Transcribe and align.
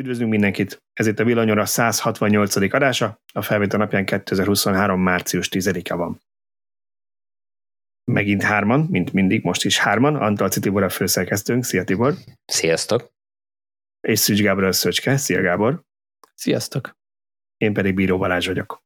Üdvözlünk 0.00 0.30
mindenkit! 0.30 0.82
Ez 0.92 1.06
itt 1.06 1.18
a 1.18 1.24
Villanyora 1.24 1.66
168. 1.66 2.56
adása, 2.74 3.20
a 3.32 3.42
felvétel 3.42 3.78
napján 3.78 4.04
2023. 4.04 5.00
március 5.00 5.48
10-e 5.50 5.94
van. 5.94 6.20
Megint 8.04 8.42
hárman, 8.42 8.86
mint 8.90 9.12
mindig, 9.12 9.44
most 9.44 9.64
is 9.64 9.78
hárman. 9.78 10.16
Antal 10.16 10.48
Tibor 10.48 10.82
a 10.82 10.88
főszerkesztőnk. 10.88 11.64
Szia 11.64 11.84
Tibor! 11.84 12.14
Sziasztok! 12.44 13.12
És 14.00 14.18
Szűcs 14.18 14.42
Gábor 14.42 14.64
a 14.64 14.72
Szöcske. 14.72 15.16
Szia 15.16 15.40
Gábor! 15.40 15.82
Sziasztok! 16.34 16.96
Én 17.56 17.72
pedig 17.72 17.94
Bíró 17.94 18.18
Balázs 18.18 18.46
vagyok. 18.46 18.82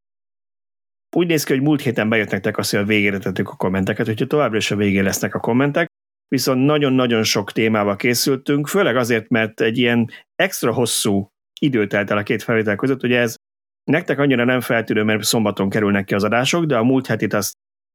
Úgy 1.17 1.27
néz 1.27 1.45
ki, 1.45 1.53
hogy 1.53 1.63
múlt 1.63 1.81
héten 1.81 2.09
bejött 2.09 2.31
nektek 2.31 2.59
azt, 2.59 2.71
hogy 2.71 2.81
a 2.81 2.85
végére 2.85 3.19
tettük 3.19 3.49
a 3.49 3.57
kommenteket, 3.57 4.09
úgyhogy 4.09 4.27
továbbra 4.27 4.57
is 4.57 4.71
a 4.71 4.77
végén 4.77 5.05
lesznek 5.05 5.35
a 5.35 5.41
kommentek, 5.41 5.89
viszont 6.29 6.65
nagyon-nagyon 6.65 7.23
sok 7.23 7.53
témával 7.53 7.97
készültünk, 7.97 8.67
főleg 8.67 8.97
azért, 8.97 9.29
mert 9.29 9.61
egy 9.61 9.79
ilyen 9.79 10.11
extra 10.35 10.73
hosszú 10.73 11.29
idő 11.61 11.87
telt 11.87 12.11
el 12.11 12.19
a 12.19 12.23
két 12.23 12.43
felvétel 12.43 12.77
között, 12.77 13.03
ugye 13.03 13.19
ez 13.19 13.37
nektek 13.85 14.19
annyira 14.19 14.45
nem 14.45 14.61
feltűnő, 14.61 15.03
mert 15.03 15.23
szombaton 15.23 15.71
kerülnek 15.71 16.05
ki 16.05 16.15
az 16.15 16.25
adások, 16.25 16.65
de 16.65 16.77
a 16.77 16.85
múlt 16.85 17.07
hetit 17.07 17.33
azt 17.33 17.53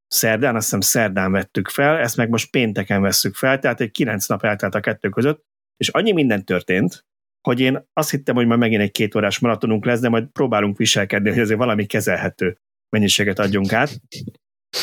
szerdán, 0.08 0.56
azt 0.56 0.64
hiszem 0.64 0.82
szerdán 0.82 1.32
vettük 1.32 1.68
fel, 1.68 1.98
ezt 1.98 2.18
meg 2.18 2.30
most 2.30 2.52
pénteken 2.52 3.02
vesszük 3.02 3.36
fel, 3.36 3.60
tehát 3.60 3.82
egy 3.82 3.92
kilenc 3.92 4.28
nap 4.28 4.44
eltelt 4.44 4.76
a 4.76 4.80
kettő 4.80 5.10
között, 5.10 5.44
és 5.78 5.88
annyi 5.88 6.12
minden 6.12 6.46
történt, 6.46 7.06
hogy 7.48 7.60
én 7.60 7.88
azt 7.94 8.10
hittem, 8.10 8.36
hogy 8.36 8.46
majd 8.46 8.60
megint 8.60 8.82
egy 8.82 8.92
két 8.92 9.16
órás 9.16 9.40
maratonunk 9.40 9.86
lesz, 9.86 10.00
de 10.00 10.10
majd 10.10 10.28
próbálunk 10.28 10.78
viselkedni, 10.78 11.30
hogy 11.30 11.40
azért 11.40 11.60
valami 11.60 11.86
kezelhető 11.86 12.58
mennyiséget 12.90 13.40
adjunk 13.40 13.74
át. 13.74 14.02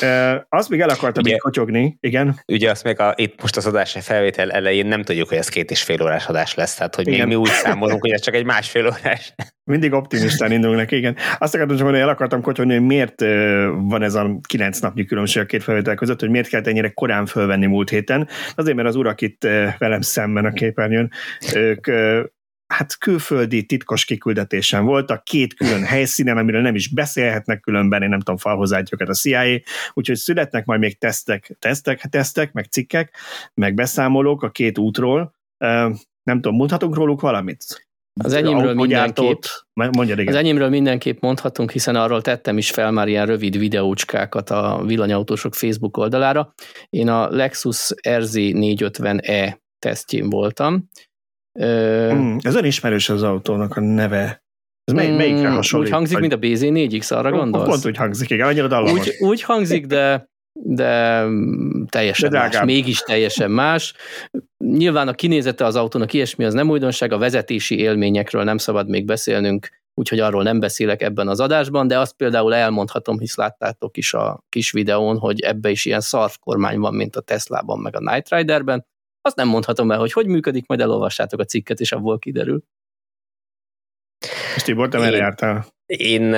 Uh, 0.02 0.42
azt 0.48 0.68
még 0.68 0.80
el 0.80 0.88
akartam 0.88 1.22
ugye, 1.22 1.30
még 1.32 1.40
kotyogni, 1.40 1.96
igen. 2.00 2.40
Ugye 2.46 2.70
azt 2.70 2.84
még 2.84 3.00
a, 3.00 3.14
itt 3.16 3.40
most 3.40 3.56
az 3.56 3.66
adás 3.66 3.96
felvétel 4.00 4.52
elején 4.52 4.86
nem 4.86 5.02
tudjuk, 5.02 5.28
hogy 5.28 5.38
ez 5.38 5.48
két 5.48 5.70
és 5.70 5.82
fél 5.82 6.02
órás 6.02 6.26
adás 6.26 6.54
lesz, 6.54 6.74
tehát 6.74 6.94
hogy 6.94 7.06
igen. 7.06 7.18
még 7.18 7.36
mi 7.36 7.42
úgy 7.42 7.48
számolunk, 7.48 8.00
hogy 8.00 8.10
ez 8.10 8.20
csak 8.20 8.34
egy 8.34 8.44
másfél 8.44 8.86
órás. 8.86 9.34
Mindig 9.70 9.92
optimistán 9.92 10.52
indulunk 10.52 10.78
neki, 10.78 10.96
igen. 10.96 11.16
Azt 11.38 11.54
akartam 11.54 11.76
csak 11.76 11.84
mondani, 11.84 12.04
el 12.04 12.08
akartam 12.08 12.42
kotyogni, 12.42 12.72
hogy 12.72 12.86
miért 12.86 13.20
van 13.74 14.02
ez 14.02 14.14
a 14.14 14.38
kilenc 14.48 14.78
napnyi 14.78 15.04
különbség 15.04 15.42
a 15.42 15.46
két 15.46 15.62
felvétel 15.62 15.94
között, 15.94 16.20
hogy 16.20 16.30
miért 16.30 16.48
kellett 16.48 16.66
ennyire 16.66 16.88
korán 16.88 17.26
fölvenni 17.26 17.66
múlt 17.66 17.90
héten. 17.90 18.28
Azért, 18.54 18.76
mert 18.76 18.88
az 18.88 18.96
urak 18.96 19.20
itt 19.20 19.42
velem 19.78 20.00
szemben 20.00 20.44
a 20.44 20.52
képernyőn, 20.52 21.10
ők 21.54 21.86
hát 22.66 22.98
külföldi 22.98 23.64
titkos 23.64 24.04
kiküldetésen 24.04 24.84
voltak, 24.84 25.24
két 25.24 25.54
külön 25.54 25.84
helyszínen, 25.84 26.38
amiről 26.38 26.62
nem 26.62 26.74
is 26.74 26.88
beszélhetnek 26.88 27.60
különben, 27.60 28.02
én 28.02 28.08
nem 28.08 28.18
tudom, 28.18 28.36
falhoz 28.36 28.72
őket 28.72 29.08
a 29.08 29.14
CIA, 29.14 29.60
úgyhogy 29.92 30.16
születnek 30.16 30.64
majd 30.64 30.80
még 30.80 30.98
tesztek, 30.98 31.56
tesztek, 31.58 32.00
tesztek, 32.00 32.52
meg 32.52 32.64
cikkek, 32.64 33.16
meg 33.54 33.74
beszámolók 33.74 34.42
a 34.42 34.50
két 34.50 34.78
útról. 34.78 35.34
Nem 36.22 36.40
tudom, 36.40 36.54
mondhatunk 36.54 36.94
róluk 36.94 37.20
valamit? 37.20 37.64
Az 38.24 38.32
enyémről 38.32 38.74
mindenképp, 38.74 39.42
igen. 40.04 40.26
az 40.26 40.34
enyémről 40.34 40.68
mindenképp 40.68 41.20
mondhatunk, 41.20 41.70
hiszen 41.70 41.96
arról 41.96 42.22
tettem 42.22 42.58
is 42.58 42.70
fel 42.70 42.90
már 42.90 43.08
ilyen 43.08 43.26
rövid 43.26 43.58
videócskákat 43.58 44.50
a 44.50 44.82
villanyautósok 44.86 45.54
Facebook 45.54 45.96
oldalára. 45.96 46.54
Én 46.90 47.08
a 47.08 47.28
Lexus 47.30 47.94
RZ 48.08 48.34
450e 48.34 49.56
tesztjén 49.78 50.30
voltam, 50.30 50.88
Mm, 51.64 52.36
ez 52.40 52.52
olyan 52.52 52.66
ismerős 52.66 53.08
az 53.08 53.22
autónak 53.22 53.76
a 53.76 53.80
neve. 53.80 54.44
Ez 54.84 54.94
mely, 54.94 55.10
mm, 55.10 55.16
melyikre 55.16 55.48
hasonlít? 55.48 55.88
Úgy 55.88 55.94
hangzik, 55.94 56.18
vagy... 56.18 56.28
mint 56.28 56.44
a 56.44 56.46
BZ4X, 56.46 57.16
arra 57.16 57.30
gondolsz? 57.30 57.68
Pont 57.68 57.86
úgy 57.86 57.96
hangzik, 57.96 58.30
igen, 58.30 58.46
annyira 58.46 58.66
dallamos. 58.66 59.06
Úgy, 59.06 59.14
úgy 59.18 59.42
hangzik, 59.42 59.86
de 59.86 60.28
de 60.62 61.24
teljesen 61.88 62.30
de 62.30 62.38
más, 62.38 62.60
mégis 62.64 63.00
teljesen 63.00 63.50
más. 63.50 63.94
Nyilván 64.64 65.08
a 65.08 65.12
kinézete 65.12 65.64
az 65.64 65.76
autónak 65.76 66.12
ilyesmi, 66.12 66.44
az 66.44 66.54
nem 66.54 66.70
újdonság, 66.70 67.12
a 67.12 67.18
vezetési 67.18 67.78
élményekről 67.78 68.44
nem 68.44 68.58
szabad 68.58 68.88
még 68.88 69.04
beszélnünk, 69.04 69.68
úgyhogy 69.94 70.20
arról 70.20 70.42
nem 70.42 70.60
beszélek 70.60 71.02
ebben 71.02 71.28
az 71.28 71.40
adásban, 71.40 71.88
de 71.88 71.98
azt 71.98 72.16
például 72.16 72.54
elmondhatom, 72.54 73.18
hisz 73.18 73.36
láttátok 73.36 73.96
is 73.96 74.14
a 74.14 74.44
kis 74.48 74.70
videón, 74.70 75.18
hogy 75.18 75.40
ebbe 75.40 75.70
is 75.70 75.84
ilyen 75.84 76.00
szarvkormány 76.00 76.78
van, 76.78 76.94
mint 76.94 77.16
a 77.16 77.20
Teslában, 77.20 77.78
meg 77.78 77.96
a 77.96 78.12
Night 78.12 78.28
Riderben, 78.28 78.86
azt 79.26 79.36
nem 79.36 79.48
mondhatom 79.48 79.90
el, 79.90 79.98
hogy 79.98 80.12
hogy 80.12 80.26
működik, 80.26 80.66
majd 80.66 80.80
elolvassátok 80.80 81.40
a 81.40 81.44
cikket, 81.44 81.80
és 81.80 81.92
abból 81.92 82.18
kiderül. 82.18 82.62
És 84.56 84.62
Tibor, 84.62 84.88
te 84.88 84.98
merre 84.98 85.16
jártál? 85.16 85.66
Én, 85.86 86.34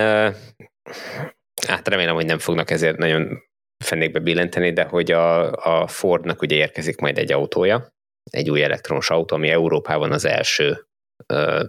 hát 1.66 1.88
remélem, 1.88 2.15
hogy 2.15 2.27
nem 2.27 2.38
fognak 2.38 2.71
ezért 2.71 2.97
nagyon 2.97 3.43
fennékbe 3.84 4.19
billenteni, 4.19 4.72
de 4.72 4.84
hogy 4.84 5.10
a, 5.10 5.53
a 5.53 5.87
Fordnak 5.87 6.43
ugye 6.43 6.56
érkezik 6.56 7.00
majd 7.00 7.19
egy 7.19 7.32
autója, 7.32 7.88
egy 8.31 8.50
új 8.50 8.62
elektromos 8.62 9.10
autó, 9.10 9.37
ami 9.37 9.48
Európában 9.48 10.12
az 10.12 10.25
első 10.25 10.88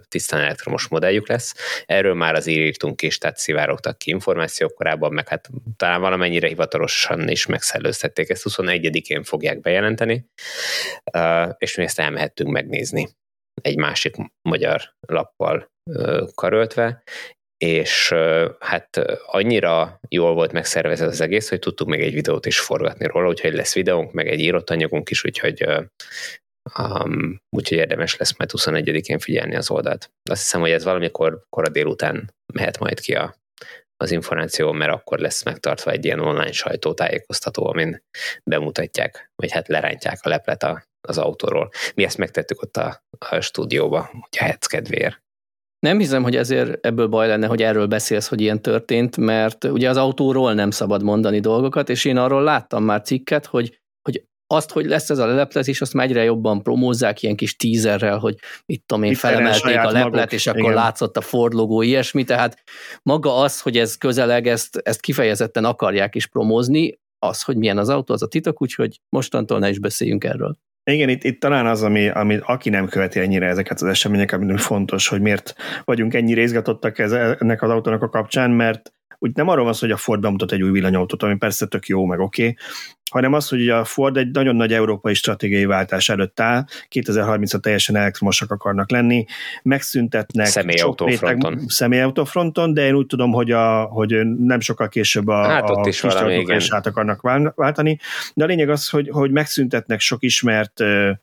tisztán 0.08 0.40
elektromos 0.40 0.88
modelljük 0.88 1.28
lesz. 1.28 1.54
Erről 1.86 2.14
már 2.14 2.34
az 2.34 2.46
írítunk 2.46 3.02
is, 3.02 3.18
tehát 3.18 3.36
szivárogtak 3.36 3.98
ki 3.98 4.10
információk 4.10 4.74
korábban, 4.74 5.12
meg 5.12 5.28
hát 5.28 5.48
talán 5.76 6.00
valamennyire 6.00 6.48
hivatalosan 6.48 7.28
is 7.28 7.46
megszellőztették, 7.46 8.28
ezt 8.28 8.46
21-én 8.50 9.22
fogják 9.22 9.60
bejelenteni, 9.60 10.26
és 11.58 11.76
mi 11.76 11.84
ezt 11.84 11.98
elmehettünk 11.98 12.50
megnézni 12.50 13.08
egy 13.62 13.76
másik 13.76 14.16
magyar 14.42 14.94
lappal 15.00 15.70
karöltve, 16.34 17.02
és 17.56 18.14
hát 18.58 18.96
annyira 19.26 20.00
jól 20.08 20.34
volt 20.34 20.52
megszervezve 20.52 21.06
az 21.06 21.20
egész, 21.20 21.48
hogy 21.48 21.58
tudtuk 21.58 21.88
még 21.88 22.00
egy 22.00 22.14
videót 22.14 22.46
is 22.46 22.60
forgatni 22.60 23.06
róla, 23.06 23.28
úgyhogy 23.28 23.52
lesz 23.52 23.74
videónk, 23.74 24.12
meg 24.12 24.28
egy 24.28 24.40
írott 24.40 24.70
anyagunk 24.70 25.10
is, 25.10 25.24
úgyhogy 25.24 25.66
Um, 26.78 27.40
úgyhogy 27.56 27.78
érdemes 27.78 28.16
lesz 28.16 28.36
majd 28.38 28.50
21-én 28.52 29.18
figyelni 29.18 29.56
az 29.56 29.70
oldalt. 29.70 30.12
Azt 30.30 30.42
hiszem, 30.42 30.60
hogy 30.60 30.70
ez 30.70 30.84
valamikor 30.84 31.44
kora 31.48 31.68
délután 31.68 32.34
mehet 32.52 32.78
majd 32.78 33.00
ki 33.00 33.14
a, 33.14 33.34
az 33.96 34.10
információ, 34.10 34.72
mert 34.72 34.92
akkor 34.92 35.18
lesz 35.18 35.44
megtartva 35.44 35.90
egy 35.90 36.04
ilyen 36.04 36.20
online 36.20 36.52
sajtótájékoztató, 36.52 37.66
amin 37.66 38.02
bemutatják, 38.44 39.30
vagy 39.34 39.50
hát 39.50 39.68
lerántják 39.68 40.18
a 40.22 40.28
leplet 40.28 40.62
a, 40.62 40.84
az 41.08 41.18
autóról. 41.18 41.70
Mi 41.94 42.04
ezt 42.04 42.18
megtettük 42.18 42.62
ott 42.62 42.76
a, 42.76 43.04
a 43.18 43.40
stúdióba, 43.40 44.08
hogy 44.12 44.38
a 44.38 44.44
hetsz 44.44 44.66
kedvéért. 44.66 45.22
Nem 45.78 45.98
hiszem, 45.98 46.22
hogy 46.22 46.36
ezért 46.36 46.86
ebből 46.86 47.06
baj 47.06 47.26
lenne, 47.26 47.46
hogy 47.46 47.62
erről 47.62 47.86
beszélsz, 47.86 48.28
hogy 48.28 48.40
ilyen 48.40 48.62
történt, 48.62 49.16
mert 49.16 49.64
ugye 49.64 49.88
az 49.88 49.96
autóról 49.96 50.54
nem 50.54 50.70
szabad 50.70 51.02
mondani 51.02 51.40
dolgokat, 51.40 51.88
és 51.88 52.04
én 52.04 52.16
arról 52.16 52.42
láttam 52.42 52.84
már 52.84 53.02
cikket, 53.02 53.46
hogy 53.46 53.80
azt, 54.52 54.70
hogy 54.70 54.86
lesz 54.86 55.10
ez 55.10 55.18
a 55.18 55.26
leleplezés, 55.26 55.80
azt 55.80 55.94
már 55.94 56.06
egyre 56.06 56.24
jobban 56.24 56.62
promózzák 56.62 57.22
ilyen 57.22 57.36
kis 57.36 57.56
tízerrel, 57.56 58.18
hogy 58.18 58.34
itt 58.66 58.86
tudom 58.86 59.02
én, 59.02 59.14
felemelték 59.14 59.78
a 59.78 59.90
leplet, 59.90 60.12
maguk. 60.12 60.32
és 60.32 60.46
akkor 60.46 60.60
Igen. 60.60 60.74
látszott 60.74 61.16
a 61.16 61.20
Ford 61.20 61.52
logó, 61.52 61.82
ilyesmi, 61.82 62.24
tehát 62.24 62.62
maga 63.02 63.36
az, 63.36 63.60
hogy 63.60 63.76
ez 63.76 63.96
közeleg, 63.96 64.46
ezt, 64.46 64.76
ezt 64.76 65.00
kifejezetten 65.00 65.64
akarják 65.64 66.14
is 66.14 66.26
promózni, 66.26 66.98
az, 67.18 67.42
hogy 67.42 67.56
milyen 67.56 67.78
az 67.78 67.88
autó, 67.88 68.14
az 68.14 68.22
a 68.22 68.26
titok, 68.26 68.62
úgyhogy 68.62 69.00
mostantól 69.08 69.58
ne 69.58 69.68
is 69.68 69.78
beszéljünk 69.78 70.24
erről. 70.24 70.58
Igen, 70.90 71.08
itt, 71.08 71.24
itt 71.24 71.40
talán 71.40 71.66
az, 71.66 71.82
ami, 71.82 72.08
ami 72.08 72.38
aki 72.42 72.70
nem 72.70 72.88
követi 72.88 73.20
ennyire 73.20 73.46
ezeket 73.46 73.80
az 73.80 73.88
eseményeket, 73.88 74.40
ami 74.40 74.56
fontos, 74.56 75.08
hogy 75.08 75.20
miért 75.20 75.54
vagyunk 75.84 76.14
ennyire 76.14 76.42
izgatottak 76.42 76.98
ez, 76.98 77.12
ennek 77.12 77.62
az 77.62 77.70
autónak 77.70 78.02
a 78.02 78.08
kapcsán, 78.08 78.50
mert 78.50 78.92
úgy 79.22 79.34
nem 79.34 79.48
arról 79.48 79.64
van 79.64 79.72
szó, 79.72 79.80
hogy 79.80 79.90
a 79.90 79.96
Ford 79.96 80.20
bemutat 80.20 80.52
egy 80.52 80.62
új 80.62 80.70
villanyautót, 80.70 81.22
ami 81.22 81.36
persze 81.36 81.66
tök 81.66 81.86
jó, 81.86 82.04
meg 82.04 82.18
oké, 82.18 82.42
okay, 82.42 82.56
hanem 83.10 83.32
az, 83.32 83.48
hogy 83.48 83.68
a 83.68 83.84
Ford 83.84 84.16
egy 84.16 84.30
nagyon 84.30 84.56
nagy 84.56 84.72
európai 84.72 85.14
stratégiai 85.14 85.64
váltás 85.64 86.08
előtt 86.08 86.40
áll, 86.40 86.64
2030-ra 86.90 87.60
teljesen 87.60 87.96
elektromosak 87.96 88.50
akarnak 88.50 88.90
lenni, 88.90 89.24
megszüntetnek 89.62 90.46
személyautófronton. 90.46 91.58
személyautófronton, 91.66 92.74
de 92.74 92.86
én 92.86 92.94
úgy 92.94 93.06
tudom, 93.06 93.32
hogy, 93.32 93.50
a, 93.50 93.82
hogy 93.82 94.26
nem 94.38 94.60
sokkal 94.60 94.88
később 94.88 95.28
a, 95.28 95.42
hát 95.42 95.70
a 95.70 95.80
kis 95.80 96.02
is 96.02 96.70
át 96.70 96.86
akarnak 96.86 97.20
váltani. 97.54 97.98
De 98.34 98.44
a 98.44 98.46
lényeg 98.46 98.68
az, 98.70 98.88
hogy, 98.88 99.08
hogy 99.12 99.30
megszüntetnek 99.30 100.00
sok 100.00 100.22
ismert 100.22 100.82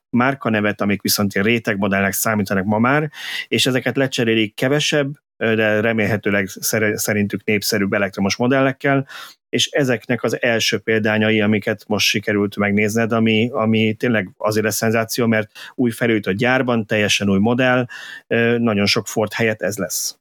márkanevet, 0.09 0.81
amik 0.81 1.01
viszont 1.01 1.33
ilyen 1.33 1.47
rétegmodellnek 1.47 2.13
számítanak 2.13 2.65
ma 2.65 2.79
már, 2.79 3.11
és 3.47 3.65
ezeket 3.65 3.97
lecserélik 3.97 4.55
kevesebb, 4.55 5.15
de 5.37 5.81
remélhetőleg 5.81 6.47
szerintük 6.93 7.43
népszerűbb 7.43 7.93
elektromos 7.93 8.35
modellekkel, 8.35 9.07
és 9.49 9.67
ezeknek 9.67 10.23
az 10.23 10.41
első 10.41 10.77
példányai, 10.77 11.41
amiket 11.41 11.83
most 11.87 12.07
sikerült 12.07 12.55
megnézned, 12.55 13.11
ami, 13.11 13.49
ami 13.53 13.93
tényleg 13.93 14.29
azért 14.37 14.65
lesz 14.65 14.75
szenzáció, 14.75 15.25
mert 15.25 15.51
új 15.75 15.91
felült 15.91 16.25
a 16.25 16.31
gyárban, 16.31 16.85
teljesen 16.85 17.29
új 17.29 17.39
modell, 17.39 17.85
nagyon 18.57 18.85
sok 18.85 19.07
Ford 19.07 19.33
helyett 19.33 19.61
ez 19.61 19.77
lesz. 19.77 20.17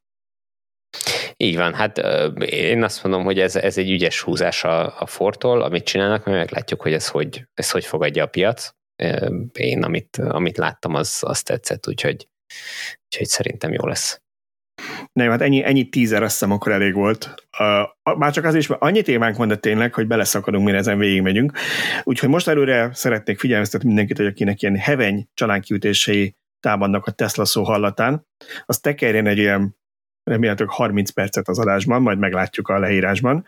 Így 1.36 1.56
van, 1.56 1.74
hát 1.74 1.98
én 2.44 2.82
azt 2.82 3.02
mondom, 3.02 3.24
hogy 3.24 3.38
ez, 3.38 3.56
ez 3.56 3.78
egy 3.78 3.90
ügyes 3.90 4.20
húzás 4.20 4.64
a, 4.64 5.00
a 5.00 5.06
Fordtól, 5.06 5.62
amit 5.62 5.84
csinálnak, 5.84 6.24
mert 6.24 6.38
meglátjuk, 6.38 6.82
hogy 6.82 6.92
ez 6.92 7.08
hogy, 7.08 7.46
ez 7.54 7.70
hogy 7.70 7.84
fogadja 7.84 8.24
a 8.24 8.28
piac. 8.28 8.70
Én, 9.52 9.82
amit, 9.82 10.16
amit 10.16 10.56
láttam, 10.56 10.94
az, 10.94 11.18
az 11.20 11.42
tetszett, 11.42 11.88
úgyhogy, 11.88 12.28
úgyhogy 13.04 13.26
szerintem 13.26 13.72
jó 13.72 13.86
lesz. 13.86 14.20
Nem, 15.16 15.30
hát 15.30 15.40
ennyi, 15.40 15.64
ennyi 15.64 15.88
tízer 15.88 16.22
azt 16.22 16.32
hiszem 16.32 16.50
akkor 16.50 16.72
elég 16.72 16.94
volt. 16.94 17.34
Uh, 18.04 18.18
már 18.18 18.32
csak 18.32 18.44
az 18.44 18.54
is, 18.54 18.66
mert 18.66 18.82
annyi 18.82 19.02
témánk 19.02 19.36
van, 19.36 19.48
de 19.48 19.56
tényleg, 19.56 19.94
hogy 19.94 20.06
beleszakadunk, 20.06 20.64
mire 20.64 20.76
ezen 20.76 20.98
végigmegyünk. 20.98 21.52
Úgyhogy 22.02 22.28
most 22.28 22.48
előre 22.48 22.90
szeretnék 22.92 23.38
figyelmeztetni 23.38 23.86
mindenkit, 23.86 24.16
hogy 24.16 24.26
akinek 24.26 24.62
ilyen 24.62 24.76
heveny 24.76 25.28
csalánkiütései 25.34 26.36
támadnak 26.60 27.06
a 27.06 27.10
Tesla 27.10 27.44
szó 27.44 27.62
hallatán, 27.62 28.26
az 28.64 28.80
tekerjen 28.80 29.26
egy 29.26 29.38
ilyen 29.38 29.76
remélhetőleg 30.30 30.72
30 30.74 31.10
percet 31.10 31.48
az 31.48 31.58
adásban, 31.58 32.02
majd 32.02 32.18
meglátjuk 32.18 32.68
a 32.68 32.78
leírásban. 32.78 33.44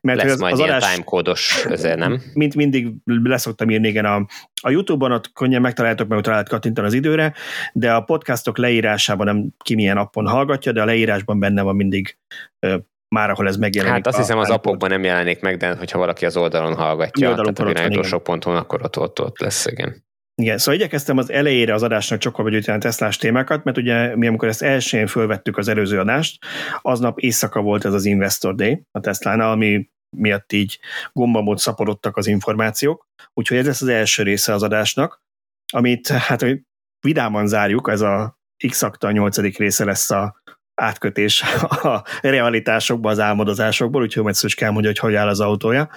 Mert 0.00 0.22
Lesz 0.22 0.32
az, 0.32 0.40
majd 0.40 0.52
az 0.52 0.60
adás, 0.60 0.92
timecódos 0.92 1.64
ezért, 1.64 1.98
nem? 1.98 2.22
Mint 2.34 2.54
mindig 2.54 2.92
leszoktam 3.04 3.70
írni, 3.70 3.88
igen, 3.88 4.04
a, 4.04 4.26
a 4.62 4.70
Youtube-on 4.70 5.12
ott 5.12 5.32
könnyen 5.32 5.60
megtaláltok, 5.60 6.08
meg 6.08 6.18
ott 6.18 6.26
rá 6.26 6.32
lehet 6.32 6.48
kattintani 6.48 6.86
az 6.86 6.92
időre, 6.92 7.34
de 7.72 7.92
a 7.92 8.00
podcastok 8.00 8.58
leírásában 8.58 9.26
nem 9.26 9.48
ki 9.64 9.74
milyen 9.74 9.96
appon 9.96 10.26
hallgatja, 10.26 10.72
de 10.72 10.82
a 10.82 10.84
leírásban 10.84 11.38
benne 11.38 11.62
van 11.62 11.76
mindig 11.76 12.16
már 13.08 13.30
ahol 13.30 13.48
ez 13.48 13.56
megjelenik. 13.56 13.94
Hát 13.94 14.06
azt 14.06 14.16
hiszem 14.16 14.38
az 14.38 14.50
appokban 14.50 14.90
nem 14.90 15.04
jelenik 15.04 15.40
meg, 15.40 15.56
de 15.56 15.76
hogyha 15.76 15.98
valaki 15.98 16.26
az 16.26 16.36
oldalon 16.36 16.74
hallgatja, 16.74 17.28
oldalon 17.28 17.54
tehát 17.54 17.76
a 17.76 17.78
irányító 17.78 18.18
ponton, 18.18 18.56
akkor 18.56 18.82
ott, 18.82 18.98
ott, 18.98 19.20
ott 19.20 19.40
lesz, 19.40 19.66
igen. 19.66 20.04
Igen, 20.42 20.58
szóval 20.58 20.74
igyekeztem 20.74 21.18
az 21.18 21.30
elejére 21.30 21.74
az 21.74 21.82
adásnak 21.82 22.18
csokkal 22.18 22.44
begyűjteni 22.44 22.78
a 22.78 22.80
Teslás 22.80 23.16
témákat, 23.16 23.64
mert 23.64 23.76
ugye 23.76 24.16
mi 24.16 24.26
amikor 24.26 24.48
ezt 24.48 24.62
elsőn 24.62 25.06
fölvettük 25.06 25.56
az 25.56 25.68
előző 25.68 25.98
adást, 25.98 26.44
aznap 26.80 27.18
éjszaka 27.18 27.60
volt 27.60 27.84
ez 27.84 27.92
az 27.92 28.04
Investor 28.04 28.54
Day 28.54 28.82
a 28.90 29.00
Teslánál, 29.00 29.50
ami 29.50 29.90
miatt 30.16 30.52
így 30.52 30.78
gombamód 31.12 31.58
szaporodtak 31.58 32.16
az 32.16 32.26
információk, 32.26 33.06
úgyhogy 33.34 33.56
ez 33.56 33.66
lesz 33.66 33.82
az 33.82 33.88
első 33.88 34.22
része 34.22 34.52
az 34.52 34.62
adásnak, 34.62 35.22
amit 35.72 36.08
hát 36.08 36.44
vidáman 37.00 37.46
zárjuk, 37.46 37.88
ez 37.90 38.00
a 38.00 38.38
x 38.68 38.82
a 38.82 39.10
nyolcadik 39.10 39.58
része 39.58 39.84
lesz 39.84 40.10
a 40.10 40.42
átkötés 40.74 41.42
a 41.82 42.04
realitásokba, 42.20 43.10
az 43.10 43.18
álmodozásokból, 43.18 44.02
úgyhogy 44.02 44.22
majd 44.22 44.54
kell 44.54 44.70
mondja, 44.70 44.90
hogy 44.90 44.98
hogy 44.98 45.14
áll 45.14 45.28
az 45.28 45.40
autója. 45.40 45.90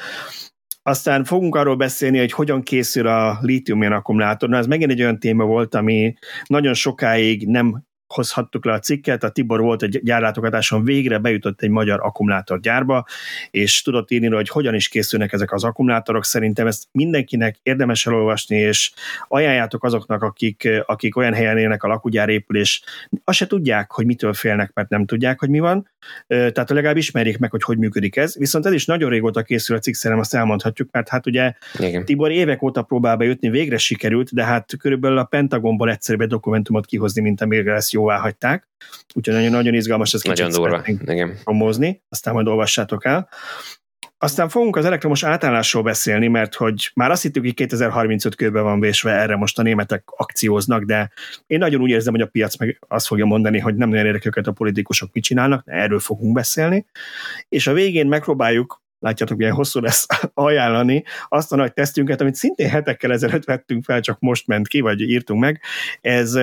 Aztán 0.88 1.24
fogunk 1.24 1.56
arról 1.56 1.76
beszélni, 1.76 2.18
hogy 2.18 2.32
hogyan 2.32 2.62
készül 2.62 3.08
a 3.08 3.38
lítium 3.42 3.82
akkumulátor. 3.82 4.50
Na, 4.50 4.58
ez 4.58 4.68
megint 4.68 4.92
egy 4.92 5.02
olyan 5.02 5.20
téma 5.20 5.46
volt, 5.46 5.76
ami 5.76 6.14
nagyon 6.48 6.74
sokáig 6.74 7.48
nem 7.48 7.84
hozhattuk 8.08 8.66
le 8.66 8.74
a 8.74 8.80
cikket, 8.80 9.24
a 9.24 9.30
Tibor 9.30 9.62
volt 9.62 9.84
egy 9.84 10.00
gyárlátogatáson, 10.04 10.84
végre 10.84 11.18
bejutott 11.18 11.62
egy 11.62 11.70
magyar 11.70 12.00
akkumulátorgyárba, 12.02 13.06
és 13.52 13.82
tudott 13.82 14.12
írni, 14.12 14.28
hogy 14.28 14.50
hogyan 14.50 14.74
is 14.74 14.88
készülnek 14.88 15.34
ezek 15.34 15.54
az 15.54 15.64
akkumulátorok. 15.64 16.26
Szerintem 16.26 16.68
ezt 16.68 16.84
mindenkinek 16.92 17.60
érdemes 17.64 18.06
elolvasni, 18.06 18.56
és 18.56 18.92
ajánljátok 19.28 19.84
azoknak, 19.84 20.22
akik, 20.22 20.70
akik 20.86 21.16
olyan 21.16 21.34
helyen 21.34 21.58
élnek 21.58 21.84
a 21.84 21.88
lakógyár 21.88 22.30
épül, 22.30 22.58
és 22.58 22.82
azt 23.24 23.38
se 23.38 23.48
tudják, 23.48 23.92
hogy 23.92 24.06
mitől 24.06 24.34
félnek, 24.34 24.72
mert 24.74 24.90
nem 24.90 25.06
tudják, 25.06 25.40
hogy 25.40 25.50
mi 25.50 25.60
van. 25.60 25.90
Tehát 26.28 26.70
legalább 26.70 26.98
ismerjék 26.98 27.38
meg, 27.38 27.52
hogy 27.52 27.64
hogy 27.64 27.78
működik 27.78 28.16
ez. 28.16 28.36
Viszont 28.38 28.66
ez 28.66 28.74
is 28.74 28.86
nagyon 28.86 29.10
régóta 29.10 29.42
készül 29.42 29.76
a 29.76 29.80
cikk, 29.80 29.94
szerintem 29.94 30.20
azt 30.20 30.34
elmondhatjuk, 30.34 30.90
mert 30.92 31.10
hát 31.10 31.26
ugye 31.26 31.54
Igen. 31.80 32.06
Tibor 32.06 32.32
évek 32.32 32.62
óta 32.62 32.82
próbál 32.82 33.16
bejutni, 33.18 33.50
végre 33.50 33.78
sikerült, 33.78 34.34
de 34.34 34.44
hát 34.44 34.74
körülbelül 34.80 35.18
a 35.18 35.24
Pentagonból 35.24 35.90
egyszerűbb 35.90 36.22
egy 36.22 36.28
dokumentumot 36.28 36.86
kihozni, 36.86 37.22
mint 37.22 37.42
amire 37.42 37.74
ezt 37.74 37.92
jóvá 37.92 38.18
hagyták. 38.18 38.68
Úgyhogy 39.14 39.34
nagyon, 39.34 39.52
nagyon 39.52 39.74
izgalmas 39.74 40.14
ez 40.14 40.22
nagyon 40.22 40.52
durva. 40.52 40.82
Igen. 40.86 41.38
promózni, 41.44 42.02
aztán 42.10 42.34
majd 42.34 42.48
olvassátok 42.48 43.06
el. 43.06 43.30
Aztán 44.18 44.50
fogunk 44.50 44.76
az 44.76 44.86
elektromos 44.86 45.24
átállásról 45.24 45.84
beszélni, 45.84 46.28
mert 46.28 46.56
hogy 46.56 46.92
már 46.94 47.12
azt 47.12 47.22
hittük, 47.22 47.44
hogy 47.44 47.54
2035 47.54 48.36
körben 48.36 48.64
van 48.64 48.80
vésve, 48.80 49.12
erre 49.12 49.36
most 49.36 49.60
a 49.60 49.62
németek 49.62 50.04
akcióznak, 50.06 50.84
de 50.84 51.12
én 51.48 51.58
nagyon 51.58 51.82
úgy 51.82 51.90
érzem, 51.90 52.14
hogy 52.14 52.22
a 52.22 52.28
piac 52.28 52.58
meg 52.58 52.80
azt 52.88 53.08
fogja 53.08 53.26
mondani, 53.26 53.60
hogy 53.60 53.76
nem 53.76 53.90
nagyon 53.90 54.06
érdekel 54.06 54.44
a 54.44 54.52
politikusok 54.52 55.10
mit 55.14 55.24
csinálnak, 55.24 55.64
erről 55.66 56.00
fogunk 56.00 56.34
beszélni. 56.34 56.86
És 57.50 57.68
a 57.68 57.74
végén 57.74 58.08
megpróbáljuk 58.08 58.84
látjátok, 59.06 59.38
milyen 59.38 59.54
hosszú 59.54 59.80
lesz 59.80 60.06
ajánlani 60.34 61.04
azt 61.28 61.52
a 61.52 61.56
nagy 61.56 61.74
tesztünket, 61.74 62.22
amit 62.22 62.36
szintén 62.36 62.70
hetekkel 62.70 63.12
ezelőtt 63.12 63.44
vettünk 63.44 63.84
fel, 63.84 64.02
csak 64.02 64.20
most 64.20 64.48
ment 64.48 64.68
ki, 64.68 64.80
vagy 64.80 65.02
írtunk 65.02 65.40
meg. 65.40 65.62
Ez 66.02 66.34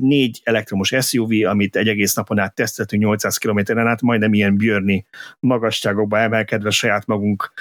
négy 0.00 0.40
elektromos 0.44 0.94
SUV, 1.00 1.30
amit 1.44 1.76
egy 1.76 1.88
egész 1.88 2.14
napon 2.14 2.38
át 2.38 2.54
teszteltünk 2.54 3.02
800 3.02 3.36
kilométeren 3.36 3.86
át, 3.86 4.02
majdnem 4.02 4.34
ilyen 4.34 4.56
björni 4.56 5.06
magasságokba 5.40 6.18
emelkedve 6.18 6.70
saját 6.70 7.06
magunk 7.06 7.52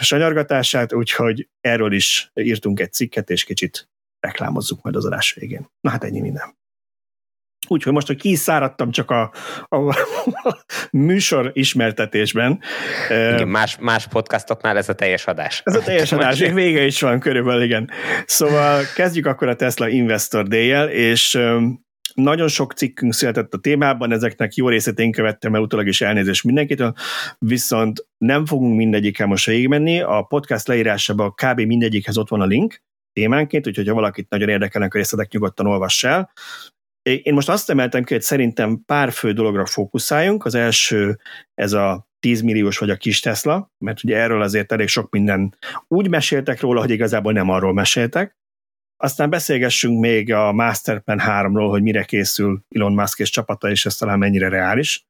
sanyargatását, 0.00 0.92
úgyhogy 0.92 1.48
erről 1.60 1.92
is 1.92 2.30
írtunk 2.34 2.80
egy 2.80 2.92
cikket, 2.92 3.30
és 3.30 3.44
kicsit 3.44 3.88
reklámozzuk 4.20 4.82
majd 4.82 4.96
az 4.96 5.04
adás 5.04 5.32
végén. 5.32 5.70
Na 5.80 5.90
hát 5.90 6.04
ennyi 6.04 6.20
minden. 6.20 6.56
Úgyhogy 7.68 7.92
most, 7.92 8.06
hogy 8.06 8.16
kiszáradtam 8.16 8.90
csak 8.90 9.10
a, 9.10 9.32
a, 9.68 9.76
a 9.76 10.64
műsor 10.90 11.50
ismertetésben. 11.54 12.60
Igen, 13.08 13.48
más, 13.48 13.76
más 13.80 14.06
podcastoknál 14.06 14.76
ez 14.76 14.88
a 14.88 14.94
teljes 14.94 15.26
adás. 15.26 15.60
Ez 15.64 15.74
a 15.74 15.82
teljes 15.82 16.12
adás, 16.12 16.38
még 16.38 16.54
vége 16.54 16.84
is 16.84 17.00
van 17.00 17.20
körülbelül, 17.20 17.62
igen. 17.62 17.90
Szóval 18.26 18.82
kezdjük 18.94 19.26
akkor 19.26 19.48
a 19.48 19.56
Tesla 19.56 19.88
Investor 19.88 20.46
Day-jel, 20.46 20.88
és 20.88 21.38
nagyon 22.14 22.48
sok 22.48 22.72
cikkünk 22.72 23.12
született 23.12 23.54
a 23.54 23.58
témában, 23.58 24.12
ezeknek 24.12 24.54
jó 24.54 24.68
részét 24.68 24.98
én 24.98 25.12
követtem 25.12 25.54
el 25.54 25.60
utólag 25.60 25.86
is 25.86 26.00
elnézést 26.00 26.44
mindenkitől, 26.44 26.94
viszont 27.38 28.06
nem 28.18 28.46
fogunk 28.46 28.76
mindegyikkel 28.76 29.26
most 29.26 29.46
végigmenni, 29.46 30.00
a 30.00 30.22
podcast 30.22 30.68
leírásában 30.68 31.34
kb. 31.34 31.60
mindegyikhez 31.60 32.18
ott 32.18 32.28
van 32.28 32.40
a 32.40 32.46
link, 32.46 32.82
témánként, 33.12 33.66
úgyhogy 33.66 33.88
ha 33.88 33.94
valakit 33.94 34.28
nagyon 34.28 34.48
érdekelnek 34.48 34.94
a 34.94 34.96
részletek, 34.96 35.32
nyugodtan 35.32 35.66
olvass 35.66 36.04
el. 36.04 36.30
Én 37.06 37.34
most 37.34 37.48
azt 37.48 37.70
emeltem 37.70 38.04
ki, 38.04 38.12
hogy 38.12 38.22
szerintem 38.22 38.84
pár 38.86 39.12
fő 39.12 39.32
dologra 39.32 39.66
fókuszáljunk. 39.66 40.44
Az 40.44 40.54
első 40.54 41.18
ez 41.54 41.72
a 41.72 42.08
10 42.20 42.40
milliós 42.40 42.78
vagy 42.78 42.90
a 42.90 42.96
kis 42.96 43.20
Tesla, 43.20 43.70
mert 43.78 44.04
ugye 44.04 44.16
erről 44.16 44.42
azért 44.42 44.72
elég 44.72 44.88
sok 44.88 45.10
minden 45.10 45.56
úgy 45.88 46.08
meséltek 46.08 46.60
róla, 46.60 46.80
hogy 46.80 46.90
igazából 46.90 47.32
nem 47.32 47.50
arról 47.50 47.72
meséltek. 47.72 48.36
Aztán 48.96 49.30
beszélgessünk 49.30 50.00
még 50.00 50.32
a 50.32 50.52
Masterplan 50.52 51.20
3-ról, 51.22 51.66
hogy 51.70 51.82
mire 51.82 52.04
készül 52.04 52.64
Elon 52.68 52.92
Musk 52.92 53.18
és 53.18 53.30
csapata, 53.30 53.70
és 53.70 53.86
ez 53.86 53.96
talán 53.96 54.18
mennyire 54.18 54.48
reális. 54.48 55.06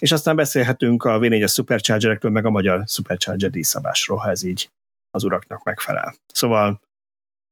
És 0.00 0.12
aztán 0.12 0.36
beszélhetünk 0.36 1.04
a 1.04 1.18
V4-es 1.18 1.52
Superchargerekről, 1.52 2.32
meg 2.32 2.44
a 2.44 2.50
magyar 2.50 2.82
Supercharger 2.86 3.50
díjszabásról, 3.50 4.18
ha 4.18 4.30
ez 4.30 4.42
így 4.42 4.70
az 5.10 5.24
uraknak 5.24 5.64
megfelel. 5.64 6.14
Szóval 6.32 6.80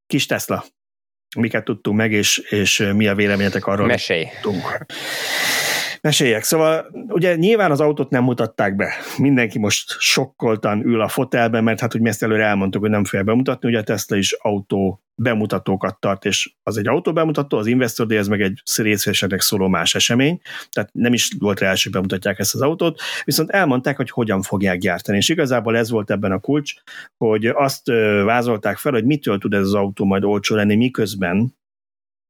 kis 0.06 0.26
Tesla, 0.26 0.64
miket 1.34 1.64
tudtunk 1.64 1.96
meg, 1.96 2.12
és, 2.12 2.38
és 2.38 2.84
mi 2.94 3.06
a 3.06 3.14
véleményetek 3.14 3.66
arról. 3.66 3.86
Mesélj. 3.86 4.24
Tudtunk. 4.40 4.86
Meséljek. 6.04 6.42
Szóval 6.42 6.86
ugye 7.08 7.36
nyilván 7.36 7.70
az 7.70 7.80
autót 7.80 8.10
nem 8.10 8.24
mutatták 8.24 8.76
be. 8.76 8.92
Mindenki 9.18 9.58
most 9.58 9.96
sokkoltan 9.98 10.86
ül 10.86 11.00
a 11.00 11.08
fotelben, 11.08 11.64
mert 11.64 11.80
hát 11.80 11.94
úgy 11.94 12.00
mi 12.00 12.08
ezt 12.08 12.22
előre 12.22 12.44
elmondtuk, 12.44 12.80
hogy 12.80 12.90
nem 12.90 13.04
fogja 13.04 13.24
bemutatni, 13.24 13.68
ugye 13.68 13.78
a 13.78 13.82
Tesla 13.82 14.16
is 14.16 14.32
autó 14.32 15.02
bemutatókat 15.14 16.00
tart, 16.00 16.24
és 16.24 16.54
az 16.62 16.76
egy 16.76 16.88
autó 16.88 17.12
bemutató, 17.12 17.58
az 17.58 17.66
Investor 17.66 18.06
Day, 18.06 18.16
ez 18.16 18.28
meg 18.28 18.40
egy 18.40 18.62
részvényeseknek 18.76 19.40
szóló 19.40 19.68
más 19.68 19.94
esemény, 19.94 20.40
tehát 20.72 20.90
nem 20.92 21.12
is 21.12 21.30
volt 21.38 21.60
rá 21.60 21.68
hogy 21.82 21.92
bemutatják 21.92 22.38
ezt 22.38 22.54
az 22.54 22.60
autót, 22.60 23.00
viszont 23.24 23.50
elmondták, 23.50 23.96
hogy 23.96 24.10
hogyan 24.10 24.42
fogják 24.42 24.78
gyártani, 24.78 25.16
és 25.16 25.28
igazából 25.28 25.76
ez 25.76 25.90
volt 25.90 26.10
ebben 26.10 26.32
a 26.32 26.38
kulcs, 26.38 26.74
hogy 27.16 27.46
azt 27.46 27.86
vázolták 28.24 28.76
fel, 28.76 28.92
hogy 28.92 29.04
mitől 29.04 29.38
tud 29.38 29.54
ez 29.54 29.60
az 29.60 29.74
autó 29.74 30.04
majd 30.04 30.24
olcsó 30.24 30.54
lenni, 30.54 30.76
miközben 30.76 31.54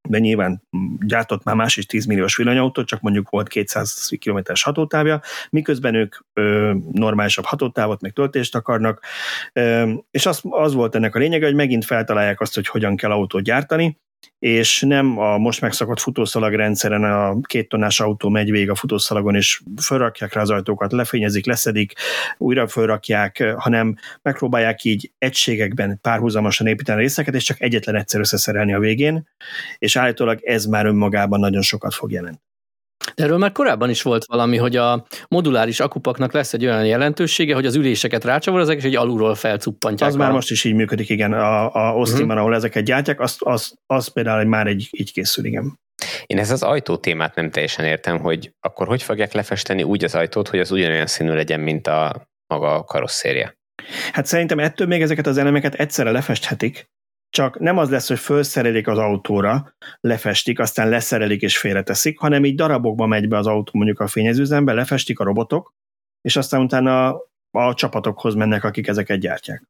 de 0.08 0.18
nyilván 0.18 0.62
gyártott 1.00 1.44
már 1.44 1.54
más 1.54 1.76
is 1.76 1.86
10 1.86 2.04
milliós 2.04 2.36
villanyautót, 2.36 2.86
csak 2.86 3.00
mondjuk 3.00 3.30
volt 3.30 3.48
200 3.48 4.10
km-es 4.24 4.62
hatótávja, 4.62 5.20
miközben 5.50 5.94
ők 5.94 6.14
ö, 6.32 6.74
normálisabb 6.92 7.44
hatótávot, 7.44 8.00
meg 8.00 8.12
töltést 8.12 8.54
akarnak, 8.54 9.04
ö, 9.52 9.92
és 10.10 10.26
az, 10.26 10.40
az 10.42 10.74
volt 10.74 10.94
ennek 10.94 11.14
a 11.14 11.18
lényege, 11.18 11.46
hogy 11.46 11.54
megint 11.54 11.84
feltalálják 11.84 12.40
azt, 12.40 12.54
hogy 12.54 12.66
hogyan 12.66 12.96
kell 12.96 13.10
autót 13.10 13.42
gyártani, 13.42 13.98
és 14.38 14.80
nem 14.80 15.18
a 15.18 15.38
most 15.38 15.60
megszakadt 15.60 16.00
futószalag 16.00 16.52
rendszeren 16.52 17.04
a 17.04 17.40
két 17.40 17.68
tonnás 17.68 18.00
autó 18.00 18.28
megy 18.28 18.50
végig 18.50 18.70
a 18.70 18.74
futószalagon, 18.74 19.34
és 19.34 19.62
felrakják 19.82 20.32
rá 20.32 20.40
az 20.40 20.50
ajtókat, 20.50 20.92
lefényezik, 20.92 21.46
leszedik, 21.46 21.92
újra 22.38 22.68
felrakják, 22.68 23.54
hanem 23.56 23.96
megpróbálják 24.22 24.84
így 24.84 25.12
egységekben 25.18 25.98
párhuzamosan 26.00 26.66
építeni 26.66 26.98
a 26.98 27.00
részeket, 27.00 27.34
és 27.34 27.44
csak 27.44 27.60
egyetlen 27.60 27.94
egyszer 27.94 28.20
összeszerelni 28.20 28.74
a 28.74 28.78
végén, 28.78 29.28
és 29.78 29.96
állítólag 29.96 30.38
ez 30.42 30.64
már 30.64 30.86
önmagában 30.86 31.40
nagyon 31.40 31.62
sokat 31.62 31.94
fog 31.94 32.10
jelenteni. 32.10 32.53
De 33.14 33.24
erről 33.24 33.38
már 33.38 33.52
korábban 33.52 33.90
is 33.90 34.02
volt 34.02 34.24
valami, 34.26 34.56
hogy 34.56 34.76
a 34.76 35.06
moduláris 35.28 35.80
akupaknak 35.80 36.32
lesz 36.32 36.52
egy 36.52 36.64
olyan 36.64 36.86
jelentősége, 36.86 37.54
hogy 37.54 37.66
az 37.66 37.74
üléseket 37.74 38.24
rácsavarozzák, 38.24 38.76
és 38.76 38.84
egy 38.84 38.96
alulról 38.96 39.34
felcuppantják. 39.34 40.10
Az 40.10 40.16
már 40.16 40.32
most 40.32 40.50
is 40.50 40.64
így 40.64 40.74
működik, 40.74 41.08
igen, 41.08 41.32
a, 41.32 41.74
a 41.74 41.88
Austinban, 41.88 42.26
uh-huh. 42.26 42.40
ahol 42.40 42.54
ezeket 42.54 42.84
gyártják, 42.84 43.20
az, 43.20 43.36
az, 43.38 43.74
az 43.86 44.08
például 44.08 44.44
már 44.44 44.66
egy, 44.66 44.88
így 44.90 45.12
készül, 45.12 45.44
igen. 45.44 45.78
Én 46.26 46.38
ez 46.38 46.50
az 46.50 46.62
ajtó 46.62 46.96
témát 46.96 47.34
nem 47.34 47.50
teljesen 47.50 47.84
értem, 47.84 48.18
hogy 48.18 48.52
akkor 48.60 48.86
hogy 48.86 49.02
fogják 49.02 49.32
lefesteni 49.32 49.82
úgy 49.82 50.04
az 50.04 50.14
ajtót, 50.14 50.48
hogy 50.48 50.58
az 50.58 50.70
ugyanolyan 50.70 51.06
színű 51.06 51.32
legyen, 51.32 51.60
mint 51.60 51.86
a 51.86 52.28
maga 52.46 52.74
a 52.74 52.84
karosszéria. 52.84 53.54
Hát 54.12 54.26
szerintem 54.26 54.58
ettől 54.58 54.86
még 54.86 55.02
ezeket 55.02 55.26
az 55.26 55.38
elemeket 55.38 55.74
egyszerre 55.74 56.10
lefesthetik, 56.10 56.88
csak 57.34 57.58
nem 57.58 57.78
az 57.78 57.90
lesz, 57.90 58.08
hogy 58.08 58.18
felszerelik 58.18 58.88
az 58.88 58.98
autóra, 58.98 59.74
lefestik, 60.00 60.58
aztán 60.58 60.88
leszerelik 60.88 61.42
és 61.42 61.58
félreteszik, 61.58 62.18
hanem 62.18 62.44
így 62.44 62.54
darabokba 62.54 63.06
megy 63.06 63.28
be 63.28 63.36
az 63.36 63.46
autó 63.46 63.70
mondjuk 63.72 64.00
a 64.00 64.06
fényezőzembe, 64.06 64.72
lefestik 64.72 65.18
a 65.18 65.24
robotok, 65.24 65.74
és 66.20 66.36
aztán 66.36 66.60
utána 66.60 67.16
a 67.50 67.74
csapatokhoz 67.74 68.34
mennek, 68.34 68.64
akik 68.64 68.86
ezeket 68.86 69.18
gyártják. 69.18 69.64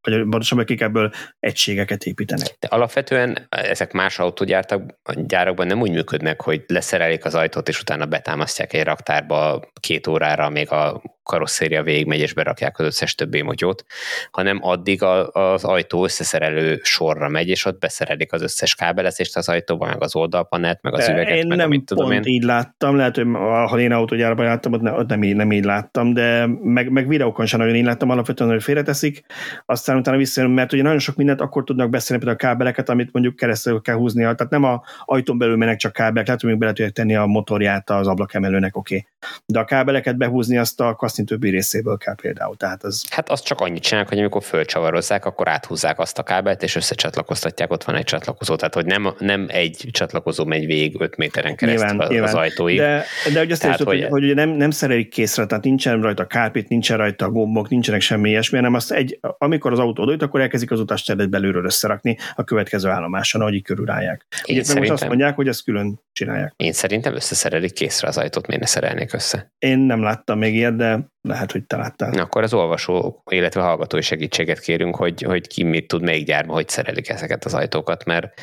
vagy 0.00 0.20
pontosabban 0.20 0.64
akik 0.64 0.80
ebből 0.80 1.12
egységeket 1.38 2.04
építenek. 2.04 2.56
De 2.58 2.66
alapvetően 2.66 3.46
ezek 3.48 3.92
más 3.92 4.18
autógyárakban 4.18 5.66
nem 5.66 5.80
úgy 5.80 5.90
működnek, 5.90 6.40
hogy 6.40 6.64
leszerelik 6.66 7.24
az 7.24 7.34
ajtót, 7.34 7.68
és 7.68 7.80
utána 7.80 8.06
betámasztják 8.06 8.72
egy 8.72 8.84
raktárba 8.84 9.60
két 9.80 10.06
órára, 10.06 10.48
még 10.48 10.70
a 10.70 11.02
karosszéria 11.30 11.82
végigmegy, 11.82 12.20
és 12.20 12.34
berakják 12.34 12.78
az 12.78 12.84
összes 12.84 13.14
többi 13.14 13.42
motyót, 13.42 13.84
hanem 14.30 14.58
addig 14.62 15.02
a, 15.02 15.28
az 15.28 15.64
ajtó 15.64 16.04
összeszerelő 16.04 16.80
sorra 16.82 17.28
megy, 17.28 17.48
és 17.48 17.64
ott 17.64 17.78
beszerelik 17.78 18.32
az 18.32 18.42
összes 18.42 18.74
kábelezést 18.74 19.36
az 19.36 19.48
ajtóba, 19.48 19.86
meg 19.86 20.02
az 20.02 20.16
oldalpanelt, 20.16 20.82
meg 20.82 20.94
az 20.94 21.06
De 21.06 21.12
üveget, 21.12 21.36
én 21.36 21.46
meg 21.46 21.56
nem 21.56 21.66
amit 21.66 21.84
tudom 21.84 22.08
pont 22.08 22.26
én. 22.26 22.32
így 22.32 22.42
láttam, 22.42 22.96
lehet, 22.96 23.16
hogy 23.16 23.26
ha 23.68 23.78
én 23.78 23.92
autógyárban 23.92 24.44
láttam, 24.44 24.72
ott, 24.72 24.80
ne, 24.80 24.92
ott 24.92 25.08
nem, 25.08 25.22
így, 25.22 25.36
nem 25.36 25.52
így 25.52 25.64
láttam, 25.64 26.12
de 26.12 26.46
meg, 26.62 26.90
meg 26.90 27.08
videókon 27.08 27.46
sem 27.46 27.58
nagyon 27.58 27.74
így 27.74 27.84
láttam, 27.84 28.10
alapvetően, 28.10 28.50
hogy 28.50 28.62
félreteszik, 28.62 29.24
aztán 29.66 29.96
utána 29.96 30.16
visszajön, 30.16 30.50
mert 30.50 30.72
ugye 30.72 30.82
nagyon 30.82 30.98
sok 30.98 31.16
mindent 31.16 31.40
akkor 31.40 31.64
tudnak 31.64 31.90
beszélni, 31.90 32.22
például 32.22 32.42
a 32.42 32.48
kábeleket, 32.48 32.88
amit 32.88 33.12
mondjuk 33.12 33.36
keresztül 33.36 33.80
kell 33.80 33.96
húzni, 33.96 34.20
tehát 34.20 34.50
nem 34.50 34.64
a 34.64 34.82
ajtón 35.04 35.38
belül 35.38 35.56
mennek 35.56 35.76
csak 35.76 35.92
kábelek, 35.92 36.26
lehet, 36.26 36.40
hogy 36.40 36.50
még 36.50 36.58
bele 36.58 36.72
tudják 36.72 36.92
tenni 36.94 37.16
a 37.16 37.26
motorját 37.26 37.90
az 37.90 38.06
ablakemelőnek, 38.06 38.76
oké. 38.76 38.96
Okay. 38.96 39.08
De 39.46 39.58
a 39.58 39.64
kábeleket 39.64 40.16
behúzni 40.16 40.56
azt 40.56 40.80
a 40.80 40.94
kaszni 40.94 41.19
többi 41.24 41.50
részéből 41.50 41.96
kell 41.96 42.14
például. 42.14 42.56
Tehát 42.56 42.84
az... 42.84 43.04
Hát 43.10 43.28
azt 43.28 43.44
csak 43.44 43.60
annyit 43.60 43.82
csinálnak, 43.82 44.08
hogy 44.08 44.18
amikor 44.18 44.42
fölcsavarozzák, 44.42 45.24
akkor 45.24 45.48
áthúzzák 45.48 45.98
azt 45.98 46.18
a 46.18 46.22
kábelt, 46.22 46.62
és 46.62 46.76
összecsatlakoztatják, 46.76 47.70
ott 47.70 47.84
van 47.84 47.94
egy 47.94 48.04
csatlakozó. 48.04 48.56
Tehát, 48.56 48.74
hogy 48.74 48.86
nem, 48.86 49.14
nem 49.18 49.46
egy 49.48 49.88
csatlakozó 49.90 50.44
megy 50.44 50.66
végig 50.66 51.00
5 51.00 51.16
méteren 51.16 51.56
keresztül 51.56 51.88
nyilván, 51.88 52.06
az, 52.06 52.12
nyilván. 52.12 52.34
ajtóig. 52.34 52.78
De, 52.78 53.04
de 53.32 53.40
ugye 53.42 53.52
azt 53.52 53.62
tehát, 53.62 53.82
hogy, 53.82 54.06
hogy, 54.08 54.22
hogy, 54.24 54.34
nem, 54.34 54.48
nem 54.50 54.70
szerelik 54.70 55.08
készre, 55.08 55.46
tehát 55.46 55.64
nincsen 55.64 56.00
rajta 56.00 56.26
kárpit, 56.26 56.68
nincsen 56.68 56.96
rajta 56.96 57.30
gombok, 57.30 57.68
nincsenek 57.68 58.00
semmi 58.00 58.28
ilyesmi, 58.28 58.56
hanem 58.56 58.74
azt 58.74 58.92
egy, 58.92 59.18
amikor 59.38 59.72
az 59.72 59.78
autó 59.78 60.02
odajut, 60.02 60.22
akkor 60.22 60.40
elkezdik 60.40 60.70
az 60.70 60.80
utastedet 60.80 61.30
belülről 61.30 61.64
összerakni 61.64 62.16
a 62.34 62.44
következő 62.44 62.88
állomáson, 62.88 63.40
ahogy 63.40 63.62
körülráják. 63.62 64.26
Ugye 64.48 64.74
most 64.74 64.90
azt 64.90 65.06
mondják, 65.06 65.34
hogy 65.36 65.48
ezt 65.48 65.64
külön 65.64 66.00
csinálják. 66.12 66.52
Én 66.56 66.72
szerintem 66.72 67.14
összeszerelik 67.14 67.72
készre 67.72 68.08
az 68.08 68.18
ajtót, 68.18 68.46
miért 68.46 68.62
ne 68.62 68.68
szerelnék 68.68 69.12
össze? 69.12 69.52
Én 69.58 69.78
nem 69.78 70.02
láttam 70.02 70.38
még 70.38 70.54
ilyet, 70.54 70.76
de 70.76 70.99
lehet, 71.22 71.52
hogy 71.52 71.64
te 71.64 71.76
láttál. 71.76 72.10
Na, 72.10 72.22
akkor 72.22 72.42
az 72.42 72.54
olvasó, 72.54 73.22
illetve 73.30 73.60
hallgatói 73.60 74.00
segítséget 74.00 74.60
kérünk, 74.60 74.96
hogy, 74.96 75.22
hogy 75.22 75.46
ki 75.46 75.62
mit 75.62 75.88
tud 75.88 76.02
még 76.02 76.26
gyárba, 76.26 76.52
hogy 76.52 76.68
szerelik 76.68 77.08
ezeket 77.08 77.44
az 77.44 77.54
ajtókat, 77.54 78.04
mert, 78.04 78.40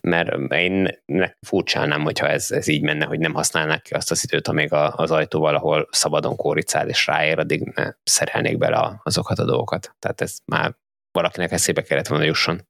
mert 0.00 0.52
én 0.52 1.02
furcsálnám, 1.46 2.02
hogyha 2.02 2.28
ez, 2.28 2.50
ez 2.50 2.68
így 2.68 2.82
menne, 2.82 3.04
hogy 3.04 3.18
nem 3.18 3.34
használnák 3.34 3.82
ki 3.82 3.94
azt 3.94 4.10
az 4.10 4.24
időt, 4.24 4.48
amíg 4.48 4.72
a, 4.72 4.94
az 4.96 5.10
ajtó 5.10 5.40
valahol 5.40 5.88
szabadon 5.90 6.36
kóricál 6.36 6.88
és 6.88 7.06
ráér, 7.06 7.38
addig 7.38 7.72
ne 7.74 7.92
szerelnék 8.02 8.58
bele 8.58 9.00
azokat 9.02 9.38
a 9.38 9.44
dolgokat. 9.44 9.94
Tehát 9.98 10.20
ez 10.20 10.36
már 10.44 10.74
valakinek 11.12 11.52
eszébe 11.52 11.82
kellett 11.82 12.06
volna 12.06 12.24
jusson. 12.24 12.68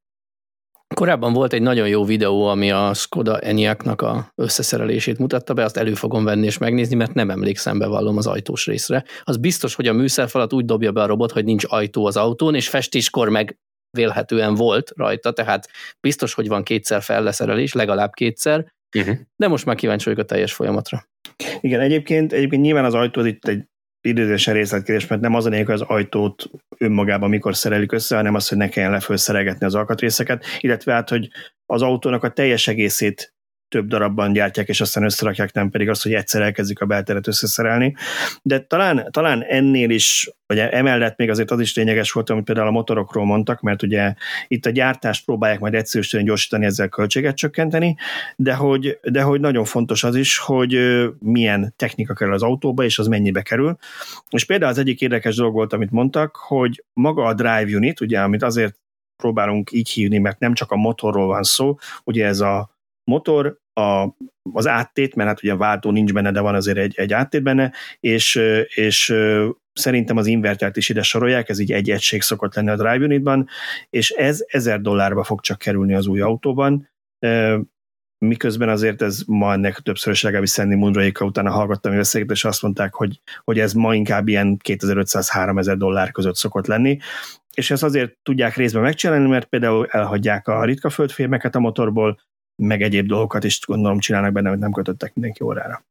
Korábban 0.95 1.33
volt 1.33 1.53
egy 1.53 1.63
nagyon 1.63 1.89
jó 1.89 2.05
videó, 2.05 2.47
ami 2.47 2.71
a 2.71 2.95
Skoda 2.95 3.39
Enyaqnak 3.39 4.03
a 4.03 4.33
összeszerelését 4.35 5.19
mutatta 5.19 5.55
be, 5.55 5.65
azt 5.65 5.77
elő 5.77 5.95
fogom 5.95 6.25
venni 6.25 6.47
és 6.47 6.59
megnézni, 6.59 6.97
mert 6.97 7.15
nem 7.15 7.31
emlékszem, 7.31 7.79
bevallom 7.79 8.17
az 8.17 8.27
ajtós 8.27 8.67
részre. 8.67 9.05
Az 9.23 9.37
biztos, 9.37 9.75
hogy 9.75 9.87
a 9.87 9.93
műszerfalat 9.93 10.53
úgy 10.53 10.65
dobja 10.65 10.93
be 10.93 11.03
a 11.03 11.07
robot, 11.07 11.33
hogy 11.33 11.45
nincs 11.45 11.65
ajtó 11.69 12.07
az 12.07 12.17
autón, 12.17 12.55
és 12.55 12.69
festéskor 12.69 13.29
meg 13.29 13.59
vélhetően 13.91 14.55
volt 14.55 14.93
rajta, 14.97 15.33
tehát 15.33 15.69
biztos, 16.01 16.35
hogy 16.35 16.49
van 16.49 16.63
kétszer 16.63 17.03
felleszerelés, 17.03 17.73
legalább 17.73 18.13
kétszer, 18.13 18.73
uh-huh. 18.99 19.17
de 19.37 19.49
most 19.49 19.65
már 19.65 19.77
kíváncsi 19.77 20.05
vagyok 20.05 20.21
a 20.21 20.25
teljes 20.25 20.53
folyamatra. 20.53 21.09
Igen, 21.61 21.81
egyébként, 21.81 22.33
egyébként 22.33 22.63
nyilván 22.63 22.85
az 22.85 22.95
ajtó 22.95 23.25
itt 23.25 23.49
egy 23.49 23.65
idézésen 24.01 24.55
részletkérdés, 24.55 25.07
mert 25.07 25.21
nem 25.21 25.35
az 25.35 25.47
a 25.47 25.51
hogy 25.51 25.75
az 25.75 25.81
ajtót 25.81 26.51
önmagában 26.79 27.29
mikor 27.29 27.57
szerelik 27.57 27.93
össze, 27.93 28.17
hanem 28.17 28.35
az, 28.35 28.49
hogy 28.49 28.59
ne 28.59 28.69
kelljen 28.69 28.93
lefölszerelgetni 28.93 29.67
az 29.67 29.75
alkatrészeket, 29.75 30.45
illetve 30.61 30.93
hát, 30.93 31.09
hogy 31.09 31.29
az 31.67 31.83
autónak 31.83 32.25
a 32.25 32.33
teljes 32.33 32.69
egészét 32.69 33.35
több 33.71 33.87
darabban 33.87 34.33
gyártják, 34.33 34.69
és 34.69 34.81
aztán 34.81 35.05
összerakják, 35.05 35.53
nem 35.53 35.71
pedig 35.71 35.89
az, 35.89 36.03
hogy 36.03 36.13
egyszer 36.13 36.43
elkezdik 36.43 36.81
a 36.81 36.87
belteret 36.87 37.27
összeszerelni. 37.27 37.95
De 38.43 38.61
talán, 38.61 39.09
talán 39.11 39.43
ennél 39.43 39.91
is, 39.91 40.31
vagy 40.47 40.59
emellett 40.59 41.17
még 41.17 41.31
azért 41.31 41.51
az 41.51 41.61
is 41.61 41.77
lényeges 41.77 42.13
volt, 42.13 42.31
amit 42.31 42.45
például 42.45 42.67
a 42.67 42.71
motorokról 42.71 43.25
mondtak, 43.25 43.61
mert 43.61 43.83
ugye 43.83 44.15
itt 44.49 44.67
a 44.67 44.71
gyártást 44.71 45.25
próbálják 45.25 45.61
majd 45.61 45.75
egyszerűsíteni, 45.75 46.25
gyorsítani, 46.25 46.65
ezzel 46.65 46.89
költséget 46.89 47.37
csökkenteni, 47.37 47.97
de 48.37 48.55
hogy, 48.55 48.99
de 49.03 49.23
hogy 49.23 49.41
nagyon 49.41 49.65
fontos 49.65 50.05
az 50.05 50.17
is, 50.17 50.39
hogy 50.39 50.79
milyen 51.19 51.73
technika 51.77 52.15
kerül 52.15 52.35
az 52.35 52.43
autóba, 52.43 52.85
és 52.85 52.99
az 52.99 53.07
mennyibe 53.07 53.43
kerül. 53.43 53.77
És 54.31 54.45
például 54.45 54.71
az 54.71 54.79
egyik 54.79 55.01
érdekes 55.01 55.37
dolog 55.37 55.53
volt, 55.53 55.73
amit 55.73 55.91
mondtak, 55.91 56.37
hogy 56.37 56.85
maga 56.93 57.25
a 57.25 57.35
drive 57.35 57.77
unit, 57.77 58.01
ugye, 58.01 58.21
amit 58.21 58.43
azért 58.43 58.79
próbálunk 59.17 59.73
így 59.73 59.89
hívni, 59.89 60.19
mert 60.19 60.39
nem 60.39 60.55
csak 60.55 60.71
a 60.71 60.77
motorról 60.77 61.27
van 61.27 61.43
szó, 61.43 61.77
ugye 62.05 62.27
ez 62.27 62.41
a 62.41 62.79
motor, 63.05 63.60
a, 63.73 64.15
az 64.53 64.67
áttét, 64.67 65.15
mert 65.15 65.29
hát 65.29 65.43
ugye 65.43 65.53
a 65.53 65.57
váltó 65.57 65.91
nincs 65.91 66.13
benne, 66.13 66.31
de 66.31 66.41
van 66.41 66.55
azért 66.55 66.79
egy, 66.79 66.95
egy 66.97 67.13
áttét 67.13 67.43
benne, 67.43 67.73
és, 68.01 68.41
és 68.69 69.15
szerintem 69.73 70.17
az 70.17 70.27
invertert 70.27 70.77
is 70.77 70.89
ide 70.89 71.03
sorolják, 71.03 71.49
ez 71.49 71.59
így 71.59 71.73
egy 71.73 71.91
egység 71.91 72.23
szokott 72.23 72.55
lenni 72.55 72.71
a 72.71 72.77
Drive 72.77 73.05
Unitban, 73.05 73.49
és 73.91 74.11
ez 74.11 74.45
ezer 74.47 74.81
dollárba 74.81 75.25
fog 75.25 75.41
csak 75.41 75.59
kerülni 75.59 75.95
az 75.95 76.07
új 76.07 76.21
autóban, 76.21 76.89
miközben 78.19 78.69
azért 78.69 79.03
ez 79.03 79.23
ma 79.27 79.53
ennek 79.53 79.79
többszörös 79.79 80.23
legalábbis 80.23 80.51
Sandy 80.51 80.75
Moonraika 80.75 81.25
utána 81.25 81.51
hallgattam 81.51 81.97
beszélgetést, 81.97 82.45
és 82.45 82.49
azt 82.51 82.63
mondták, 82.63 82.95
hogy, 82.95 83.21
hogy 83.45 83.59
ez 83.59 83.73
ma 83.73 83.95
inkább 83.95 84.29
ilyen 84.29 84.57
2500-3000 84.69 85.75
dollár 85.79 86.11
között 86.11 86.37
szokott 86.37 86.67
lenni, 86.67 86.99
és 87.55 87.71
ezt 87.71 87.83
azért 87.83 88.17
tudják 88.23 88.57
részben 88.57 88.83
megcsinálni, 88.83 89.29
mert 89.29 89.47
például 89.47 89.87
elhagyják 89.87 90.49
a 90.49 90.65
ritka 90.65 90.91
földfémeket 90.91 91.55
a 91.55 91.61
motorból, 91.61 92.21
meg 92.61 92.83
egyéb 92.83 93.07
dolgokat 93.07 93.45
is 93.45 93.61
gondolom 93.67 93.99
csinálnak 93.99 94.33
benne, 94.33 94.49
hogy 94.49 94.59
nem 94.59 94.73
kötöttek 94.73 95.15
mindenki 95.15 95.45
órára. 95.45 95.85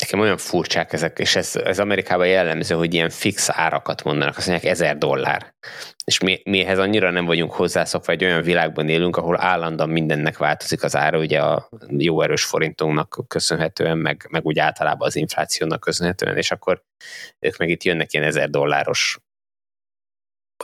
Nekem 0.00 0.20
olyan 0.20 0.36
furcsák 0.36 0.92
ezek, 0.92 1.18
és 1.18 1.36
ez, 1.36 1.56
ez 1.56 1.78
Amerikában 1.78 2.26
jellemző, 2.26 2.74
hogy 2.74 2.94
ilyen 2.94 3.10
fix 3.10 3.48
árakat 3.50 4.04
mondanak, 4.04 4.36
azt 4.36 4.48
mondják 4.48 4.72
ezer 4.72 4.98
dollár. 4.98 5.54
És 6.04 6.18
mi, 6.18 6.40
mi 6.44 6.60
ehhez 6.60 6.78
annyira 6.78 7.10
nem 7.10 7.24
vagyunk 7.24 7.52
hozzászokva, 7.52 8.12
egy 8.12 8.24
olyan 8.24 8.42
világban 8.42 8.88
élünk, 8.88 9.16
ahol 9.16 9.40
állandóan 9.40 9.88
mindennek 9.88 10.38
változik 10.38 10.82
az 10.82 10.96
ára, 10.96 11.18
ugye 11.18 11.40
a 11.40 11.68
jó 11.88 12.22
erős 12.22 12.44
forintunknak 12.44 13.24
köszönhetően, 13.28 13.98
meg, 13.98 14.26
meg 14.30 14.44
úgy 14.44 14.58
általában 14.58 15.06
az 15.06 15.16
inflációnak 15.16 15.80
köszönhetően, 15.80 16.36
és 16.36 16.50
akkor 16.50 16.82
ők 17.38 17.56
meg 17.56 17.68
itt 17.68 17.82
jönnek 17.82 18.12
ilyen 18.12 18.26
ezer 18.26 18.50
dolláros 18.50 19.18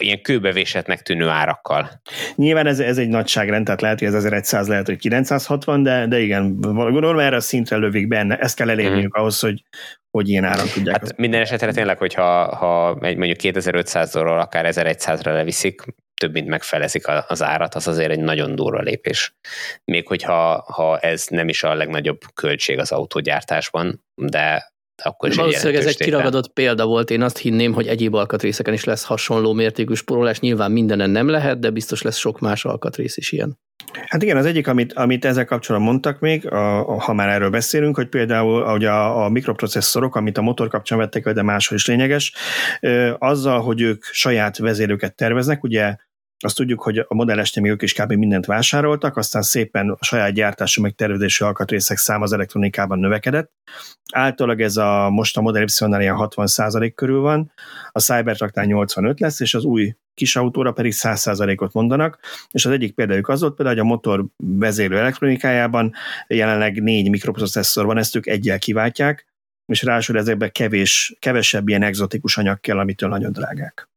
ilyen 0.01 0.23
kőbevésetnek 0.23 1.03
tűnő 1.03 1.29
árakkal. 1.29 2.01
Nyilván 2.35 2.67
ez, 2.67 2.81
ez 2.81 2.99
egy 2.99 3.09
nagyságrend, 3.09 3.65
tehát 3.65 3.81
lehet, 3.81 3.99
hogy 3.99 4.09
ez 4.09 4.15
1100, 4.15 4.69
lehet, 4.69 4.87
hogy 4.87 4.99
960, 4.99 5.83
de, 5.83 6.07
de 6.07 6.21
igen, 6.21 6.61
gondolom 6.61 7.19
erre 7.19 7.37
a 7.37 7.41
szintre 7.41 7.77
lövik 7.77 8.09
benne, 8.09 8.37
ezt 8.37 8.57
kell 8.57 8.71
elérniük 8.71 9.19
mm. 9.19 9.21
ahhoz, 9.21 9.41
hogy, 9.41 9.63
hogy 10.11 10.29
ilyen 10.29 10.45
áron 10.45 10.67
tudják. 10.75 11.01
Hát 11.01 11.17
minden 11.17 11.41
esetre 11.41 11.73
tényleg, 11.73 11.99
hogyha 11.99 12.57
ha 12.57 12.99
egy 13.01 13.17
mondjuk 13.17 13.39
2500-ról 13.43 14.41
akár 14.41 14.67
1100-ra 14.69 15.25
leviszik, 15.25 15.83
több 16.21 16.33
mint 16.33 16.49
megfelezik 16.49 17.05
az 17.27 17.43
árat, 17.43 17.75
az 17.75 17.89
azért 17.89 18.11
egy 18.11 18.21
nagyon 18.21 18.55
durva 18.55 18.81
lépés. 18.81 19.37
Még 19.85 20.07
hogyha 20.07 20.65
ha 20.73 20.99
ez 20.99 21.27
nem 21.29 21.49
is 21.49 21.63
a 21.63 21.75
legnagyobb 21.75 22.21
költség 22.35 22.79
az 22.79 22.93
autógyártásban, 22.93 24.05
de 24.15 24.75
akkor 25.05 25.29
is 25.29 25.37
Valószínűleg 25.37 25.75
ez 25.75 25.87
egy 25.87 25.97
kiragadott 25.97 26.53
példa 26.53 26.87
volt, 26.87 27.11
én 27.11 27.23
azt 27.23 27.39
hinném, 27.39 27.73
hogy 27.73 27.87
egyéb 27.87 28.15
alkatrészeken 28.15 28.75
is 28.75 28.85
lesz 28.85 29.05
hasonló 29.05 29.53
mértékű 29.53 29.95
spórolás, 29.95 30.41
nyilván 30.41 30.73
mindenen 30.73 31.11
nem 31.11 31.29
lehet, 31.29 31.59
de 31.59 31.71
biztos 31.71 32.03
lesz 32.03 32.17
sok 32.17 32.41
más 32.41 32.65
alkatrész 32.65 33.17
is 33.17 33.33
ilyen. 33.33 33.59
Hát 34.09 34.23
igen, 34.23 34.37
az 34.37 34.47
egyik, 34.47 34.69
amit, 34.69 34.93
amit 34.93 35.25
ezzel 35.25 35.45
kapcsolatban 35.45 35.91
mondtak 35.91 36.21
még, 36.21 36.53
a, 36.53 36.89
a, 36.89 37.01
ha 37.01 37.13
már 37.13 37.29
erről 37.29 37.51
beszélünk, 37.51 37.97
hogy 37.97 38.09
például 38.09 38.65
hogy 38.65 38.85
a, 38.85 39.25
a 39.25 39.29
mikroprocesszorok, 39.29 40.17
amit 40.17 40.39
a 40.39 40.43
motor 40.43 40.69
kapcsán 40.69 40.99
vettek, 40.99 41.29
de 41.33 41.43
máshol 41.43 41.79
is 41.79 41.87
lényeges, 41.87 42.35
azzal, 43.19 43.61
hogy 43.61 43.81
ők 43.81 44.05
saját 44.05 44.59
vezérőket 44.59 45.15
terveznek, 45.15 45.63
ugye 45.63 45.97
azt 46.47 46.57
tudjuk, 46.57 46.83
hogy 46.83 46.99
a 46.99 47.15
Model 47.15 47.45
s 47.45 47.57
ők 47.63 47.83
is 47.83 47.93
kb. 47.93 48.13
mindent 48.13 48.47
vásároltak, 48.47 49.17
aztán 49.17 49.43
szépen 49.43 49.91
a 49.91 50.05
saját 50.05 50.33
gyártású 50.33 50.83
meg 50.83 50.95
tervezési 50.95 51.45
alkatrészek 51.45 51.97
száma 51.97 52.23
az 52.23 52.33
elektronikában 52.33 52.99
növekedett. 52.99 53.51
Általában 54.13 54.65
ez 54.65 54.77
a 54.77 55.11
most 55.11 55.37
a 55.37 55.41
Model 55.41 55.63
Y-nál 55.63 56.01
ilyen 56.01 56.17
60% 56.19 56.93
körül 56.95 57.21
van, 57.21 57.53
a 57.93 58.01
Cybertrucknál 58.01 58.65
85 58.65 59.21
lesz, 59.21 59.41
és 59.41 59.55
az 59.55 59.65
új 59.65 59.95
kis 60.15 60.37
autóra 60.37 60.73
pedig 60.73 60.93
100%-ot 60.95 61.73
mondanak, 61.73 62.19
és 62.51 62.67
az 62.67 62.73
egyik 62.73 62.95
példájuk 62.95 63.29
az 63.29 63.41
volt 63.41 63.55
például, 63.55 63.77
hogy 63.77 63.87
a 63.87 63.89
motor 63.89 64.25
vezérő 64.37 64.99
elektronikájában 64.99 65.93
jelenleg 66.29 66.83
négy 66.83 67.11
mikroprocesszor 67.11 67.87
van, 67.87 67.99
ezt 67.99 68.17
ők 68.17 68.27
egyel 68.27 68.59
kiváltják, 68.59 69.27
és 69.67 69.83
ráadásul 69.83 70.19
ezekben 70.19 70.53
kevés, 70.53 71.17
kevesebb 71.19 71.69
ilyen 71.69 71.83
exotikus 71.83 72.37
anyag 72.37 72.61
kell, 72.61 72.79
amitől 72.79 73.09
nagyon 73.09 73.33
drágák. 73.33 73.89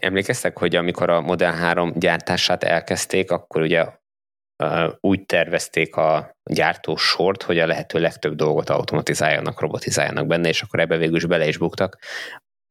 Emlékeztek, 0.00 0.58
hogy 0.58 0.76
amikor 0.76 1.10
a 1.10 1.20
Model 1.20 1.52
3 1.52 1.92
gyártását 1.94 2.64
elkezdték, 2.64 3.30
akkor 3.30 3.62
ugye 3.62 3.86
úgy 5.00 5.26
tervezték 5.26 5.96
a 5.96 6.36
gyártósort, 6.50 7.42
hogy 7.42 7.58
a 7.58 7.66
lehető 7.66 7.98
legtöbb 7.98 8.34
dolgot 8.34 8.70
automatizáljanak, 8.70 9.60
robotizáljanak 9.60 10.26
benne, 10.26 10.48
és 10.48 10.62
akkor 10.62 10.80
ebbe 10.80 10.96
végül 10.96 11.16
is 11.16 11.24
bele 11.24 11.46
is 11.46 11.56
buktak. 11.56 11.98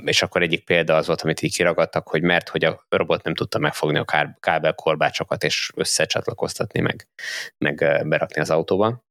és 0.04 0.22
akkor 0.22 0.42
egyik 0.42 0.66
példa 0.66 0.96
az 0.96 1.08
volt, 1.08 1.22
amit 1.22 1.42
így 1.42 1.56
kiragadtak, 1.56 2.08
hogy 2.08 2.22
mert 2.22 2.50
hogy 2.50 2.64
a 2.66 2.86
robot 2.90 3.24
nem 3.24 3.34
tudta 3.34 3.60
megfogni 3.60 3.98
a 3.98 4.36
kábel 4.40 4.74
korbácsokat 4.74 5.44
és 5.44 5.72
összecsatlakoztatni, 5.76 6.80
meg, 6.80 7.08
meg 7.58 7.76
berakni 8.08 8.42
az 8.42 8.50
autóba. 8.50 9.06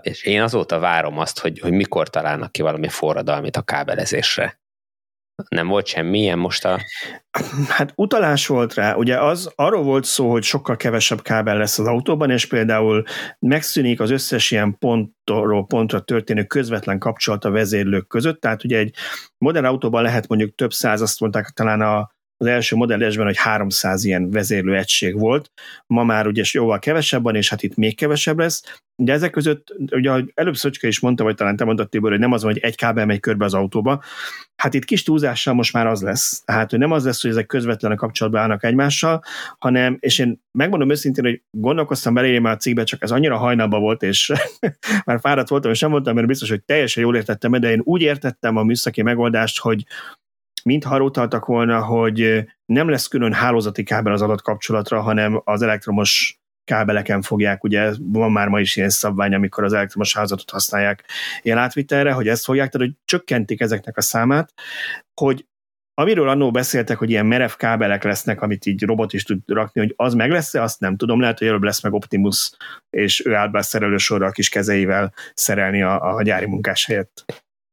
És 0.00 0.22
én 0.22 0.42
azóta 0.42 0.78
várom 0.78 1.18
azt, 1.18 1.38
hogy, 1.38 1.58
hogy 1.58 1.72
mikor 1.72 2.08
találnak 2.08 2.52
ki 2.52 2.62
valami 2.62 2.88
forradalmit 2.88 3.56
a 3.56 3.62
kábelezésre. 3.62 4.60
Nem 5.48 5.68
volt 5.68 5.86
semmilyen 5.86 6.38
most 6.38 6.64
a... 6.64 6.80
Hát 7.68 7.92
utalás 7.94 8.46
volt 8.46 8.74
rá, 8.74 8.94
ugye 8.94 9.20
az 9.20 9.52
arról 9.54 9.82
volt 9.82 10.04
szó, 10.04 10.30
hogy 10.30 10.42
sokkal 10.42 10.76
kevesebb 10.76 11.22
kábel 11.22 11.56
lesz 11.56 11.78
az 11.78 11.86
autóban, 11.86 12.30
és 12.30 12.46
például 12.46 13.04
megszűnik 13.38 14.00
az 14.00 14.10
összes 14.10 14.50
ilyen 14.50 14.78
pontról 14.78 15.66
pontra 15.66 16.00
történő 16.00 16.44
közvetlen 16.44 16.98
kapcsolat 16.98 17.44
a 17.44 17.50
vezérlők 17.50 18.06
között, 18.06 18.40
tehát 18.40 18.64
ugye 18.64 18.78
egy 18.78 18.94
modern 19.38 19.64
autóban 19.64 20.02
lehet 20.02 20.28
mondjuk 20.28 20.54
több 20.54 20.72
száz, 20.72 21.00
azt 21.00 21.20
mondták 21.20 21.48
talán 21.48 21.80
a 21.80 22.16
az 22.38 22.46
első 22.46 22.76
modellesben, 22.76 23.26
hogy 23.26 23.36
300 23.36 24.04
ilyen 24.04 24.30
vezérlő 24.30 24.76
egység 24.76 25.18
volt, 25.18 25.50
ma 25.86 26.04
már 26.04 26.26
ugye 26.26 26.42
jóval 26.52 26.78
kevesebb 26.78 27.22
van, 27.22 27.34
és 27.34 27.48
hát 27.48 27.62
itt 27.62 27.76
még 27.76 27.96
kevesebb 27.96 28.38
lesz, 28.38 28.62
de 29.02 29.12
ezek 29.12 29.30
között, 29.30 29.74
ugye 29.90 30.10
előbb 30.34 30.56
Szöcske 30.56 30.86
is 30.88 31.00
mondta, 31.00 31.24
vagy 31.24 31.34
talán 31.34 31.56
te 31.56 31.64
mondtad 31.64 31.88
Tibor, 31.88 32.10
hogy 32.10 32.18
nem 32.20 32.32
az 32.32 32.42
van, 32.42 32.52
hogy 32.52 32.62
egy 32.62 32.76
kábel 32.76 33.06
megy 33.06 33.20
körbe 33.20 33.44
az 33.44 33.54
autóba, 33.54 34.02
hát 34.56 34.74
itt 34.74 34.84
kis 34.84 35.02
túlzással 35.02 35.54
most 35.54 35.72
már 35.72 35.86
az 35.86 36.02
lesz. 36.02 36.42
Tehát, 36.44 36.70
hogy 36.70 36.78
nem 36.78 36.92
az 36.92 37.04
lesz, 37.04 37.22
hogy 37.22 37.30
ezek 37.30 37.46
közvetlen 37.46 37.96
kapcsolatban 37.96 38.40
állnak 38.40 38.64
egymással, 38.64 39.22
hanem, 39.58 39.96
és 40.00 40.18
én 40.18 40.42
megmondom 40.58 40.90
őszintén, 40.90 41.24
hogy 41.24 41.42
gondolkoztam 41.50 42.14
belé 42.14 42.38
már 42.38 42.54
a 42.54 42.56
cikkbe, 42.56 42.84
csak 42.84 43.02
ez 43.02 43.10
annyira 43.10 43.36
hajnalba 43.36 43.78
volt, 43.78 44.02
és 44.02 44.32
már 45.04 45.20
fáradt 45.20 45.48
voltam, 45.48 45.70
és 45.70 45.80
nem 45.80 45.90
voltam 45.90 46.14
mert 46.14 46.26
biztos, 46.26 46.48
hogy 46.48 46.62
teljesen 46.62 47.02
jól 47.02 47.16
értettem, 47.16 47.50
de 47.50 47.70
én 47.70 47.80
úgy 47.84 48.02
értettem 48.02 48.56
a 48.56 48.62
műszaki 48.62 49.02
megoldást, 49.02 49.58
hogy 49.58 49.84
mintha 50.64 50.94
arra 50.94 51.04
utaltak 51.04 51.46
volna, 51.46 51.84
hogy 51.84 52.44
nem 52.64 52.88
lesz 52.88 53.06
külön 53.06 53.32
hálózati 53.32 53.82
kábel 53.82 54.12
az 54.12 54.22
adott 54.22 54.42
kapcsolatra, 54.42 55.00
hanem 55.00 55.40
az 55.44 55.62
elektromos 55.62 56.40
kábeleken 56.64 57.22
fogják, 57.22 57.64
ugye 57.64 57.92
van 57.98 58.32
már 58.32 58.48
ma 58.48 58.60
is 58.60 58.76
ilyen 58.76 58.88
szabvány, 58.88 59.34
amikor 59.34 59.64
az 59.64 59.72
elektromos 59.72 60.14
hálózatot 60.14 60.50
használják. 60.50 61.04
Ilyen 61.42 61.58
átvitelre, 61.58 62.12
hogy 62.12 62.28
ezt 62.28 62.44
fogják, 62.44 62.70
tehát 62.70 62.86
hogy 62.86 62.96
csökkentik 63.04 63.60
ezeknek 63.60 63.96
a 63.96 64.00
számát, 64.00 64.52
hogy 65.20 65.46
amiről 65.94 66.28
annó 66.28 66.50
beszéltek, 66.50 66.96
hogy 66.98 67.10
ilyen 67.10 67.26
merev 67.26 67.50
kábelek 67.50 68.04
lesznek, 68.04 68.42
amit 68.42 68.66
így 68.66 68.82
robot 68.82 69.12
is 69.12 69.22
tud 69.22 69.38
rakni, 69.46 69.80
hogy 69.80 69.94
az 69.96 70.14
meg 70.14 70.30
lesz-e, 70.30 70.62
azt 70.62 70.80
nem 70.80 70.96
tudom, 70.96 71.20
lehet, 71.20 71.38
hogy 71.38 71.46
előbb 71.48 71.62
lesz 71.62 71.82
meg 71.82 71.92
Optimus, 71.92 72.50
és 72.90 73.26
ő 73.26 73.34
áll 73.34 73.48
be 73.48 73.58
a 73.58 73.62
szerelősorra 73.62 74.26
a 74.26 74.30
kis 74.30 74.48
kezeivel 74.48 75.12
szerelni 75.34 75.82
a, 75.82 76.16
a 76.16 76.22
gyári 76.22 76.46
munkás 76.46 76.84
helyett 76.84 77.24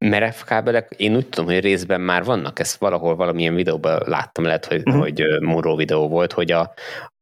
merev 0.09 0.35
kábelek, 0.45 0.91
én 0.97 1.15
úgy 1.15 1.29
tudom, 1.29 1.45
hogy 1.45 1.59
részben 1.59 2.01
már 2.01 2.23
vannak, 2.23 2.59
ezt 2.59 2.77
valahol 2.77 3.15
valamilyen 3.15 3.55
videóban 3.55 4.01
láttam, 4.05 4.43
lehet, 4.43 4.65
hogy, 4.65 4.81
uh-huh. 4.85 5.01
hogy 5.01 5.23
Muro 5.39 5.75
videó 5.75 6.07
volt, 6.07 6.33
hogy 6.33 6.51
a, 6.51 6.73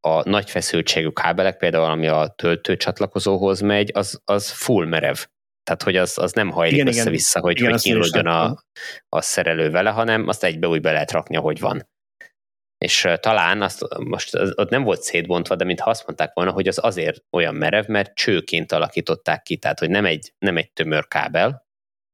a 0.07 0.29
nagy 0.29 0.49
feszültségű 0.49 1.09
kábelek, 1.09 1.57
például 1.57 1.83
ami 1.83 2.07
a 2.07 2.33
töltő 2.35 2.77
csatlakozóhoz 2.77 3.59
megy, 3.59 3.91
az, 3.93 4.21
az 4.25 4.51
full 4.51 4.85
merev. 4.85 5.17
Tehát, 5.63 5.83
hogy 5.83 5.95
az, 5.95 6.17
az 6.17 6.31
nem 6.31 6.49
hajlik 6.49 6.75
igen, 6.75 6.87
össze-vissza, 6.87 7.39
hogy, 7.39 7.57
igen, 7.57 7.71
hogy 7.71 7.81
kínlódjon 7.81 8.27
a, 8.27 8.63
a 9.09 9.21
szerelő 9.21 9.69
vele, 9.69 9.89
hanem 9.89 10.27
azt 10.27 10.43
egybe 10.43 10.67
úgy 10.67 10.81
be 10.81 10.91
lehet 10.91 11.11
rakni, 11.11 11.35
ahogy 11.35 11.59
van. 11.59 11.87
És 12.77 13.03
uh, 13.03 13.15
talán 13.15 13.61
azt, 13.61 13.97
most 13.97 14.35
az, 14.35 14.53
ott 14.55 14.69
nem 14.69 14.83
volt 14.83 15.01
szétbontva, 15.01 15.55
de 15.55 15.63
mintha 15.63 15.89
azt 15.89 16.05
mondták 16.05 16.33
volna, 16.33 16.51
hogy 16.51 16.67
az 16.67 16.79
azért 16.81 17.23
olyan 17.31 17.55
merev, 17.55 17.87
mert 17.87 18.15
csőként 18.15 18.71
alakították 18.71 19.41
ki, 19.41 19.57
tehát 19.57 19.79
hogy 19.79 19.89
nem 19.89 20.05
egy, 20.05 20.33
nem 20.37 20.57
egy 20.57 20.71
tömör 20.71 21.07
kábel, 21.07 21.62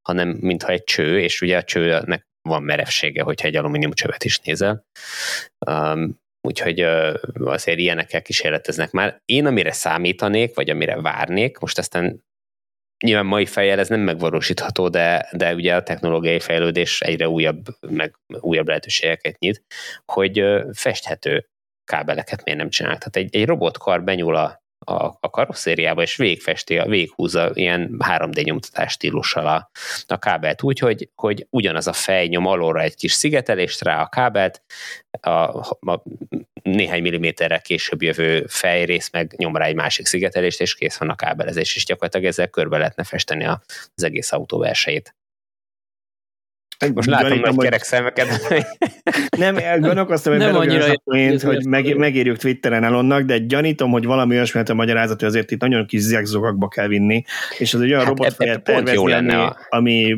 hanem 0.09 0.29
mintha 0.29 0.71
egy 0.71 0.83
cső, 0.83 1.19
és 1.19 1.41
ugye 1.41 1.57
a 1.57 1.63
csőnek 1.63 2.27
van 2.41 2.63
merevsége, 2.63 3.21
hogyha 3.21 3.47
egy 3.47 3.55
alumínium 3.55 3.91
csövet 3.91 4.23
is 4.23 4.39
nézel. 4.39 4.85
Um, 5.65 6.19
úgyhogy 6.41 6.83
uh, 6.83 7.13
azért 7.45 7.79
ilyenekkel 7.79 8.21
kísérleteznek 8.21 8.91
már. 8.91 9.21
Én 9.25 9.45
amire 9.45 9.71
számítanék, 9.71 10.55
vagy 10.55 10.69
amire 10.69 11.01
várnék, 11.01 11.57
most 11.57 11.77
aztán 11.77 12.23
nyilván 13.05 13.25
mai 13.25 13.45
fejjel 13.45 13.79
ez 13.79 13.89
nem 13.89 13.99
megvalósítható, 13.99 14.89
de, 14.89 15.29
de 15.31 15.53
ugye 15.53 15.75
a 15.75 15.83
technológiai 15.83 16.39
fejlődés 16.39 17.01
egyre 17.01 17.29
újabb, 17.29 17.65
meg 17.89 18.15
újabb 18.39 18.67
lehetőségeket 18.67 19.39
nyit, 19.39 19.63
hogy 20.05 20.43
festhető 20.73 21.47
kábeleket 21.83 22.43
miért 22.43 22.59
nem 22.59 22.69
csinálnak. 22.69 22.99
Tehát 22.99 23.15
egy, 23.15 23.41
egy 23.41 23.47
robotkar 23.47 24.03
benyúl 24.03 24.35
a 24.35 24.63
a, 24.85 25.05
a 25.19 25.29
karosszériába, 25.29 26.01
és 26.01 26.15
végfesti, 26.15 26.81
véghúzza 26.85 27.51
ilyen 27.53 27.95
3D 27.97 28.43
nyomtatás 28.43 28.91
stílussal 28.91 29.47
a, 29.47 29.69
a 30.07 30.17
kábelt 30.17 30.63
úgy, 30.63 30.79
hogy, 30.79 31.09
hogy 31.15 31.47
ugyanaz 31.49 31.87
a 31.87 31.93
fej 31.93 32.27
nyom 32.27 32.45
alulra 32.45 32.81
egy 32.81 32.95
kis 32.95 33.11
szigetelést 33.11 33.83
rá 33.83 34.01
a 34.01 34.09
kábelt, 34.09 34.61
a, 35.21 35.29
a 35.79 36.03
néhány 36.63 37.01
milliméterrel 37.01 37.61
később 37.61 38.01
jövő 38.01 38.45
fejrész 38.47 39.09
meg 39.11 39.33
nyom 39.37 39.55
rá 39.55 39.65
egy 39.65 39.75
másik 39.75 40.05
szigetelést, 40.05 40.61
és 40.61 40.75
kész 40.75 40.97
van 40.97 41.09
a 41.09 41.15
kábelezés, 41.15 41.75
és 41.75 41.85
gyakorlatilag 41.85 42.25
ezzel 42.25 42.47
körbe 42.47 42.77
lehetne 42.77 43.03
festeni 43.03 43.45
az 43.45 44.03
egész 44.03 44.31
autó 44.31 44.57
verseit. 44.57 45.15
Most 46.93 47.09
látom 47.09 47.39
nagy 47.39 47.57
kerek 47.57 47.83
szemeket. 47.83 48.27
nem, 49.37 49.79
gondolkoztam, 49.79 50.33
hogy 50.33 50.41
nem 50.41 50.55
annyira 50.55 50.85
én, 51.03 51.39
hogy 51.39 51.65
meg, 51.65 51.97
megírjuk 51.97 52.37
Twitteren 52.37 52.83
Elonnak, 52.83 53.21
de 53.21 53.37
gyanítom, 53.37 53.91
hogy 53.91 54.05
valami 54.05 54.35
olyasmi 54.35 54.61
a 54.65 54.73
magyarázat, 54.73 55.19
hogy 55.19 55.29
azért 55.29 55.51
itt 55.51 55.59
nagyon 55.59 55.85
kis 55.85 56.01
zegzogakba 56.01 56.67
kell 56.67 56.87
vinni, 56.87 57.23
és 57.57 57.73
az 57.73 57.81
egy 57.81 57.87
olyan 57.87 58.05
hát 58.05 58.07
robotfejet 58.07 58.63
tervezni, 58.63 59.13
ami, 59.13 59.33
a... 59.33 59.57
ami 59.69 60.17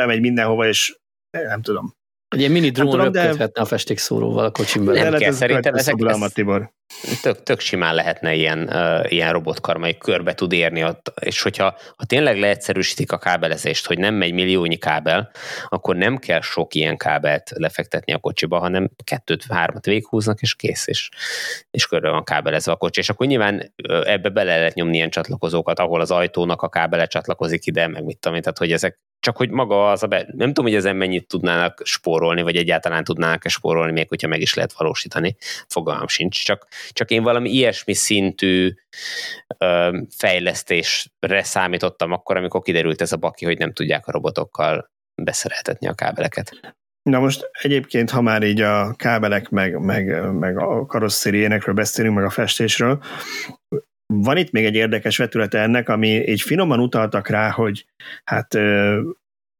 bemegy 0.00 0.20
mindenhova, 0.20 0.66
és 0.66 0.96
nem 1.30 1.62
tudom. 1.62 1.96
Egy 2.28 2.38
ilyen 2.38 2.50
mini 2.50 2.70
drón 2.70 3.02
röpködhetne 3.02 3.62
a 3.62 3.64
festékszóróval 3.64 4.44
a 4.44 4.50
kocsim 4.50 4.84
belőle. 4.84 5.10
Nem 5.10 5.18
kell, 5.18 5.32
szerintem 5.32 5.74
ezek, 5.74 5.94
ez, 6.06 6.32
Tibor. 6.32 6.72
Tök, 7.22 7.42
tök 7.42 7.60
simán 7.60 7.94
lehetne 7.94 8.34
ilyen, 8.34 8.62
uh, 8.62 9.12
ilyen 9.12 9.32
robotkar, 9.32 9.76
amely 9.76 9.96
körbe 9.96 10.34
tud 10.34 10.52
érni 10.52 10.84
ott, 10.84 11.12
és 11.20 11.42
hogyha 11.42 11.78
ha 11.96 12.04
tényleg 12.04 12.38
leegyszerűsítik 12.38 13.12
a 13.12 13.18
kábelezést, 13.18 13.86
hogy 13.86 13.98
nem 13.98 14.14
megy 14.14 14.32
milliónyi 14.32 14.76
kábel, 14.76 15.30
akkor 15.68 15.96
nem 15.96 16.16
kell 16.16 16.40
sok 16.40 16.74
ilyen 16.74 16.96
kábelt 16.96 17.50
lefektetni 17.54 18.12
a 18.12 18.18
kocsiba, 18.18 18.58
hanem 18.58 18.90
kettőt, 19.04 19.44
hármat 19.48 19.84
véghúznak, 19.84 20.40
és 20.40 20.54
kész, 20.54 20.86
és, 20.86 21.08
és 21.70 21.86
körbe 21.86 22.10
van 22.10 22.24
kábelezve 22.24 22.72
a 22.72 22.76
kocsi. 22.76 23.00
És 23.00 23.08
akkor 23.08 23.26
nyilván 23.26 23.72
ebbe 24.04 24.28
bele 24.28 24.56
lehet 24.56 24.74
nyomni 24.74 24.96
ilyen 24.96 25.10
csatlakozókat, 25.10 25.78
ahol 25.78 26.00
az 26.00 26.10
ajtónak 26.10 26.62
a 26.62 26.68
kábele 26.68 27.06
csatlakozik 27.06 27.66
ide, 27.66 27.86
meg 27.86 28.04
mit 28.04 28.18
tudom 28.18 28.36
én, 28.36 28.42
tehát 28.42 28.58
hogy 28.58 28.72
ezek 28.72 28.98
csak 29.20 29.36
hogy 29.36 29.50
maga 29.50 29.90
az 29.90 30.02
a 30.02 30.06
be, 30.06 30.26
nem 30.32 30.46
tudom, 30.46 30.64
hogy 30.64 30.74
ezen 30.74 30.96
mennyit 30.96 31.26
tudnának 31.26 31.80
spórolni, 31.84 32.42
vagy 32.42 32.56
egyáltalán 32.56 33.04
tudnának-e 33.04 33.48
spórolni, 33.48 33.92
még 33.92 34.08
hogyha 34.08 34.28
meg 34.28 34.40
is 34.40 34.54
lehet 34.54 34.72
valósítani, 34.72 35.36
fogalmam 35.68 36.08
sincs, 36.08 36.44
csak, 36.44 36.66
csak 36.90 37.10
én 37.10 37.22
valami 37.22 37.50
ilyesmi 37.50 37.94
szintű 37.94 38.74
ö, 39.58 39.98
fejlesztésre 40.16 41.42
számítottam 41.42 42.12
akkor, 42.12 42.36
amikor 42.36 42.62
kiderült 42.62 43.00
ez 43.00 43.12
a 43.12 43.16
baki, 43.16 43.44
hogy 43.44 43.58
nem 43.58 43.72
tudják 43.72 44.06
a 44.06 44.12
robotokkal 44.12 44.90
beszereltetni 45.22 45.88
a 45.88 45.94
kábeleket. 45.94 46.76
Na 47.02 47.18
most 47.18 47.50
egyébként, 47.52 48.10
ha 48.10 48.20
már 48.20 48.42
így 48.42 48.60
a 48.60 48.94
kábelek, 48.94 49.48
meg, 49.48 49.78
meg, 49.78 50.32
meg 50.32 50.58
a 50.58 50.86
karosszériénekről 50.86 51.74
beszélünk, 51.74 52.14
meg 52.14 52.24
a 52.24 52.30
festésről, 52.30 53.02
van 54.14 54.36
itt 54.36 54.50
még 54.50 54.64
egy 54.64 54.74
érdekes 54.74 55.16
vetülete 55.16 55.58
ennek, 55.58 55.88
ami 55.88 56.08
így 56.08 56.40
finoman 56.40 56.80
utaltak 56.80 57.28
rá, 57.28 57.50
hogy 57.50 57.86
hát 58.24 58.58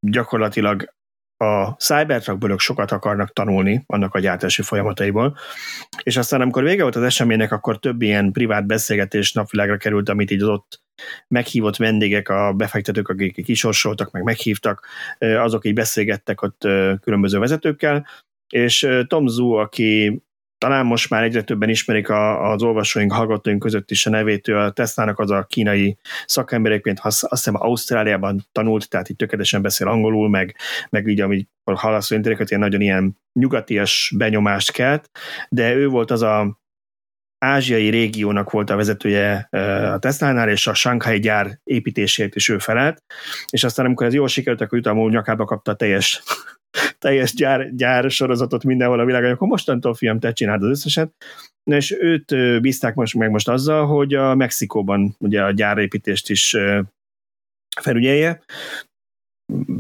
gyakorlatilag 0.07 0.94
a 1.38 1.77
Cybertruck 1.79 2.61
sokat 2.61 2.90
akarnak 2.90 3.33
tanulni 3.33 3.83
annak 3.87 4.14
a 4.14 4.18
gyártási 4.18 4.62
folyamataiból, 4.62 5.37
és 6.03 6.16
aztán 6.16 6.40
amikor 6.40 6.62
vége 6.62 6.83
volt 6.83 6.96
az 6.96 7.03
eseménynek, 7.03 7.53
akkor 7.53 7.79
több 7.79 8.03
ilyen 8.03 8.33
privát 8.33 8.66
beszélgetés 8.66 9.33
napvilágra 9.33 9.77
került, 9.77 10.09
amit 10.09 10.31
így 10.31 10.42
az 10.42 10.48
ott 10.48 10.83
meghívott 11.29 11.77
vendégek, 11.77 12.29
a 12.29 12.53
befektetők, 12.53 13.09
akik 13.09 13.44
kisorsoltak, 13.44 14.11
meg 14.11 14.22
meghívtak, 14.22 14.87
azok 15.18 15.64
így 15.66 15.74
beszélgettek 15.74 16.42
ott 16.42 16.61
különböző 17.01 17.38
vezetőkkel, 17.38 18.07
és 18.48 18.88
Tom 19.07 19.27
Zhu, 19.27 19.53
aki 19.53 20.22
talán 20.59 20.87
most 20.87 21.11
már 21.11 21.23
egyre 21.23 21.42
többen 21.42 21.68
ismerik 21.68 22.09
a, 22.09 22.51
az 22.51 22.62
olvasóink, 22.62 23.12
hallgatóink 23.12 23.61
között 23.61 23.90
is 23.90 24.07
a 24.07 24.11
nevét, 24.11 24.49
ő 24.49 24.57
a 24.57 24.71
Tesla-nak 24.71 25.18
az 25.18 25.31
a 25.31 25.44
kínai 25.49 25.99
szakemberekként, 26.27 26.99
azt 27.03 27.27
hiszem 27.29 27.55
Ausztráliában 27.62 28.47
tanult, 28.53 28.88
tehát 28.88 29.09
itt 29.09 29.18
tökéletesen 29.18 29.62
beszél 29.62 29.88
angolul, 29.88 30.29
meg, 30.29 30.57
meg 30.90 31.07
így, 31.07 31.21
amit 31.21 31.49
hallasz 31.64 32.11
intereket, 32.11 32.51
ilyen 32.51 32.62
nagyon 32.62 32.81
ilyen 32.81 33.16
nyugatias 33.33 34.12
benyomást 34.16 34.73
kelt, 34.73 35.11
de 35.49 35.75
ő 35.75 35.88
volt 35.88 36.11
az 36.11 36.23
a 36.23 36.59
ázsiai 37.38 37.88
régiónak 37.88 38.51
volt 38.51 38.70
a 38.70 38.77
vezetője 38.77 39.48
a 39.92 39.98
Tesla-nál, 39.98 40.48
és 40.48 40.66
a 40.66 40.74
Shanghai 40.74 41.20
gyár 41.20 41.59
építésért 41.64 42.35
is 42.35 42.48
ő 42.48 42.59
felelt, 42.59 43.03
és 43.51 43.64
aztán 43.64 43.87
amikor 43.87 44.07
ez 44.07 44.14
jól 44.14 44.29
sikerült, 44.29 44.61
akkor 44.61 44.79
utána 44.79 45.09
nyakába 45.09 45.44
kapta 45.44 45.70
a 45.70 45.74
teljes 45.74 46.22
teljes 46.98 47.35
gyár, 47.35 47.74
gyár 47.74 48.11
sorozatot 48.11 48.64
mindenhol 48.64 49.01
a 49.01 49.05
világon, 49.05 49.31
akkor 49.31 49.48
mostantól 49.48 49.94
fiam, 49.94 50.18
te 50.18 50.33
csináld 50.33 50.62
az 50.62 50.68
összeset. 50.68 51.12
És 51.64 51.96
őt 52.01 52.61
bízták 52.61 52.94
most 52.94 53.14
meg 53.14 53.31
most 53.31 53.48
azzal, 53.48 53.87
hogy 53.87 54.14
a 54.14 54.35
Mexikóban 54.35 55.16
ugye 55.18 55.42
a 55.42 55.51
gyárépítést 55.51 56.31
is 56.31 56.57
felügyelje, 57.81 58.42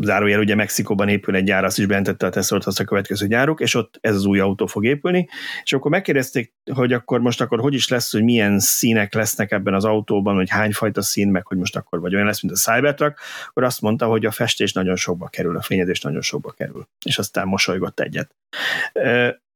zárójel 0.00 0.40
ugye 0.40 0.54
Mexikóban 0.54 1.08
épül 1.08 1.34
egy 1.34 1.44
gyár, 1.44 1.64
azt 1.64 1.78
is 1.78 1.86
bejelentette 1.86 2.26
a 2.26 2.30
Tesla 2.30 2.58
azt 2.64 2.80
a 2.80 2.84
következő 2.84 3.26
gyáruk, 3.26 3.60
és 3.60 3.74
ott 3.74 3.98
ez 4.00 4.14
az 4.14 4.24
új 4.24 4.38
autó 4.38 4.66
fog 4.66 4.84
épülni, 4.84 5.28
és 5.62 5.72
akkor 5.72 5.90
megkérdezték, 5.90 6.52
hogy 6.74 6.92
akkor 6.92 7.20
most 7.20 7.40
akkor 7.40 7.60
hogy 7.60 7.74
is 7.74 7.88
lesz, 7.88 8.12
hogy 8.12 8.22
milyen 8.22 8.58
színek 8.58 9.14
lesznek 9.14 9.52
ebben 9.52 9.74
az 9.74 9.84
autóban, 9.84 10.34
hogy 10.34 10.50
hány 10.50 10.72
fajta 10.72 11.02
szín, 11.02 11.28
meg 11.28 11.46
hogy 11.46 11.56
most 11.56 11.76
akkor 11.76 12.00
vagy 12.00 12.14
olyan 12.14 12.26
lesz, 12.26 12.42
mint 12.42 12.54
a 12.54 12.58
Cybertruck, 12.58 13.18
akkor 13.48 13.64
azt 13.64 13.80
mondta, 13.80 14.06
hogy 14.06 14.26
a 14.26 14.30
festés 14.30 14.72
nagyon 14.72 14.96
sokba 14.96 15.26
kerül, 15.26 15.56
a 15.56 15.62
fényezés 15.62 16.00
nagyon 16.00 16.20
sokba 16.20 16.50
kerül, 16.50 16.88
és 17.04 17.18
aztán 17.18 17.46
mosolygott 17.46 18.00
egyet. 18.00 18.34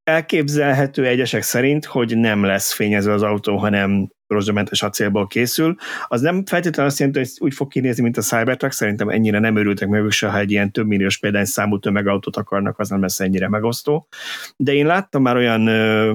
Elképzelhető 0.05 1.07
egyesek 1.07 1.43
szerint, 1.43 1.85
hogy 1.85 2.17
nem 2.17 2.45
lesz 2.45 2.73
fényező 2.73 3.13
az 3.13 3.23
autó, 3.23 3.57
hanem 3.57 4.11
rozsdamentes 4.33 4.83
acélból 4.83 5.27
készül. 5.27 5.77
Az 6.09 6.21
nem 6.21 6.45
feltétlenül 6.45 6.91
azt 6.91 6.99
jelenti, 6.99 7.19
hogy 7.19 7.31
úgy 7.39 7.55
fog 7.55 7.69
kinézni, 7.69 8.03
mint 8.03 8.17
a 8.17 8.23
Cybertruck, 8.23 8.73
szerintem 8.73 9.09
ennyire 9.09 9.39
nem 9.39 9.57
örültek 9.57 9.89
meg 9.89 10.11
se, 10.11 10.29
ha 10.29 10.39
egy 10.39 10.51
ilyen 10.51 10.73
több 10.73 10.87
milliós 10.87 11.19
példány 11.19 11.45
számú 11.45 11.79
tömegautót 11.79 12.37
akarnak, 12.37 12.79
az 12.79 12.89
nem 12.89 13.01
lesz 13.01 13.21
ennyire 13.21 13.49
megosztó. 13.49 14.09
De 14.57 14.73
én 14.73 14.87
láttam 14.87 15.23
már 15.23 15.37
olyan 15.37 15.69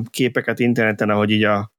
képeket 0.09 0.59
interneten, 0.59 1.09
ahogy 1.09 1.31
így 1.31 1.43
a 1.43 1.71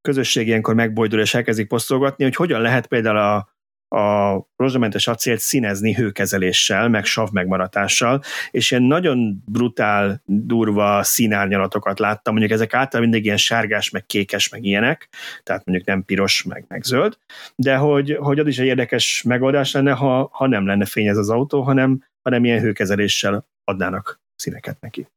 közösség 0.00 0.46
ilyenkor 0.46 0.74
megbojdul 0.74 1.20
és 1.20 1.34
elkezdik 1.34 1.68
posztolgatni, 1.68 2.24
hogy 2.24 2.34
hogyan 2.34 2.60
lehet 2.60 2.86
például 2.86 3.18
a 3.18 3.51
a 3.92 4.46
rozsdamentes 4.56 5.06
acélt 5.06 5.40
színezni 5.40 5.94
hőkezeléssel, 5.94 6.88
meg 6.88 7.04
sav 7.04 7.30
megmaratással, 7.30 8.22
és 8.50 8.70
ilyen 8.70 8.82
nagyon 8.82 9.42
brutál, 9.46 10.22
durva 10.24 11.02
színárnyalatokat 11.02 11.98
láttam, 11.98 12.32
mondjuk 12.34 12.54
ezek 12.54 12.74
általában 12.74 13.00
mindig 13.00 13.24
ilyen 13.24 13.36
sárgás, 13.36 13.90
meg 13.90 14.06
kékes, 14.06 14.48
meg 14.48 14.64
ilyenek, 14.64 15.08
tehát 15.42 15.64
mondjuk 15.64 15.88
nem 15.88 16.04
piros, 16.04 16.42
meg, 16.42 16.64
meg 16.68 16.82
zöld, 16.82 17.18
de 17.56 17.76
hogy, 17.76 18.16
hogy 18.20 18.38
az 18.38 18.46
is 18.46 18.58
egy 18.58 18.66
érdekes 18.66 19.22
megoldás 19.22 19.72
lenne, 19.72 19.92
ha, 19.92 20.28
ha 20.32 20.46
nem 20.46 20.66
lenne 20.66 20.84
fény 20.84 21.06
ez 21.06 21.16
az 21.16 21.30
autó, 21.30 21.62
hanem, 21.62 22.04
hanem 22.22 22.44
ilyen 22.44 22.60
hőkezeléssel 22.60 23.46
adnának 23.64 24.20
színeket 24.36 24.80
neki. 24.80 25.08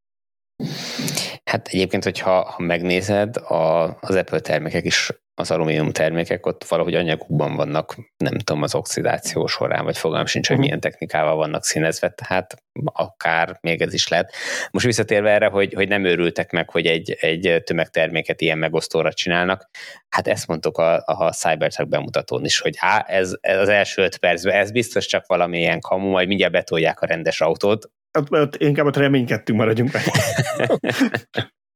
Hát 1.56 1.68
egyébként, 1.68 2.04
hogyha 2.04 2.32
ha 2.32 2.64
megnézed, 2.64 3.38
a, 3.38 3.84
az 4.00 4.16
Apple 4.16 4.40
termékek 4.40 4.86
is 4.86 5.12
az 5.34 5.52
alumínium 5.52 5.92
termékek 5.92 6.46
ott 6.46 6.64
valahogy 6.64 6.96
anyagukban 6.96 7.56
vannak, 7.56 7.96
nem 8.18 8.38
tudom, 8.38 8.62
az 8.62 8.76
oxidáció 8.76 9.46
során, 9.48 9.84
vagy 9.84 9.98
fogalmam 9.98 10.26
sincs, 10.26 10.48
hogy 10.48 10.56
mhm. 10.56 10.66
milyen 10.66 10.80
technikával 10.80 11.36
vannak 11.36 11.64
színezve, 11.64 12.10
tehát 12.10 12.56
akár 12.84 13.58
még 13.62 13.82
ez 13.82 13.94
is 13.94 14.08
lehet. 14.08 14.34
Most 14.72 14.86
visszatérve 14.86 15.32
erre, 15.32 15.48
hogy, 15.48 15.74
hogy 15.74 15.88
nem 15.88 16.06
őrültek 16.06 16.52
meg, 16.52 16.70
hogy 16.70 16.86
egy, 16.86 17.18
egy 17.20 17.62
tömegterméket 17.64 18.42
ilyen 18.42 18.58
megosztóra 18.58 19.14
csinálnak, 19.14 19.70
hát 20.10 20.28
ezt 20.28 20.48
mondtuk 20.48 20.78
a, 20.78 21.04
a 21.06 21.32
Cybertruck 21.32 21.90
bemutatón 21.90 22.46
is, 22.46 22.60
hogy 22.60 22.76
á, 22.80 23.06
ez, 23.08 23.34
ez 23.42 23.60
az 23.60 23.70
első 23.70 24.02
öt 24.02 24.18
percben, 24.18 24.56
ez 24.56 24.72
biztos 24.72 25.06
csak 25.06 25.26
valamilyen 25.26 25.80
kamu, 25.80 26.10
majd 26.10 26.28
mindjárt 26.28 26.54
betolják 26.54 27.02
a 27.02 27.06
rendes 27.06 27.42
autót, 27.42 27.90
ott, 28.16 28.32
ott 28.32 28.56
inkább 28.56 28.86
ott 28.86 28.98
reménykedtünk, 28.98 29.60
maradjunk 29.60 29.92
meg. 29.94 30.04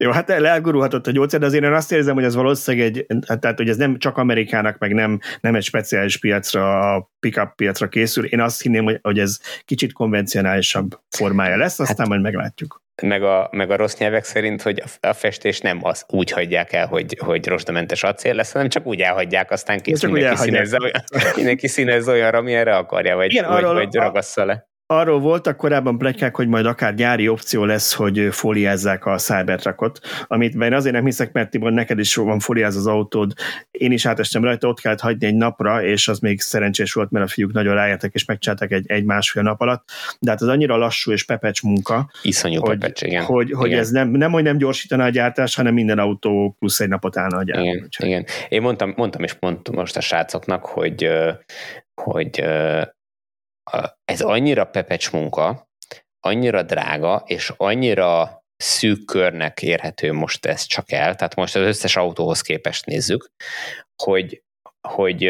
Jó, 0.04 0.12
hát 0.12 0.30
elgurulhatott 0.30 1.08
a 1.08 1.12
gyógyszer, 1.12 1.39
de 1.39 1.45
azért 1.45 1.63
én 1.63 1.71
azt 1.71 1.91
érzem, 1.91 2.15
hogy 2.15 2.23
ez 2.23 2.36
valószínűleg 2.36 2.88
egy, 2.88 3.06
hát, 3.28 3.39
tehát 3.39 3.58
hogy 3.58 3.69
ez 3.69 3.78
nem 3.78 3.97
csak 3.97 4.17
Amerikának, 4.17 4.78
meg 4.78 4.93
nem, 4.93 5.19
nem 5.41 5.56
egy 5.56 5.63
speciális 5.63 6.17
piacra, 6.17 6.95
a 6.95 7.12
pickup 7.19 7.56
piacra 7.56 7.88
készül. 7.88 8.25
Én 8.25 8.39
azt 8.39 8.62
hinném, 8.62 8.84
hogy, 8.84 8.99
hogy 9.02 9.19
ez 9.19 9.39
kicsit 9.65 9.93
konvencionálisabb 9.93 10.99
formája 11.10 11.58
lesz, 11.58 11.80
aztán 11.80 11.97
hát, 11.97 12.08
majd 12.08 12.21
meglátjuk. 12.21 12.82
Meg 13.02 13.23
a, 13.23 13.49
meg 13.52 13.71
a 13.71 13.75
rossz 13.75 13.97
nyelvek 13.97 14.23
szerint, 14.23 14.62
hogy 14.62 14.84
a 14.99 15.13
festés 15.13 15.60
nem 15.60 15.80
az 15.82 16.06
úgy 16.08 16.32
hagyják 16.32 16.73
el, 16.73 16.88
hogy, 16.88 17.17
hogy 17.25 17.47
rosdamentes 17.47 18.04
acél 18.04 18.34
lesz, 18.34 18.52
hanem 18.52 18.69
csak 18.69 18.86
úgy 18.86 18.99
elhagyják, 18.99 19.52
aztán 19.52 19.80
kész, 19.80 20.04
mindenki, 20.04 20.36
színez, 20.36 20.73
olyan, 20.73 21.04
mindenki 21.36 21.67
színez 21.67 22.08
olyanra, 22.08 22.38
amilyenre 22.38 22.75
akarja, 22.75 23.15
vagy, 23.15 23.32
Igen, 23.32 23.49
vagy, 23.49 23.63
vagy 23.63 23.95
ragassza 23.95 24.45
le 24.45 24.68
arról 24.91 25.19
voltak 25.19 25.58
korábban 25.58 25.97
plegykák, 25.97 26.36
hogy 26.36 26.47
majd 26.47 26.65
akár 26.65 26.95
gyári 26.95 27.28
opció 27.28 27.65
lesz, 27.65 27.93
hogy 27.93 28.28
fóliázzák 28.32 29.06
a 29.06 29.15
Cybertruckot, 29.17 29.99
amit 30.28 30.54
én 30.54 30.73
azért 30.73 30.95
nem 30.95 31.06
hiszek, 31.06 31.32
mert 31.32 31.49
Tibor, 31.49 31.71
neked 31.71 31.99
is 31.99 32.15
van 32.15 32.39
fóliáz 32.39 32.75
az 32.75 32.88
autód, 32.88 33.34
én 33.71 33.91
is 33.91 34.06
átestem 34.06 34.43
rajta, 34.43 34.67
ott 34.67 34.80
kellett 34.80 34.99
hagyni 34.99 35.25
egy 35.25 35.36
napra, 35.36 35.84
és 35.84 36.08
az 36.08 36.19
még 36.19 36.41
szerencsés 36.41 36.93
volt, 36.93 37.12
mert 37.12 37.25
a 37.25 37.28
fiúk 37.28 37.52
nagyon 37.52 37.73
ráértek, 37.73 38.13
és 38.13 38.25
megcsináltak 38.25 38.71
egy, 38.71 38.84
egy 38.88 39.04
másfél 39.04 39.43
nap 39.43 39.62
alatt, 39.62 39.89
de 40.19 40.32
hát 40.32 40.41
az 40.41 40.47
annyira 40.47 40.78
lassú 40.78 41.12
és 41.12 41.23
pepecs 41.23 41.63
munka, 41.63 42.12
Iszonyú 42.21 42.60
hogy, 42.60 42.78
pepecs, 42.78 43.02
igen. 43.02 43.23
hogy, 43.23 43.52
hogy 43.52 43.67
igen. 43.67 43.80
ez 43.80 43.89
nem, 43.89 44.10
nem, 44.10 44.32
hogy 44.32 44.43
nem 44.43 44.58
gyorsítaná 44.58 45.06
a 45.06 45.10
gyártás, 45.10 45.56
hanem 45.56 45.73
minden 45.73 45.99
autó 45.99 46.56
plusz 46.60 46.80
egy 46.80 46.89
napot 46.89 47.17
állna 47.17 47.38
a 47.38 47.43
gyártás. 47.43 47.65
Igen, 47.65 48.10
igen. 48.10 48.25
Én 48.49 48.62
mondtam, 48.62 48.93
mondtam 48.95 49.23
és 49.23 49.36
mondtam 49.39 49.75
most 49.75 49.97
a 49.97 50.02
srácoknak, 50.02 50.65
hogy 50.65 51.10
hogy 52.02 52.43
ez 54.05 54.21
annyira 54.21 54.65
pepecs 54.65 55.12
munka, 55.12 55.69
annyira 56.19 56.63
drága, 56.63 57.23
és 57.25 57.53
annyira 57.58 58.43
szűk 58.55 59.05
körnek 59.05 59.62
érhető 59.62 60.13
most 60.13 60.45
ez 60.45 60.63
csak 60.63 60.91
el, 60.91 61.15
tehát 61.15 61.36
most 61.36 61.55
az 61.55 61.62
összes 61.62 61.95
autóhoz 61.95 62.41
képest 62.41 62.86
nézzük, 62.86 63.29
hogy, 64.03 64.43
hogy 64.88 65.23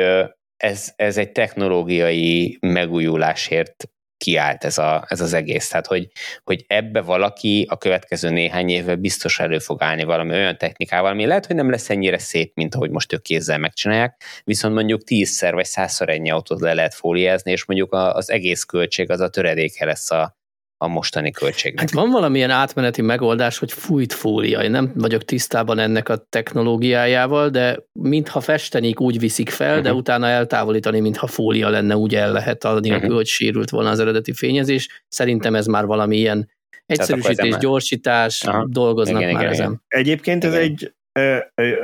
ez, 0.57 0.93
ez 0.95 1.17
egy 1.17 1.31
technológiai 1.31 2.57
megújulásért 2.61 3.89
kiállt 4.19 4.63
ez, 4.63 4.77
a, 4.77 5.05
ez 5.07 5.21
az 5.21 5.33
egész. 5.33 5.69
Tehát, 5.69 5.87
hogy, 5.87 6.07
hogy 6.43 6.65
ebbe 6.67 7.01
valaki 7.01 7.65
a 7.69 7.77
következő 7.77 8.29
néhány 8.29 8.69
évben 8.69 9.01
biztos 9.01 9.39
elő 9.39 9.59
fog 9.59 9.81
állni 9.81 10.03
valami 10.03 10.31
olyan 10.31 10.57
technikával, 10.57 11.11
ami 11.11 11.25
lehet, 11.25 11.45
hogy 11.45 11.55
nem 11.55 11.69
lesz 11.69 11.89
ennyire 11.89 12.17
szép, 12.17 12.51
mint 12.55 12.75
ahogy 12.75 12.89
most 12.89 13.13
ők 13.13 13.21
kézzel 13.21 13.57
megcsinálják, 13.57 14.23
viszont 14.43 14.73
mondjuk 14.73 15.03
tízszer 15.03 15.53
vagy 15.53 15.65
százszor 15.65 16.09
ennyi 16.09 16.29
autót 16.29 16.61
le 16.61 16.73
lehet 16.73 16.93
fóliázni, 16.93 17.51
és 17.51 17.65
mondjuk 17.65 17.93
az 17.93 18.29
egész 18.29 18.63
költség 18.63 19.11
az 19.11 19.19
a 19.19 19.29
töredéke 19.29 19.85
lesz 19.85 20.11
a, 20.11 20.38
a 20.81 20.87
mostani 20.87 21.31
költségnek. 21.31 21.79
Hát 21.79 21.91
van 21.91 22.09
valamilyen 22.09 22.49
átmeneti 22.49 23.01
megoldás, 23.01 23.57
hogy 23.57 23.71
fújt 23.71 24.13
fólia. 24.13 24.63
Én 24.63 24.71
nem 24.71 24.91
vagyok 24.95 25.25
tisztában 25.25 25.79
ennek 25.79 26.09
a 26.09 26.25
technológiájával, 26.29 27.49
de 27.49 27.79
mintha 27.91 28.39
festenik, 28.39 28.99
úgy 28.99 29.19
viszik 29.19 29.49
fel, 29.49 29.69
uh-huh. 29.69 29.83
de 29.83 29.89
mhm. 29.89 29.97
utána 29.97 30.27
eltávolítani, 30.27 30.99
mintha 30.99 31.27
fólia 31.27 31.69
lenne, 31.69 31.95
úgy 31.95 32.15
el 32.15 32.31
lehet 32.31 32.63
adni, 32.63 32.91
uh-huh. 32.91 33.13
hogy 33.13 33.25
sérült 33.25 33.69
volna 33.69 33.89
az 33.89 33.99
eredeti 33.99 34.33
fényezés. 34.33 35.03
Szerintem 35.07 35.55
ez 35.55 35.65
már 35.65 35.85
valami 35.85 36.17
ilyen 36.17 36.49
egyszerűsítés, 36.85 37.57
gyorsítás, 37.57 38.43
Aha. 38.43 38.67
dolgoznak 38.69 39.21
igen, 39.21 39.33
már 39.33 39.41
igen, 39.41 39.53
ezen. 39.53 39.81
Egyébként 39.87 40.43
igen. 40.43 40.55
ez 40.55 40.61
egy 40.61 40.93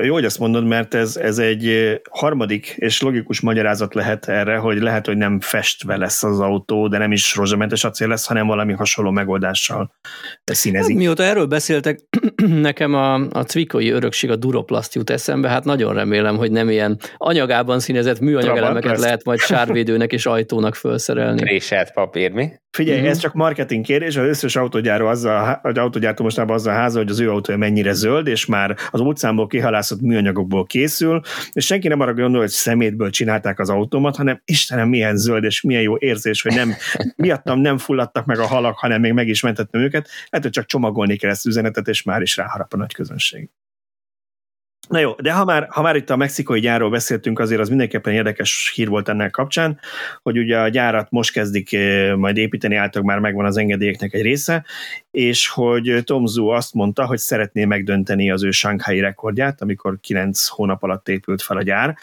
jó, 0.01 0.13
hogy 0.13 0.25
azt 0.25 0.39
mondod, 0.39 0.65
mert 0.65 0.93
ez, 0.93 1.17
ez 1.17 1.37
egy 1.37 1.95
harmadik 2.09 2.75
és 2.75 3.01
logikus 3.01 3.41
magyarázat 3.41 3.93
lehet 3.93 4.27
erre, 4.27 4.57
hogy 4.57 4.81
lehet, 4.81 5.05
hogy 5.05 5.17
nem 5.17 5.39
festve 5.39 5.97
lesz 5.97 6.23
az 6.23 6.39
autó, 6.39 6.87
de 6.87 6.97
nem 6.97 7.11
is 7.11 7.35
rozsamentes 7.35 7.83
acél 7.83 8.07
lesz, 8.07 8.27
hanem 8.27 8.47
valami 8.47 8.73
hasonló 8.73 9.11
megoldással 9.11 9.91
színezik. 10.43 10.91
Hát, 10.91 10.97
mióta 10.97 11.23
erről 11.23 11.45
beszéltek, 11.45 11.99
nekem 12.69 12.93
a, 12.93 13.13
a 13.13 13.43
cvikoi 13.43 13.89
örökség, 13.89 14.29
a 14.29 14.35
Duroplaszt 14.35 14.95
jut 14.95 15.09
eszembe, 15.09 15.49
hát 15.49 15.63
nagyon 15.63 15.93
remélem, 15.93 16.37
hogy 16.37 16.51
nem 16.51 16.69
ilyen 16.69 16.99
anyagában 17.17 17.79
színezett 17.79 18.19
műanyag 18.19 18.57
elemeket 18.57 18.99
lehet 18.99 19.23
majd 19.23 19.39
sárvédőnek 19.39 20.11
és 20.11 20.25
ajtónak 20.25 20.75
felszerelni. 20.75 21.41
Préselt 21.41 21.91
papír, 21.91 22.31
mi? 22.31 22.49
Figyelj, 22.75 22.97
uh-huh. 22.97 23.11
ez 23.11 23.17
csak 23.17 23.33
marketing 23.33 23.85
kérdés, 23.85 24.15
az 24.15 24.25
összes 24.25 24.55
autógyártó 24.55 25.05
azzal, 25.05 25.59
az 25.63 25.77
autógyártó 25.77 26.23
mostában 26.23 26.55
azzal 26.55 26.73
háza, 26.73 26.97
hogy 26.97 27.09
az 27.09 27.19
ő 27.19 27.29
autója 27.29 27.57
mennyire 27.57 27.93
zöld, 27.93 28.27
és 28.27 28.45
már 28.45 28.75
az 28.91 28.99
utcámból 28.99 29.47
kihalászott 29.47 30.01
műanyagokból 30.01 30.65
készül, 30.65 31.21
és 31.53 31.65
senki 31.65 31.87
nem 31.87 31.99
arra 31.99 32.13
gondol, 32.13 32.39
hogy 32.39 32.49
szemétből 32.49 33.09
csinálták 33.09 33.59
az 33.59 33.69
autómat, 33.69 34.15
hanem 34.15 34.41
Istenem, 34.45 34.89
milyen 34.89 35.17
zöld, 35.17 35.43
és 35.43 35.61
milyen 35.61 35.81
jó 35.81 35.97
érzés, 35.97 36.41
hogy 36.41 36.53
nem, 36.53 36.73
miattam 37.15 37.59
nem 37.59 37.77
fulladtak 37.77 38.25
meg 38.25 38.39
a 38.39 38.47
halak, 38.47 38.77
hanem 38.77 39.01
még 39.01 39.13
meg 39.13 39.27
is 39.27 39.41
mentettem 39.41 39.81
őket. 39.81 40.09
Hát, 40.31 40.41
hogy 40.41 40.51
csak 40.51 40.65
csomagolni 40.65 41.15
kell 41.15 41.29
ezt 41.29 41.45
üzenetet, 41.45 41.87
és 41.87 42.03
már 42.03 42.21
is 42.21 42.37
ráharap 42.37 42.73
a 42.73 42.77
nagy 42.77 42.93
közönség. 42.93 43.49
Na 44.87 44.99
jó, 44.99 45.11
de 45.11 45.33
ha 45.33 45.45
már, 45.45 45.67
ha 45.69 45.81
már 45.81 45.95
itt 45.95 46.09
a 46.09 46.15
mexikai 46.15 46.59
gyárról 46.59 46.89
beszéltünk, 46.89 47.39
azért 47.39 47.61
az 47.61 47.69
mindenképpen 47.69 48.13
érdekes 48.13 48.71
hír 48.75 48.87
volt 48.87 49.09
ennek 49.09 49.31
kapcsán, 49.31 49.79
hogy 50.21 50.37
ugye 50.37 50.59
a 50.59 50.67
gyárat 50.67 51.11
most 51.11 51.31
kezdik 51.31 51.73
eh, 51.73 52.15
majd 52.15 52.37
építeni, 52.37 52.75
általában 52.75 53.13
már 53.13 53.23
megvan 53.23 53.45
az 53.45 53.57
engedélyeknek 53.57 54.13
egy 54.13 54.21
része, 54.21 54.65
és 55.11 55.47
hogy 55.47 56.01
Tom 56.03 56.25
Zhu 56.25 56.47
azt 56.47 56.73
mondta, 56.73 57.05
hogy 57.05 57.17
szeretné 57.17 57.65
megdönteni 57.65 58.31
az 58.31 58.43
ő 58.43 58.51
Shanghai 58.51 58.99
rekordját, 58.99 59.61
amikor 59.61 59.97
9 60.01 60.47
hónap 60.47 60.83
alatt 60.83 61.09
épült 61.09 61.41
fel 61.41 61.57
a 61.57 61.63
gyár, 61.63 61.97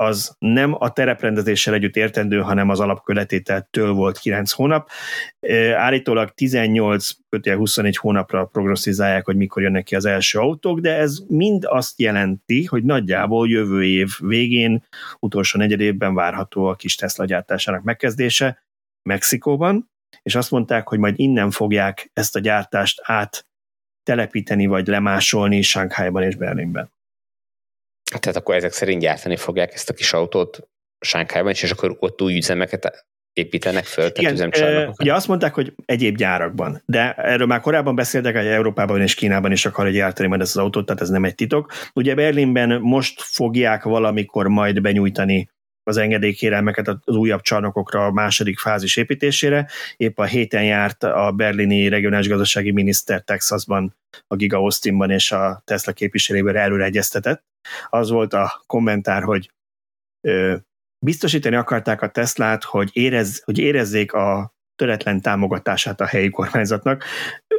az 0.00 0.36
nem 0.38 0.74
a 0.78 0.92
tereprendezéssel 0.92 1.74
együtt 1.74 1.96
értendő, 1.96 2.40
hanem 2.40 2.68
az 2.68 2.80
alapköletételtől 2.80 3.92
volt 3.92 4.18
9 4.18 4.50
hónap. 4.50 4.90
Állítólag 5.74 6.30
18 6.30 7.10
24 7.42 7.96
hónapra 7.96 8.44
prognosztizálják, 8.44 9.24
hogy 9.24 9.36
mikor 9.36 9.62
jönnek 9.62 9.84
ki 9.84 9.94
az 9.94 10.04
első 10.04 10.38
autók, 10.38 10.80
de 10.80 10.94
ez 10.94 11.18
mind 11.28 11.64
azt 11.64 12.00
jelenti, 12.00 12.64
hogy 12.64 12.84
nagyjából 12.84 13.48
jövő 13.48 13.84
év 13.84 14.08
végén, 14.18 14.84
utolsó 15.18 15.58
negyedévben 15.58 16.14
várható 16.14 16.64
a 16.64 16.74
kis 16.74 16.94
Tesla 16.94 17.24
gyártásának 17.24 17.82
megkezdése 17.82 18.62
Mexikóban, 19.02 19.90
és 20.22 20.34
azt 20.34 20.50
mondták, 20.50 20.88
hogy 20.88 20.98
majd 20.98 21.14
innen 21.18 21.50
fogják 21.50 22.10
ezt 22.12 22.36
a 22.36 22.40
gyártást 22.40 23.00
át 23.02 23.46
telepíteni 24.02 24.66
vagy 24.66 24.86
lemásolni 24.86 25.62
Sánkhájban 25.62 26.22
és 26.22 26.36
Berlinben. 26.36 26.96
Tehát 28.08 28.36
akkor 28.36 28.54
ezek 28.54 28.72
szerint 28.72 29.00
gyártani 29.00 29.36
fogják 29.36 29.72
ezt 29.74 29.90
a 29.90 29.94
kis 29.94 30.12
autót 30.12 30.58
Sánkhájban, 31.00 31.52
és 31.52 31.70
akkor 31.70 31.96
ott 31.98 32.22
új 32.22 32.36
üzemeket 32.36 33.06
építenek 33.32 33.84
föl, 33.84 34.12
tehát 34.12 34.32
Igen, 34.32 34.94
ugye 34.98 35.14
azt 35.14 35.28
mondták, 35.28 35.54
hogy 35.54 35.72
egyéb 35.84 36.16
gyárakban, 36.16 36.82
de 36.86 37.12
erről 37.12 37.46
már 37.46 37.60
korábban 37.60 37.94
beszéltek, 37.94 38.36
hogy 38.36 38.46
Európában 38.46 39.00
és 39.02 39.14
Kínában 39.14 39.52
is 39.52 39.66
akar 39.66 39.90
gyártani 39.90 40.28
majd 40.28 40.40
ezt 40.40 40.56
az 40.56 40.62
autót, 40.62 40.86
tehát 40.86 41.02
ez 41.02 41.08
nem 41.08 41.24
egy 41.24 41.34
titok. 41.34 41.72
Ugye 41.94 42.14
Berlinben 42.14 42.80
most 42.80 43.20
fogják 43.20 43.82
valamikor 43.82 44.46
majd 44.48 44.80
benyújtani 44.80 45.48
az 45.88 45.96
engedélykérelmeket 45.96 46.88
az 46.88 47.14
újabb 47.16 47.40
csarnokokra 47.40 48.06
a 48.06 48.12
második 48.12 48.58
fázis 48.58 48.96
építésére. 48.96 49.68
Épp 49.96 50.18
a 50.18 50.24
héten 50.24 50.64
járt 50.64 51.02
a 51.02 51.32
berlini 51.32 51.88
regionális 51.88 52.28
gazdasági 52.28 52.70
miniszter 52.70 53.22
Texasban, 53.22 53.96
a 54.26 54.36
Giga 54.36 54.56
Austinban 54.56 55.10
és 55.10 55.32
a 55.32 55.62
Tesla 55.64 55.92
képviselővel 55.92 56.56
előre 56.56 56.84
egyeztetett. 56.84 57.44
Az 57.88 58.10
volt 58.10 58.32
a 58.32 58.62
kommentár, 58.66 59.22
hogy 59.22 59.50
ö, 60.20 60.56
biztosítani 60.98 61.56
akarták 61.56 62.02
a 62.02 62.08
Teslát, 62.08 62.64
hogy, 62.64 62.90
érez, 62.92 63.42
hogy 63.44 63.58
érezzék 63.58 64.12
a 64.12 64.56
töretlen 64.78 65.20
támogatását 65.20 66.00
a 66.00 66.06
helyi 66.06 66.30
kormányzatnak. 66.30 67.04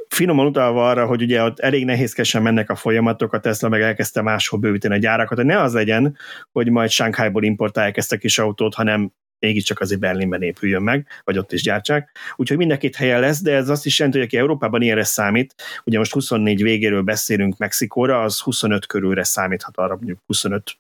Finoman 0.08 0.46
utalva 0.46 0.90
arra, 0.90 1.06
hogy 1.06 1.22
ugye 1.22 1.44
ott 1.44 1.60
elég 1.60 1.86
nehézkesen 1.86 2.42
mennek 2.42 2.70
a 2.70 2.76
folyamatok, 2.76 3.34
a 3.34 3.40
Tesla 3.40 3.70
meg 3.70 3.82
elkezdte 3.82 4.22
máshol 4.22 4.60
bővíteni 4.60 4.94
a 4.94 4.98
gyárakat, 4.98 5.38
hogy 5.38 5.46
ne 5.46 5.62
az 5.62 5.74
legyen, 5.74 6.18
hogy 6.52 6.70
majd 6.70 6.90
Shanghaiból 6.90 7.44
importálják 7.44 7.98
ezt 7.98 8.12
a 8.12 8.18
kis 8.18 8.40
autót, 8.40 8.74
hanem 8.74 9.12
mégiscsak 9.40 9.80
azért 9.80 10.00
Berlinben 10.00 10.42
épüljön 10.42 10.82
meg, 10.82 11.08
vagy 11.24 11.38
ott 11.38 11.52
is 11.52 11.62
gyártsák. 11.62 12.18
Úgyhogy 12.36 12.58
mindenkit 12.58 12.96
helye 12.96 13.20
lesz, 13.20 13.42
de 13.42 13.56
ez 13.56 13.70
azt 13.70 13.86
is 13.86 13.98
jelenti, 14.00 14.20
hogy 14.20 14.28
aki 14.28 14.38
Európában 14.38 14.82
ilyenre 14.82 15.04
számít, 15.04 15.56
ugye 15.84 15.98
most 15.98 16.14
24 16.14 16.62
végéről 16.62 17.02
beszélünk 17.02 17.58
Mexikóra, 17.58 18.22
az 18.22 18.40
25 18.40 18.86
körülre 18.86 19.24
számíthat 19.24 19.78
arra, 19.78 19.96
mondjuk 19.96 20.20
25 20.26 20.78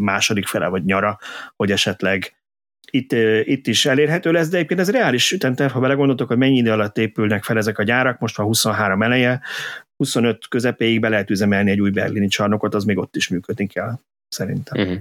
második 0.00 0.46
fele 0.46 0.68
vagy 0.68 0.84
nyara, 0.84 1.18
hogy 1.56 1.70
esetleg 1.70 2.36
itt, 2.94 3.12
itt 3.48 3.66
is 3.66 3.86
elérhető 3.86 4.32
lesz, 4.32 4.48
de 4.48 4.56
egyébként 4.56 4.80
ez 4.80 4.90
reális 4.90 5.32
ütemterv, 5.32 5.72
ha 5.72 5.80
belegondoltok, 5.80 6.28
hogy 6.28 6.36
mennyi 6.36 6.56
idő 6.56 6.70
alatt 6.70 6.98
épülnek 6.98 7.44
fel 7.44 7.56
ezek 7.56 7.78
a 7.78 7.82
gyárak, 7.82 8.18
most 8.18 8.36
van 8.36 8.46
23 8.46 9.02
eleje, 9.02 9.40
25 9.96 10.48
közepéig 10.48 11.00
be 11.00 11.08
lehet 11.08 11.30
üzemelni 11.30 11.70
egy 11.70 11.80
új 11.80 11.90
berlini 11.90 12.28
csarnokot, 12.28 12.74
az 12.74 12.84
még 12.84 12.98
ott 12.98 13.16
is 13.16 13.28
működni 13.28 13.66
kell, 13.66 13.98
szerintem. 14.28 14.80
Uh-huh. 14.82 15.00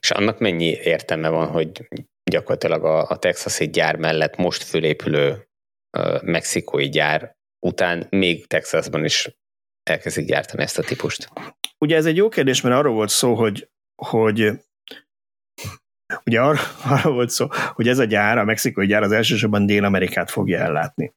És 0.00 0.10
annak 0.10 0.38
mennyi 0.38 0.70
értelme 0.82 1.28
van, 1.28 1.46
hogy 1.46 1.88
gyakorlatilag 2.30 2.84
a, 2.84 3.08
a 3.08 3.16
texasi 3.16 3.70
gyár 3.70 3.96
mellett 3.96 4.36
most 4.36 4.62
fölépülő 4.62 5.48
uh, 5.98 6.22
mexikói 6.22 6.88
gyár 6.88 7.36
után 7.66 8.06
még 8.10 8.46
Texasban 8.46 9.04
is 9.04 9.36
elkezdik 9.82 10.26
gyártani 10.26 10.62
ezt 10.62 10.78
a 10.78 10.82
típust? 10.82 11.28
Ugye 11.78 11.96
ez 11.96 12.06
egy 12.06 12.16
jó 12.16 12.28
kérdés, 12.28 12.60
mert 12.60 12.74
arról 12.74 12.94
volt 12.94 13.08
szó, 13.08 13.34
hogy, 13.34 13.68
hogy 14.02 14.52
Ugye 16.24 16.40
arra, 16.40 16.60
arra 16.84 17.10
volt 17.10 17.30
szó, 17.30 17.46
hogy 17.74 17.88
ez 17.88 17.98
a 17.98 18.04
gyár, 18.04 18.38
a 18.38 18.44
mexikói 18.44 18.86
gyár 18.86 19.02
az 19.02 19.12
elsősorban 19.12 19.66
Dél-Amerikát 19.66 20.30
fogja 20.30 20.58
ellátni. 20.58 21.14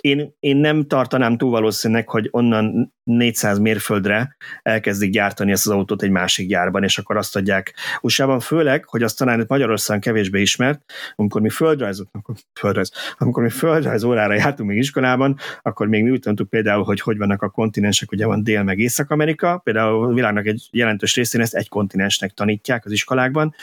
Én, 0.00 0.36
én 0.38 0.56
nem 0.56 0.86
tartanám 0.86 1.36
túl 1.36 1.50
valószínűleg, 1.50 2.08
hogy 2.08 2.28
onnan 2.30 2.92
400 3.10 3.58
mérföldre 3.58 4.36
elkezdik 4.62 5.10
gyártani 5.10 5.52
ezt 5.52 5.66
az 5.66 5.72
autót 5.72 6.02
egy 6.02 6.10
másik 6.10 6.48
gyárban, 6.48 6.82
és 6.82 6.98
akkor 6.98 7.16
azt 7.16 7.36
adják 7.36 7.74
usa 8.00 8.40
főleg, 8.40 8.84
hogy 8.84 9.02
azt 9.02 9.18
talán 9.18 9.40
itt 9.40 9.48
Magyarországon 9.48 10.00
kevésbé 10.00 10.40
ismert, 10.40 10.82
amikor 11.14 11.40
mi 11.40 11.48
földrajzot, 11.48 12.08
földrajz, 12.58 12.92
amikor 13.18 13.42
mi 13.42 13.48
földrajz 13.50 14.04
órára 14.04 14.34
jártunk 14.34 14.68
még 14.68 14.78
iskolában, 14.78 15.36
akkor 15.62 15.86
még 15.86 16.02
mi 16.02 16.10
úgy 16.10 16.20
tudtuk 16.20 16.48
például, 16.48 16.84
hogy 16.84 17.00
hogy 17.00 17.18
vannak 17.18 17.42
a 17.42 17.48
kontinensek, 17.48 18.12
ugye 18.12 18.26
van 18.26 18.42
Dél- 18.42 18.64
meg 18.64 18.78
Észak-Amerika, 18.78 19.60
például 19.64 20.04
a 20.04 20.12
világnak 20.12 20.46
egy 20.46 20.68
jelentős 20.70 21.14
részén 21.14 21.40
ezt 21.40 21.54
egy 21.54 21.68
kontinensnek 21.68 22.30
tanítják 22.30 22.84
az 22.84 22.92
iskolákban, 22.92 23.54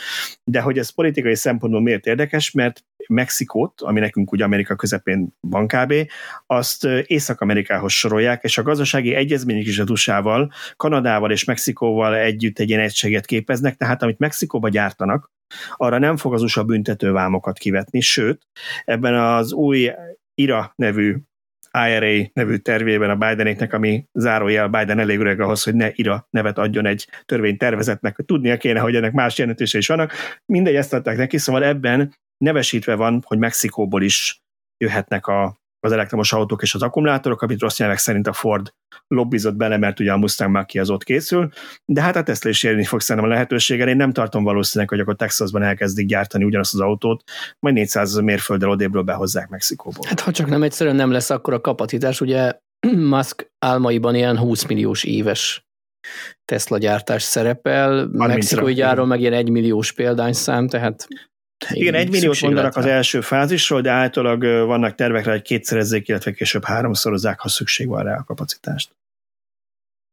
de 0.44 0.62
hogy 0.62 0.78
ez 0.78 0.90
politikai 0.90 1.36
szempontból 1.36 1.82
miért 1.82 2.06
érdekes, 2.06 2.52
mert 2.52 2.84
Mexikót, 3.08 3.82
ami 3.82 4.00
nekünk 4.00 4.32
ugye 4.32 4.44
Amerika 4.44 4.76
közepén 4.76 5.36
van 5.40 5.68
kb., 5.68 5.94
azt 6.46 6.86
Észak-Amerikához 7.06 7.92
sorolják, 7.92 8.44
és 8.44 8.58
a 8.58 8.64
gazdasági 8.64 9.14
egyezmények 9.14 9.66
is 9.66 9.80
a 9.80 9.84
USA-val, 9.90 10.52
Kanadával 10.76 11.32
és 11.32 11.44
Mexikóval 11.44 12.16
együtt 12.16 12.60
egy 12.60 12.70
ilyen 12.70 12.82
egységet 12.82 13.26
képeznek, 13.26 13.76
tehát 13.76 14.04
amit 14.04 14.20
Mexikóba 14.20 14.70
gyártanak, 14.70 15.32
arra 15.76 15.98
nem 15.98 16.18
fog 16.18 16.34
az 16.34 16.42
USA 16.42 16.64
büntetővámokat 16.64 17.58
kivetni, 17.58 18.00
sőt, 18.00 18.48
ebben 18.84 19.14
az 19.14 19.54
új 19.54 19.92
IRA 20.34 20.74
nevű 20.76 21.16
IRA 21.86 22.30
nevű 22.34 22.56
tervében 22.56 23.10
a 23.10 23.16
Bidenéknek, 23.16 23.74
ami 23.74 24.06
zárójel 24.14 24.68
Biden 24.68 25.00
elég 25.00 25.20
öreg 25.20 25.40
ahhoz, 25.40 25.64
hogy 25.64 25.76
ne 25.76 25.90
IRA 25.94 26.28
nevet 26.30 26.58
adjon 26.58 26.86
egy 26.86 27.08
törvénytervezetnek, 27.26 28.16
hogy 28.16 28.26
tudnia 28.26 28.58
kéne, 28.58 28.80
hogy 28.80 28.96
ennek 28.96 29.12
más 29.12 29.38
jelentése 29.38 29.78
is 29.78 29.88
vannak. 29.88 30.14
Mindegy, 30.46 30.76
ezt 30.76 30.94
adták 30.94 31.18
neki, 31.18 31.38
szóval 31.38 31.64
ebben 31.64 32.14
nevesítve 32.38 32.96
van, 32.96 33.24
hogy 33.26 33.38
Mexikóból 33.38 34.04
is 34.04 34.42
jöhetnek 34.78 35.28
a, 35.28 35.60
az 35.80 35.92
elektromos 35.92 36.34
autók 36.34 36.62
és 36.62 36.74
az 36.74 36.82
akkumulátorok, 36.82 37.42
amit 37.42 37.60
rossz 37.60 37.80
nyelvek 37.80 37.98
szerint 37.98 38.28
a 38.28 38.34
Ford 38.34 38.74
lobbizott 39.08 39.56
bele, 39.56 39.78
mert 39.78 40.00
ugye 40.00 40.12
a 40.12 40.18
Mustang 40.18 40.52
már 40.52 40.66
ki 40.66 40.80
az 40.80 40.90
ott 40.90 41.04
készül, 41.04 41.50
de 41.86 42.02
hát 42.02 42.16
a 42.16 42.24
Tesla 42.24 42.50
is 42.50 42.64
érni 42.64 42.84
fog 42.84 43.02
szerintem 43.02 43.32
a 43.32 43.34
lehetőséggel. 43.34 43.88
Én 43.88 43.96
nem 43.96 44.12
tartom 44.12 44.44
valószínűleg, 44.44 44.90
hogy 44.90 45.00
akkor 45.00 45.16
Texasban 45.16 45.64
elkezdik 45.64 46.08
gyártani 46.08 46.44
ugyanazt 46.44 46.74
az 46.74 46.80
autót, 46.80 47.24
majd 47.60 47.76
400 47.76 48.16
mérfölddel 48.16 48.70
odébről 48.70 49.04
behozzák 49.04 49.50
Mexikóból. 49.50 50.04
Hát 50.08 50.20
ha 50.20 50.32
csak 50.32 50.48
nem 50.48 50.64
egyszerűen 50.64 50.96
nem 50.96 51.12
lesz 51.12 51.30
akkor 51.30 51.54
a 51.54 51.62
kapacitás, 51.62 52.22
ugye 52.22 52.54
Musk 52.96 53.52
álmaiban 53.60 54.16
ilyen 54.16 54.38
20 54.38 54.66
milliós 54.66 55.04
éves 55.04 55.66
Tesla 56.46 56.78
gyártás 56.78 57.24
szerepel, 57.24 58.08
mexikói 58.12 58.74
gyáron 58.74 59.08
meg 59.08 59.20
ilyen 59.20 59.34
1 59.34 59.50
milliós 59.50 59.92
példányszám, 59.92 60.68
tehát 60.68 61.08
igen, 61.70 61.94
egy 61.94 62.10
milliót 62.10 62.42
mondanak 62.42 62.76
az 62.76 62.86
első 62.86 63.22
fázisról, 63.22 63.82
de 63.82 63.90
általában 63.90 64.68
vannak 64.68 64.96
tervek 64.96 65.26
rá, 65.26 65.32
hogy 65.32 65.42
kétszerezzék, 65.42 66.08
illetve 66.08 66.32
később 66.32 66.64
háromszorozzák, 66.64 67.40
ha 67.40 67.50
szükség 67.50 67.88
van 67.88 68.04
rá 68.04 68.18
a 68.18 68.24
kapacitást. 68.24 68.96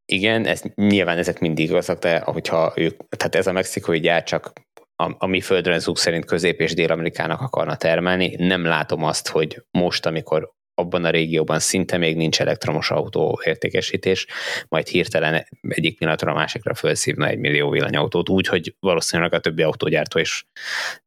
Igen, 0.07 0.47
ez, 0.47 0.63
nyilván 0.75 1.19
ezek 1.19 1.41
mindig 1.41 1.69
igazak, 1.69 1.99
de 1.99 2.19
hogyha 2.19 2.73
ők, 2.77 3.09
tehát 3.09 3.35
ez 3.35 3.47
a 3.47 3.53
mexikói 3.53 4.01
gyár 4.01 4.23
csak 4.23 4.53
a, 4.97 5.15
a 5.19 5.27
mi 5.27 5.41
földrajzunk 5.41 5.99
szerint 5.99 6.25
Közép- 6.25 6.61
és 6.61 6.75
Dél-Amerikának 6.75 7.41
akarna 7.41 7.77
termelni, 7.77 8.35
nem 8.39 8.65
látom 8.65 9.05
azt, 9.05 9.29
hogy 9.29 9.63
most, 9.71 10.07
amikor 10.07 10.53
abban 10.75 11.05
a 11.05 11.11
régióban 11.11 11.59
szinte 11.59 11.97
még 11.97 12.17
nincs 12.17 12.41
elektromos 12.41 12.91
autó 12.91 13.41
értékesítés, 13.45 14.27
majd 14.69 14.87
hirtelen 14.87 15.47
egyik 15.69 15.99
pillanatra 15.99 16.31
a 16.31 16.35
másikra 16.35 16.75
felszívna 16.75 17.27
egy 17.27 17.39
millió 17.39 17.71
villanyautót, 17.71 18.29
úgy, 18.29 18.47
hogy 18.47 18.75
valószínűleg 18.81 19.35
a 19.35 19.41
többi 19.41 19.63
autógyártó 19.63 20.19
is 20.19 20.47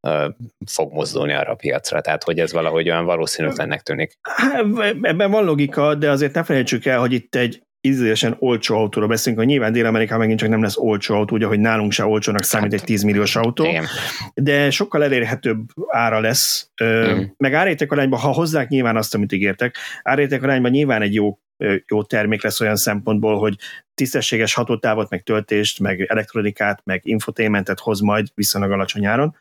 uh, 0.01 0.25
fog 0.65 0.93
mozdulni 0.93 1.34
arra 1.34 1.51
a 1.51 1.56
piacra, 1.56 2.01
tehát 2.01 2.23
hogy 2.23 2.39
ez 2.39 2.51
valahogy 2.51 2.89
olyan 2.89 3.06
valószínűtlennek 3.06 3.82
tűnik. 3.82 4.13
Hát, 4.21 4.65
ebben 5.01 5.32
van 5.32 5.43
logika, 5.43 5.95
de 5.95 6.10
azért 6.10 6.34
ne 6.34 6.43
felejtsük 6.43 6.86
el, 6.86 6.99
hogy 6.99 7.13
itt 7.13 7.36
egy 7.36 7.62
ízlésen 7.81 8.35
olcsó 8.39 8.75
autóra 8.75 9.07
beszélünk, 9.07 9.39
hogy 9.41 9.49
nyilván 9.49 9.71
Dél-Amerikában 9.71 10.19
megint 10.19 10.39
csak 10.39 10.49
nem 10.49 10.61
lesz 10.61 10.77
olcsó 10.77 11.15
autó, 11.15 11.35
ugye, 11.35 11.45
hogy 11.45 11.59
nálunk 11.59 11.91
se 11.91 12.05
olcsónak 12.05 12.43
számít 12.43 12.73
egy 12.73 12.83
10 12.83 13.03
milliós 13.03 13.35
autó, 13.35 13.65
Igen. 13.65 13.85
de 14.33 14.69
sokkal 14.69 15.03
elérhetőbb 15.03 15.59
ára 15.87 16.19
lesz, 16.19 16.71
mm. 16.83 17.21
meg 17.37 17.53
árérték 17.53 17.91
arányban, 17.91 18.19
ha 18.19 18.31
hozzák 18.31 18.69
nyilván 18.69 18.95
azt, 18.95 19.15
amit 19.15 19.31
ígértek, 19.31 19.75
árérték 20.03 20.43
arányban 20.43 20.71
nyilván 20.71 21.01
egy 21.01 21.13
jó 21.13 21.39
jó 21.87 22.03
termék 22.03 22.43
lesz 22.43 22.61
olyan 22.61 22.75
szempontból, 22.75 23.39
hogy 23.39 23.55
tisztességes 23.93 24.53
hatótávot, 24.53 25.09
meg 25.09 25.23
töltést, 25.23 25.79
meg 25.79 26.01
elektronikát, 26.01 26.81
meg 26.83 27.01
infotainmentet 27.03 27.79
hoz 27.79 27.99
majd 27.99 28.27
viszonylag 28.35 28.71
alacsony 28.71 29.05
áron 29.05 29.35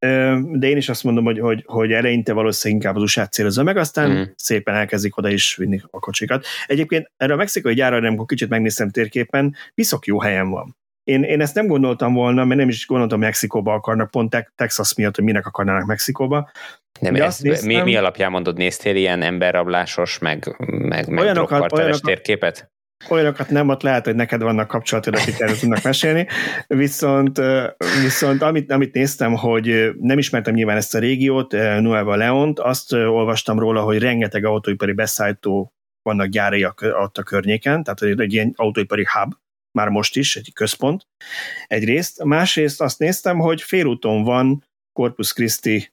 de 0.00 0.68
én 0.68 0.76
is 0.76 0.88
azt 0.88 1.04
mondom, 1.04 1.24
hogy, 1.24 1.38
hogy, 1.38 1.62
hogy 1.66 1.92
eleinte 1.92 2.32
valószínűleg 2.32 2.82
inkább 2.82 2.96
az 2.96 3.02
usa 3.02 3.26
célozza 3.26 3.62
meg, 3.62 3.76
aztán 3.76 4.10
mm. 4.10 4.22
szépen 4.36 4.74
elkezdik 4.74 5.16
oda 5.16 5.28
is 5.28 5.56
vinni 5.56 5.80
a 5.90 5.98
kocsikat. 5.98 6.44
Egyébként 6.66 7.10
erre 7.16 7.32
a 7.32 7.36
mexikai 7.36 7.74
gyárra, 7.74 7.96
amikor 7.96 8.26
kicsit 8.26 8.48
megnéztem 8.48 8.90
térképen, 8.90 9.54
piszok 9.74 10.06
jó 10.06 10.20
helyen 10.20 10.50
van. 10.50 10.76
Én, 11.04 11.22
én 11.22 11.40
ezt 11.40 11.54
nem 11.54 11.66
gondoltam 11.66 12.12
volna, 12.14 12.44
mert 12.44 12.60
nem 12.60 12.68
is 12.68 12.86
gondoltam, 12.86 13.18
hogy 13.18 13.26
Mexikóba 13.26 13.72
akarnak, 13.72 14.10
pont 14.10 14.52
Texas 14.54 14.94
miatt, 14.94 15.14
hogy 15.14 15.24
minek 15.24 15.46
akarnának 15.46 15.86
Mexikóba. 15.86 16.50
Nem, 17.00 17.14
ez, 17.14 17.38
néztem, 17.38 17.68
mi, 17.68 17.82
mi 17.82 17.96
alapján 17.96 18.30
mondod, 18.30 18.56
néztél 18.56 18.96
ilyen 18.96 19.22
emberrablásos, 19.22 20.18
meg, 20.18 20.56
meg, 20.66 21.08
meg 21.08 21.18
olyanokat, 21.18 21.72
olyanokat, 21.72 22.02
térképet? 22.02 22.70
Olyanokat 23.08 23.50
nem, 23.50 23.68
ott 23.68 23.82
lehet, 23.82 24.04
hogy 24.04 24.14
neked 24.14 24.42
vannak 24.42 24.68
kapcsolatod, 24.68 25.14
akik 25.14 25.40
erről 25.40 25.58
tudnak 25.58 25.82
mesélni, 25.82 26.26
viszont, 26.66 27.40
viszont 28.02 28.42
amit, 28.42 28.70
amit 28.70 28.94
néztem, 28.94 29.34
hogy 29.34 29.90
nem 30.00 30.18
ismertem 30.18 30.54
nyilván 30.54 30.76
ezt 30.76 30.94
a 30.94 30.98
régiót, 30.98 31.52
Nueva 31.52 32.16
Leont, 32.16 32.58
azt 32.58 32.92
olvastam 32.92 33.58
róla, 33.58 33.82
hogy 33.82 33.98
rengeteg 33.98 34.44
autóipari 34.44 34.92
beszállító 34.92 35.72
vannak 36.02 36.26
gyárai 36.26 36.64
ott 36.64 37.18
a 37.18 37.22
környéken, 37.22 37.82
tehát 37.82 38.20
egy 38.20 38.32
ilyen 38.32 38.52
autóipari 38.56 39.06
hub, 39.12 39.34
már 39.78 39.88
most 39.88 40.16
is, 40.16 40.36
egy 40.36 40.52
központ 40.52 41.06
egyrészt. 41.66 42.24
Másrészt 42.24 42.80
azt 42.80 42.98
néztem, 42.98 43.38
hogy 43.38 43.62
félúton 43.62 44.22
van 44.22 44.64
Corpus 44.92 45.32
Christi 45.32 45.92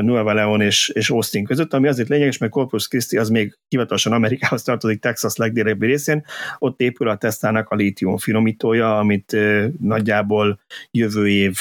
Nueva 0.00 0.32
Leon 0.32 0.60
és, 0.60 0.88
és 0.88 1.10
Austin 1.10 1.44
között, 1.44 1.72
ami 1.72 1.88
azért 1.88 2.08
lényeges, 2.08 2.38
mert 2.38 2.52
Corpus 2.52 2.88
Christi 2.88 3.16
az 3.16 3.28
még 3.28 3.58
hivatalosan 3.68 4.12
Amerikához 4.12 4.62
tartozik, 4.62 5.00
Texas 5.00 5.36
legdélebbi 5.36 5.86
részén, 5.86 6.24
ott 6.58 6.80
épül 6.80 7.08
a 7.08 7.16
Teslának 7.16 7.68
a 7.68 7.74
lítium 7.74 8.16
finomítója, 8.16 8.98
amit 8.98 9.36
nagyjából 9.80 10.60
jövő 10.90 11.28
év 11.28 11.56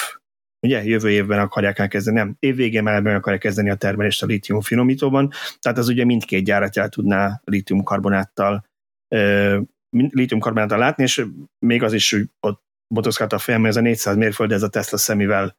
ugye 0.63 0.83
jövő 0.83 1.09
évben 1.09 1.39
akarják 1.39 1.79
elkezdeni, 1.79 2.17
nem, 2.17 2.35
évvégén 2.39 2.83
már 2.83 3.01
meg 3.01 3.15
akarják 3.15 3.41
kezdeni 3.41 3.69
a 3.69 3.75
termelést 3.75 4.23
a 4.23 4.25
lítium 4.25 4.61
finomítóban, 4.61 5.31
tehát 5.59 5.77
az 5.77 5.87
ugye 5.87 6.05
mindkét 6.05 6.43
gyárat 6.43 6.77
el 6.77 6.89
tudná 6.89 7.41
lítiumkarbonáttal 7.43 8.65
lítiumkarbonáttal 9.89 10.77
látni, 10.77 11.03
és 11.03 11.25
még 11.59 11.83
az 11.83 11.93
is 11.93 12.11
hogy 12.11 12.29
ott 12.39 12.61
botozgat 12.93 13.33
a 13.33 13.37
fejem, 13.37 13.65
ez 13.65 13.75
a 13.75 13.81
400 13.81 14.15
mérföld, 14.15 14.51
ez 14.51 14.63
a 14.63 14.69
Tesla 14.69 14.97
szemivel 14.97 15.55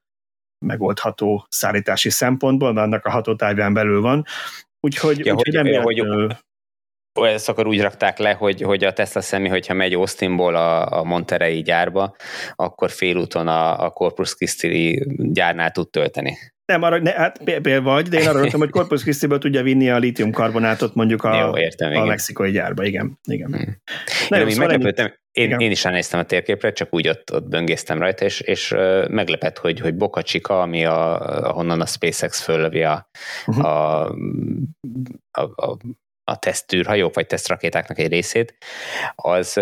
megoldható 0.58 1.46
szállítási 1.48 2.10
szempontból, 2.10 2.72
mert 2.72 2.86
annak 2.86 3.04
a 3.04 3.10
hatótáján 3.10 3.74
belül 3.74 4.00
van. 4.00 4.24
Úgyhogy, 4.80 5.26
ja, 5.26 5.34
úgyhogy 5.34 5.56
hogy, 5.56 5.70
nem 5.70 5.82
hogy, 5.82 6.36
ezt 7.22 7.48
akkor 7.48 7.66
úgy 7.66 7.81
rakták 7.81 8.18
le, 8.18 8.33
hogy, 8.33 8.61
hogy 8.61 8.85
a 8.85 8.92
Tesla 8.92 9.20
szemi, 9.20 9.48
hogyha 9.48 9.74
megy 9.74 9.94
Austinból 9.94 10.55
a, 10.55 10.98
a 10.98 11.05
Monterey 11.05 11.62
gyárba, 11.62 12.16
akkor 12.55 12.90
félúton 12.90 13.48
a, 13.48 13.85
a 13.85 13.90
Corpus 13.90 14.35
Christi 14.35 15.07
gyárnál 15.18 15.70
tud 15.70 15.90
tölteni. 15.90 16.37
Nem, 16.66 16.83
arra, 16.83 16.98
ne, 16.98 17.11
hát 17.11 17.40
például 17.44 17.83
vagy, 17.83 18.09
de 18.09 18.20
én 18.20 18.29
arra 18.29 18.38
mondtam, 18.38 18.61
hogy 18.61 18.70
Corpus 18.70 19.03
Christi-ből 19.03 19.38
tudja 19.38 19.62
vinni 19.62 19.90
a 19.90 19.98
lítiumkarbonátot 19.98 20.94
mondjuk 20.94 21.24
a, 21.24 21.37
Jó, 21.37 21.59
értem, 21.59 21.88
a 21.88 21.92
igen. 21.92 22.07
mexikai 22.07 22.50
gyárba, 22.50 22.85
igen. 22.85 23.18
igen. 23.24 23.55
Hmm. 23.55 23.83
Na, 24.29 24.37
jó, 24.37 24.48
szóval 24.48 24.66
meglepődtem, 24.66 25.14
én, 25.31 25.50
én 25.50 25.70
is 25.70 25.85
ránéztem 25.85 26.20
a 26.20 26.22
térképre, 26.22 26.72
csak 26.72 26.94
úgy 26.94 27.09
ott, 27.09 27.33
ott 27.33 27.48
böngésztem 27.48 27.98
rajta, 27.98 28.24
és, 28.24 28.40
és 28.40 28.74
meglepett, 29.09 29.59
hogy, 29.59 29.81
hogy 29.81 29.94
Boca 29.94 30.22
Chica, 30.22 30.61
ami 30.61 30.85
a, 30.85 31.20
ahonnan 31.48 31.81
a 31.81 31.87
SpaceX 31.87 32.42
föllövi 32.42 32.83
a, 32.83 33.11
uh-huh. 33.46 33.64
a, 33.64 34.05
a, 35.31 35.42
a, 35.42 35.77
a 36.24 36.38
tesztűrhajók, 36.38 37.14
vagy 37.14 37.26
tesztrakétáknak 37.26 37.98
egy 37.98 38.10
részét, 38.10 38.56
az 39.14 39.60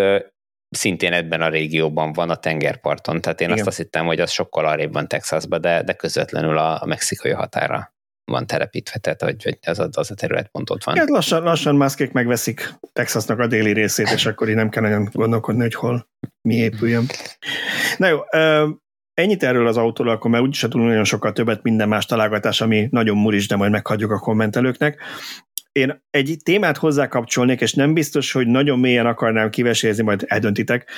szintén 0.69 1.13
ebben 1.13 1.41
a 1.41 1.49
régióban 1.49 2.13
van 2.13 2.29
a 2.29 2.35
tengerparton, 2.35 3.21
tehát 3.21 3.41
én 3.41 3.47
Igen. 3.47 3.59
azt 3.59 3.67
azt 3.67 3.77
hittem, 3.77 4.05
hogy 4.05 4.19
az 4.19 4.31
sokkal 4.31 4.65
arrébb 4.65 4.93
van 4.93 5.07
Texasban, 5.07 5.61
de, 5.61 5.83
de 5.83 5.93
közvetlenül 5.93 6.57
a, 6.57 6.81
a 6.81 6.85
mexikai 6.85 7.31
határa 7.31 7.93
van 8.31 8.47
telepítve, 8.47 8.99
tehát 8.99 9.21
hogy, 9.21 9.43
hogy 9.43 9.57
az, 9.61 9.79
a, 9.79 9.89
az 9.91 10.11
a 10.11 10.15
terület 10.15 10.47
pont 10.47 10.69
ott 10.69 10.83
van. 10.83 10.97
Hát 10.97 11.09
lassan, 11.09 11.43
lassan 11.43 11.75
Muskék 11.75 12.11
megveszik 12.11 12.73
Texasnak 12.93 13.39
a 13.39 13.47
déli 13.47 13.73
részét, 13.73 14.09
és 14.09 14.25
akkor 14.25 14.49
így 14.49 14.55
nem 14.55 14.69
kell 14.69 14.81
nagyon 14.81 15.09
gondolkodni, 15.11 15.61
hogy 15.61 15.73
hol 15.73 16.07
mi 16.41 16.55
épüljön. 16.55 17.05
Na 17.97 18.07
jó, 18.07 18.19
ennyit 19.13 19.43
erről 19.43 19.67
az 19.67 19.77
autóról, 19.77 20.13
akkor 20.13 20.31
már 20.31 20.41
úgyis 20.41 20.59
tudunk 20.59 20.87
nagyon 20.87 21.03
sokkal 21.03 21.31
többet, 21.31 21.63
minden 21.63 21.87
más 21.87 22.05
találgatás, 22.05 22.61
ami 22.61 22.87
nagyon 22.91 23.17
muris, 23.17 23.47
de 23.47 23.55
majd 23.55 23.71
meghagyjuk 23.71 24.11
a 24.11 24.19
kommentelőknek. 24.19 25.01
Én 25.79 26.03
egy 26.09 26.37
témát 26.43 26.77
hozzá 26.77 27.07
kapcsolnék, 27.07 27.61
és 27.61 27.73
nem 27.73 27.93
biztos, 27.93 28.31
hogy 28.31 28.47
nagyon 28.47 28.79
mélyen 28.79 29.05
akarnám 29.05 29.49
kivesézni, 29.49 30.03
majd 30.03 30.23
eldöntitek. 30.27 30.89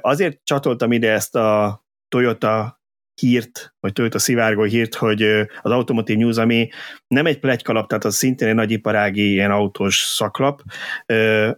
Azért 0.00 0.40
csatoltam 0.44 0.92
ide 0.92 1.12
ezt 1.12 1.34
a 1.34 1.80
Toyota 2.08 2.80
hírt, 3.20 3.74
vagy 3.80 3.92
Toyota 3.92 4.18
szivárgó 4.18 4.62
hírt, 4.62 4.94
hogy 4.94 5.22
az 5.62 5.70
Automotive 5.70 6.18
News, 6.18 6.36
ami 6.36 6.68
nem 7.06 7.26
egy 7.26 7.38
plegykalap, 7.38 7.88
tehát 7.88 8.04
az 8.04 8.16
szintén 8.16 8.48
egy 8.48 8.54
nagyiparági 8.54 9.30
ilyen 9.30 9.50
autós 9.50 9.96
szaklap. 9.96 10.62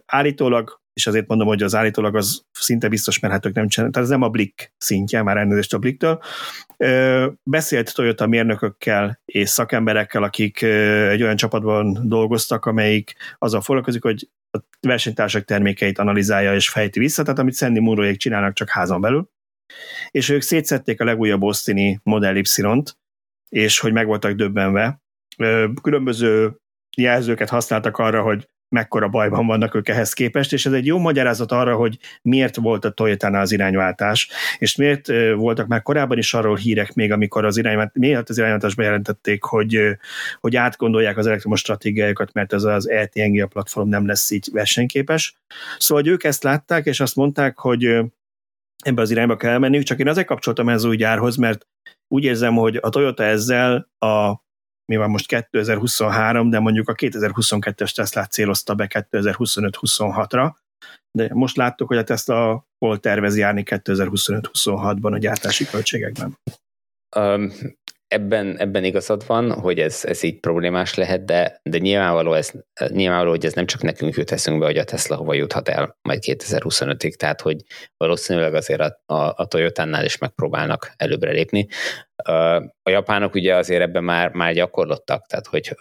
Állítólag 0.05 0.81
és 0.95 1.07
azért 1.07 1.27
mondom, 1.27 1.47
hogy 1.47 1.63
az 1.63 1.75
állítólag 1.75 2.15
az 2.15 2.41
szinte 2.51 2.87
biztos, 2.87 3.19
mert 3.19 3.33
hát 3.33 3.45
ők 3.45 3.53
nem 3.53 3.67
csinálnak, 3.67 3.95
tehát 3.95 4.09
ez 4.09 4.15
nem 4.17 4.27
a 4.27 4.29
Blick 4.29 4.73
szintje, 4.77 5.21
már 5.21 5.37
elnézést 5.37 5.73
a 5.73 5.77
Blicktől. 5.77 6.21
Beszélt 7.43 7.93
Toyota 7.93 8.27
mérnökökkel 8.27 9.19
és 9.25 9.49
szakemberekkel, 9.49 10.23
akik 10.23 10.61
egy 10.61 11.23
olyan 11.23 11.35
csapatban 11.35 12.07
dolgoztak, 12.07 12.65
amelyik 12.65 13.15
azzal 13.37 13.61
foglalkozik, 13.61 14.03
hogy 14.03 14.29
a 14.51 14.59
versenytársak 14.79 15.45
termékeit 15.45 15.99
analizálja 15.99 16.53
és 16.53 16.69
fejti 16.69 16.99
vissza, 16.99 17.23
tehát 17.23 17.39
amit 17.39 17.55
Sandy 17.55 17.79
Munroék 17.79 18.17
csinálnak 18.17 18.53
csak 18.53 18.69
házon 18.69 19.01
belül. 19.01 19.29
És 20.11 20.29
ők 20.29 20.41
szétszették 20.41 21.01
a 21.01 21.05
legújabb 21.05 21.43
Austini 21.43 21.99
Model 22.03 22.35
Y-t, 22.35 22.97
és 23.49 23.79
hogy 23.79 23.91
meg 23.91 24.05
voltak 24.05 24.31
döbbenve. 24.31 25.01
Különböző 25.81 26.55
jelzőket 26.97 27.49
használtak 27.49 27.97
arra, 27.97 28.21
hogy 28.21 28.49
mekkora 28.69 29.07
bajban 29.07 29.47
vannak 29.47 29.75
ők 29.75 29.89
ehhez 29.89 30.13
képest, 30.13 30.53
és 30.53 30.65
ez 30.65 30.73
egy 30.73 30.85
jó 30.85 30.99
magyarázat 30.99 31.51
arra, 31.51 31.75
hogy 31.75 31.97
miért 32.21 32.55
volt 32.55 32.85
a 32.85 32.89
Toyota-nál 32.89 33.41
az 33.41 33.51
irányváltás, 33.51 34.29
és 34.57 34.75
miért 34.75 35.07
voltak 35.35 35.67
már 35.67 35.81
korábban 35.81 36.17
is 36.17 36.33
arról 36.33 36.55
hírek 36.55 36.93
még, 36.93 37.11
amikor 37.11 37.45
az 37.45 37.57
irányváltás, 37.57 37.93
miért 37.93 38.29
az 38.29 38.37
irányváltásba 38.37 38.83
jelentették, 38.83 39.43
hogy, 39.43 39.97
hogy 40.39 40.55
átgondolják 40.55 41.17
az 41.17 41.27
elektromos 41.27 41.59
stratégiájukat, 41.59 42.33
mert 42.33 42.53
ez 42.53 42.63
az 42.63 42.89
a 42.89 43.47
platform 43.47 43.89
nem 43.89 44.05
lesz 44.07 44.31
így 44.31 44.49
versenyképes. 44.51 45.35
Szóval 45.77 46.03
hogy 46.03 46.11
ők 46.11 46.23
ezt 46.23 46.43
látták, 46.43 46.85
és 46.85 46.99
azt 46.99 47.15
mondták, 47.15 47.59
hogy 47.59 47.83
ebbe 48.85 49.01
az 49.01 49.11
irányba 49.11 49.35
kell 49.35 49.57
menni, 49.57 49.83
csak 49.83 49.99
én 49.99 50.07
azért 50.07 50.27
kapcsoltam 50.27 50.69
ez 50.69 50.83
új 50.83 50.95
gyárhoz, 50.95 51.35
mert 51.35 51.67
úgy 52.07 52.23
érzem, 52.23 52.55
hogy 52.55 52.79
a 52.81 52.89
Toyota 52.89 53.23
ezzel 53.23 53.89
a 53.99 54.44
mi 54.85 54.95
van 54.95 55.09
most 55.09 55.27
2023, 55.27 56.49
de 56.49 56.59
mondjuk 56.59 56.89
a 56.89 56.93
2022-es 56.93 57.91
Tesla 57.91 58.25
célozta 58.25 58.75
be 58.75 59.07
2025-26-ra, 59.11 60.53
de 61.11 61.29
most 61.33 61.55
láttuk, 61.55 61.87
hogy 61.87 61.97
a 61.97 62.03
Tesla 62.03 62.67
hol 62.77 62.99
tervez 62.99 63.37
járni 63.37 63.63
2025-26-ban 63.65 65.13
a 65.13 65.17
gyártási 65.17 65.65
költségekben. 65.65 66.37
Um, 67.15 67.51
ebben, 68.15 68.59
ebben 68.59 68.83
igazad 68.83 69.25
van, 69.25 69.51
hogy 69.51 69.79
ez, 69.79 70.05
ez 70.05 70.23
így 70.23 70.39
problémás 70.39 70.93
lehet, 70.93 71.25
de, 71.25 71.59
de 71.63 71.77
nyilvánvaló, 71.77 72.33
ez, 72.33 72.51
nyilvánvaló, 72.87 73.29
hogy 73.29 73.45
ez 73.45 73.53
nem 73.53 73.65
csak 73.65 73.81
nekünk 73.81 74.15
jut 74.15 74.31
eszünkbe, 74.31 74.65
hogy 74.65 74.77
a 74.77 74.83
Tesla 74.83 75.15
hova 75.15 75.33
juthat 75.33 75.69
el 75.69 75.97
majd 76.01 76.23
2025-ig, 76.25 77.13
tehát 77.13 77.41
hogy 77.41 77.61
valószínűleg 77.97 78.53
azért 78.53 78.79
a, 78.79 79.01
a, 79.05 79.33
a 79.35 79.45
Toyota-nál 79.45 80.05
is 80.05 80.17
megpróbálnak 80.17 80.91
előbbre 80.97 81.31
lépni. 81.31 81.67
A 82.83 82.89
japánok 82.89 83.33
ugye 83.33 83.55
azért 83.55 83.81
ebben 83.81 84.03
már, 84.03 84.31
már 84.31 84.53
gyakorlottak, 84.53 85.25
tehát 85.25 85.47
hogy 85.47 85.75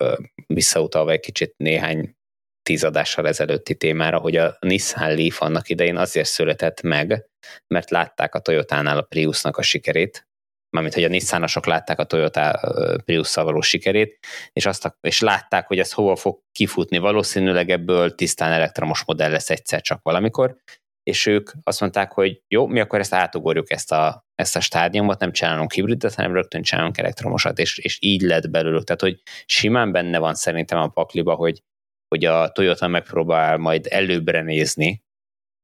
visszautalva 0.47 1.11
egy 1.11 1.21
kicsit 1.21 1.55
néhány 1.57 2.17
tíz 2.63 2.85
adással 2.85 3.27
ezelőtti 3.27 3.75
témára, 3.75 4.19
hogy 4.19 4.37
a 4.37 4.57
Nissan 4.61 5.15
Leaf 5.15 5.43
annak 5.43 5.69
idején 5.69 5.97
azért 5.97 6.29
született 6.29 6.83
meg, 6.83 7.27
mert 7.67 7.91
látták 7.91 8.35
a 8.35 8.39
Toyotánál 8.39 8.99
a 8.99 9.03
Priusnak 9.03 9.57
a 9.57 9.63
sikerét, 9.63 10.27
mármint 10.75 10.95
hogy 10.95 11.05
a 11.05 11.09
Nissanosok 11.09 11.67
látták 11.67 11.99
a 11.99 12.05
Toyota 12.05 12.61
prius 13.05 13.35
való 13.35 13.61
sikerét, 13.61 14.19
és, 14.53 14.67
azt 14.67 14.85
a, 14.85 14.99
és 15.01 15.21
látták, 15.21 15.67
hogy 15.67 15.79
ez 15.79 15.93
hova 15.93 16.17
fog 16.17 16.41
kifutni. 16.53 16.99
Valószínűleg 16.99 17.71
ebből 17.71 18.15
tisztán 18.15 18.53
elektromos 18.53 19.05
modell 19.05 19.31
lesz 19.31 19.51
egyszer 19.51 19.81
csak 19.81 20.03
valamikor, 20.03 20.57
és 21.03 21.27
ők 21.27 21.51
azt 21.63 21.81
mondták, 21.81 22.13
hogy 22.13 22.43
jó, 22.49 22.67
mi 22.67 22.81
akkor 22.81 22.99
ezt 22.99 23.15
átugorjuk 23.15 23.71
ezt 23.71 23.93
a, 23.93 24.27
ezt 24.35 24.57
a 24.57 24.61
stádiumot, 24.61 25.21
nem 25.21 25.33
csinálunk 25.33 25.73
hibridet, 25.73 26.15
hanem 26.15 26.33
rögtön 26.33 26.63
csinálunk 26.63 26.99
elektromosat, 26.99 27.59
és, 27.59 27.79
és 27.79 27.99
így 28.01 28.21
lett 28.21 28.51
belőlük. 28.51 28.85
Tehát, 28.85 29.01
hogy 29.01 29.23
simán 29.45 29.93
benne 29.93 30.19
van 30.19 30.35
szerintem 30.35 30.79
a 30.79 30.89
pakliba, 30.89 31.35
hogy, 31.35 31.63
hogy 32.09 32.25
a 32.25 32.49
Toyota 32.49 32.89
megpróbál 32.89 33.57
majd 33.57 33.87
előbbre 33.91 34.43
nézni 34.43 35.03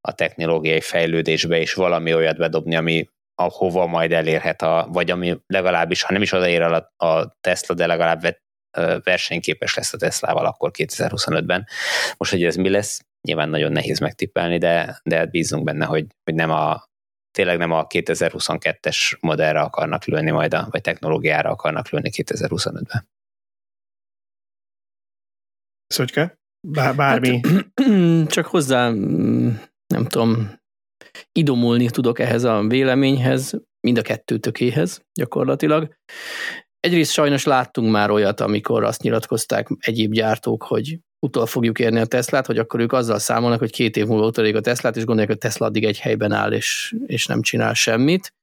a 0.01 0.13
technológiai 0.13 0.81
fejlődésbe, 0.81 1.59
és 1.59 1.75
valami 1.75 2.15
olyat 2.15 2.37
bedobni, 2.37 2.77
ami 2.77 3.09
ahova 3.41 3.87
majd 3.87 4.13
elérhet, 4.13 4.63
a, 4.63 4.89
vagy 4.93 5.11
ami 5.11 5.41
legalábbis, 5.47 6.03
ha 6.03 6.13
nem 6.13 6.23
is 6.23 6.33
odaér 6.33 6.63
a, 6.63 7.07
a 7.07 7.37
Tesla, 7.41 7.75
de 7.75 7.87
legalább 7.87 8.39
versenyképes 9.03 9.75
lesz 9.75 9.93
a 9.93 9.97
Teslával 9.97 10.47
akkor 10.47 10.71
2025-ben. 10.75 11.67
Most, 12.17 12.31
hogy 12.31 12.45
ez 12.45 12.57
mi 12.57 12.69
lesz, 12.69 13.05
nyilván 13.29 13.49
nagyon 13.49 13.73
nehéz 13.73 13.99
megtippelni, 13.99 14.59
de, 14.59 15.01
de 15.03 15.17
hát 15.17 15.31
bízunk 15.31 15.65
benne, 15.65 15.85
hogy, 15.85 16.07
hogy 16.25 16.35
nem 16.35 16.51
a, 16.51 16.85
tényleg 17.31 17.59
nem 17.59 17.73
a 17.73 17.87
2022-es 17.87 19.21
modellre 19.21 19.61
akarnak 19.61 20.05
lőni 20.05 20.31
majd, 20.31 20.55
a, 20.55 20.69
vagy 20.71 20.81
technológiára 20.81 21.51
akarnak 21.51 21.89
lőni 21.89 22.11
2025-ben. 22.13 23.09
Szöcske? 25.87 26.39
Bár, 26.69 26.97
bármi. 26.97 27.41
Hát, 27.43 28.29
csak 28.35 28.47
hozzá, 28.47 28.91
nem 29.87 30.07
tudom, 30.09 30.60
idomulni 31.33 31.91
tudok 31.91 32.19
ehhez 32.19 32.45
a 32.45 32.65
véleményhez, 32.69 33.55
mind 33.81 33.99
a 33.99 34.03
kettőtökéhez 34.03 35.03
gyakorlatilag. 35.21 35.95
Egyrészt 36.81 37.13
sajnos 37.13 37.45
láttunk 37.45 37.91
már 37.91 38.11
olyat, 38.11 38.41
amikor 38.41 38.85
azt 38.85 39.03
nyilatkozták 39.03 39.69
egyéb 39.81 40.13
gyártók, 40.13 40.63
hogy 40.63 40.99
utol 41.27 41.47
fogjuk 41.47 41.79
érni 41.79 42.01
a 42.01 42.07
Teslát, 42.07 42.47
hogy 42.47 42.59
akkor 42.59 42.81
ők 42.81 42.93
azzal 42.93 43.19
számolnak, 43.19 43.59
hogy 43.59 43.71
két 43.71 43.97
év 43.97 44.07
múlva 44.07 44.27
utolék 44.27 44.57
a 44.57 44.61
Teslát, 44.61 44.97
és 44.97 45.05
gondolják, 45.05 45.31
hogy 45.31 45.41
Tesla 45.41 45.67
addig 45.67 45.85
egy 45.85 45.99
helyben 45.99 46.33
áll, 46.33 46.53
és, 46.53 46.95
és 47.07 47.27
nem 47.27 47.43
csinál 47.43 47.75
semmit. 47.75 48.35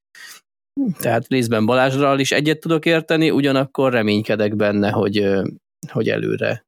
Tehát 0.99 1.27
részben 1.27 1.65
Balázsral 1.65 2.19
is 2.19 2.31
egyet 2.31 2.59
tudok 2.59 2.85
érteni, 2.85 3.29
ugyanakkor 3.29 3.91
reménykedek 3.91 4.55
benne, 4.55 4.89
hogy, 4.89 5.27
hogy 5.91 6.09
előre 6.09 6.66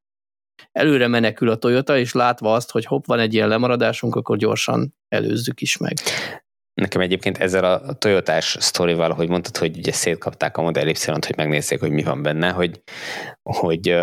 előre 0.71 1.07
menekül 1.07 1.49
a 1.49 1.55
Toyota, 1.55 1.97
és 1.97 2.13
látva 2.13 2.53
azt, 2.53 2.71
hogy 2.71 2.85
hopp, 2.85 3.05
van 3.05 3.19
egy 3.19 3.33
ilyen 3.33 3.47
lemaradásunk, 3.47 4.15
akkor 4.15 4.37
gyorsan 4.37 4.95
előzzük 5.07 5.61
is 5.61 5.77
meg. 5.77 5.93
Nekem 6.73 7.01
egyébként 7.01 7.37
ezzel 7.37 7.63
a 7.63 7.93
Toyotás 7.93 8.55
sztorival, 8.59 9.13
hogy 9.13 9.29
mondtad, 9.29 9.57
hogy 9.57 9.77
ugye 9.77 9.91
szétkapták 9.91 10.57
a 10.57 10.61
Model 10.61 10.87
y 10.87 10.95
hogy 11.05 11.33
megnézzék, 11.35 11.79
hogy 11.79 11.91
mi 11.91 12.03
van 12.03 12.21
benne, 12.21 12.49
hogy, 12.49 12.81
hogy 13.43 13.95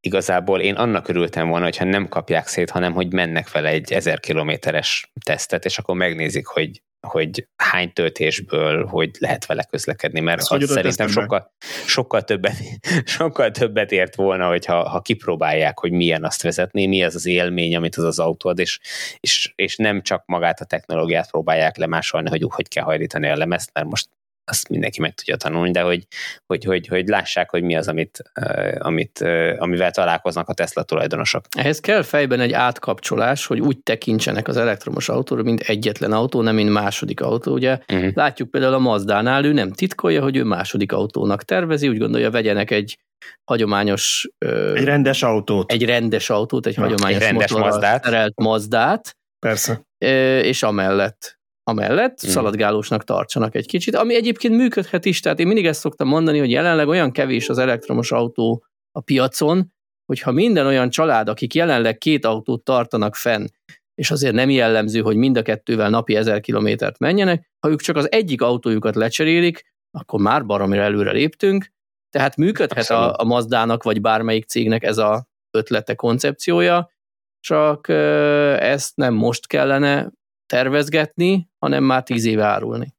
igazából 0.00 0.60
én 0.60 0.74
annak 0.74 1.08
örültem 1.08 1.48
volna, 1.48 1.64
hogyha 1.64 1.84
nem 1.84 2.08
kapják 2.08 2.46
szét, 2.46 2.70
hanem 2.70 2.92
hogy 2.92 3.12
mennek 3.12 3.50
vele 3.50 3.68
egy 3.68 3.92
ezer 3.92 4.20
kilométeres 4.20 5.12
tesztet, 5.24 5.64
és 5.64 5.78
akkor 5.78 5.96
megnézik, 5.96 6.46
hogy, 6.46 6.82
hogy 7.06 7.48
hány 7.56 7.92
töltésből, 7.92 8.86
hogy 8.86 9.10
lehet 9.18 9.46
vele 9.46 9.64
közlekedni, 9.70 10.20
mert 10.20 10.40
az 10.40 10.68
szerintem 10.68 11.08
sokkal, 11.08 11.52
sokkal, 11.86 12.22
többet, 12.22 12.56
sokkal 13.18 13.50
többet 13.50 13.92
ért 13.92 14.14
volna, 14.14 14.48
hogyha 14.48 14.88
ha 14.88 15.00
kipróbálják, 15.00 15.78
hogy 15.78 15.92
milyen 15.92 16.24
azt 16.24 16.42
vezetni, 16.42 16.86
mi 16.86 17.04
az 17.04 17.14
az 17.14 17.26
élmény, 17.26 17.76
amit 17.76 17.96
az 17.96 18.04
az 18.04 18.18
autó 18.18 18.48
ad, 18.48 18.58
és, 18.58 18.80
és, 19.20 19.52
és 19.54 19.76
nem 19.76 20.02
csak 20.02 20.22
magát 20.26 20.60
a 20.60 20.64
technológiát 20.64 21.30
próbálják 21.30 21.76
lemásolni, 21.76 22.28
hogy 22.28 22.44
hogy 22.48 22.68
kell 22.68 22.84
hajlítani 22.84 23.28
a 23.28 23.36
lemezt, 23.36 23.70
mert 23.72 23.86
most 23.86 24.08
azt 24.46 24.68
mindenki 24.68 25.00
meg 25.00 25.14
tudja 25.14 25.36
tanulni, 25.36 25.70
de 25.70 25.80
hogy, 25.80 26.06
hogy, 26.46 26.64
hogy, 26.64 26.86
hogy 26.86 27.06
lássák, 27.06 27.50
hogy 27.50 27.62
mi 27.62 27.76
az, 27.76 27.88
amit, 27.88 28.22
amit, 28.78 29.24
amivel 29.58 29.90
találkoznak 29.90 30.48
a 30.48 30.54
Tesla 30.54 30.82
tulajdonosok. 30.82 31.44
Ehhez 31.58 31.80
kell 31.80 32.02
fejben 32.02 32.40
egy 32.40 32.52
átkapcsolás, 32.52 33.46
hogy 33.46 33.60
úgy 33.60 33.78
tekintsenek 33.78 34.48
az 34.48 34.56
elektromos 34.56 35.08
autóra, 35.08 35.42
mint 35.42 35.60
egyetlen 35.60 36.12
autó, 36.12 36.42
nem 36.42 36.54
mint 36.54 36.70
második 36.70 37.20
autó. 37.20 37.52
Ugye 37.52 37.78
uh-huh. 37.88 38.10
látjuk 38.14 38.50
például 38.50 38.74
a 38.74 38.78
Mazdánál, 38.78 39.44
ő 39.44 39.52
nem 39.52 39.72
titkolja, 39.72 40.22
hogy 40.22 40.36
ő 40.36 40.44
második 40.44 40.92
autónak 40.92 41.42
tervezi, 41.42 41.88
úgy 41.88 41.98
gondolja, 41.98 42.30
vegyenek 42.30 42.70
egy 42.70 42.98
hagyományos... 43.44 44.28
Egy 44.74 44.84
rendes 44.84 45.22
autót. 45.22 45.72
Egy 45.72 45.84
rendes 45.84 46.30
autót, 46.30 46.66
egy 46.66 46.74
hagyományos 46.74 47.20
egy 47.20 47.26
rendes 47.28 47.52
Mazdát. 47.52 48.02
terelt 48.02 48.40
Mazdát. 48.40 49.16
Persze. 49.38 49.82
És 50.42 50.62
amellett 50.62 51.38
amellett 51.68 52.26
mm. 52.26 52.30
szaladgálósnak 52.30 53.04
tartsanak 53.04 53.54
egy 53.54 53.66
kicsit, 53.66 53.94
ami 53.94 54.14
egyébként 54.14 54.54
működhet 54.56 55.04
is, 55.04 55.20
tehát 55.20 55.40
én 55.40 55.46
mindig 55.46 55.66
ezt 55.66 55.80
szoktam 55.80 56.08
mondani, 56.08 56.38
hogy 56.38 56.50
jelenleg 56.50 56.88
olyan 56.88 57.12
kevés 57.12 57.48
az 57.48 57.58
elektromos 57.58 58.12
autó 58.12 58.64
a 58.92 59.00
piacon, 59.00 59.72
hogyha 60.04 60.30
minden 60.30 60.66
olyan 60.66 60.90
család, 60.90 61.28
akik 61.28 61.54
jelenleg 61.54 61.98
két 61.98 62.24
autót 62.24 62.64
tartanak 62.64 63.14
fenn, 63.14 63.46
és 63.94 64.10
azért 64.10 64.34
nem 64.34 64.50
jellemző, 64.50 65.00
hogy 65.00 65.16
mind 65.16 65.36
a 65.36 65.42
kettővel 65.42 65.90
napi 65.90 66.16
ezer 66.16 66.40
kilométert 66.40 66.98
menjenek, 66.98 67.50
ha 67.58 67.68
ők 67.68 67.80
csak 67.80 67.96
az 67.96 68.12
egyik 68.12 68.42
autójukat 68.42 68.94
lecserélik, 68.94 69.74
akkor 69.90 70.20
már 70.20 70.46
baromira 70.46 70.82
előre 70.82 71.12
léptünk, 71.12 71.72
tehát 72.10 72.36
működhet 72.36 72.90
a, 72.90 73.14
a 73.18 73.24
Mazdának, 73.24 73.82
vagy 73.82 74.00
bármelyik 74.00 74.44
cégnek 74.44 74.82
ez 74.82 74.98
a 74.98 75.26
ötlete, 75.50 75.94
koncepciója, 75.94 76.90
csak 77.40 77.88
ezt 78.58 78.96
nem 78.96 79.14
most 79.14 79.46
kellene 79.46 80.10
tervezgetni, 80.46 81.48
hanem 81.58 81.84
már 81.84 82.02
tíz 82.02 82.24
éve 82.24 82.44
árulni. 82.44 82.94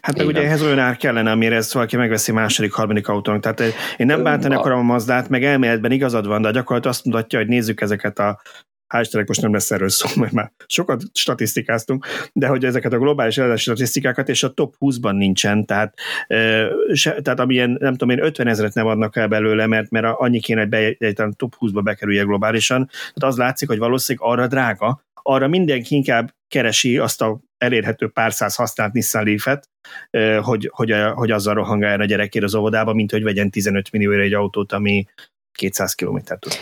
Hát 0.00 0.16
meg 0.16 0.26
ugye 0.26 0.42
ehhez 0.42 0.62
olyan 0.62 0.78
ár 0.78 0.96
kellene, 0.96 1.30
amire 1.30 1.56
ezt 1.56 1.72
valaki 1.72 1.96
megveszi 1.96 2.32
második, 2.32 2.72
harmadik 2.72 3.08
autónak. 3.08 3.40
Tehát 3.40 3.60
eh, 3.60 3.72
én 3.96 4.06
nem 4.06 4.22
bántani 4.22 4.54
akarom 4.54 4.78
a 4.78 4.82
Mazdát, 4.82 5.28
meg 5.28 5.44
elméletben 5.44 5.90
igazad 5.90 6.26
van, 6.26 6.42
de 6.42 6.50
gyakorlatilag 6.50 6.94
azt 6.94 7.04
mutatja, 7.04 7.38
hogy 7.38 7.48
nézzük 7.48 7.80
ezeket 7.80 8.18
a 8.18 8.40
hashtag 8.86 9.28
most 9.28 9.40
nem 9.40 9.52
lesz 9.52 9.70
erről 9.70 9.88
szó, 9.88 10.08
mert 10.20 10.32
már 10.32 10.52
sokat 10.66 11.02
statisztikáztunk, 11.12 12.06
de 12.32 12.46
hogy 12.46 12.64
ezeket 12.64 12.92
a 12.92 12.98
globális 12.98 13.38
eladási 13.38 13.62
statisztikákat, 13.62 14.28
és 14.28 14.42
a 14.42 14.52
top 14.52 14.74
20-ban 14.80 15.16
nincsen, 15.16 15.64
tehát, 15.64 15.94
e, 16.26 16.68
se, 16.92 17.20
tehát 17.22 17.40
amilyen, 17.40 17.76
nem 17.80 17.92
tudom 17.92 18.16
én, 18.16 18.24
50 18.24 18.46
ezeret 18.46 18.74
nem 18.74 18.86
adnak 18.86 19.16
el 19.16 19.28
belőle, 19.28 19.66
mert, 19.66 19.90
mert 19.90 20.06
annyi 20.06 20.40
kéne, 20.40 20.60
hogy 20.60 20.68
be, 20.68 20.94
egy 20.98 21.22
top 21.36 21.54
20-ba 21.60 21.80
bekerülje 21.84 22.22
globálisan, 22.22 22.86
tehát 22.86 23.32
az 23.32 23.36
látszik, 23.36 23.68
hogy 23.68 23.78
valószínűleg 23.78 24.28
arra 24.28 24.46
drága, 24.46 25.04
arra 25.26 25.48
mindenki 25.48 25.94
inkább 25.94 26.34
keresi 26.48 26.98
azt 26.98 27.22
a 27.22 27.40
elérhető 27.58 28.08
pár 28.08 28.32
száz 28.32 28.54
használt 28.54 28.92
Nissan 28.92 29.24
Leaf-et, 29.24 29.68
hogy, 30.42 30.70
hogy, 30.72 30.94
hogy 31.14 31.30
azzal 31.30 31.54
rohangáljon 31.54 32.00
a 32.00 32.04
gyerekére 32.04 32.44
az 32.44 32.54
óvodába, 32.54 32.92
mint 32.92 33.10
hogy 33.10 33.22
vegyen 33.22 33.50
15 33.50 33.92
millióra 33.92 34.22
egy 34.22 34.32
autót, 34.32 34.72
ami 34.72 35.04
200 35.52 35.94
kilométert 35.94 36.40
tud. 36.40 36.52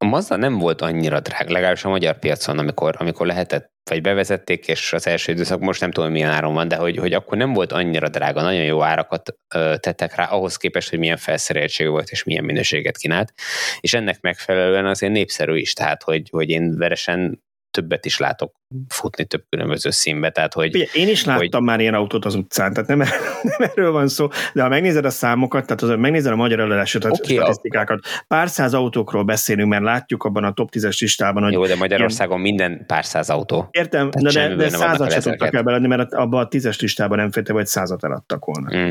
A 0.00 0.04
Mazda 0.04 0.36
nem 0.36 0.58
volt 0.58 0.80
annyira 0.80 1.20
drága, 1.20 1.52
legalábbis 1.52 1.84
a 1.84 1.88
magyar 1.88 2.18
piacon, 2.18 2.58
amikor, 2.58 2.94
amikor 2.98 3.26
lehetett, 3.26 3.70
vagy 3.90 4.00
bevezették, 4.00 4.68
és 4.68 4.92
az 4.92 5.06
első 5.06 5.32
időszak 5.32 5.60
most 5.60 5.80
nem 5.80 5.90
tudom, 5.90 6.10
milyen 6.10 6.30
áron 6.30 6.54
van, 6.54 6.68
de 6.68 6.76
hogy, 6.76 6.96
hogy 6.96 7.12
akkor 7.12 7.36
nem 7.36 7.52
volt 7.52 7.72
annyira 7.72 8.08
drága, 8.08 8.42
nagyon 8.42 8.64
jó 8.64 8.82
árakat 8.82 9.36
ö, 9.54 9.74
tettek 9.80 10.14
rá, 10.14 10.24
ahhoz 10.24 10.56
képest, 10.56 10.90
hogy 10.90 10.98
milyen 10.98 11.16
felszereltség 11.16 11.88
volt, 11.88 12.10
és 12.10 12.24
milyen 12.24 12.44
minőséget 12.44 12.96
kínált, 12.96 13.32
és 13.80 13.94
ennek 13.94 14.20
megfelelően 14.20 14.86
azért 14.86 15.12
népszerű 15.12 15.56
is, 15.56 15.72
tehát 15.72 16.02
hogy, 16.02 16.28
hogy 16.30 16.48
én 16.50 16.76
veresen 16.76 17.42
többet 17.70 18.04
is 18.04 18.18
látok 18.18 18.54
futni 18.88 19.24
több 19.24 19.44
különböző 19.48 19.90
színbe. 19.90 20.30
Tehát, 20.30 20.54
hogy, 20.54 20.74
Ugye, 20.74 20.86
én 20.92 21.08
is 21.08 21.24
láttam 21.24 21.50
hogy... 21.50 21.62
már 21.62 21.80
ilyen 21.80 21.94
autót 21.94 22.24
az 22.24 22.34
utcán, 22.34 22.72
tehát 22.72 22.88
nem, 22.88 22.98
nem 23.58 23.70
erről 23.74 23.92
van 23.92 24.08
szó, 24.08 24.28
de 24.54 24.62
ha 24.62 24.68
megnézed 24.68 25.04
a 25.04 25.10
számokat, 25.10 25.66
tehát 25.66 25.82
az, 25.82 26.00
megnézed 26.00 26.32
a 26.32 26.36
magyar 26.36 26.60
eladási 26.60 26.98
okay, 26.98 27.36
statisztikákat, 27.36 28.00
pár 28.26 28.48
száz 28.48 28.74
autókról 28.74 29.24
beszélünk, 29.24 29.68
mert 29.68 29.82
látjuk 29.82 30.24
abban 30.24 30.44
a 30.44 30.52
top 30.52 30.68
10-es 30.72 31.00
listában, 31.00 31.42
hogy... 31.42 31.52
Jó, 31.52 31.66
de 31.66 31.76
Magyarországon 31.76 32.40
ilyen... 32.40 32.54
minden 32.54 32.86
pár 32.86 33.04
száz 33.04 33.30
autó. 33.30 33.68
Értem, 33.70 34.10
de, 34.10 34.30
de, 34.30 34.54
de 34.54 34.68
százat 34.68 35.12
se 35.12 35.20
tudtak 35.20 35.54
el 35.54 35.62
beledni, 35.62 35.86
mert 35.86 36.12
abban 36.12 36.44
a 36.44 36.48
tízes 36.48 36.80
listában 36.80 37.18
nem 37.18 37.30
félte, 37.30 37.52
vagy 37.52 37.66
százat 37.66 38.04
eladtak 38.04 38.44
volna. 38.44 38.76
Mm. 38.76 38.90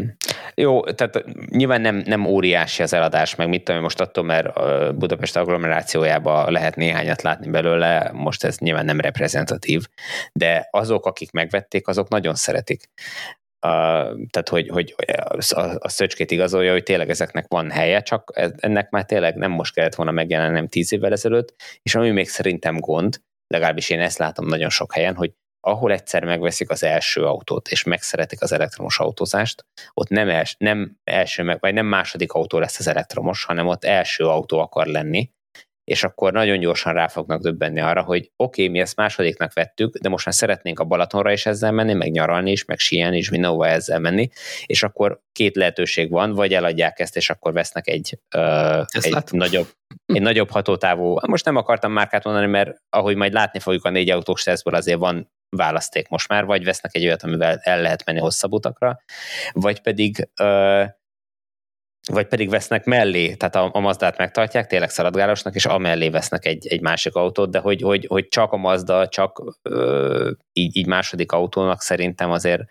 Jó, 0.56 0.84
tehát 0.84 1.24
nyilván 1.50 1.82
nem, 1.82 2.04
nem 2.06 2.26
óriási 2.26 2.84
az 2.84 2.94
eladás, 2.94 3.36
meg 3.36 3.50
mit 3.50 3.64
tudom, 3.64 3.82
most 3.82 4.02
attól, 4.02 4.24
mert 4.24 4.54
Budapest 4.96 5.38
agglomerációjában 5.38 6.52
lehet 6.52 6.76
néhányat 6.76 7.22
látni 7.22 7.50
belőle, 7.50 8.12
most 8.14 8.44
ez 8.44 8.58
nyilván 8.58 8.86
nem 8.86 9.00
reprezentatív 9.00 9.67
negatív, 9.68 9.88
de 10.34 10.68
azok, 10.72 11.06
akik 11.06 11.32
megvették, 11.32 11.88
azok 11.88 12.10
nagyon 12.10 12.36
szeretik. 12.36 12.90
Uh, 13.68 13.72
tehát, 14.30 14.50
hogy, 14.50 14.70
hogy 14.70 14.96
a, 15.50 15.76
a 15.80 15.90
szöcskét 15.90 16.32
igazolja, 16.32 16.72
hogy 16.72 16.84
tényleg 16.84 17.10
ezeknek 17.10 17.46
van 17.48 17.72
helye, 17.72 18.02
csak 18.02 18.32
ennek 18.58 18.90
már 18.90 19.06
tényleg 19.06 19.36
nem 19.36 19.52
most 19.52 19.74
kellett 19.74 19.96
volna 19.96 20.12
megjelenni, 20.12 20.54
nem 20.54 20.68
tíz 20.68 20.94
évvel 20.94 21.12
ezelőtt, 21.12 21.56
és 21.82 21.96
ami 21.96 22.12
még 22.12 22.30
szerintem 22.30 22.80
gond, 22.80 23.22
legalábbis 23.48 23.90
én 23.90 24.00
ezt 24.00 24.18
látom 24.18 24.46
nagyon 24.46 24.70
sok 24.70 24.94
helyen, 24.94 25.16
hogy 25.16 25.32
ahol 25.68 25.92
egyszer 25.92 26.24
megveszik 26.24 26.70
az 26.70 26.84
első 26.84 27.26
autót, 27.26 27.68
és 27.68 27.84
megszeretik 27.84 28.42
az 28.42 28.52
elektromos 28.52 29.00
autózást, 29.00 29.66
ott 29.94 30.10
nem, 30.10 30.30
els, 30.30 30.56
nem 30.58 30.98
első, 31.04 31.58
vagy 31.60 31.74
nem 31.74 31.86
második 31.86 32.32
autó 32.32 32.60
lesz 32.60 32.80
az 32.80 32.88
elektromos, 32.88 33.44
hanem 33.44 33.68
ott 33.68 33.84
első 33.84 34.24
autó 34.24 34.60
akar 34.60 34.86
lenni, 34.86 35.32
és 35.88 36.04
akkor 36.04 36.34
nagyon 36.34 36.60
gyorsan 36.60 36.94
rá 36.94 37.08
fognak 37.08 37.42
döbbenni 37.42 37.80
arra, 37.80 38.02
hogy 38.02 38.32
oké, 38.36 38.62
okay, 38.62 38.74
mi 38.74 38.80
ezt 38.80 38.96
másodiknak 38.96 39.54
vettük, 39.54 39.98
de 39.98 40.10
most 40.10 40.26
már 40.26 40.36
szeretnénk 40.36 40.80
a 40.80 40.84
Balatonra 40.84 41.32
is 41.32 41.46
ezzel 41.46 41.72
menni, 41.72 41.94
meg 41.94 42.12
nyaralni 42.12 42.52
is, 42.52 42.66
meg 42.66 42.80
síelni 42.80 43.18
is, 43.18 43.30
mindenhova 43.30 43.68
ezzel 43.68 44.00
menni, 44.00 44.30
és 44.66 44.84
akkor 44.84 45.22
két 45.32 45.56
lehetőség 45.56 46.10
van, 46.10 46.34
vagy 46.34 46.54
eladják 46.54 47.00
ezt, 47.00 47.16
és 47.16 47.30
akkor 47.30 47.54
vesznek 47.54 47.88
egy, 47.88 48.20
uh, 48.36 48.86
egy 48.90 49.18
nagyobb 49.32 49.68
egy 50.06 50.22
nagyobb 50.22 50.50
hatótávú, 50.50 51.18
most 51.28 51.46
nem 51.46 51.56
akartam 51.56 51.92
márkát 51.92 52.24
mondani, 52.24 52.48
mert 52.48 52.82
ahogy 52.90 53.16
majd 53.16 53.34
látni 53.34 53.60
fogjuk 53.60 53.86
a 53.86 53.90
négy 53.90 54.10
autós 54.10 54.44
tesztből, 54.44 54.76
azért 54.76 55.00
van 55.00 55.32
választék 55.50 56.08
most 56.08 56.28
már, 56.28 56.46
vagy 56.46 56.64
vesznek 56.64 56.96
egy 56.96 57.06
olyat, 57.06 57.24
amivel 57.24 57.60
el 57.64 57.82
lehet 57.82 58.06
menni 58.06 58.20
hosszabb 58.20 58.52
utakra, 58.52 59.00
vagy 59.52 59.82
pedig 59.82 60.30
uh, 60.42 60.86
vagy 62.14 62.28
pedig 62.28 62.50
vesznek 62.50 62.86
mellé, 62.86 63.34
tehát 63.34 63.56
a, 63.56 63.70
a 63.74 63.80
Mazdát 63.80 64.18
megtartják, 64.18 64.68
tényleg 64.68 64.90
szaladgálosnak, 64.90 65.56
és 65.56 65.66
amellé 65.66 66.10
vesznek 66.10 66.46
egy, 66.46 66.68
egy 66.68 66.82
másik 66.82 67.16
autót, 67.16 67.52
de 67.52 67.60
hogy, 67.60 67.82
hogy, 67.82 68.06
hogy 68.08 68.28
csak 68.28 68.52
a 68.52 68.58
Mazda, 68.58 69.08
csak 69.08 69.58
ö, 69.62 70.32
így, 70.54 70.78
így 70.78 70.88
második 70.88 71.32
autónak 71.32 71.82
szerintem 71.82 72.32
azért 72.32 72.62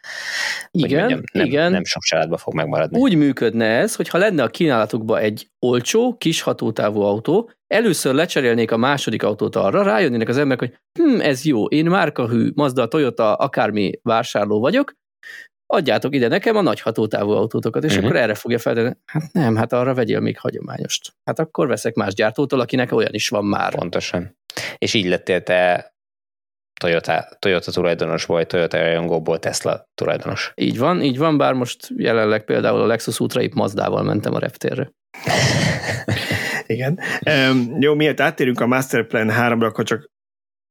igen, 0.71 0.99
mondjam, 0.99 1.23
nem, 1.33 1.47
igen. 1.47 1.71
nem 1.71 1.85
sok 1.85 2.03
családban 2.03 2.39
fog 2.39 2.55
megmaradni. 2.55 2.99
Úgy 2.99 3.17
működne 3.17 3.65
ez, 3.65 3.95
hogyha 3.95 4.19
lenne 4.19 4.43
a 4.43 4.49
kínálatukban 4.49 5.21
egy 5.21 5.49
olcsó, 5.59 6.17
kis 6.19 6.43
hatótávú 6.43 7.01
autó, 7.01 7.51
először 7.67 8.15
lecserélnék 8.15 8.71
a 8.71 8.77
második 8.77 9.23
autót 9.23 9.57
arra, 9.57 9.83
rájönnének 9.83 10.29
az 10.29 10.39
emberek, 10.39 10.59
hogy 10.59 10.79
hm, 10.99 11.21
ez 11.21 11.45
jó, 11.45 11.67
én 11.67 11.87
márkahű 11.87 12.51
Mazda, 12.55 12.89
Toyota, 12.89 13.35
akármi 13.35 13.91
vásárló 14.03 14.61
vagyok, 14.61 14.93
adjátok 15.67 16.15
ide 16.15 16.29
nekem 16.29 16.57
a 16.57 16.61
nagy 16.61 16.81
hatótávú 16.81 17.31
autótokat, 17.31 17.85
és 17.85 17.91
uh-huh. 17.91 18.07
akkor 18.07 18.17
erre 18.21 18.35
fogja 18.35 18.59
feltenni, 18.59 18.97
hát 19.05 19.33
nem, 19.33 19.57
hát 19.57 19.73
arra 19.73 19.95
vegyél 19.95 20.21
még 20.21 20.39
hagyományost. 20.39 21.13
Hát 21.25 21.39
akkor 21.39 21.67
veszek 21.67 21.95
más 21.95 22.15
gyártótól, 22.15 22.61
akinek 22.61 22.93
olyan 22.93 23.15
is 23.15 23.29
van 23.29 23.45
már. 23.45 23.75
Pontosan. 23.75 24.39
És 24.79 24.95
így 24.95 25.07
lettél 25.07 25.43
te 25.43 25.95
Toyota, 26.81 27.29
Toyota 27.39 27.71
tulajdonos 27.71 28.25
vagy, 28.25 28.47
Toyota 28.47 28.79
rajongóból 28.79 29.39
Tesla 29.39 29.89
tulajdonos. 29.95 30.53
Így 30.55 30.79
van, 30.79 31.03
így 31.03 31.19
van, 31.19 31.39
bár 31.39 31.53
most 31.53 31.89
jelenleg 31.97 32.45
például 32.45 32.81
a 32.81 32.87
Lexus 32.87 33.21
útra 33.21 33.41
épp 33.41 33.53
Mazdával 33.53 34.03
mentem 34.03 34.35
a 34.35 34.39
reptérre. 34.39 34.91
Igen. 36.67 36.99
Um, 37.51 37.77
jó, 37.81 37.95
miért 37.95 38.21
áttérünk 38.21 38.61
a 38.61 38.67
Masterplan 38.67 39.31
3-ra, 39.31 39.65
akkor 39.65 39.85
csak 39.85 40.11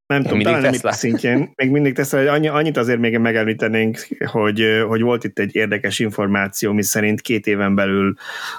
nem 0.07 0.23
tudom, 0.23 0.39
talán 0.39 0.61
nem 0.61 0.73
itt 0.73 0.91
szintjén, 0.91 1.51
még 1.55 1.71
mindig 1.71 1.93
Tesla, 1.93 2.17
hogy 2.17 2.27
annyi, 2.27 2.47
annyit 2.47 2.77
azért 2.77 2.99
még 2.99 3.17
megemlítenénk, 3.17 4.07
hogy, 4.25 4.83
hogy 4.87 5.01
volt 5.01 5.23
itt 5.23 5.39
egy 5.39 5.55
érdekes 5.55 5.99
információ, 5.99 6.73
mi 6.73 6.83
szerint 6.83 7.21
két 7.21 7.47
éven 7.47 7.75
belül 7.75 8.13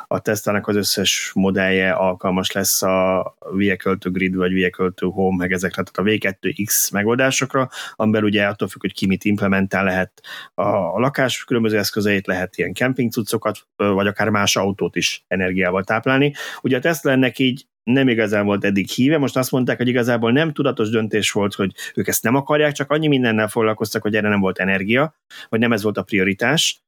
a 0.07 0.21
Tesla-nak 0.21 0.69
az 0.69 0.77
összes 0.77 1.31
modellje 1.35 1.91
alkalmas 1.91 2.53
lesz 2.53 2.83
a 2.83 3.37
Vehicle 3.51 3.97
to 3.99 4.11
Grid 4.11 4.35
vagy 4.35 4.53
Vehicle 4.53 4.91
to 4.95 5.11
Home, 5.11 5.37
meg 5.37 5.53
ezekre, 5.53 5.83
tehát 5.83 6.23
a 6.23 6.29
V2X 6.29 6.93
megoldásokra, 6.93 7.69
amiben 7.95 8.25
ugye 8.25 8.47
attól 8.47 8.69
függ, 8.69 8.81
hogy 8.81 8.95
ki 8.95 9.07
mit 9.07 9.25
implementál, 9.25 9.85
lehet 9.85 10.21
a 10.55 11.01
lakás 11.01 11.45
különböző 11.45 11.79
eszközeit, 11.79 12.27
lehet 12.27 12.57
ilyen 12.57 12.75
camping 12.75 13.13
cuccokat, 13.13 13.67
vagy 13.77 14.07
akár 14.07 14.29
más 14.29 14.57
autót 14.57 14.97
is 14.97 15.25
energiával 15.29 15.85
táplálni. 15.85 16.33
Ugye 16.63 16.77
a 16.77 16.81
Tesla 16.81 17.11
ennek 17.11 17.39
így 17.39 17.67
nem 17.91 18.09
igazán 18.09 18.45
volt 18.47 18.65
eddig 18.65 18.89
híve, 18.89 19.19
most 19.19 19.37
azt 19.37 19.51
mondták, 19.51 19.77
hogy 19.77 19.89
igazából 19.89 20.33
nem 20.33 20.53
tudatos 20.53 20.91
döntés 20.91 21.31
volt, 21.31 21.55
hogy 21.55 21.75
ők 21.95 22.09
ezt 22.09 22.23
nem 22.23 22.35
akarják, 22.35 22.73
csak 22.73 22.91
annyi 22.91 23.07
mindennel 23.07 23.49
foglalkoztak, 23.49 24.03
hogy 24.03 24.17
erre 24.17 24.29
nem 24.29 24.41
volt 24.41 24.59
energia, 24.59 25.15
vagy 25.49 25.61
nem 25.61 25.73
ez 25.73 25.83
volt 25.83 25.97
a 25.97 26.03
prioritás, 26.03 26.81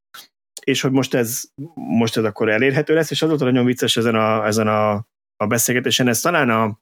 és 0.64 0.80
hogy 0.80 0.90
most 0.90 1.14
ez, 1.14 1.44
most 1.74 2.16
ez 2.16 2.24
akkor 2.24 2.48
elérhető 2.48 2.94
lesz, 2.94 3.10
és 3.10 3.22
az 3.22 3.28
volt 3.28 3.40
nagyon 3.40 3.64
vicces 3.64 3.96
ezen 3.96 4.14
a, 4.14 4.46
ezen 4.46 4.68
a, 4.68 4.92
a 5.36 5.46
beszélgetésen, 5.46 6.08
ez 6.08 6.20
talán 6.20 6.50
a, 6.50 6.78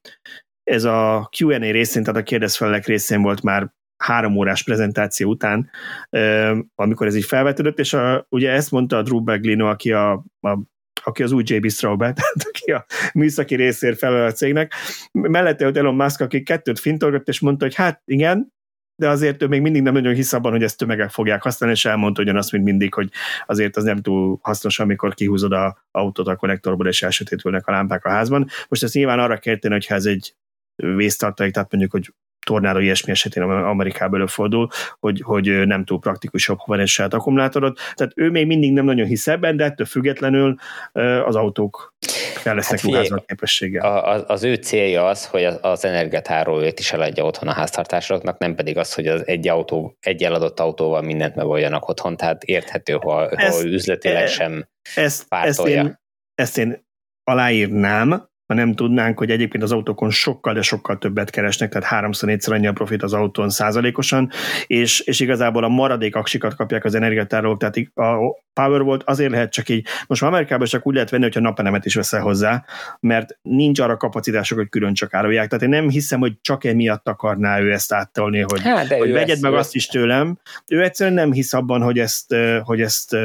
ez 0.62 0.84
a 0.84 1.28
Q&A 1.38 1.58
részén, 1.58 2.02
tehát 2.02 2.20
a 2.20 2.24
kérdezfelelek 2.24 2.86
részén 2.86 3.22
volt 3.22 3.42
már 3.42 3.74
három 3.96 4.36
órás 4.36 4.64
prezentáció 4.64 5.30
után, 5.30 5.70
amikor 6.74 7.06
ez 7.06 7.16
így 7.16 7.24
felvetődött, 7.24 7.78
és 7.78 7.92
a, 7.92 8.26
ugye 8.28 8.50
ezt 8.50 8.70
mondta 8.70 8.96
a 8.96 9.02
Drew 9.02 9.20
Baglino, 9.20 9.68
aki 9.68 9.92
a, 9.92 10.12
a 10.40 10.58
aki 11.06 11.22
az 11.22 11.32
új 11.32 11.42
JB 11.46 11.70
Straubel, 11.70 12.12
tehát 12.12 12.42
aki 12.48 12.72
a 12.72 12.86
műszaki 13.14 13.54
részért 13.54 13.98
felel 13.98 14.26
a 14.26 14.32
cégnek. 14.32 14.72
Mellette 15.12 15.66
ott 15.66 15.76
Elon 15.76 15.94
Musk, 15.94 16.20
aki 16.20 16.42
kettőt 16.42 16.78
fintolgott, 16.78 17.28
és 17.28 17.40
mondta, 17.40 17.64
hogy 17.64 17.74
hát 17.74 18.02
igen, 18.04 18.54
de 18.98 19.08
azért 19.08 19.42
ő 19.42 19.46
még 19.46 19.60
mindig 19.60 19.82
nem 19.82 19.92
nagyon 19.92 20.14
hisz 20.14 20.32
abban, 20.32 20.52
hogy 20.52 20.62
ezt 20.62 20.78
tömegek 20.78 21.10
fogják 21.10 21.42
használni, 21.42 21.74
és 21.76 21.84
elmondta 21.84 22.22
ugyanazt, 22.22 22.52
mint 22.52 22.64
mindig, 22.64 22.94
hogy 22.94 23.10
azért 23.46 23.76
az 23.76 23.84
nem 23.84 24.02
túl 24.02 24.38
hasznos, 24.42 24.78
amikor 24.78 25.14
kihúzod 25.14 25.52
a 25.52 25.86
autót 25.90 26.28
a 26.28 26.36
konnektorból, 26.36 26.86
és 26.86 27.02
elsötétülnek 27.02 27.66
a 27.66 27.72
lámpák 27.72 28.04
a 28.04 28.10
házban. 28.10 28.48
Most 28.68 28.82
ezt 28.82 28.94
nyilván 28.94 29.18
arra 29.18 29.38
kérteni, 29.38 29.74
hogyha 29.74 29.94
ez 29.94 30.04
egy 30.04 30.34
vésztartalék, 30.74 31.52
tehát 31.52 31.70
mondjuk, 31.70 31.92
hogy 31.92 32.12
tornádó 32.46 32.78
ilyesmi 32.78 33.10
esetén 33.10 33.42
Amerikából 33.42 34.18
előfordul, 34.18 34.68
hogy, 34.98 35.20
hogy 35.24 35.66
nem 35.66 35.84
túl 35.84 35.98
praktikusabb, 35.98 36.58
ha 36.58 36.64
van 36.66 36.80
egy 36.80 36.88
saját 36.88 37.14
akkumulátorod. 37.14 37.76
Tehát 37.94 38.12
ő 38.16 38.30
még 38.30 38.46
mindig 38.46 38.72
nem 38.72 38.84
nagyon 38.84 39.06
hisz 39.06 39.26
ebben, 39.26 39.56
de 39.56 39.64
ettől 39.64 39.86
függetlenül 39.86 40.54
az 41.24 41.36
autók 41.36 41.94
fel 42.34 42.54
lesznek 42.54 42.80
hát 42.80 43.24
képességgel. 43.26 43.98
Az, 43.98 44.24
az 44.26 44.42
ő 44.44 44.54
célja 44.54 45.06
az, 45.06 45.26
hogy 45.26 45.44
az, 45.44 45.58
az 45.60 45.84
energiatáróért 45.84 46.78
is 46.78 46.92
eladja 46.92 47.24
otthon 47.24 47.48
a 47.48 47.52
háztartásoknak, 47.52 48.38
nem 48.38 48.54
pedig 48.54 48.78
az, 48.78 48.94
hogy 48.94 49.06
az 49.06 49.26
egy, 49.26 49.48
autó, 49.48 49.96
egy 50.00 50.22
eladott 50.22 50.60
autóval 50.60 51.02
mindent 51.02 51.34
megoldjanak 51.34 51.88
otthon, 51.88 52.16
tehát 52.16 52.44
érthető, 52.44 52.92
ha, 52.92 53.28
ezt, 53.28 53.62
ha 53.62 53.68
üzletileg 53.68 54.22
e, 54.22 54.26
sem 54.26 54.66
ezt, 54.94 55.28
pártolja. 55.28 55.78
Ezt 55.78 55.86
én, 55.86 55.98
ezt 56.34 56.58
én 56.58 56.86
aláírnám, 57.24 58.28
ha 58.46 58.54
nem 58.54 58.74
tudnánk, 58.74 59.18
hogy 59.18 59.30
egyébként 59.30 59.62
az 59.62 59.72
autókon 59.72 60.10
sokkal, 60.10 60.54
de 60.54 60.62
sokkal 60.62 60.98
többet 60.98 61.30
keresnek, 61.30 61.70
tehát 61.70 61.86
háromszor, 61.86 62.28
négyszer 62.28 62.54
annyi 62.54 62.66
a 62.66 62.72
profit 62.72 63.02
az 63.02 63.12
autón 63.12 63.50
százalékosan, 63.50 64.30
és, 64.66 65.00
és 65.00 65.20
igazából 65.20 65.64
a 65.64 65.68
maradék 65.68 66.16
aksikat 66.16 66.54
kapják 66.54 66.84
az 66.84 66.94
energiatárolók, 66.94 67.58
tehát 67.58 67.76
a 67.94 68.44
Power 68.52 68.82
volt 68.82 69.02
azért 69.06 69.30
lehet 69.30 69.52
csak 69.52 69.68
így, 69.68 69.86
most 70.06 70.20
már 70.20 70.30
Amerikában 70.30 70.66
csak 70.66 70.86
úgy 70.86 70.94
lehet 70.94 71.10
venni, 71.10 71.22
hogyha 71.22 71.40
napelemet 71.40 71.84
is 71.84 71.94
veszel 71.94 72.20
hozzá, 72.20 72.64
mert 73.00 73.38
nincs 73.42 73.80
arra 73.80 73.96
kapacitások, 73.96 74.58
hogy 74.58 74.68
külön 74.68 74.94
csak 74.94 75.14
árulják. 75.14 75.48
Tehát 75.48 75.64
én 75.64 75.70
nem 75.70 75.88
hiszem, 75.88 76.20
hogy 76.20 76.32
csak 76.40 76.64
emiatt 76.64 77.08
akarná 77.08 77.60
ő 77.60 77.72
ezt 77.72 77.92
áttolni, 77.92 78.40
hogy, 78.40 78.62
hát, 78.62 78.92
hogy 78.92 79.12
vegyed 79.12 79.40
meg 79.40 79.54
azt 79.54 79.74
is 79.74 79.86
tőlem. 79.86 80.38
Ő 80.66 80.82
egyszerűen 80.82 81.16
nem 81.16 81.32
hisz 81.32 81.52
abban, 81.52 81.82
hogy 81.82 81.98
ezt, 81.98 82.34
hogy 82.62 82.80
ezt 82.80 83.16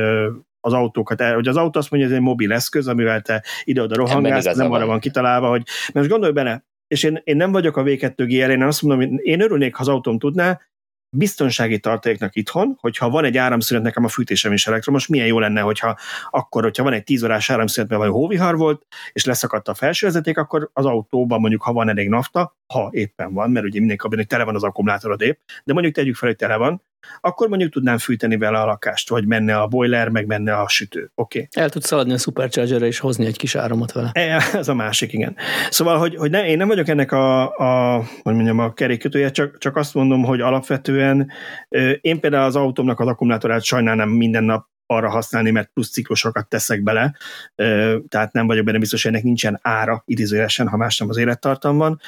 az 0.62 0.74
autókat, 0.74 1.22
hogy 1.22 1.47
az 1.47 1.57
autó 1.57 1.80
azt 1.80 1.91
mondja, 1.91 2.09
hogy 2.09 2.18
ez 2.18 2.22
egy 2.22 2.28
mobil 2.28 2.51
eszköz, 2.53 2.88
amivel 2.88 3.22
te 3.22 3.43
ide-oda 3.64 3.95
rohangálsz, 3.95 4.55
nem 4.55 4.72
arra 4.72 4.86
van 4.86 4.99
kitalálva, 4.99 5.49
hogy 5.49 5.64
mert 5.66 5.93
most 5.93 6.09
gondolj 6.09 6.32
bele, 6.32 6.66
és 6.88 7.03
én, 7.03 7.22
én 7.24 7.36
nem 7.36 7.51
vagyok 7.51 7.78
a 7.78 7.84
V2 7.84 8.14
GL, 8.16 8.51
én 8.51 8.64
azt 8.64 8.82
mondom, 8.82 9.09
hogy 9.09 9.26
én 9.26 9.41
örülnék, 9.41 9.76
ha 9.76 9.82
az 9.82 9.88
autóm 9.88 10.20
tudná, 10.20 10.59
biztonsági 11.18 11.80
tartaléknak 11.80 12.36
itthon, 12.36 12.78
hogyha 12.80 13.09
van 13.09 13.26
egy 13.26 13.38
áramszünet, 13.38 13.84
nekem 13.84 14.03
a 14.03 14.07
fűtésem 14.07 14.53
is 14.53 14.68
elektromos, 14.68 15.07
milyen 15.07 15.28
jó 15.28 15.39
lenne, 15.39 15.62
hogyha 15.62 15.97
akkor, 16.30 16.64
hogyha 16.64 16.84
van 16.84 16.93
egy 16.93 17.03
10 17.03 17.24
órás 17.24 17.49
áramszünet, 17.49 17.89
mert 17.89 18.01
vagy 18.01 18.12
hóvihar 18.12 18.57
volt, 18.57 18.86
és 19.12 19.26
leszakadt 19.26 19.68
a 19.68 19.74
felső 19.74 20.05
vezeték, 20.05 20.38
akkor 20.38 20.70
az 20.74 20.86
autóban 20.86 21.39
mondjuk, 21.39 21.62
ha 21.62 21.74
van 21.74 21.89
elég 21.89 22.09
nafta, 22.09 22.55
ha 22.72 22.89
éppen 22.91 23.34
van, 23.34 23.51
mert 23.51 23.65
ugye 23.65 23.80
minden 23.80 23.97
kabin, 23.97 24.28
tele 24.28 24.43
van 24.43 24.55
az 24.55 24.63
akkumulátorod 24.63 25.22
épp, 25.22 25.39
de 25.63 25.74
mondjuk 25.74 25.95
tegyük 25.95 26.15
fel, 26.15 26.30
hogy 26.30 26.38
tele 26.38 26.55
van, 26.55 26.82
akkor 27.22 27.47
mondjuk 27.49 27.72
tudnám 27.72 27.97
fűteni 27.97 28.38
vele 28.38 28.59
a 28.59 28.65
lakást, 28.65 29.09
vagy 29.09 29.26
menne 29.26 29.57
a 29.57 29.67
boiler, 29.67 30.09
meg 30.09 30.26
menne 30.26 30.53
a 30.53 30.67
sütő. 30.67 31.11
Oké. 31.15 31.47
Okay. 31.49 31.63
El 31.63 31.69
tudsz 31.69 31.88
szaladni 31.88 32.13
a 32.13 32.17
superchargerre 32.17 32.86
és 32.86 32.99
hozni 32.99 33.26
egy 33.26 33.38
kis 33.38 33.55
áramot 33.55 33.91
vele. 33.91 34.09
E, 34.13 34.43
ez 34.53 34.67
a 34.67 34.74
másik, 34.74 35.13
igen. 35.13 35.36
Szóval, 35.69 35.97
hogy, 35.97 36.15
hogy 36.15 36.30
ne, 36.30 36.47
én 36.47 36.57
nem 36.57 36.67
vagyok 36.67 36.88
ennek 36.88 37.11
a, 37.11 37.41
a 37.57 37.97
hogy 38.22 38.34
mondjam, 38.34 38.59
a 38.59 38.74
kerékkötője, 38.74 39.32
csak, 39.32 39.57
csak 39.57 39.76
azt 39.76 39.93
mondom, 39.93 40.24
hogy 40.24 40.41
alapvetően 40.41 41.32
én 42.01 42.19
például 42.19 42.45
az 42.45 42.55
autómnak 42.55 42.99
az 42.99 43.07
akkumulátorát 43.07 43.63
sajnálnám 43.63 44.09
minden 44.09 44.43
nap 44.43 44.69
arra 44.92 45.10
használni, 45.10 45.52
mert 45.52 45.70
plusz 45.74 45.89
ciklusokat 45.89 46.48
teszek 46.48 46.84
bele, 46.84 47.16
tehát 48.08 48.34
nem 48.34 48.48
vagyok 48.48 48.66
benne 48.66 48.78
biztos, 48.78 49.04
hogy 49.04 49.12
ennek 49.12 49.24
nincsen 49.24 49.60
ára 49.62 50.04
idézőjelesen, 50.06 50.68
ha 50.68 50.78
más 50.78 50.98
nem 50.98 51.10
az 51.10 51.18
élettartamban, 51.18 52.00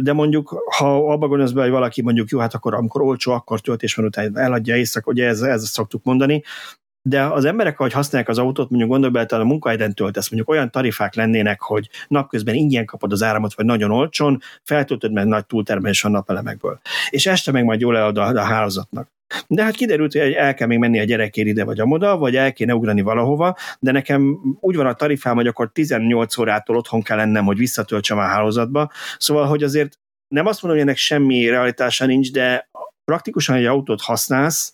de 0.00 0.12
mondjuk, 0.12 0.62
ha 0.76 1.12
abba 1.12 1.28
gondolsz 1.28 1.50
be, 1.50 1.62
hogy 1.62 1.70
valaki 1.70 2.02
mondjuk 2.02 2.28
jó, 2.28 2.38
hát 2.38 2.54
akkor 2.54 2.74
amikor 2.74 3.02
olcsó, 3.02 3.32
akkor 3.32 3.60
töltés 3.60 3.94
van 3.94 4.06
utána 4.06 4.40
eladja 4.40 4.76
éjszak, 4.76 5.06
ugye 5.06 5.26
ez, 5.26 5.40
ez 5.40 5.68
szoktuk 5.68 6.04
mondani, 6.04 6.42
de 7.02 7.22
az 7.22 7.44
emberek, 7.44 7.80
ahogy 7.80 7.92
használják 7.92 8.30
az 8.30 8.38
autót, 8.38 8.70
mondjuk 8.70 8.90
gondolj 8.90 9.12
bele, 9.12 9.42
a 9.42 9.44
munkahelyden 9.44 9.94
töltesz, 9.94 10.30
mondjuk 10.30 10.50
olyan 10.50 10.70
tarifák 10.70 11.14
lennének, 11.14 11.60
hogy 11.60 11.88
napközben 12.08 12.54
ingyen 12.54 12.84
kapod 12.84 13.12
az 13.12 13.22
áramot, 13.22 13.54
vagy 13.54 13.64
nagyon 13.64 13.90
olcsón, 13.90 14.40
feltöltöd, 14.62 15.12
mert 15.12 15.26
nagy 15.26 15.46
túltermelés 15.46 16.02
van 16.02 16.12
napelemekből. 16.12 16.80
És 17.10 17.26
este 17.26 17.52
meg 17.52 17.64
majd 17.64 17.80
jól 17.80 17.96
eladod 17.96 18.36
a, 18.36 18.40
a 18.40 18.44
hálózatnak. 18.44 19.10
De 19.46 19.62
hát 19.62 19.74
kiderült, 19.74 20.12
hogy 20.12 20.32
el 20.32 20.54
kell 20.54 20.66
még 20.66 20.78
menni 20.78 20.98
a 21.00 21.04
gyerekért 21.04 21.48
ide 21.48 21.64
vagy 21.64 21.80
amoda, 21.80 22.16
vagy 22.16 22.36
el 22.36 22.52
kéne 22.52 22.74
ugrani 22.74 23.00
valahova, 23.00 23.56
de 23.80 23.92
nekem 23.92 24.38
úgy 24.60 24.76
van 24.76 24.86
a 24.86 24.94
tarifám, 24.94 25.34
hogy 25.34 25.46
akkor 25.46 25.70
18 25.72 26.38
órától 26.38 26.76
otthon 26.76 27.02
kell 27.02 27.16
lennem, 27.16 27.44
hogy 27.44 27.56
visszatöltsem 27.56 28.18
a 28.18 28.22
hálózatba. 28.22 28.90
Szóval, 29.18 29.46
hogy 29.46 29.62
azért 29.62 29.98
nem 30.28 30.46
azt 30.46 30.62
mondom, 30.62 30.80
hogy 30.80 30.88
ennek 30.88 31.00
semmi 31.00 31.48
realitása 31.48 32.06
nincs, 32.06 32.32
de 32.32 32.70
praktikusan 33.04 33.56
egy 33.56 33.64
autót 33.64 34.00
használsz, 34.00 34.72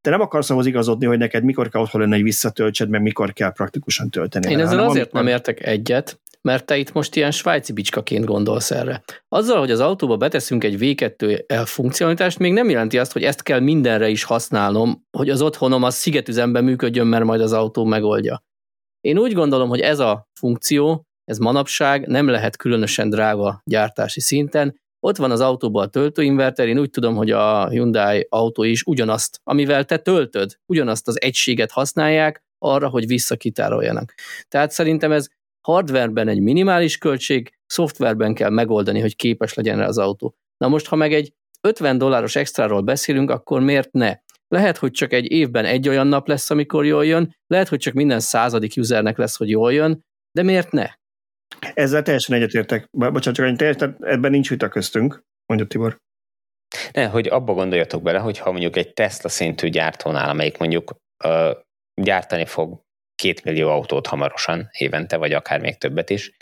te 0.00 0.10
nem 0.10 0.20
akarsz 0.20 0.50
ahhoz 0.50 0.66
igazodni, 0.66 1.06
hogy 1.06 1.18
neked 1.18 1.44
mikor 1.44 1.68
kell 1.68 1.80
otthon 1.80 2.00
lenni, 2.00 2.12
hogy 2.12 2.22
visszatöltsed, 2.22 2.88
meg 2.88 3.02
mikor 3.02 3.32
kell 3.32 3.52
praktikusan 3.52 4.10
tölteni. 4.10 4.50
Én 4.50 4.58
ezzel 4.58 4.78
azért 4.78 5.04
amikor... 5.04 5.20
nem 5.20 5.32
értek 5.32 5.66
egyet, 5.66 6.20
mert 6.40 6.66
te 6.66 6.76
itt 6.76 6.92
most 6.92 7.16
ilyen 7.16 7.30
svájci 7.30 7.72
bicskaként 7.72 8.24
gondolsz 8.24 8.70
erre. 8.70 9.02
Azzal, 9.28 9.58
hogy 9.58 9.70
az 9.70 9.80
autóba 9.80 10.16
beteszünk 10.16 10.64
egy 10.64 10.76
V2 10.78 11.44
funkcionalitást, 11.64 12.38
még 12.38 12.52
nem 12.52 12.70
jelenti 12.70 12.98
azt, 12.98 13.12
hogy 13.12 13.22
ezt 13.22 13.42
kell 13.42 13.60
mindenre 13.60 14.08
is 14.08 14.24
használnom, 14.24 15.06
hogy 15.16 15.30
az 15.30 15.42
otthonom 15.42 15.82
az 15.82 15.94
szigetüzemben 15.94 16.64
működjön, 16.64 17.06
mert 17.06 17.24
majd 17.24 17.40
az 17.40 17.52
autó 17.52 17.84
megoldja. 17.84 18.42
Én 19.00 19.18
úgy 19.18 19.32
gondolom, 19.32 19.68
hogy 19.68 19.80
ez 19.80 19.98
a 19.98 20.28
funkció, 20.40 21.02
ez 21.24 21.38
manapság 21.38 22.06
nem 22.06 22.28
lehet 22.28 22.56
különösen 22.56 23.10
drága 23.10 23.60
gyártási 23.64 24.20
szinten. 24.20 24.80
Ott 25.00 25.16
van 25.16 25.30
az 25.30 25.40
autóban 25.40 25.84
a 25.84 25.88
töltőinverter, 25.88 26.68
én 26.68 26.78
úgy 26.78 26.90
tudom, 26.90 27.14
hogy 27.14 27.30
a 27.30 27.68
Hyundai 27.68 28.26
autó 28.28 28.62
is 28.62 28.82
ugyanazt, 28.82 29.40
amivel 29.42 29.84
te 29.84 29.96
töltöd, 29.96 30.58
ugyanazt 30.66 31.08
az 31.08 31.20
egységet 31.20 31.70
használják 31.70 32.42
arra, 32.58 32.88
hogy 32.88 33.06
visszakitároljanak. 33.06 34.14
Tehát 34.48 34.70
szerintem 34.70 35.12
ez 35.12 35.26
hardwareben 35.72 36.28
egy 36.28 36.40
minimális 36.40 36.98
költség, 36.98 37.52
szoftverben 37.66 38.34
kell 38.34 38.50
megoldani, 38.50 39.00
hogy 39.00 39.16
képes 39.16 39.54
legyen 39.54 39.78
rá 39.78 39.86
az 39.86 39.98
autó. 39.98 40.34
Na 40.56 40.68
most, 40.68 40.86
ha 40.86 40.96
meg 40.96 41.12
egy 41.12 41.32
50 41.60 41.98
dolláros 41.98 42.36
extráról 42.36 42.80
beszélünk, 42.80 43.30
akkor 43.30 43.60
miért 43.60 43.92
ne? 43.92 44.16
Lehet, 44.48 44.76
hogy 44.76 44.90
csak 44.90 45.12
egy 45.12 45.30
évben 45.30 45.64
egy 45.64 45.88
olyan 45.88 46.06
nap 46.06 46.28
lesz, 46.28 46.50
amikor 46.50 46.84
jól 46.84 47.06
jön, 47.06 47.36
lehet, 47.46 47.68
hogy 47.68 47.78
csak 47.78 47.94
minden 47.94 48.20
századik 48.20 48.72
usernek 48.76 49.18
lesz, 49.18 49.36
hogy 49.36 49.48
jól 49.48 49.72
jön, 49.72 50.04
de 50.32 50.42
miért 50.42 50.70
ne? 50.70 50.86
Ezzel 51.74 52.02
teljesen 52.02 52.36
egyetértek. 52.36 52.88
Bocsánat, 52.90 53.34
csak 53.34 53.56
teljesen, 53.56 53.96
ebben 54.00 54.30
nincs 54.30 54.48
vita 54.48 54.68
köztünk, 54.68 55.22
mondja 55.46 55.66
Tibor. 55.66 55.98
Ne, 56.92 57.06
hogy 57.06 57.26
abba 57.26 57.52
gondoljatok 57.52 58.02
bele, 58.02 58.18
hogy 58.18 58.38
ha 58.38 58.50
mondjuk 58.50 58.76
egy 58.76 58.92
Tesla 58.92 59.28
szintű 59.28 59.68
gyártónál, 59.68 60.28
amelyik 60.28 60.58
mondjuk 60.58 60.94
uh, 61.24 61.50
gyártani 61.94 62.46
fog 62.46 62.86
két 63.18 63.44
millió 63.44 63.68
autót 63.68 64.06
hamarosan 64.06 64.68
évente, 64.72 65.16
vagy 65.16 65.32
akár 65.32 65.60
még 65.60 65.78
többet 65.78 66.10
is, 66.10 66.36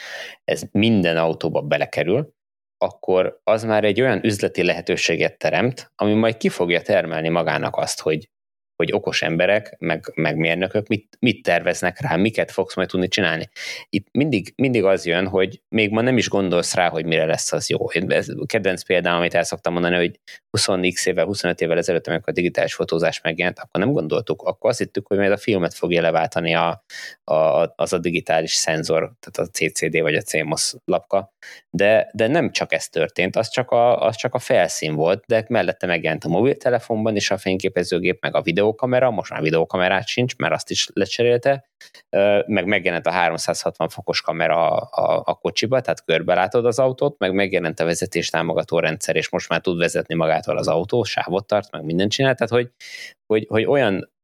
ez 0.45 0.63
minden 0.71 1.17
autóba 1.17 1.61
belekerül, 1.61 2.35
akkor 2.79 3.41
az 3.45 3.65
már 3.65 3.85
egy 3.85 4.01
olyan 4.01 4.25
üzleti 4.25 4.63
lehetőséget 4.63 5.39
teremt, 5.39 5.93
ami 5.95 6.15
majd 6.15 6.37
ki 6.37 6.49
fogja 6.49 6.83
termelni 6.83 7.29
magának 7.29 7.77
azt, 7.77 8.01
hogy 8.01 8.29
hogy 8.77 8.93
okos 8.93 9.23
emberek, 9.23 9.77
meg, 9.79 10.13
meg 10.15 10.37
mérnökök 10.37 10.87
mit, 10.87 11.17
mit 11.21 11.43
terveznek 11.43 12.01
rá, 12.01 12.17
miket 12.17 12.51
fogsz 12.51 12.77
majd 12.77 12.89
tudni 12.89 13.09
csinálni. 13.09 13.49
Itt 13.89 14.07
mindig, 14.13 14.53
mindig 14.57 14.85
az 14.85 15.07
jön, 15.07 15.27
hogy 15.27 15.63
még 15.69 15.91
ma 15.91 16.01
nem 16.01 16.17
is 16.17 16.29
gondolsz 16.29 16.75
rá, 16.75 16.89
hogy 16.89 17.05
mire 17.05 17.25
lesz 17.25 17.53
az 17.53 17.69
jó. 17.69 17.91
Ez 17.91 18.27
kedvenc 18.47 18.83
példám, 18.83 19.17
amit 19.17 19.35
el 19.35 19.45
szoktam 19.45 19.73
mondani, 19.73 19.95
hogy 19.97 20.21
20x 20.59 21.07
évvel, 21.07 21.25
25 21.25 21.61
évvel 21.61 21.79
ezelőtt, 21.79 22.07
amikor 22.07 22.29
a 22.29 22.33
digitális 22.33 22.75
fotózás 22.75 23.21
megjelent, 23.21 23.59
akkor 23.59 23.81
nem 23.81 23.93
gondoltuk, 23.93 24.43
akkor 24.43 24.71
azt 24.71 24.79
hittük, 24.79 25.07
hogy 25.07 25.19
majd 25.19 25.33
a 25.33 25.37
filmet 25.37 25.75
fogja 25.75 26.01
leváltani 26.01 26.55
a, 26.55 26.85
a, 27.25 27.73
az 27.77 27.93
a 27.93 27.99
digitális 27.99 28.53
szenzor, 28.53 29.13
tehát 29.21 29.49
a 29.49 29.53
CCD 29.53 30.01
vagy 30.01 30.15
a 30.15 30.21
CMOS 30.21 30.75
lapka, 30.85 31.35
de, 31.71 32.11
de 32.13 32.27
nem 32.27 32.51
csak 32.51 32.73
ez 32.73 32.89
történt, 32.89 33.37
az 33.37 33.49
csak, 33.49 33.71
a, 33.71 34.01
az 34.01 34.17
csak 34.17 34.35
a 34.35 34.39
felszín 34.39 34.95
volt, 34.95 35.25
de 35.27 35.45
mellette 35.49 35.87
megjelent 35.87 36.25
a 36.25 36.29
mobiltelefonban 36.29 37.17
is 37.17 37.31
a 37.31 37.39
fényképezőgép, 37.39 38.19
meg 38.21 38.35
a 38.35 38.43
videó 38.43 38.66
videókamera, 38.67 39.11
most 39.11 39.31
már 39.31 39.43
videókamerát 39.43 40.07
sincs, 40.07 40.37
mert 40.37 40.53
azt 40.53 40.71
is 40.71 40.89
lecserélte, 40.93 41.69
meg 42.47 42.67
megjelent 42.67 43.07
a 43.07 43.11
360 43.11 43.89
fokos 43.89 44.21
kamera 44.21 44.77
a, 44.77 45.23
a 45.25 45.35
kocsiba, 45.35 45.81
tehát 45.81 46.05
körbe 46.05 46.35
látod 46.35 46.67
az 46.67 46.79
autót, 46.79 47.19
meg 47.19 47.33
megjelent 47.33 47.81
a 47.81 47.85
vezetés 47.85 48.29
támogató 48.29 48.79
rendszer, 48.79 49.17
és 49.17 49.31
most 49.31 49.49
már 49.49 49.61
tud 49.61 49.79
vezetni 49.79 50.15
magától 50.15 50.59
az 50.59 50.69
autó, 50.69 51.05
sávot 51.05 51.47
tart, 51.47 51.71
meg 51.71 51.85
mindent 51.85 52.11
csinál, 52.11 52.35
tehát 52.35 52.53
hogy, 52.53 52.71
hogy, 53.27 53.47
hogy 53.49 53.65
olyan 53.65 54.15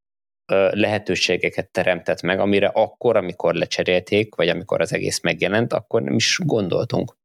lehetőségeket 0.71 1.71
teremtett 1.71 2.23
meg, 2.23 2.41
amire 2.41 2.67
akkor, 2.67 3.17
amikor 3.17 3.55
lecserélték, 3.55 4.35
vagy 4.35 4.49
amikor 4.49 4.81
az 4.81 4.93
egész 4.93 5.21
megjelent, 5.21 5.73
akkor 5.73 6.03
nem 6.03 6.15
is 6.15 6.39
gondoltunk. 6.45 7.17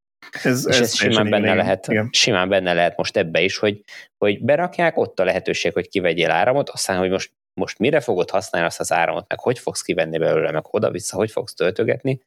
Ez, 0.44 0.68
és 0.68 0.76
ez, 0.76 0.82
ez 0.82 0.96
simán 0.96 1.30
benne, 1.30 1.54
lehet, 1.54 1.88
igen. 1.88 2.10
simán 2.12 2.50
benne 2.50 2.74
lehet 2.74 2.98
most 2.98 3.18
ebbe 3.18 3.42
is, 3.42 3.58
hogy, 3.58 3.84
hogy 4.18 4.44
berakják, 4.44 4.98
ott 4.98 5.20
a 5.20 5.24
lehetőség, 5.24 5.74
hogy 5.74 5.88
kivegyél 5.88 6.32
áramot, 6.32 6.70
aztán, 6.70 6.98
hogy 6.98 7.10
most, 7.10 7.32
most 7.54 7.80
mire 7.80 8.00
fogod 8.00 8.30
használni 8.30 8.68
azt 8.68 8.80
az 8.80 8.92
áramot, 8.92 9.30
meg 9.30 9.40
hogy 9.40 9.60
fogsz 9.60 9.82
kivenni 9.82 10.18
belőle, 10.18 10.52
meg 10.52 10.64
oda-vissza, 10.70 11.16
hogy 11.16 11.32
fogsz 11.32 11.54
töltögetni, 11.54 12.22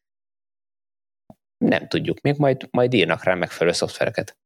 nem 1.64 1.88
tudjuk, 1.88 2.20
még 2.20 2.36
majd, 2.36 2.68
majd 2.70 2.94
írnak 2.94 3.24
rá 3.24 3.34
megfelelő 3.34 3.76
szoftvereket. 3.76 4.36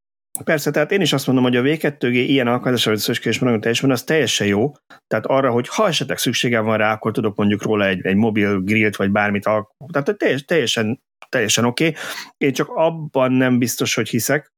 Persze, 0.45 0.71
tehát 0.71 0.93
én 0.93 1.01
is 1.01 1.13
azt 1.13 1.27
mondom, 1.27 1.45
hogy 1.45 1.57
a 1.57 1.63
V2G 1.63 2.13
ilyen 2.13 2.47
alkalmazás, 2.47 2.85
hogy 2.85 2.99
szöskés 2.99 3.39
mondom, 3.39 3.61
teljesen 3.61 3.91
az 3.91 4.03
teljesen 4.03 4.47
jó. 4.47 4.73
Tehát 5.07 5.27
arra, 5.27 5.51
hogy 5.51 5.69
ha 5.69 5.87
esetleg 5.87 6.19
szükségem 6.19 6.65
van 6.65 6.77
rá, 6.77 6.93
akkor 6.93 7.13
tudok 7.13 7.37
mondjuk 7.37 7.63
róla 7.63 7.87
egy, 7.87 8.07
egy 8.07 8.17
mobil 8.17 8.61
grillt, 8.61 8.97
vagy 8.97 9.11
bármit 9.11 9.47
alkotni. 9.47 10.03
Tehát 10.03 10.45
teljesen, 10.47 11.03
teljesen 11.29 11.65
oké. 11.65 11.89
Okay. 11.89 12.01
Én 12.37 12.53
csak 12.53 12.69
abban 12.69 13.33
nem 13.33 13.59
biztos, 13.59 13.95
hogy 13.95 14.09
hiszek, 14.09 14.54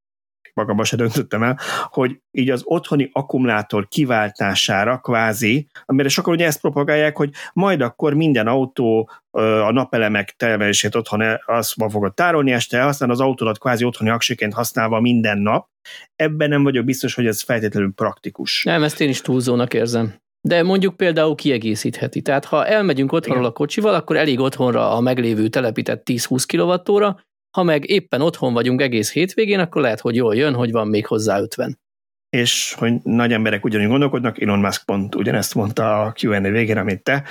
magamban 0.53 0.85
se 0.85 0.95
döntöttem 0.95 1.43
el, 1.43 1.59
hogy 1.89 2.19
így 2.31 2.49
az 2.49 2.61
otthoni 2.65 3.09
akkumulátor 3.13 3.87
kiváltására 3.87 4.97
kvázi, 4.97 5.67
amire 5.85 6.09
sokan 6.09 6.33
ugye 6.33 6.45
ezt 6.45 6.61
propagálják, 6.61 7.17
hogy 7.17 7.29
majd 7.53 7.81
akkor 7.81 8.13
minden 8.13 8.47
autó 8.47 9.09
a 9.31 9.71
napelemek 9.71 10.35
termelését 10.37 10.95
otthon 10.95 11.23
azt 11.45 11.73
fogod 11.89 12.13
tárolni, 12.13 12.51
este 12.51 12.85
aztán 12.85 13.09
az 13.09 13.19
autódat 13.19 13.59
kvázi 13.59 13.83
otthoni 13.83 14.09
aksiként 14.09 14.53
használva 14.53 14.99
minden 14.99 15.37
nap. 15.37 15.67
Ebben 16.15 16.49
nem 16.49 16.63
vagyok 16.63 16.85
biztos, 16.85 17.13
hogy 17.13 17.25
ez 17.25 17.41
feltétlenül 17.41 17.91
praktikus. 17.95 18.63
Nem, 18.63 18.83
ezt 18.83 19.01
én 19.01 19.09
is 19.09 19.21
túlzónak 19.21 19.73
érzem. 19.73 20.13
De 20.41 20.63
mondjuk 20.63 20.97
például 20.97 21.35
kiegészítheti. 21.35 22.21
Tehát 22.21 22.45
ha 22.45 22.65
elmegyünk 22.65 23.11
otthonról 23.11 23.41
Igen. 23.41 23.51
a 23.51 23.57
kocsival, 23.57 23.93
akkor 23.93 24.17
elég 24.17 24.39
otthonra 24.39 24.91
a 24.91 24.99
meglévő 24.99 25.47
telepített 25.47 26.01
10-20 26.09 26.43
kWh, 26.85 27.15
ha 27.57 27.63
meg 27.63 27.89
éppen 27.89 28.21
otthon 28.21 28.53
vagyunk 28.53 28.81
egész 28.81 29.11
hétvégén, 29.11 29.59
akkor 29.59 29.81
lehet, 29.81 29.99
hogy 29.99 30.15
jól 30.15 30.35
jön, 30.35 30.53
hogy 30.53 30.71
van 30.71 30.87
még 30.87 31.05
hozzá 31.05 31.39
50. 31.39 31.79
És 32.29 32.73
hogy 32.73 32.93
nagy 33.03 33.31
emberek 33.31 33.65
ugyanúgy 33.65 33.87
gondolkodnak, 33.87 34.41
Elon 34.41 34.59
Musk 34.59 34.85
pont 34.85 35.15
ugyanezt 35.15 35.55
mondta 35.55 36.01
a 36.01 36.13
Q&A 36.21 36.39
végén, 36.39 36.77
amit 36.77 37.03
te, 37.03 37.23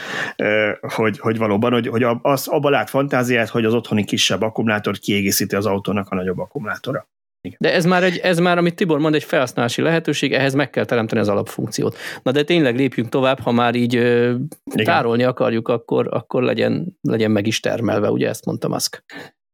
hogy, 0.80 1.18
hogy 1.18 1.38
valóban, 1.38 1.72
hogy, 1.72 1.86
hogy 1.86 2.06
az, 2.22 2.48
abban 2.48 2.70
lát 2.70 2.90
fantáziát, 2.90 3.48
hogy 3.48 3.64
az 3.64 3.74
otthoni 3.74 4.04
kisebb 4.04 4.42
akkumulátor 4.42 4.98
kiegészíti 4.98 5.56
az 5.56 5.66
autónak 5.66 6.08
a 6.10 6.14
nagyobb 6.14 6.38
akkumulátora. 6.38 7.08
Igen. 7.40 7.58
De 7.60 7.72
ez 7.72 7.84
már, 7.84 8.04
egy, 8.04 8.18
ez 8.18 8.38
már, 8.38 8.58
amit 8.58 8.74
Tibor 8.74 8.98
mond, 8.98 9.14
egy 9.14 9.24
felhasználási 9.24 9.82
lehetőség, 9.82 10.32
ehhez 10.32 10.54
meg 10.54 10.70
kell 10.70 10.84
teremteni 10.84 11.20
az 11.20 11.28
alapfunkciót. 11.28 11.96
Na 12.22 12.30
de 12.30 12.42
tényleg 12.42 12.76
lépjünk 12.76 13.08
tovább, 13.08 13.40
ha 13.40 13.52
már 13.52 13.74
így 13.74 13.96
ö, 13.96 14.34
tárolni 14.74 15.22
akarjuk, 15.22 15.68
akkor, 15.68 16.08
akkor 16.10 16.42
legyen, 16.42 16.98
legyen 17.00 17.30
meg 17.30 17.46
is 17.46 17.60
termelve, 17.60 18.10
ugye 18.10 18.28
ezt 18.28 18.44
mondta 18.44 18.68
Musk. 18.68 19.04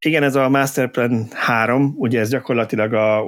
Igen, 0.06 0.22
ez 0.22 0.34
a 0.34 0.48
Masterplan 0.48 1.28
3, 1.30 1.94
ugye 1.96 2.20
ez 2.20 2.30
gyakorlatilag 2.30 2.92
a 2.92 3.24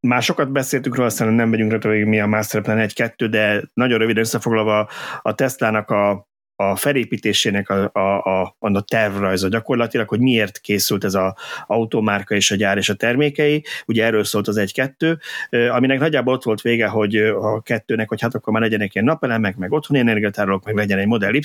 Másokat 0.00 0.52
beszéltünk 0.52 0.94
róla, 0.94 1.08
aztán 1.08 1.32
nem 1.32 1.48
megyünk 1.48 1.72
rá, 1.72 1.90
hogy 1.90 2.06
mi 2.06 2.20
a 2.20 2.26
Masterplan 2.26 2.86
1-2, 2.88 3.26
de 3.30 3.62
nagyon 3.74 3.98
röviden 3.98 4.22
összefoglalva 4.22 4.88
a 5.22 5.34
Teslának 5.34 5.90
a 5.90 6.28
a 6.56 6.76
felépítésének 6.76 7.68
a, 7.68 7.90
a, 7.92 8.40
a, 8.40 8.56
a 8.58 8.80
tervrajza 8.80 9.48
gyakorlatilag, 9.48 10.08
hogy 10.08 10.20
miért 10.20 10.58
készült 10.58 11.04
ez 11.04 11.14
az 11.14 11.32
automárka 11.66 12.34
és 12.34 12.50
a 12.50 12.54
gyár 12.54 12.76
és 12.76 12.88
a 12.88 12.94
termékei, 12.94 13.64
ugye 13.86 14.04
erről 14.04 14.24
szólt 14.24 14.48
az 14.48 14.56
egy-kettő, 14.56 15.18
aminek 15.50 15.98
nagyjából 15.98 16.34
ott 16.34 16.42
volt 16.42 16.60
vége, 16.60 16.86
hogy 16.86 17.16
a 17.16 17.60
kettőnek, 17.60 18.08
hogy 18.08 18.20
hát 18.20 18.34
akkor 18.34 18.52
már 18.52 18.62
legyenek 18.62 18.94
ilyen 18.94 19.06
napelemek, 19.06 19.56
meg 19.56 19.72
otthoni 19.72 19.98
energiatárolók, 19.98 20.64
meg 20.64 20.74
legyen 20.74 20.98
egy 20.98 21.06
Model 21.06 21.34
y 21.34 21.40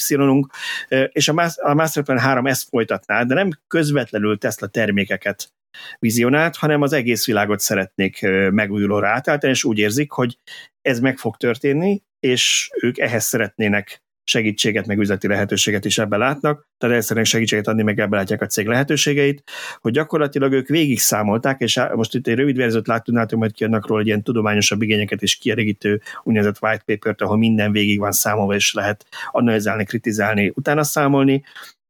és 1.12 1.28
a, 1.28 1.50
a 1.56 1.74
Masterplan 1.74 2.20
3 2.20 2.48
ezt 2.48 2.68
folytatná, 2.70 3.24
de 3.24 3.34
nem 3.34 3.50
közvetlenül 3.68 4.38
Tesla 4.38 4.68
termékeket 4.68 5.54
vizionált, 6.00 6.56
hanem 6.56 6.82
az 6.82 6.94
egész 6.94 7.26
világot 7.26 7.60
szeretnék 7.60 8.22
megújulóra 8.52 9.08
átállítani, 9.08 9.52
és 9.52 9.64
úgy 9.64 9.78
érzik, 9.78 10.12
hogy 10.12 10.38
ez 10.82 11.00
meg 11.00 11.18
fog 11.18 11.38
történni, 11.38 12.02
és 12.20 12.70
ők 12.82 12.98
ehhez 12.98 13.24
szeretnének 13.24 14.04
segítséget, 14.24 14.86
meg 14.86 15.00
üzleti 15.00 15.28
lehetőséget 15.28 15.86
is 15.86 15.98
ebben 15.98 16.20
látnak, 16.20 16.68
tehát 16.78 17.02
szeretnék 17.02 17.26
segítséget 17.26 17.68
adni, 17.68 17.84
meg 17.84 18.00
ebben 18.00 18.20
látják 18.20 18.42
a 18.42 18.46
cég 18.46 18.68
lehetőségeit, 18.68 19.44
hogy 19.80 19.92
gyakorlatilag 19.92 20.54
ők 20.54 20.68
végig 20.68 21.00
számolták, 21.00 21.60
és 21.60 21.80
most 21.96 22.16
itt 22.16 22.28
egy 22.28 22.36
rövid 22.36 22.58
verziót 22.58 22.88
láttunk, 22.88 23.18
látom, 23.18 23.40
hogy 23.40 23.54
kiadnak 23.54 23.88
róla 23.88 24.02
ilyen 24.02 24.24
tudományosabb 24.24 24.82
igényeket 24.82 25.22
és 25.22 25.36
kielégítő 25.36 26.02
úgynevezett 26.24 26.62
white 26.62 26.84
paper 26.86 27.16
ahol 27.18 27.38
minden 27.38 27.72
végig 27.72 28.00
van 28.00 28.12
számolva, 28.12 28.56
és 28.56 28.74
lehet 28.74 29.06
analizálni, 29.32 29.84
kritizálni, 29.84 30.52
utána 30.56 30.84
számolni, 30.84 31.44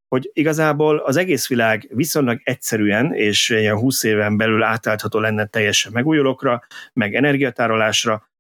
hogy 0.08 0.30
igazából 0.34 0.98
az 0.98 1.18
egész 1.18 1.48
világ 1.48 1.88
viszonylag 1.94 2.42
egyszerűen 2.44 3.14
és 3.14 3.50
ilyen 3.50 3.78
20 3.78 4.04
éven 4.04 4.38
belül 4.38 4.64
átállható 4.64 5.20
lenne 5.20 5.46
teljesen 5.46 5.92
megújulókra, 5.92 6.64
meg 6.94 7.16
energiatárolásra, 7.16 8.31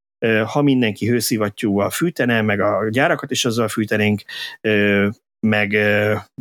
ha 0.45 0.61
mindenki 0.61 1.07
hőszivattyúval 1.07 1.89
fűtene, 1.89 2.41
meg 2.41 2.59
a 2.59 2.89
gyárakat 2.89 3.32
is 3.32 3.45
azzal 3.45 3.67
fűtenénk, 3.67 4.22
meg, 5.39 5.78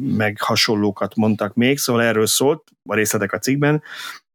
meg 0.01 0.41
hasonlókat 0.41 1.14
mondtak 1.14 1.55
még, 1.55 1.78
szóval 1.78 2.03
erről 2.03 2.26
szólt 2.26 2.70
a 2.89 2.95
részletek 2.95 3.33
a 3.33 3.39
cikkben. 3.39 3.83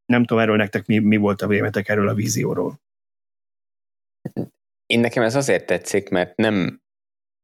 Nem 0.06 0.26
tudom 0.26 0.44
erről 0.44 0.56
nektek 0.56 0.86
mi, 0.86 1.00
mi 1.00 1.18
volt 1.18 1.42
a 1.42 1.48
vélemetek 1.48 1.90
erről 1.90 2.08
a 2.08 2.14
vízióról. 2.14 2.80
Én 4.86 5.00
nekem 5.00 5.24
ez 5.24 5.36
azért 5.36 5.66
tetszik, 5.66 6.10
mert 6.10 6.36
nem 6.36 6.84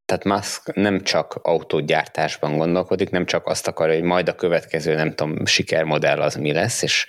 tehát 0.04 0.24
Musk 0.24 0.74
nem 0.74 1.02
csak 1.02 1.34
autógyártásban 1.34 2.56
gondolkodik, 2.56 3.10
nem 3.10 3.26
csak 3.26 3.46
azt 3.46 3.66
akarja, 3.66 3.94
hogy 3.94 4.02
majd 4.02 4.28
a 4.28 4.34
következő, 4.34 4.94
nem 4.94 5.14
tudom, 5.14 5.46
sikermodell 5.46 6.20
az 6.20 6.34
mi 6.34 6.52
lesz, 6.52 6.82
és 6.82 7.06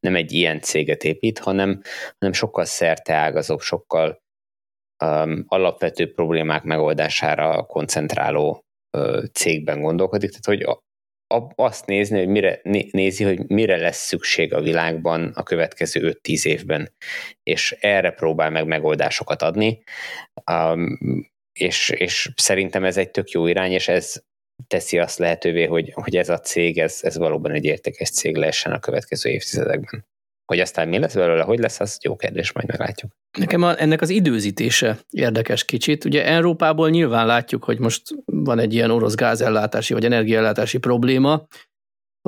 nem 0.00 0.16
egy 0.16 0.32
ilyen 0.32 0.60
céget 0.60 1.04
épít, 1.04 1.38
hanem, 1.38 1.82
hanem 2.18 2.34
sokkal 2.34 2.64
szerteágazóbb, 2.64 3.60
sokkal 3.60 4.22
um, 5.04 5.44
alapvető 5.46 6.12
problémák 6.12 6.62
megoldására 6.62 7.62
koncentráló 7.62 8.64
uh, 8.98 9.24
cégben 9.32 9.80
gondolkodik, 9.80 10.30
tehát 10.30 10.44
hogy 10.44 10.62
a, 10.62 10.82
azt 11.54 11.86
nézni, 11.86 12.18
hogy 12.18 12.28
mire, 12.28 12.60
nézi, 12.90 13.24
hogy 13.24 13.48
mire 13.48 13.76
lesz 13.76 14.06
szükség 14.06 14.54
a 14.54 14.60
világban 14.60 15.32
a 15.34 15.42
következő 15.42 16.18
5-10 16.22 16.44
évben, 16.44 16.92
és 17.42 17.76
erre 17.80 18.10
próbál 18.10 18.50
meg 18.50 18.66
megoldásokat 18.66 19.42
adni, 19.42 19.82
um, 20.50 20.98
és, 21.52 21.88
és 21.88 22.32
szerintem 22.36 22.84
ez 22.84 22.96
egy 22.96 23.10
tök 23.10 23.30
jó 23.30 23.46
irány, 23.46 23.72
és 23.72 23.88
ez 23.88 24.22
teszi 24.66 24.98
azt 24.98 25.18
lehetővé, 25.18 25.64
hogy, 25.64 25.92
hogy 25.92 26.16
ez 26.16 26.28
a 26.28 26.38
cég, 26.38 26.78
ez, 26.78 26.98
ez 27.02 27.16
valóban 27.16 27.50
egy 27.52 27.64
értékes 27.64 28.10
cég 28.10 28.36
lehessen 28.36 28.72
a 28.72 28.78
következő 28.78 29.30
évtizedekben. 29.30 30.06
Hogy 30.44 30.60
aztán 30.60 30.88
mi 30.88 30.98
lesz 30.98 31.14
belőle, 31.14 31.42
hogy 31.42 31.58
lesz, 31.58 31.80
az 31.80 31.98
jó 32.02 32.16
kérdés, 32.16 32.52
majd 32.52 32.66
meglátjuk. 32.66 33.12
Nekem 33.38 33.62
a, 33.62 33.80
ennek 33.80 34.00
az 34.00 34.08
időzítése 34.10 34.98
érdekes 35.10 35.64
kicsit. 35.64 36.04
Ugye 36.04 36.26
Európából 36.26 36.90
nyilván 36.90 37.26
látjuk, 37.26 37.64
hogy 37.64 37.78
most 37.78 38.02
van 38.24 38.58
egy 38.58 38.74
ilyen 38.74 38.90
orosz 38.90 39.14
gázellátási 39.14 39.92
vagy 39.92 40.04
energiaellátási 40.04 40.78
probléma, 40.78 41.46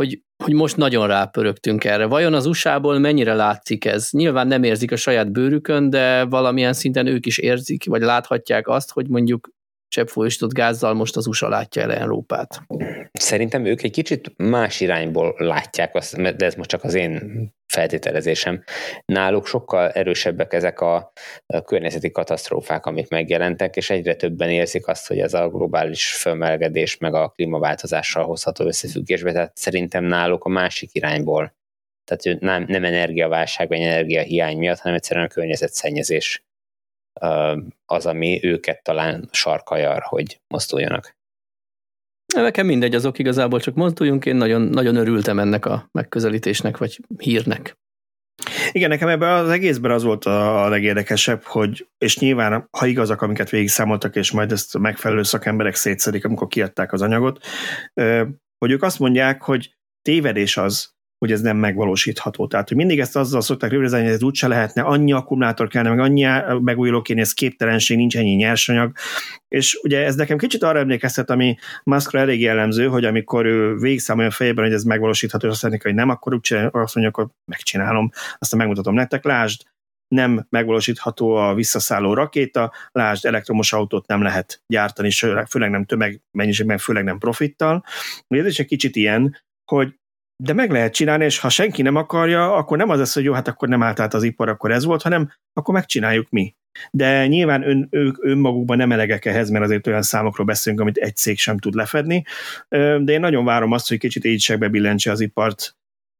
hogy, 0.01 0.23
hogy 0.45 0.53
most 0.53 0.77
nagyon 0.77 1.07
rápörögtünk 1.07 1.85
erre. 1.85 2.07
Vajon 2.07 2.35
az 2.35 2.47
USA-ból 2.47 2.99
mennyire 2.99 3.35
látszik 3.35 3.85
ez? 3.85 4.09
Nyilván 4.11 4.47
nem 4.47 4.63
érzik 4.63 4.93
a 4.93 4.97
saját 4.97 5.33
bőrükön, 5.33 5.91
de 5.91 6.25
valamilyen 6.25 6.73
szinten 6.73 7.07
ők 7.07 7.27
is 7.27 7.39
érzik, 7.39 7.85
vagy 7.85 8.03
láthatják 8.03 8.69
azt, 8.69 8.93
hogy 8.93 9.09
mondjuk 9.09 9.51
cseppfolyósított 9.89 10.53
gázzal 10.53 10.95
most 10.95 11.17
az 11.17 11.27
USA 11.27 11.49
látja 11.49 11.83
el 11.83 11.93
Európát. 11.93 12.63
Szerintem 13.13 13.65
ők 13.65 13.83
egy 13.83 13.91
kicsit 13.91 14.33
más 14.37 14.81
irányból 14.81 15.35
látják 15.39 15.95
azt, 15.95 16.37
de 16.37 16.47
ez 16.47 16.55
most 16.55 16.69
csak 16.69 16.85
az 16.85 16.95
én 16.95 17.55
feltételezésem. 17.67 18.63
Náluk 19.05 19.47
sokkal 19.47 19.91
erősebbek 19.91 20.53
ezek 20.53 20.81
a, 20.81 21.13
környezeti 21.65 22.11
katasztrófák, 22.11 22.87
amik 22.87 23.09
megjelentek, 23.09 23.77
és 23.77 23.91
egyre 23.91 24.15
többen 24.15 24.51
érzik 24.51 24.87
azt, 24.87 25.07
hogy 25.07 25.19
ez 25.19 25.35
a 25.35 25.49
globális 25.49 26.15
fölmelegedés 26.15 26.97
meg 26.97 27.15
a 27.15 27.29
klímaváltozással 27.29 28.25
hozható 28.25 28.65
összefüggésbe, 28.65 29.33
tehát 29.33 29.57
szerintem 29.57 30.05
náluk 30.05 30.45
a 30.45 30.49
másik 30.49 30.91
irányból. 30.93 31.55
Tehát 32.05 32.41
nem, 32.41 32.65
nem 32.69 32.85
energiaválság 32.85 33.69
vagy 33.69 33.81
energiahiány 33.81 34.59
miatt, 34.59 34.79
hanem 34.79 34.97
egyszerűen 34.97 35.27
a 35.27 35.29
környezetszennyezés 35.29 36.46
az, 37.87 38.07
ami 38.07 38.41
őket 38.43 38.83
talán 38.83 39.29
sarkajar, 39.33 40.03
hogy 40.03 40.41
mozduljanak. 40.49 41.17
Nekem 42.35 42.67
mindegy, 42.67 42.95
azok 42.95 43.19
igazából 43.19 43.61
csak 43.61 43.75
mozduljunk, 43.75 44.27
én 44.27 44.37
nagyon, 44.37 44.61
nagyon 44.61 44.97
örültem 44.97 45.39
ennek 45.39 45.67
a 45.67 45.89
megközelítésnek, 45.93 46.77
vagy 46.77 47.01
hírnek. 47.19 47.77
Igen, 48.73 48.89
nekem 48.89 49.09
ebben 49.09 49.33
az 49.33 49.49
egészben 49.49 49.91
az 49.91 50.03
volt 50.03 50.25
a 50.25 50.69
legérdekesebb, 50.69 51.43
hogy, 51.43 51.89
és 51.99 52.19
nyilván, 52.19 52.69
ha 52.71 52.87
igazak, 52.87 53.23
amiket 53.23 53.51
végig 53.51 53.69
számoltak, 53.69 54.17
és 54.17 54.31
majd 54.31 54.53
ezt 54.53 54.75
a 54.75 54.79
megfelelő 54.79 55.23
szakemberek 55.23 55.75
szétszedik, 55.75 56.25
amikor 56.25 56.47
kiadták 56.47 56.93
az 56.93 57.03
anyagot, 57.03 57.45
hogy 58.59 58.71
ők 58.71 58.83
azt 58.83 58.99
mondják, 58.99 59.43
hogy 59.43 59.77
tévedés 60.03 60.57
az, 60.57 60.96
hogy 61.19 61.33
ez 61.33 61.41
nem 61.41 61.57
megvalósítható. 61.57 62.47
Tehát, 62.47 62.69
hogy 62.69 62.77
mindig 62.77 63.01
ezt 63.01 63.17
azzal 63.17 63.41
szokták 63.41 63.71
rövidíteni, 63.71 64.05
hogy 64.05 64.13
ez 64.13 64.23
úgyse 64.23 64.49
lehetne, 64.49 64.83
annyi 64.83 65.13
akkumulátor 65.13 65.69
kellene, 65.69 65.95
meg 65.95 66.05
annyi 66.05 66.27
megújuló 66.61 67.03
kéne, 67.03 67.21
ez 67.21 67.33
képtelenség, 67.33 67.97
nincs 67.97 68.17
ennyi 68.17 68.35
nyersanyag. 68.35 68.93
És 69.49 69.79
ugye 69.83 70.05
ez 70.05 70.15
nekem 70.15 70.39
kicsit 70.39 70.63
arra 70.63 70.79
emlékeztet, 70.79 71.31
ami 71.31 71.57
Muskra 71.85 72.19
elég 72.19 72.41
jellemző, 72.41 72.87
hogy 72.87 73.05
amikor 73.05 73.47
ő 73.47 73.77
végigszámolja 73.77 74.29
a 74.29 74.33
fejében, 74.33 74.65
hogy 74.65 74.73
ez 74.73 74.83
megvalósítható, 74.83 75.47
és 75.47 75.53
azt 75.53 75.63
mondja, 75.63 75.81
hogy 75.83 75.95
nem, 75.95 76.09
akkor 76.09 76.35
úgy 76.35 76.41
csinál, 76.41 76.69
azt 76.73 76.95
mondja, 76.95 77.13
akkor 77.13 77.29
megcsinálom, 77.51 78.11
aztán 78.39 78.59
megmutatom 78.59 78.95
nektek, 78.95 79.25
lásd, 79.25 79.63
nem 80.15 80.47
megvalósítható 80.49 81.35
a 81.35 81.55
visszaszálló 81.55 82.15
rakéta, 82.15 82.73
lásd, 82.93 83.27
elektromos 83.27 83.73
autót 83.73 84.07
nem 84.07 84.23
lehet 84.23 84.63
gyártani, 84.67 85.11
főleg 85.49 85.71
nem 85.71 85.85
tömegmennyiségben, 85.85 86.79
főleg 86.79 87.05
nem 87.05 87.19
profittal. 87.19 87.85
Ez 88.29 88.47
is 88.47 88.59
egy 88.59 88.67
kicsit 88.67 88.97
ilyen, 88.97 89.43
hogy 89.71 89.95
de 90.37 90.53
meg 90.53 90.71
lehet 90.71 90.95
csinálni, 90.95 91.25
és 91.25 91.39
ha 91.39 91.49
senki 91.49 91.83
nem 91.83 91.97
akarja, 91.97 92.55
akkor 92.55 92.77
nem 92.77 92.89
az 92.89 92.99
lesz, 92.99 93.15
hogy 93.15 93.25
jó, 93.25 93.33
hát 93.33 93.49
akkor 93.49 93.69
nem 93.69 93.83
állt 93.83 94.01
át 94.01 94.15
az 94.15 94.23
ipar, 94.23 94.49
akkor 94.49 94.71
ez 94.71 94.85
volt, 94.85 95.03
hanem 95.03 95.33
akkor 95.53 95.75
megcsináljuk 95.75 96.31
mi. 96.31 96.55
De 96.91 97.27
nyilván 97.27 97.69
ön, 97.69 97.89
ők 97.91 98.25
önmagukban 98.25 98.77
nem 98.77 98.93
elegek 98.93 99.25
ehhez, 99.25 99.51
mert 99.51 99.65
azért 99.65 99.87
olyan 99.87 100.03
számokról 100.03 100.47
beszélünk, 100.47 100.81
amit 100.81 100.97
egy 100.97 101.17
cég 101.17 101.39
sem 101.39 101.59
tud 101.59 101.75
lefedni, 101.75 102.25
de 102.69 103.13
én 103.13 103.21
nagyon 103.21 103.45
várom 103.45 103.73
azt, 103.73 103.89
hogy 103.89 103.99
kicsit 103.99 104.25
így 104.25 104.57
billentse 104.71 105.11
az 105.11 105.21
ipart 105.21 105.77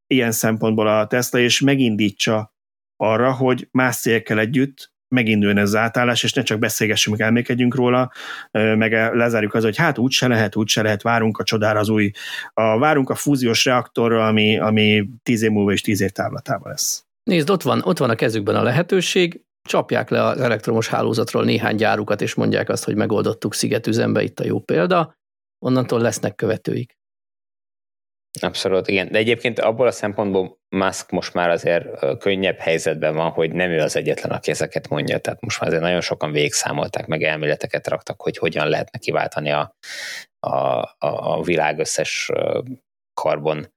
ilyen 0.07 0.33
szempontból 0.33 0.89
a 0.89 1.07
Tesla, 1.07 1.39
és 1.39 1.61
megindítsa 1.61 2.55
arra, 2.97 3.33
hogy 3.33 3.69
más 3.71 3.97
cégekkel 3.97 4.39
együtt 4.39 4.95
meginduljon 5.09 5.59
ez 5.59 5.69
az 5.69 5.75
átállás, 5.75 6.23
és 6.23 6.33
ne 6.33 6.43
csak 6.43 6.59
beszélgessünk, 6.59 7.17
meg 7.17 7.27
elmékedjünk 7.27 7.75
róla, 7.75 8.13
meg 8.51 8.93
lezárjuk 9.15 9.55
az, 9.55 9.63
hogy 9.63 9.77
hát 9.77 9.99
úgy 9.99 10.11
se 10.11 10.29
lehet, 10.29 10.57
úgy 10.57 10.73
lehet, 10.75 11.03
várunk 11.03 11.39
a 11.39 11.45
csodára 11.45 11.79
az 11.79 11.89
új, 11.89 12.11
a, 12.53 12.79
várunk 12.79 13.11
a 13.11 13.15
fúziós 13.15 13.65
reaktorra, 13.65 14.27
ami, 14.27 14.59
ami 14.59 15.09
tíz 15.23 15.43
év 15.43 15.51
múlva 15.51 15.73
és 15.73 15.81
tíz 15.81 16.01
év 16.01 16.11
távlatában 16.11 16.71
lesz. 16.71 17.05
Nézd, 17.23 17.51
ott 17.51 17.63
van, 17.63 17.83
ott 17.85 17.99
van 17.99 18.11
a 18.11 18.15
kezükben 18.15 18.57
a 18.57 18.63
lehetőség, 18.63 19.41
csapják 19.69 20.11
le 20.11 20.25
az 20.25 20.41
elektromos 20.41 20.89
hálózatról 20.89 21.45
néhány 21.45 21.77
gyárukat, 21.77 22.21
és 22.21 22.35
mondják 22.35 22.69
azt, 22.69 22.85
hogy 22.85 22.95
megoldottuk 22.95 23.55
szigetüzembe, 23.55 24.23
itt 24.23 24.41
a 24.41 24.45
jó 24.45 24.61
példa, 24.61 25.15
onnantól 25.65 26.01
lesznek 26.01 26.35
követőik. 26.35 26.97
Abszolút, 28.41 28.89
igen. 28.89 29.09
De 29.11 29.19
egyébként 29.19 29.59
abból 29.59 29.87
a 29.87 29.91
szempontból 29.91 30.59
Musk 30.69 31.11
most 31.11 31.35
már 31.35 31.51
azért 31.51 32.19
könnyebb 32.19 32.59
helyzetben 32.59 33.15
van, 33.15 33.31
hogy 33.31 33.53
nem 33.53 33.71
ő 33.71 33.81
az 33.81 33.97
egyetlen, 33.97 34.31
aki 34.31 34.51
ezeket 34.51 34.89
mondja. 34.89 35.19
Tehát 35.19 35.41
most 35.41 35.61
már 35.61 35.69
azért 35.69 35.85
nagyon 35.85 36.01
sokan 36.01 36.33
végigszámolták, 36.33 37.07
meg 37.07 37.23
elméleteket 37.23 37.89
raktak, 37.89 38.23
hogy 38.23 38.39
hogyan 38.39 38.69
lehetne 38.69 38.99
kiváltani 38.99 39.51
a, 39.51 39.77
a, 40.39 40.83
a, 40.99 41.43
világ 41.43 41.79
összes 41.79 42.31
karbon 43.15 43.75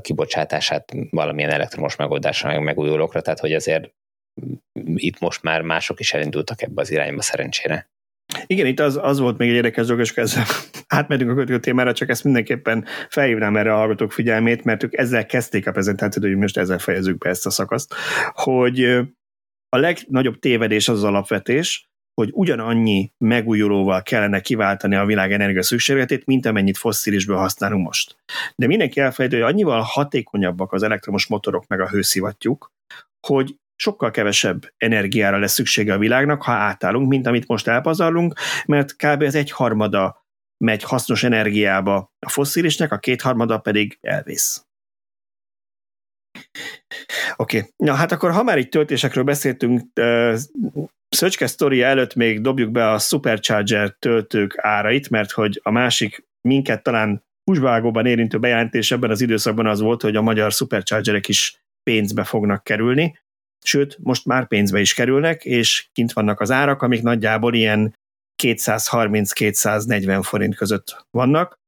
kibocsátását 0.00 0.92
valamilyen 1.10 1.50
elektromos 1.50 1.96
megoldásra, 1.96 2.48
meg 2.48 2.62
megújulókra, 2.62 3.20
tehát 3.20 3.40
hogy 3.40 3.52
azért 3.52 3.94
itt 4.94 5.18
most 5.18 5.42
már 5.42 5.62
mások 5.62 6.00
is 6.00 6.14
elindultak 6.14 6.62
ebbe 6.62 6.80
az 6.80 6.90
irányba 6.90 7.22
szerencsére. 7.22 7.90
Igen, 8.46 8.66
itt 8.66 8.80
az, 8.80 8.98
az 9.02 9.18
volt 9.18 9.38
még 9.38 9.48
egy 9.48 9.54
érdekes 9.54 9.86
dolog, 9.86 10.00
és 10.00 10.12
ezzel 10.12 10.44
átmegyünk 10.86 11.30
a 11.30 11.32
következő 11.32 11.60
témára, 11.60 11.92
csak 11.92 12.08
ezt 12.08 12.24
mindenképpen 12.24 12.84
felhívnám 13.08 13.56
erre 13.56 13.72
a 13.72 13.76
hallgatók 13.76 14.12
figyelmét, 14.12 14.64
mert 14.64 14.82
ők 14.82 14.98
ezzel 14.98 15.26
kezdték 15.26 15.66
a 15.66 15.72
prezentációt, 15.72 16.24
hogy 16.24 16.36
most 16.36 16.56
ezzel 16.56 16.78
fejezzük 16.78 17.18
be 17.18 17.28
ezt 17.28 17.46
a 17.46 17.50
szakaszt, 17.50 17.94
hogy 18.32 18.84
a 19.68 19.78
legnagyobb 19.78 20.38
tévedés 20.38 20.88
az 20.88 20.96
az 20.96 21.04
alapvetés, 21.04 21.88
hogy 22.20 22.30
ugyanannyi 22.32 23.12
megújulóval 23.18 24.02
kellene 24.02 24.40
kiváltani 24.40 24.94
a 24.94 25.04
világ 25.04 25.32
energia 25.32 25.62
szükségletét, 25.62 26.26
mint 26.26 26.46
amennyit 26.46 26.76
fosszilisből 26.76 27.36
használunk 27.36 27.84
most. 27.84 28.16
De 28.56 28.66
mindenki 28.66 29.00
elfelejtő, 29.00 29.40
hogy 29.40 29.52
annyival 29.52 29.80
hatékonyabbak 29.80 30.72
az 30.72 30.82
elektromos 30.82 31.26
motorok 31.26 31.66
meg 31.66 31.80
a 31.80 31.88
hőszivattyúk, 31.88 32.72
hogy 33.26 33.56
sokkal 33.76 34.10
kevesebb 34.10 34.72
energiára 34.76 35.38
lesz 35.38 35.52
szüksége 35.52 35.92
a 35.92 35.98
világnak, 35.98 36.42
ha 36.42 36.52
átállunk, 36.52 37.08
mint 37.08 37.26
amit 37.26 37.46
most 37.46 37.68
elpazarlunk, 37.68 38.38
mert 38.66 38.96
kb. 38.96 39.22
az 39.22 39.34
egyharmada 39.34 40.24
megy 40.64 40.82
hasznos 40.82 41.22
energiába 41.22 42.12
a 42.26 42.28
fosszilisnek, 42.28 42.92
a 42.92 42.98
kétharmada 42.98 43.58
pedig 43.58 43.98
elvész. 44.00 44.66
Oké, 47.36 47.58
okay. 47.58 47.70
na 47.76 47.94
hát 47.94 48.12
akkor 48.12 48.30
ha 48.30 48.42
már 48.42 48.58
itt 48.58 48.70
töltésekről 48.70 49.24
beszéltünk, 49.24 49.82
Szöcske 51.08 51.46
sztoria 51.46 51.86
előtt 51.86 52.14
még 52.14 52.40
dobjuk 52.40 52.70
be 52.70 52.90
a 52.90 52.98
Supercharger 52.98 53.96
töltők 53.98 54.54
árait, 54.58 55.10
mert 55.10 55.30
hogy 55.30 55.60
a 55.62 55.70
másik 55.70 56.26
minket 56.48 56.82
talán 56.82 57.24
húsvágóban 57.44 58.06
érintő 58.06 58.38
bejelentés 58.38 58.90
ebben 58.90 59.10
az 59.10 59.20
időszakban 59.20 59.66
az 59.66 59.80
volt, 59.80 60.02
hogy 60.02 60.16
a 60.16 60.22
magyar 60.22 60.52
Superchargerek 60.52 61.28
is 61.28 61.62
pénzbe 61.82 62.24
fognak 62.24 62.64
kerülni 62.64 63.18
sőt, 63.66 63.98
most 64.02 64.24
már 64.24 64.46
pénzbe 64.46 64.80
is 64.80 64.94
kerülnek, 64.94 65.44
és 65.44 65.88
kint 65.92 66.12
vannak 66.12 66.40
az 66.40 66.50
árak, 66.50 66.82
amik 66.82 67.02
nagyjából 67.02 67.54
ilyen 67.54 67.94
230-240 68.42 70.20
forint 70.22 70.56
között 70.56 71.06
vannak. 71.10 71.58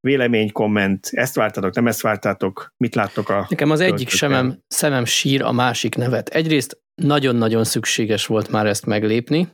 Vélemény, 0.00 0.52
komment, 0.52 1.08
ezt 1.10 1.34
vártatok, 1.34 1.74
nem 1.74 1.86
ezt 1.86 2.00
vártátok, 2.00 2.74
mit 2.76 2.94
láttok 2.94 3.28
a... 3.28 3.46
Nekem 3.48 3.70
az 3.70 3.80
egyik 3.80 4.08
semem, 4.08 4.58
szemem 4.66 5.04
sír 5.04 5.42
a 5.42 5.52
másik 5.52 5.94
nevet. 5.94 6.28
Egyrészt 6.28 6.80
nagyon-nagyon 7.02 7.64
szükséges 7.64 8.26
volt 8.26 8.50
már 8.50 8.66
ezt 8.66 8.86
meglépni, 8.86 9.48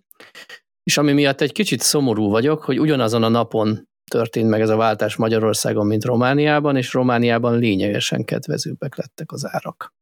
és 0.83 0.99
ami 0.99 1.13
miatt 1.13 1.41
egy 1.41 1.53
kicsit 1.53 1.81
szomorú 1.81 2.31
vagyok, 2.31 2.63
hogy 2.63 2.81
ugyanazon 2.81 3.23
a 3.23 3.29
napon 3.29 3.85
történt 4.11 4.49
meg 4.49 4.61
ez 4.61 4.69
a 4.69 4.77
váltás 4.77 5.17
Magyarországon, 5.17 5.87
mint 5.87 6.05
Romániában, 6.05 6.77
és 6.77 6.93
Romániában 6.93 7.59
lényegesen 7.59 8.25
kedvezőbbek 8.25 8.97
lettek 8.97 9.33
az 9.33 9.47
árak. 9.47 9.93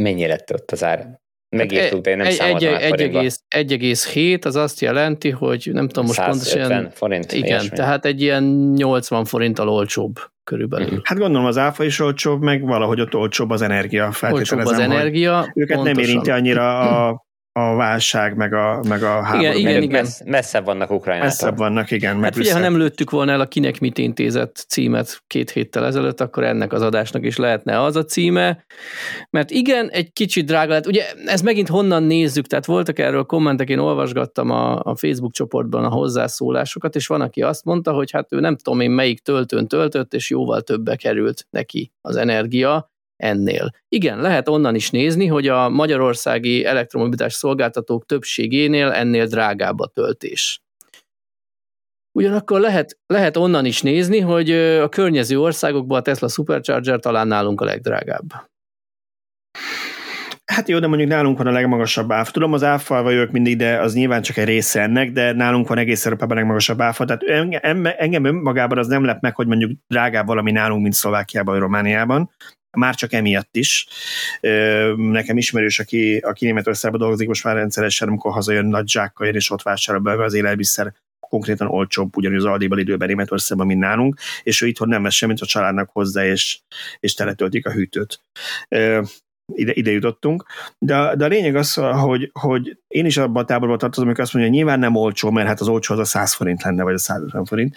Mennyi 0.00 0.26
lett 0.26 0.52
ott 0.52 0.70
az 0.70 0.84
ár? 0.84 1.20
Megírtuk, 1.56 2.00
de 2.00 2.10
én 2.10 2.16
nem 2.16 2.26
egy, 2.26 2.64
egy, 2.64 2.64
1,7 3.68 4.44
az 4.44 4.56
azt 4.56 4.80
jelenti, 4.80 5.30
hogy 5.30 5.70
nem 5.72 5.88
tudom 5.88 6.06
most 6.06 6.24
pontosan... 6.24 6.90
forint. 6.90 7.32
Igen, 7.32 7.46
ilyesmi. 7.46 7.76
tehát 7.76 8.04
egy 8.04 8.22
ilyen 8.22 8.72
80 8.76 9.24
forinttal 9.24 9.68
olcsóbb 9.68 10.14
körülbelül. 10.44 11.00
Hát 11.02 11.18
gondolom 11.18 11.46
az 11.46 11.58
áfa 11.58 11.84
is 11.84 12.00
olcsóbb, 12.00 12.42
meg 12.42 12.62
valahogy 12.62 13.00
ott 13.00 13.14
olcsóbb 13.14 13.50
az 13.50 13.62
energia. 13.62 14.12
Olcsóbb 14.30 14.58
az 14.58 14.78
energia. 14.78 15.52
Őket 15.54 15.76
pontosan. 15.76 16.02
nem 16.02 16.04
érinti 16.04 16.30
annyira 16.30 16.78
a 17.08 17.25
a 17.58 17.74
válság, 17.74 18.36
meg 18.36 18.52
a, 18.52 18.80
meg 18.88 19.02
a 19.02 19.22
háború. 19.22 19.42
Igen, 19.42 19.56
igen, 19.56 19.82
igen. 19.82 20.02
Messz, 20.02 20.22
messzebb 20.24 20.64
vannak 20.64 20.90
Ukrajnától. 20.90 21.28
Messzebb 21.28 21.56
vannak, 21.56 21.90
igen. 21.90 22.22
Hát 22.22 22.36
ugye, 22.36 22.52
ha 22.52 22.58
nem 22.58 22.76
lőttük 22.76 23.10
volna 23.10 23.32
el 23.32 23.40
a 23.40 23.46
Kinek 23.46 23.80
mit 23.80 23.98
intézett 23.98 24.64
címet 24.68 25.22
két 25.26 25.50
héttel 25.50 25.86
ezelőtt, 25.86 26.20
akkor 26.20 26.44
ennek 26.44 26.72
az 26.72 26.82
adásnak 26.82 27.24
is 27.24 27.36
lehetne 27.36 27.82
az 27.82 27.96
a 27.96 28.04
címe, 28.04 28.64
mert 29.30 29.50
igen, 29.50 29.88
egy 29.88 30.12
kicsit 30.12 30.46
drága 30.46 30.72
lett. 30.72 30.86
Ugye 30.86 31.04
ez 31.24 31.40
megint 31.40 31.68
honnan 31.68 32.02
nézzük, 32.02 32.46
tehát 32.46 32.66
voltak 32.66 32.98
erről 32.98 33.24
kommentek, 33.24 33.68
én 33.68 33.78
olvasgattam 33.78 34.50
a, 34.50 34.80
a 34.82 34.96
Facebook 34.96 35.32
csoportban 35.32 35.84
a 35.84 35.88
hozzászólásokat, 35.88 36.94
és 36.94 37.06
van, 37.06 37.20
aki 37.20 37.42
azt 37.42 37.64
mondta, 37.64 37.92
hogy 37.92 38.10
hát 38.10 38.32
ő 38.32 38.40
nem 38.40 38.56
tudom 38.56 38.80
én 38.80 38.90
melyik 38.90 39.20
töltőn 39.20 39.68
töltött, 39.68 40.14
és 40.14 40.30
jóval 40.30 40.60
többe 40.60 40.96
került 40.96 41.46
neki 41.50 41.92
az 42.00 42.16
energia, 42.16 42.94
ennél. 43.16 43.70
Igen, 43.88 44.20
lehet 44.20 44.48
onnan 44.48 44.74
is 44.74 44.90
nézni, 44.90 45.26
hogy 45.26 45.48
a 45.48 45.68
magyarországi 45.68 46.64
elektromobilitás 46.64 47.32
szolgáltatók 47.32 48.06
többségénél 48.06 48.90
ennél 48.90 49.26
drágább 49.26 49.80
a 49.80 49.86
töltés. 49.86 50.60
Ugyanakkor 52.12 52.60
lehet, 52.60 52.98
lehet 53.06 53.36
onnan 53.36 53.64
is 53.64 53.82
nézni, 53.82 54.20
hogy 54.20 54.50
a 54.52 54.88
környező 54.88 55.40
országokban 55.40 55.98
a 55.98 56.02
Tesla 56.02 56.28
Supercharger 56.28 57.00
talán 57.00 57.26
nálunk 57.26 57.60
a 57.60 57.64
legdrágább. 57.64 58.32
Hát 60.52 60.68
jó, 60.68 60.78
de 60.78 60.86
mondjuk 60.86 61.08
nálunk 61.08 61.38
van 61.38 61.46
a 61.46 61.50
legmagasabb 61.50 62.12
áfa. 62.12 62.32
Tudom, 62.32 62.52
az 62.52 62.62
áfa 62.62 63.02
vagyok 63.02 63.30
mindig, 63.30 63.56
de 63.56 63.80
az 63.80 63.94
nyilván 63.94 64.22
csak 64.22 64.36
egy 64.36 64.44
része 64.44 64.82
ennek, 64.82 65.12
de 65.12 65.32
nálunk 65.32 65.68
van 65.68 65.78
egész 65.78 66.04
Európában 66.04 66.36
a 66.36 66.40
legmagasabb 66.40 66.80
áfa. 66.80 67.04
Tehát 67.04 67.22
engem 67.98 68.24
önmagában 68.24 68.78
az 68.78 68.86
nem 68.86 69.04
lep 69.04 69.20
meg, 69.20 69.34
hogy 69.34 69.46
mondjuk 69.46 69.70
drágább 69.86 70.26
valami 70.26 70.50
nálunk, 70.50 70.82
mint 70.82 70.94
Szlovákiában 70.94 71.52
vagy 71.52 71.62
Romániában 71.62 72.30
már 72.76 72.94
csak 72.94 73.12
emiatt 73.12 73.56
is. 73.56 73.86
Nekem 74.96 75.36
ismerős, 75.36 75.78
aki, 75.78 76.16
aki 76.16 76.44
Németországban 76.44 77.00
dolgozik, 77.00 77.28
most 77.28 77.44
már 77.44 77.54
rendszeresen, 77.54 78.08
amikor 78.08 78.32
hazajön 78.32 78.66
nagy 78.66 78.88
zsákkal 78.88 79.26
és 79.26 79.50
ott 79.50 79.62
vásárol 79.62 80.02
be 80.02 80.24
az 80.24 80.34
élelmiszer 80.34 80.94
konkrétan 81.28 81.66
olcsóbb, 81.66 82.16
ugyanúgy 82.16 82.38
az 82.38 82.44
Aldiban 82.44 82.78
időben 82.78 83.08
Németországban, 83.08 83.66
mint 83.66 83.80
nálunk, 83.80 84.18
és 84.42 84.60
ő 84.60 84.66
itthon 84.66 84.88
nem 84.88 85.02
vesz 85.02 85.14
semmit 85.14 85.40
a 85.40 85.46
családnak 85.46 85.90
hozzá, 85.92 86.24
és, 86.26 86.58
és 87.00 87.14
teletöltik 87.14 87.66
a 87.66 87.72
hűtőt. 87.72 88.20
Ide, 89.54 89.72
ide 89.72 89.90
jutottunk. 89.90 90.44
De, 90.78 91.14
de 91.16 91.24
a 91.24 91.28
lényeg 91.28 91.56
az, 91.56 91.74
hogy, 91.74 92.30
hogy 92.32 92.78
én 92.88 93.06
is 93.06 93.16
abban 93.16 93.42
a 93.42 93.46
táborban 93.46 93.78
tartozom, 93.78 94.04
amikor 94.04 94.24
azt 94.24 94.32
mondja, 94.32 94.52
hogy 94.52 94.60
nyilván 94.60 94.78
nem 94.78 94.94
olcsó, 94.94 95.30
mert 95.30 95.46
hát 95.48 95.60
az 95.60 95.68
olcsó 95.68 95.94
az 95.94 96.00
a 96.00 96.04
100 96.04 96.34
forint 96.34 96.62
lenne, 96.62 96.82
vagy 96.82 96.94
a 96.94 96.98
150 96.98 97.44
forint. 97.44 97.76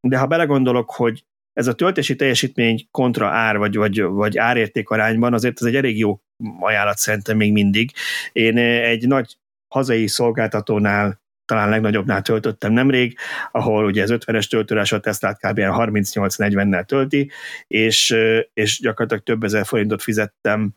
De 0.00 0.18
ha 0.18 0.26
belegondolok, 0.26 0.90
hogy 0.90 1.24
ez 1.58 1.66
a 1.66 1.72
töltési 1.72 2.16
teljesítmény 2.16 2.88
kontra 2.90 3.28
ár, 3.28 3.56
vagy, 3.56 3.76
vagy, 3.76 4.02
vagy 4.02 4.38
árérték 4.38 4.88
arányban 4.88 5.34
azért 5.34 5.60
ez 5.60 5.66
egy 5.66 5.76
elég 5.76 5.98
jó 5.98 6.20
ajánlat 6.60 6.98
szerintem 6.98 7.36
még 7.36 7.52
mindig. 7.52 7.90
Én 8.32 8.58
egy 8.58 9.06
nagy 9.06 9.36
hazai 9.74 10.06
szolgáltatónál 10.06 11.20
talán 11.44 11.68
legnagyobbnál 11.68 12.22
töltöttem 12.22 12.72
nemrég, 12.72 13.18
ahol 13.52 13.84
ugye 13.84 14.02
az 14.02 14.10
50-es 14.12 14.48
töltőrás 14.48 14.92
a 14.92 15.00
Teslát 15.00 15.38
kb. 15.38 15.58
38-40-nel 15.58 16.84
tölti, 16.84 17.30
és, 17.66 18.16
és 18.52 18.80
gyakorlatilag 18.80 19.22
több 19.22 19.44
ezer 19.44 19.66
forintot 19.66 20.02
fizettem 20.02 20.70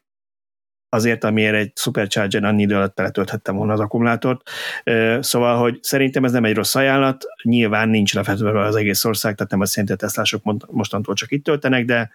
azért, 0.93 1.23
amiért 1.23 1.55
egy 1.55 1.71
Supercharger 1.75 2.43
annyi 2.43 2.61
idő 2.61 2.75
alatt 2.75 2.97
letölthettem 2.97 3.55
volna 3.55 3.73
az 3.73 3.79
akkumulátort. 3.79 4.41
Szóval, 5.19 5.57
hogy 5.57 5.79
szerintem 5.81 6.23
ez 6.23 6.31
nem 6.31 6.45
egy 6.45 6.55
rossz 6.55 6.75
ajánlat, 6.75 7.23
nyilván 7.43 7.89
nincs 7.89 8.13
lefetve 8.13 8.59
az 8.59 8.75
egész 8.75 9.05
ország, 9.05 9.35
tehát 9.35 9.51
nem 9.51 9.61
azt 9.61 9.75
jelenti, 9.75 9.95
hogy 9.95 10.03
a 10.03 10.07
Teslások 10.07 10.71
mostantól 10.71 11.15
csak 11.15 11.31
itt 11.31 11.43
töltenek, 11.43 11.85
de 11.85 12.11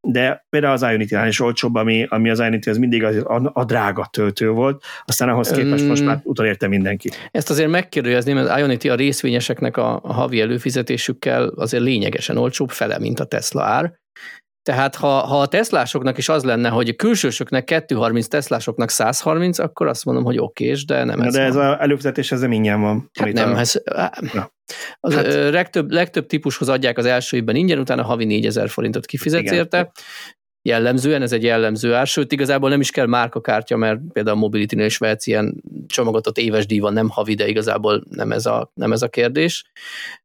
de 0.00 0.46
például 0.50 0.72
az 0.72 0.82
ionity 0.82 1.14
is 1.26 1.40
olcsóbb, 1.40 1.74
ami, 1.74 2.06
ami 2.08 2.30
az 2.30 2.38
Ionity 2.38 2.68
az 2.68 2.78
mindig 2.78 3.04
az, 3.04 3.16
a, 3.16 3.50
a 3.52 3.64
drága 3.64 4.08
töltő 4.12 4.50
volt, 4.50 4.84
aztán 5.04 5.28
ahhoz 5.28 5.50
képest 5.50 5.86
most 5.86 6.04
már 6.04 6.20
utolérte 6.22 6.68
mindenki. 6.68 7.10
Ezt 7.30 7.50
azért 7.50 7.70
megkérdezni, 7.70 8.32
mert 8.32 8.48
az 8.48 8.58
Ionity 8.58 8.88
a 8.88 8.94
részvényeseknek 8.94 9.76
a, 9.76 10.00
a 10.02 10.12
havi 10.12 10.40
előfizetésükkel 10.40 11.48
azért 11.48 11.82
lényegesen 11.82 12.36
olcsóbb 12.36 12.70
fele, 12.70 12.98
mint 12.98 13.20
a 13.20 13.24
Tesla 13.24 13.62
ár, 13.62 13.98
tehát 14.68 14.94
ha, 14.94 15.08
ha 15.08 15.40
a 15.40 15.46
Teslásoknak 15.46 16.18
is 16.18 16.28
az 16.28 16.44
lenne, 16.44 16.68
hogy 16.68 16.88
a 16.88 16.94
külsősöknek 16.94 17.64
230, 17.64 18.26
Teslásoknak 18.26 18.90
130, 18.90 19.58
akkor 19.58 19.86
azt 19.86 20.04
mondom, 20.04 20.24
hogy 20.24 20.38
okés, 20.38 20.84
de 20.84 21.04
nem 21.04 21.18
Na 21.18 21.24
ez 21.24 21.32
De 21.32 21.42
ez 21.42 21.56
az 21.56 21.76
előfizetés, 21.78 22.32
ez 22.32 22.42
ingyen 22.42 22.80
van. 22.80 23.10
Hát 23.20 23.32
nem, 23.32 23.54
a... 23.54 23.58
ez, 23.58 23.82
az 25.00 25.14
hát, 25.14 25.26
legtöbb, 25.32 25.90
legtöbb 25.90 26.26
típushoz 26.26 26.68
adják 26.68 26.98
az 26.98 27.04
első 27.04 27.36
évben 27.36 27.56
ingyen, 27.56 27.78
utána 27.78 28.02
havi 28.02 28.24
4000 28.24 28.68
forintot 28.68 29.06
kifizetsz 29.06 29.42
igen. 29.42 29.54
érte. 29.54 29.92
Jellemzően, 30.62 31.22
ez 31.22 31.32
egy 31.32 31.42
jellemző 31.42 31.94
ár, 31.94 32.06
sőt 32.06 32.32
igazából 32.32 32.68
nem 32.68 32.80
is 32.80 32.90
kell 32.90 33.06
márkakártya, 33.06 33.76
mert 33.76 34.00
például 34.12 34.36
a 34.36 34.40
Mobility-nél 34.40 34.86
is 34.86 34.98
vehetsz 34.98 35.26
ilyen 35.26 35.62
csomagotott 35.86 36.38
éves 36.38 36.66
díj 36.66 36.78
van, 36.78 36.92
nem 36.92 37.08
havi, 37.08 37.34
de 37.34 37.48
igazából 37.48 38.02
nem 38.10 38.32
ez, 38.32 38.46
a, 38.46 38.70
nem 38.74 38.92
ez 38.92 39.02
a 39.02 39.08
kérdés. 39.08 39.70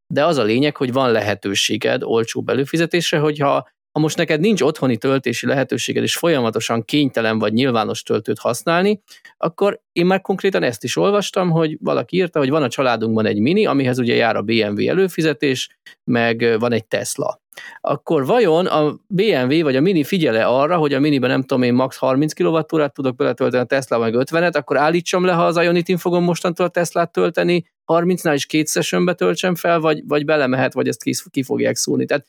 De 0.06 0.24
az 0.24 0.38
a 0.38 0.42
lényeg, 0.42 0.76
hogy 0.76 0.92
van 0.92 1.12
lehetőséged 1.12 2.02
olcsó 2.02 2.42
belőfizetésre, 2.42 3.18
hogyha 3.18 3.72
ha 3.94 4.00
most 4.00 4.16
neked 4.16 4.40
nincs 4.40 4.60
otthoni 4.60 4.96
töltési 4.96 5.46
lehetőséged, 5.46 6.02
és 6.02 6.16
folyamatosan 6.16 6.84
kénytelen 6.84 7.38
vagy 7.38 7.52
nyilvános 7.52 8.02
töltőt 8.02 8.38
használni, 8.38 9.02
akkor 9.36 9.80
én 9.92 10.06
már 10.06 10.20
konkrétan 10.20 10.62
ezt 10.62 10.84
is 10.84 10.96
olvastam, 10.96 11.50
hogy 11.50 11.76
valaki 11.80 12.16
írta, 12.16 12.38
hogy 12.38 12.50
van 12.50 12.62
a 12.62 12.68
családunkban 12.68 13.26
egy 13.26 13.38
mini, 13.38 13.66
amihez 13.66 13.98
ugye 13.98 14.14
jár 14.14 14.36
a 14.36 14.42
BMW 14.42 14.88
előfizetés, 14.88 15.78
meg 16.04 16.56
van 16.58 16.72
egy 16.72 16.86
Tesla. 16.86 17.40
Akkor 17.80 18.26
vajon 18.26 18.66
a 18.66 19.00
BMW 19.06 19.62
vagy 19.62 19.76
a 19.76 19.80
Mini 19.80 20.04
figyele 20.04 20.44
arra, 20.44 20.76
hogy 20.76 20.94
a 20.94 21.00
Miniben 21.00 21.30
nem 21.30 21.42
tudom 21.42 21.62
én 21.62 21.74
max 21.74 21.96
30 21.96 22.32
kWh 22.32 22.88
tudok 22.92 23.16
beletölteni 23.16 23.62
a 23.62 23.66
Tesla 23.66 23.98
meg 23.98 24.14
50-et, 24.16 24.54
akkor 24.54 24.76
állítsam 24.76 25.24
le, 25.24 25.32
ha 25.32 25.44
az 25.44 25.56
ionity 25.56 25.94
fogom 25.96 26.24
mostantól 26.24 26.66
a 26.66 26.68
Teslát 26.68 27.12
tölteni, 27.12 27.64
30-nál 27.86 28.32
is 28.34 28.46
két 28.46 28.68
sessionbe 28.68 29.14
töltsem 29.14 29.54
fel, 29.54 29.80
vagy, 29.80 30.02
vagy 30.06 30.24
belemehet, 30.24 30.72
vagy 30.72 30.88
ezt 30.88 31.02
ki, 31.02 31.14
ki 31.30 31.42
fogják 31.42 31.76
szúrni. 31.76 32.04
Tehát 32.04 32.26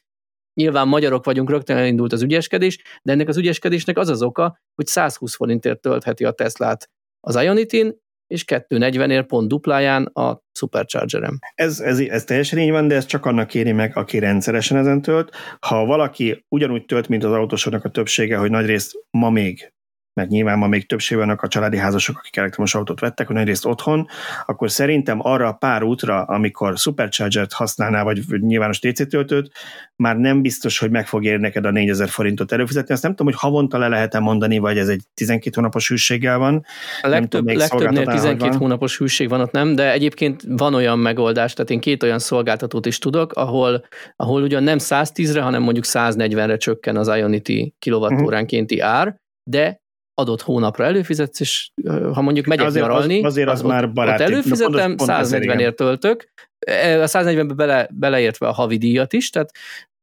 Nyilván 0.56 0.88
magyarok 0.88 1.26
vagyunk, 1.26 1.50
rögtön 1.50 1.78
elindult 1.78 2.14
az 2.14 2.22
ügyeskedés, 2.22 2.80
de 3.04 3.12
ennek 3.12 3.28
az 3.28 3.38
ügyeskedésnek 3.38 3.98
az 3.98 4.10
az 4.10 4.22
oka, 4.22 4.60
hogy 4.76 4.88
120 4.88 5.36
forintért 5.36 5.82
töltheti 5.82 6.26
a 6.26 6.32
Teslát 6.32 6.90
az 7.20 7.36
ionity 7.36 7.96
és 8.28 8.44
240-ért 8.48 9.26
pont 9.28 9.48
dupláján 9.48 10.06
a 10.06 10.40
Superchargerem. 10.52 11.40
Ez, 11.56 11.80
ez, 11.80 12.00
ez 12.00 12.24
teljesen 12.24 12.60
így 12.60 12.72
van, 12.72 12.88
de 12.88 12.96
ez 12.96 13.06
csak 13.06 13.26
annak 13.26 13.48
kéri 13.48 13.72
meg, 13.72 13.98
aki 13.98 14.20
rendszeresen 14.20 14.78
ezen 14.78 15.02
tölt. 15.02 15.36
Ha 15.60 15.86
valaki 15.86 16.46
ugyanúgy 16.50 16.86
tölt, 16.86 17.08
mint 17.08 17.24
az 17.24 17.32
autósoknak 17.32 17.86
a 17.86 17.90
többsége, 17.90 18.38
hogy 18.38 18.50
nagyrészt 18.50 18.94
ma 19.10 19.30
még 19.30 19.74
mert 20.16 20.30
nyilván 20.30 20.58
ma 20.58 20.68
még 20.68 20.88
többség 20.88 21.18
vannak 21.18 21.42
a 21.42 21.48
családi 21.48 21.78
házasok, 21.78 22.18
akik 22.18 22.38
elektromos 22.38 22.76
autót 22.76 23.00
vettek, 23.00 23.28
hogy 23.28 23.36
nagyrészt 23.36 23.66
otthon, 23.66 24.08
akkor 24.46 24.72
szerintem 24.72 25.20
arra 25.22 25.48
a 25.48 25.54
pár 25.54 25.84
útra, 25.84 26.24
amikor 26.24 26.78
Supercharger-t 26.78 27.54
használnál, 27.54 28.04
vagy 28.04 28.24
nyilvános 28.40 28.80
TC 28.80 29.08
töltőt, 29.08 29.52
már 29.96 30.18
nem 30.18 30.42
biztos, 30.42 30.80
hogy 30.80 30.90
meg 30.90 31.08
fog 31.08 31.24
érni 31.24 31.42
neked 31.42 31.66
a 31.66 31.72
4000 31.72 32.10
forintot 32.10 32.52
előfizetni. 32.52 32.94
Azt 32.94 33.04
nem 33.04 33.12
tudom, 33.12 33.34
hogy 33.34 33.42
havonta 33.42 33.78
le 33.78 33.88
lehet-e 33.88 34.20
mondani, 34.20 34.58
vagy 34.58 34.78
ez 34.78 34.88
egy 34.88 35.04
12 35.14 35.56
hónapos 35.56 35.88
hűséggel 35.88 36.38
van. 36.38 36.66
A 37.02 37.08
legtöbb, 37.08 37.46
legtöbbnél 37.48 38.06
12 38.06 38.50
van. 38.50 38.58
hónapos 38.58 38.98
hűség 38.98 39.30
van 39.30 39.42
ott 39.42 39.52
nem, 39.52 39.76
de 39.76 39.92
egyébként 39.92 40.44
van 40.48 40.74
olyan 40.74 41.00
megoldás, 41.00 41.54
tehát 41.54 41.72
én 41.72 41.80
két 41.80 42.04
olyan 42.04 42.20
szolgáltatót 42.20 42.86
is 42.86 42.98
tudok, 42.98 43.34
ahol, 43.34 43.86
ahol 44.16 44.42
ugyan 44.42 44.64
nem 44.64 44.78
110-re, 44.82 45.42
hanem 45.42 45.62
mondjuk 45.62 45.86
140-re 45.88 46.58
csökken 46.58 46.98
az 46.98 47.08
Ionity 47.08 47.74
kilovattóránkénti 47.80 48.80
ár, 48.80 49.16
de 49.50 49.84
adott 50.16 50.42
hónapra 50.42 50.86
előfizetsz, 50.86 51.40
és 51.40 51.70
ha 52.14 52.22
mondjuk 52.22 52.46
megyek 52.46 52.66
azért 52.66 52.86
nyaralni, 52.86 53.18
az, 53.18 53.26
azért 53.26 53.50
az, 53.50 53.60
az 53.60 53.66
már 53.66 53.92
baráti. 53.92 54.24
Ott 54.24 54.30
előfizetem, 54.30 54.96
140-ért 54.98 55.76
töltök, 55.76 56.30
e, 56.60 57.02
a 57.02 57.08
140-be 57.08 57.54
bele, 57.54 57.90
beleértve 57.94 58.48
a 58.48 58.52
havi 58.52 58.78
díjat 58.78 59.14
is, 59.14 59.30
tehát 59.30 59.52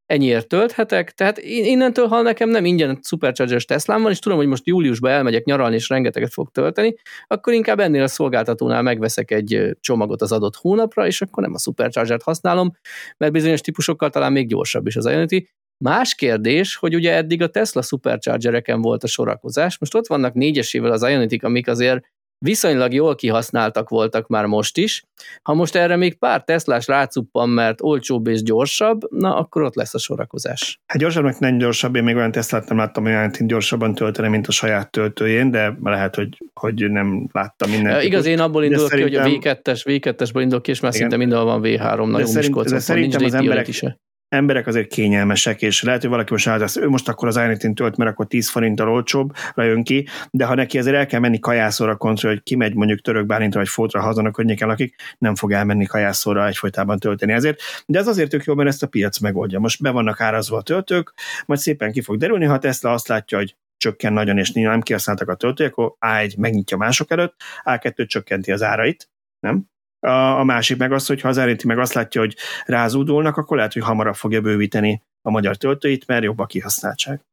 ennyiért 0.06 0.48
tölthetek, 0.48 1.10
tehát 1.10 1.38
innentől, 1.38 2.06
ha 2.06 2.22
nekem 2.22 2.48
nem 2.48 2.64
ingyen 2.64 2.98
Supercharger-es 3.02 3.64
Teslám 3.64 4.02
van, 4.02 4.10
és 4.10 4.18
tudom, 4.18 4.38
hogy 4.38 4.46
most 4.46 4.66
júliusban 4.66 5.10
elmegyek 5.10 5.44
nyaralni, 5.44 5.74
és 5.74 5.88
rengeteget 5.88 6.32
fog 6.32 6.50
tölteni, 6.50 6.94
akkor 7.26 7.52
inkább 7.52 7.80
ennél 7.80 8.02
a 8.02 8.08
szolgáltatónál 8.08 8.82
megveszek 8.82 9.30
egy 9.30 9.76
csomagot 9.80 10.22
az 10.22 10.32
adott 10.32 10.56
hónapra, 10.56 11.06
és 11.06 11.22
akkor 11.22 11.42
nem 11.42 11.54
a 11.54 11.58
Supercharger-t 11.58 12.22
használom, 12.22 12.72
mert 13.16 13.32
bizonyos 13.32 13.60
típusokkal 13.60 14.10
talán 14.10 14.32
még 14.32 14.48
gyorsabb 14.48 14.86
is 14.86 14.96
az 14.96 15.06
Ionity, 15.06 15.48
Más 15.82 16.14
kérdés, 16.14 16.76
hogy 16.76 16.94
ugye 16.94 17.14
eddig 17.14 17.42
a 17.42 17.48
Tesla 17.48 17.82
Superchargereken 17.82 18.80
volt 18.80 19.02
a 19.02 19.06
sorakozás, 19.06 19.78
most 19.78 19.94
ott 19.94 20.06
vannak 20.06 20.34
négyesével 20.34 20.92
az 20.92 21.02
Ionity, 21.02 21.36
amik 21.40 21.68
azért 21.68 22.04
viszonylag 22.38 22.92
jól 22.92 23.14
kihasználtak 23.14 23.88
voltak 23.88 24.28
már 24.28 24.46
most 24.46 24.78
is. 24.78 25.04
Ha 25.42 25.54
most 25.54 25.74
erre 25.74 25.96
még 25.96 26.18
pár 26.18 26.44
Teslás 26.44 26.86
rácuppan, 26.86 27.48
mert 27.48 27.82
olcsóbb 27.82 28.26
és 28.26 28.42
gyorsabb, 28.42 29.00
na 29.10 29.36
akkor 29.36 29.62
ott 29.62 29.74
lesz 29.74 29.94
a 29.94 29.98
sorakozás. 29.98 30.80
Hát 30.86 31.00
gyorsabbnak 31.00 31.38
nem 31.38 31.58
gyorsabb, 31.58 31.94
én 31.94 32.04
még 32.04 32.16
olyan 32.16 32.32
Teslát 32.32 32.68
nem 32.68 32.78
láttam, 32.78 33.02
hogy 33.02 33.12
olyan 33.12 33.30
gyorsabban 33.38 33.94
tölteni, 33.94 34.28
mint 34.28 34.46
a 34.46 34.52
saját 34.52 34.90
töltőjén, 34.90 35.50
de 35.50 35.78
lehet, 35.82 36.14
hogy, 36.14 36.38
hogy 36.54 36.90
nem 36.90 37.28
láttam 37.32 37.70
minden. 37.70 38.02
Igaz, 38.02 38.26
én 38.26 38.40
abból 38.40 38.64
indulok 38.64 38.90
ki, 38.90 39.02
hogy 39.02 39.14
a 39.14 39.24
V2-es, 39.24 39.80
V2-esből 39.84 40.40
indulok 40.40 40.62
ki, 40.62 40.70
és 40.70 40.80
már 40.80 40.92
szinte 40.92 41.16
mindenhol 41.16 41.46
van 41.46 41.60
V3, 41.64 42.10
nagyon 42.10 42.26
szerint, 42.26 42.62
de 42.62 42.78
szerintem 42.78 43.24
az 43.24 43.34
emberek, 43.34 43.68
is 43.68 43.84
emberek 44.32 44.66
azért 44.66 44.88
kényelmesek, 44.88 45.62
és 45.62 45.82
lehet, 45.82 46.00
hogy 46.00 46.10
valaki 46.10 46.32
most 46.32 46.46
állsz, 46.46 46.76
ő 46.76 46.88
most 46.88 47.08
akkor 47.08 47.28
az 47.28 47.36
ionity 47.36 47.72
tölt, 47.74 47.96
mert 47.96 48.10
akkor 48.10 48.26
10 48.26 48.48
forinttal 48.48 48.88
olcsóbb, 48.88 49.32
jön 49.56 49.82
ki, 49.82 50.06
de 50.30 50.44
ha 50.44 50.54
neki 50.54 50.78
azért 50.78 50.96
el 50.96 51.06
kell 51.06 51.20
menni 51.20 51.38
kajászóra 51.38 51.96
kontra, 51.96 52.28
hogy 52.28 52.42
kimegy 52.42 52.74
mondjuk 52.74 53.00
török 53.00 53.26
bálintra 53.26 53.58
vagy 53.58 53.68
fótra 53.68 54.00
hazan 54.00 54.26
a 54.26 54.30
környéken 54.30 54.68
lakik, 54.68 54.94
nem 55.18 55.34
fog 55.34 55.52
elmenni 55.52 55.86
kajászóra 55.86 56.46
egyfolytában 56.46 56.98
tölteni 56.98 57.32
ezért. 57.32 57.60
De 57.86 57.98
ez 57.98 58.06
azért 58.06 58.30
tök 58.30 58.44
jó, 58.44 58.54
mert 58.54 58.68
ezt 58.68 58.82
a 58.82 58.86
piac 58.86 59.18
megoldja. 59.18 59.58
Most 59.58 59.82
be 59.82 59.90
vannak 59.90 60.20
árazva 60.20 60.56
a 60.56 60.62
töltők, 60.62 61.14
majd 61.46 61.60
szépen 61.60 61.92
ki 61.92 62.00
fog 62.00 62.16
derülni, 62.16 62.44
ha 62.44 62.58
Tesla 62.58 62.92
azt 62.92 63.08
látja, 63.08 63.38
hogy 63.38 63.56
csökken 63.76 64.12
nagyon, 64.12 64.38
és 64.38 64.50
nem 64.50 64.80
kihasználtak 64.80 65.28
a 65.28 65.34
töltők, 65.34 65.76
akkor 65.76 65.94
A1 66.00 66.38
megnyitja 66.38 66.76
mások 66.76 67.10
előtt, 67.10 67.34
A2 67.64 68.06
csökkenti 68.06 68.52
az 68.52 68.62
árait, 68.62 69.10
nem? 69.40 69.70
A, 70.06 70.38
a 70.38 70.44
másik 70.44 70.76
meg 70.76 70.92
az, 70.92 71.06
hogy 71.06 71.20
ha 71.20 71.28
az 71.28 71.38
eredeti 71.38 71.66
meg 71.66 71.78
azt 71.78 71.92
látja, 71.92 72.20
hogy 72.20 72.36
rázúdulnak, 72.64 73.36
akkor 73.36 73.56
lehet, 73.56 73.72
hogy 73.72 73.82
hamarabb 73.82 74.14
fogja 74.14 74.40
bővíteni 74.40 75.02
a 75.22 75.30
magyar 75.30 75.56
töltőit, 75.56 76.06
mert 76.06 76.22
jobb 76.22 76.38
a 76.38 76.46
kihasználtság. 76.46 77.24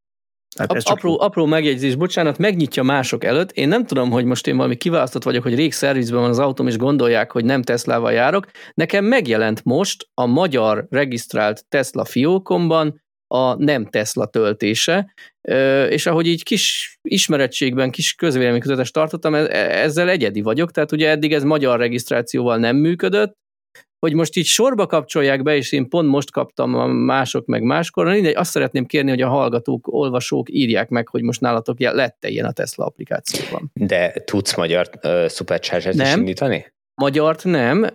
Tehát 0.56 0.72
ez 0.72 0.84
apró, 0.84 1.20
apró 1.20 1.46
megjegyzés, 1.46 1.94
bocsánat, 1.94 2.38
megnyitja 2.38 2.82
mások 2.82 3.24
előtt. 3.24 3.52
Én 3.52 3.68
nem 3.68 3.86
tudom, 3.86 4.10
hogy 4.10 4.24
most 4.24 4.46
én 4.46 4.56
valami 4.56 4.76
kiválasztott 4.76 5.22
vagyok, 5.22 5.42
hogy 5.42 5.54
rég 5.54 5.72
szervizben 5.72 6.20
van 6.20 6.30
az 6.30 6.38
autóm, 6.38 6.66
és 6.66 6.76
gondolják, 6.76 7.30
hogy 7.30 7.44
nem 7.44 7.62
Teslával 7.62 8.12
járok. 8.12 8.46
Nekem 8.74 9.04
megjelent 9.04 9.64
most 9.64 10.08
a 10.14 10.26
magyar 10.26 10.86
regisztrált 10.90 11.64
Tesla 11.68 12.04
fiókomban 12.04 13.02
a 13.32 13.54
nem 13.54 13.86
Tesla 13.86 14.26
töltése, 14.26 15.12
és 15.88 16.06
ahogy 16.06 16.26
így 16.26 16.42
kis 16.42 16.94
ismerettségben, 17.02 17.90
kis 17.90 18.14
közvéleménykutatást 18.14 18.92
tartottam, 18.92 19.34
e, 19.34 19.46
ezzel 19.82 20.08
egyedi 20.08 20.40
vagyok, 20.40 20.70
tehát 20.70 20.92
ugye 20.92 21.08
eddig 21.08 21.32
ez 21.32 21.42
magyar 21.42 21.78
regisztrációval 21.78 22.56
nem 22.56 22.76
működött, 22.76 23.38
hogy 23.98 24.14
most 24.14 24.36
így 24.36 24.44
sorba 24.44 24.86
kapcsolják 24.86 25.42
be, 25.42 25.56
és 25.56 25.72
én 25.72 25.88
pont 25.88 26.08
most 26.08 26.30
kaptam 26.30 26.74
a 26.74 26.86
mások 26.86 27.46
meg 27.46 27.62
máskor, 27.62 28.06
mindegy, 28.06 28.36
azt 28.36 28.50
szeretném 28.50 28.86
kérni, 28.86 29.10
hogy 29.10 29.22
a 29.22 29.28
hallgatók, 29.28 29.92
olvasók 29.92 30.50
írják 30.50 30.88
meg, 30.88 31.08
hogy 31.08 31.22
most 31.22 31.40
nálatok 31.40 31.80
lett-e 31.80 32.28
ilyen 32.28 32.46
a 32.46 32.52
Tesla 32.52 32.84
applikációban. 32.84 33.70
De 33.74 34.12
tudsz 34.24 34.56
magyar 34.56 34.90
uh, 35.02 35.28
supercharger 35.28 35.94
is 35.94 36.14
indítani? 36.14 36.72
Magyart 37.00 37.44
nem, 37.44 37.86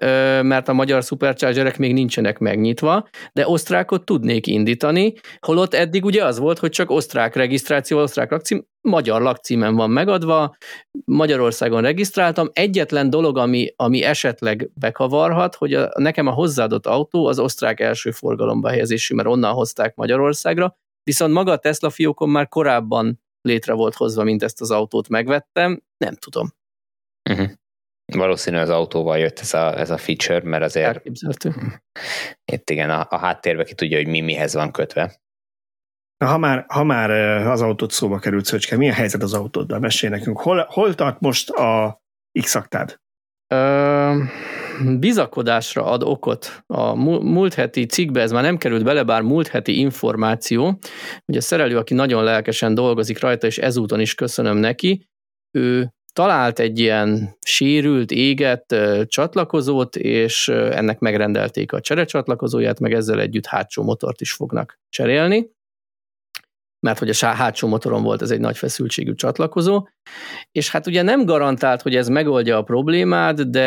mert 0.45 0.67
a 0.67 0.73
magyar 0.73 1.03
superchargerek 1.03 1.77
még 1.77 1.93
nincsenek 1.93 2.39
megnyitva, 2.39 3.07
de 3.33 3.47
osztrákot 3.47 4.05
tudnék 4.05 4.47
indítani, 4.47 5.13
holott 5.39 5.73
eddig 5.73 6.05
ugye 6.05 6.25
az 6.25 6.39
volt, 6.39 6.59
hogy 6.59 6.69
csak 6.69 6.89
osztrák 6.89 7.35
regisztráció, 7.35 7.99
osztrák 7.99 8.31
lakcím, 8.31 8.65
magyar 8.81 9.21
lakcímen 9.21 9.75
van 9.75 9.89
megadva, 9.89 10.55
Magyarországon 11.05 11.81
regisztráltam. 11.81 12.49
Egyetlen 12.53 13.09
dolog, 13.09 13.37
ami, 13.37 13.73
ami 13.75 14.03
esetleg 14.03 14.69
bekavarhat, 14.73 15.55
hogy 15.55 15.73
a, 15.73 15.91
nekem 15.97 16.27
a 16.27 16.31
hozzáadott 16.31 16.85
autó 16.85 17.25
az 17.25 17.39
osztrák 17.39 17.79
első 17.79 18.11
forgalomba 18.11 18.69
helyezésű, 18.69 19.15
mert 19.15 19.27
onnan 19.27 19.53
hozták 19.53 19.95
Magyarországra, 19.95 20.77
viszont 21.03 21.33
maga 21.33 21.51
a 21.51 21.57
Tesla 21.57 21.89
fiókon 21.89 22.29
már 22.29 22.47
korábban 22.47 23.21
létre 23.41 23.73
volt 23.73 23.93
hozva, 23.93 24.23
mint 24.23 24.43
ezt 24.43 24.61
az 24.61 24.71
autót 24.71 25.09
megvettem, 25.09 25.81
nem 25.97 26.15
tudom. 26.15 26.53
Uh-huh. 27.29 27.49
Valószínű 28.13 28.57
az 28.57 28.69
autóval 28.69 29.17
jött 29.17 29.39
ez 29.39 29.53
a, 29.53 29.79
ez 29.79 29.89
a 29.89 29.97
feature, 29.97 30.41
mert 30.43 30.63
azért 30.63 30.85
Elképzelhető. 30.85 31.53
itt 32.51 32.69
igen, 32.69 32.89
a, 32.89 33.07
a 33.09 33.17
háttérbe 33.17 33.63
ki 33.63 33.73
tudja, 33.73 33.97
hogy 33.97 34.07
mi 34.07 34.21
mihez 34.21 34.53
van 34.53 34.71
kötve. 34.71 35.19
Na, 36.17 36.27
ha 36.27 36.37
már, 36.37 36.65
ha 36.67 36.83
már 36.83 37.09
az 37.47 37.61
autót 37.61 37.91
szóba 37.91 38.19
került, 38.19 38.45
Szöcske, 38.45 38.77
milyen 38.77 38.93
helyzet 38.93 39.23
az 39.23 39.33
autóddal? 39.33 39.79
Mesélj 39.79 40.13
nekünk. 40.13 40.39
Hol, 40.39 40.65
hol 40.69 40.95
tart 40.95 41.19
most 41.19 41.49
a 41.49 42.01
X-aktád? 42.39 42.99
bizakodásra 44.99 45.85
ad 45.85 46.03
okot. 46.03 46.63
A 46.67 46.95
múlt 47.23 47.53
heti 47.53 47.85
cikkbe 47.85 48.21
ez 48.21 48.31
már 48.31 48.43
nem 48.43 48.57
került 48.57 48.83
bele, 48.83 49.03
bár 49.03 49.21
múlt 49.21 49.47
heti 49.47 49.79
információ, 49.79 50.79
hogy 51.25 51.37
a 51.37 51.41
szerelő, 51.41 51.77
aki 51.77 51.93
nagyon 51.93 52.23
lelkesen 52.23 52.73
dolgozik 52.73 53.19
rajta, 53.19 53.47
és 53.47 53.57
ezúton 53.57 53.99
is 53.99 54.15
köszönöm 54.15 54.57
neki, 54.57 55.07
ő 55.57 55.93
talált 56.15 56.59
egy 56.59 56.79
ilyen 56.79 57.37
sérült, 57.45 58.11
égett 58.11 58.75
csatlakozót, 59.05 59.95
és 59.95 60.47
ennek 60.47 60.99
megrendelték 60.99 61.71
a 61.73 61.81
cserecsatlakozóját, 61.81 62.79
meg 62.79 62.93
ezzel 62.93 63.19
együtt 63.19 63.45
hátsó 63.45 63.83
motort 63.83 64.21
is 64.21 64.31
fognak 64.31 64.79
cserélni 64.89 65.53
mert 66.85 66.99
hogy 66.99 67.09
a 67.09 67.25
hátsó 67.25 67.67
motoron 67.67 68.03
volt 68.03 68.21
ez 68.21 68.31
egy 68.31 68.39
nagy 68.39 68.57
feszültségű 68.57 69.13
csatlakozó, 69.13 69.87
és 70.51 70.69
hát 70.71 70.87
ugye 70.87 71.01
nem 71.01 71.25
garantált, 71.25 71.81
hogy 71.81 71.95
ez 71.95 72.07
megoldja 72.07 72.57
a 72.57 72.61
problémát, 72.63 73.49
de 73.49 73.61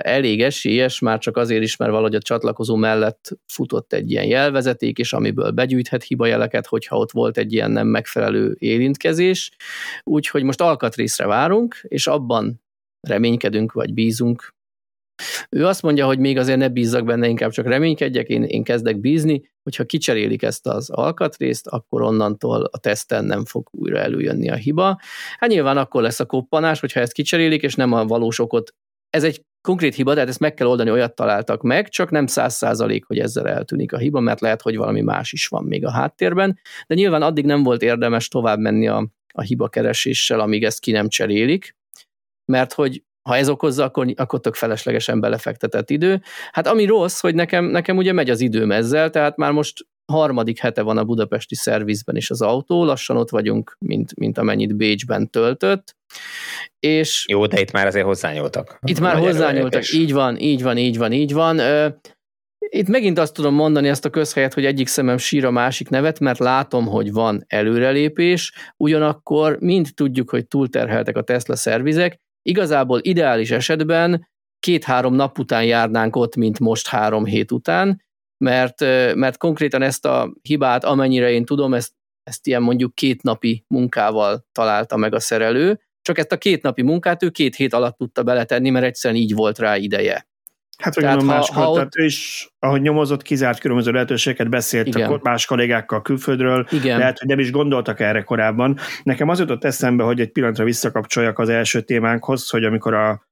elég 0.00 0.42
esélyes, 0.42 0.98
már 0.98 1.18
csak 1.18 1.36
azért 1.36 1.62
is, 1.62 1.76
mert 1.76 1.90
valahogy 1.90 2.14
a 2.14 2.20
csatlakozó 2.20 2.76
mellett 2.76 3.30
futott 3.46 3.92
egy 3.92 4.10
ilyen 4.10 4.24
jelvezeték, 4.24 4.98
és 4.98 5.12
amiből 5.12 5.50
begyűjthet 5.50 6.02
hibajeleket, 6.02 6.66
hogyha 6.66 6.96
ott 6.96 7.10
volt 7.10 7.38
egy 7.38 7.52
ilyen 7.52 7.70
nem 7.70 7.86
megfelelő 7.86 8.56
érintkezés. 8.58 9.50
Úgyhogy 10.02 10.42
most 10.42 10.60
alkatrészre 10.60 11.26
várunk, 11.26 11.76
és 11.82 12.06
abban 12.06 12.62
reménykedünk, 13.00 13.72
vagy 13.72 13.94
bízunk, 13.94 14.56
ő 15.50 15.66
azt 15.66 15.82
mondja, 15.82 16.06
hogy 16.06 16.18
még 16.18 16.38
azért 16.38 16.58
ne 16.58 16.68
bízzak 16.68 17.04
benne, 17.04 17.28
inkább 17.28 17.50
csak 17.50 17.66
reménykedjek, 17.66 18.28
én, 18.28 18.42
én 18.42 18.62
kezdek 18.62 19.00
bízni, 19.00 19.50
hogyha 19.62 19.84
kicserélik 19.84 20.42
ezt 20.42 20.66
az 20.66 20.90
alkatrészt, 20.90 21.66
akkor 21.66 22.02
onnantól 22.02 22.68
a 22.72 22.78
teszten 22.78 23.24
nem 23.24 23.44
fog 23.44 23.68
újra 23.70 23.98
előjönni 23.98 24.50
a 24.50 24.54
hiba. 24.54 25.00
Hát 25.38 25.50
nyilván 25.50 25.76
akkor 25.76 26.02
lesz 26.02 26.20
a 26.20 26.26
koppanás, 26.26 26.80
hogyha 26.80 27.00
ezt 27.00 27.12
kicserélik, 27.12 27.62
és 27.62 27.74
nem 27.74 27.92
a 27.92 28.04
valós 28.04 28.38
okot. 28.38 28.74
Ez 29.10 29.24
egy 29.24 29.42
konkrét 29.60 29.94
hiba, 29.94 30.12
tehát 30.14 30.28
ezt 30.28 30.40
meg 30.40 30.54
kell 30.54 30.66
oldani, 30.66 30.90
olyat 30.90 31.14
találtak 31.14 31.62
meg, 31.62 31.88
csak 31.88 32.10
nem 32.10 32.26
száz 32.26 32.54
százalék, 32.54 33.04
hogy 33.04 33.18
ezzel 33.18 33.48
eltűnik 33.48 33.92
a 33.92 33.98
hiba, 33.98 34.20
mert 34.20 34.40
lehet, 34.40 34.62
hogy 34.62 34.76
valami 34.76 35.00
más 35.00 35.32
is 35.32 35.46
van 35.46 35.64
még 35.64 35.84
a 35.84 35.90
háttérben, 35.90 36.58
de 36.86 36.94
nyilván 36.94 37.22
addig 37.22 37.44
nem 37.44 37.62
volt 37.62 37.82
érdemes 37.82 38.28
tovább 38.28 38.58
menni 38.58 38.88
a, 38.88 39.08
a 39.32 39.42
hiba 39.42 39.68
kereséssel, 39.68 40.40
amíg 40.40 40.64
ezt 40.64 40.80
ki 40.80 40.90
nem 40.90 41.08
cserélik, 41.08 41.76
mert 42.44 42.72
hogy 42.72 43.02
ha 43.28 43.36
ez 43.36 43.48
okozza, 43.48 43.84
akkor, 43.84 44.12
akkor 44.16 44.40
tök 44.40 44.54
feleslegesen 44.54 45.20
belefektetett 45.20 45.90
idő. 45.90 46.22
Hát 46.52 46.66
ami 46.66 46.84
rossz, 46.84 47.20
hogy 47.20 47.34
nekem, 47.34 47.64
nekem 47.64 47.96
ugye 47.96 48.12
megy 48.12 48.30
az 48.30 48.40
időm 48.40 48.72
ezzel, 48.72 49.10
tehát 49.10 49.36
már 49.36 49.52
most 49.52 49.86
harmadik 50.12 50.58
hete 50.58 50.82
van 50.82 50.98
a 50.98 51.04
budapesti 51.04 51.54
szervizben 51.54 52.16
is 52.16 52.30
az 52.30 52.42
autó, 52.42 52.84
lassan 52.84 53.16
ott 53.16 53.30
vagyunk, 53.30 53.76
mint, 53.78 54.16
mint 54.16 54.38
amennyit 54.38 54.76
Bécsben 54.76 55.30
töltött. 55.30 55.96
És 56.80 57.24
Jó, 57.28 57.46
de 57.46 57.60
itt 57.60 57.72
már 57.72 57.86
azért 57.86 58.04
hozzányúltak. 58.04 58.78
Itt 58.82 59.00
már 59.00 59.16
hozzányúltak, 59.16 59.82
és... 59.82 59.92
így 59.92 60.12
van, 60.12 60.38
így 60.38 60.62
van, 60.62 60.76
így 60.76 60.98
van, 60.98 61.12
így 61.12 61.32
van. 61.32 61.60
Itt 62.58 62.88
megint 62.88 63.18
azt 63.18 63.34
tudom 63.34 63.54
mondani 63.54 63.88
ezt 63.88 64.04
a 64.04 64.10
közhelyet, 64.10 64.54
hogy 64.54 64.64
egyik 64.64 64.86
szemem 64.86 65.18
sír 65.18 65.44
a 65.44 65.50
másik 65.50 65.88
nevet, 65.88 66.20
mert 66.20 66.38
látom, 66.38 66.86
hogy 66.86 67.12
van 67.12 67.44
előrelépés, 67.46 68.52
ugyanakkor 68.76 69.56
mind 69.60 69.88
tudjuk, 69.94 70.30
hogy 70.30 70.46
túlterheltek 70.46 71.16
a 71.16 71.22
Tesla 71.22 71.56
szervizek, 71.56 72.20
Igazából 72.48 73.00
ideális 73.02 73.50
esetben 73.50 74.28
két-három 74.58 75.14
nap 75.14 75.38
után 75.38 75.64
járnánk 75.64 76.16
ott, 76.16 76.36
mint 76.36 76.58
most 76.58 76.86
három 76.86 77.24
hét 77.24 77.52
után, 77.52 78.02
mert, 78.44 78.80
mert 79.14 79.36
konkrétan 79.36 79.82
ezt 79.82 80.04
a 80.04 80.32
hibát, 80.42 80.84
amennyire 80.84 81.30
én 81.30 81.44
tudom, 81.44 81.74
ezt, 81.74 81.92
ezt 82.22 82.46
ilyen 82.46 82.62
mondjuk 82.62 82.94
két 82.94 83.22
napi 83.22 83.64
munkával 83.66 84.46
találta 84.52 84.96
meg 84.96 85.14
a 85.14 85.20
szerelő, 85.20 85.80
csak 86.02 86.18
ezt 86.18 86.32
a 86.32 86.38
két 86.38 86.62
napi 86.62 86.82
munkát 86.82 87.22
ő 87.22 87.30
két 87.30 87.56
hét 87.56 87.72
alatt 87.72 87.96
tudta 87.96 88.22
beletenni, 88.22 88.70
mert 88.70 88.84
egyszerűen 88.84 89.20
így 89.20 89.34
volt 89.34 89.58
rá 89.58 89.76
ideje. 89.76 90.28
Hát, 90.82 90.94
hogy 90.94 91.02
tehát, 91.02 91.22
más 91.22 91.50
ha, 91.50 91.60
ha 91.60 91.70
ott... 91.70 91.94
és 91.94 92.48
ahogy 92.58 92.80
nyomozott, 92.80 93.22
kizárt 93.22 93.58
különböző 93.58 93.92
lehetőségeket, 93.92 94.48
beszélt 94.48 94.86
Igen. 94.86 95.20
más 95.22 95.46
kollégákkal 95.46 96.02
külföldről, 96.02 96.66
Igen. 96.70 96.98
lehet, 96.98 97.18
hogy 97.18 97.28
nem 97.28 97.38
is 97.38 97.50
gondoltak 97.50 98.00
erre 98.00 98.22
korábban. 98.22 98.78
Nekem 99.02 99.28
az 99.28 99.38
jutott 99.38 99.64
eszembe, 99.64 100.04
hogy 100.04 100.20
egy 100.20 100.32
pillanatra 100.32 100.64
visszakapcsoljak 100.64 101.38
az 101.38 101.48
első 101.48 101.80
témánkhoz, 101.80 102.50
hogy 102.50 102.64
amikor 102.64 102.94
a, 102.94 103.26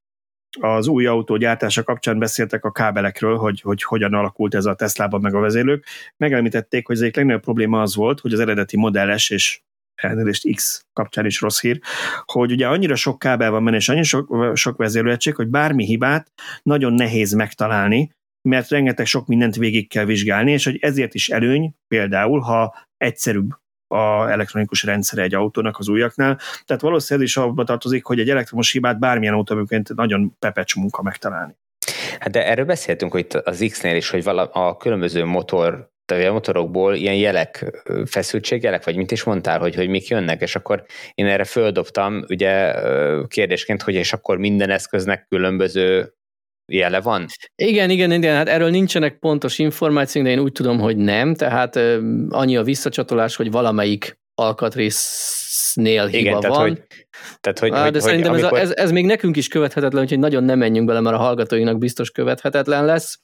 az 0.61 0.87
új 0.87 1.07
autó 1.07 1.37
gyártása 1.37 1.83
kapcsán 1.83 2.19
beszéltek 2.19 2.65
a 2.65 2.73
kábelekről, 2.73 3.37
hogy, 3.37 3.61
hogy 3.61 3.83
hogyan 3.83 4.15
alakult 4.15 4.55
ez 4.55 4.65
a 4.65 4.75
Teslában 4.75 5.21
meg 5.21 5.35
a 5.35 5.41
vezérlők, 5.41 5.85
megemlítették, 6.17 6.87
hogy 6.87 6.97
az 6.97 7.03
egyik 7.03 7.17
legnagyobb 7.17 7.43
probléma 7.43 7.81
az 7.81 7.95
volt, 7.95 8.21
hogy 8.21 8.33
az 8.33 8.41
eredeti 8.41 8.77
modelles 8.77 9.31
és 9.31 9.61
elnézést 9.97 10.55
X 10.55 10.87
kapcsán 10.93 11.27
is 11.27 11.41
rossz 11.41 11.61
hír, 11.61 11.81
hogy 12.25 12.53
ugye 12.53 12.69
annyira 12.69 12.95
sok 12.95 13.19
kábel 13.19 13.51
van 13.51 13.65
benne, 13.65 13.77
és 13.77 13.89
annyira 13.89 14.05
sok, 14.05 14.53
sok 14.55 14.77
vezérlőegység, 14.77 15.35
hogy 15.35 15.49
bármi 15.49 15.85
hibát 15.85 16.33
nagyon 16.63 16.93
nehéz 16.93 17.33
megtalálni, 17.33 18.11
mert 18.49 18.69
rengeteg 18.69 19.07
sok 19.07 19.27
mindent 19.27 19.57
végig 19.57 19.89
kell 19.89 20.05
vizsgálni, 20.05 20.53
és 20.53 20.65
hogy 20.65 20.79
ezért 20.81 21.15
is 21.15 21.29
előny 21.29 21.75
például, 21.89 22.41
ha 22.41 22.75
egyszerűbb 22.97 23.51
a 23.89 24.31
elektronikus 24.31 24.83
rendszere 24.83 25.23
egy 25.23 25.35
autónak 25.35 25.79
az 25.79 25.89
újaknál. 25.89 26.39
Tehát 26.65 26.83
valószínűleg 26.83 27.29
is 27.29 27.37
abba 27.37 27.65
tartozik, 27.65 28.05
hogy 28.05 28.21
egy 28.21 28.31
elektromos 28.31 28.73
hibát 28.73 28.99
bármilyen 28.99 29.35
autóban 29.35 29.83
nagyon 29.95 30.37
pepecs 30.39 30.77
munka 30.77 31.03
megtalálni. 31.03 31.57
Hát 32.19 32.31
de 32.31 32.47
erről 32.47 32.65
beszéltünk 32.65 33.13
hogy 33.13 33.27
az 33.45 33.67
X-nél 33.71 33.97
is, 33.97 34.11
hogy 34.11 34.25
vala, 34.25 34.45
a 34.45 34.77
különböző 34.77 35.25
motor 35.25 35.95
a 36.13 36.33
motorokból 36.33 36.95
ilyen 36.95 37.15
jelek, 37.15 37.83
feszültségjelek, 38.05 38.85
vagy? 38.85 38.97
Mint 38.97 39.11
is 39.11 39.25
mondtál, 39.25 39.59
hogy, 39.59 39.75
hogy 39.75 39.89
mik 39.89 40.09
jönnek, 40.09 40.41
és 40.41 40.57
akkor 40.57 40.85
én 41.15 41.27
erre 41.27 41.45
földobtam 41.45 42.25
ugye 42.29 42.75
kérdésként, 43.29 43.83
hogy 43.83 43.95
és 43.95 44.13
akkor 44.13 44.39
minden 44.39 44.71
eszköznek 44.71 45.27
különböző 45.29 46.15
jele 46.73 47.01
van? 47.01 47.27
Igen, 47.55 47.91
igen, 47.91 48.13
igen, 48.13 48.37
hát 48.37 48.49
erről 48.49 48.71
nincsenek 48.71 49.19
pontos 49.19 49.59
információk, 49.59 50.25
de 50.25 50.31
én 50.31 50.39
úgy 50.39 50.53
tudom, 50.53 50.79
hogy 50.79 50.97
nem, 50.97 51.35
tehát 51.35 51.77
annyi 52.29 52.57
a 52.57 52.63
visszacsatolás, 52.63 53.37
hogy 53.37 53.51
valamelyik 53.51 54.19
alkatrész 54.39 55.73
nél 55.75 56.07
hiba 56.07 56.19
Igen, 56.19 56.41
tehát, 56.41 56.57
van. 56.57 56.69
Hogy, 56.69 56.83
tehát, 57.41 57.59
hogy, 57.59 57.71
Á, 57.71 57.83
hogy, 57.83 57.93
de 57.93 57.99
hogy 57.99 58.09
szerintem 58.09 58.33
amikor... 58.33 58.59
ez, 58.59 58.71
ez, 58.71 58.77
ez 58.77 58.91
még 58.91 59.05
nekünk 59.05 59.37
is 59.37 59.49
követhetetlen, 59.49 60.03
úgyhogy 60.03 60.19
nagyon 60.19 60.45
nem 60.45 60.59
menjünk 60.59 60.87
bele, 60.87 61.01
mert 61.01 61.17
a 61.17 61.19
hallgatóinknak 61.19 61.79
biztos 61.79 62.11
követhetetlen 62.11 62.85
lesz. 62.85 63.21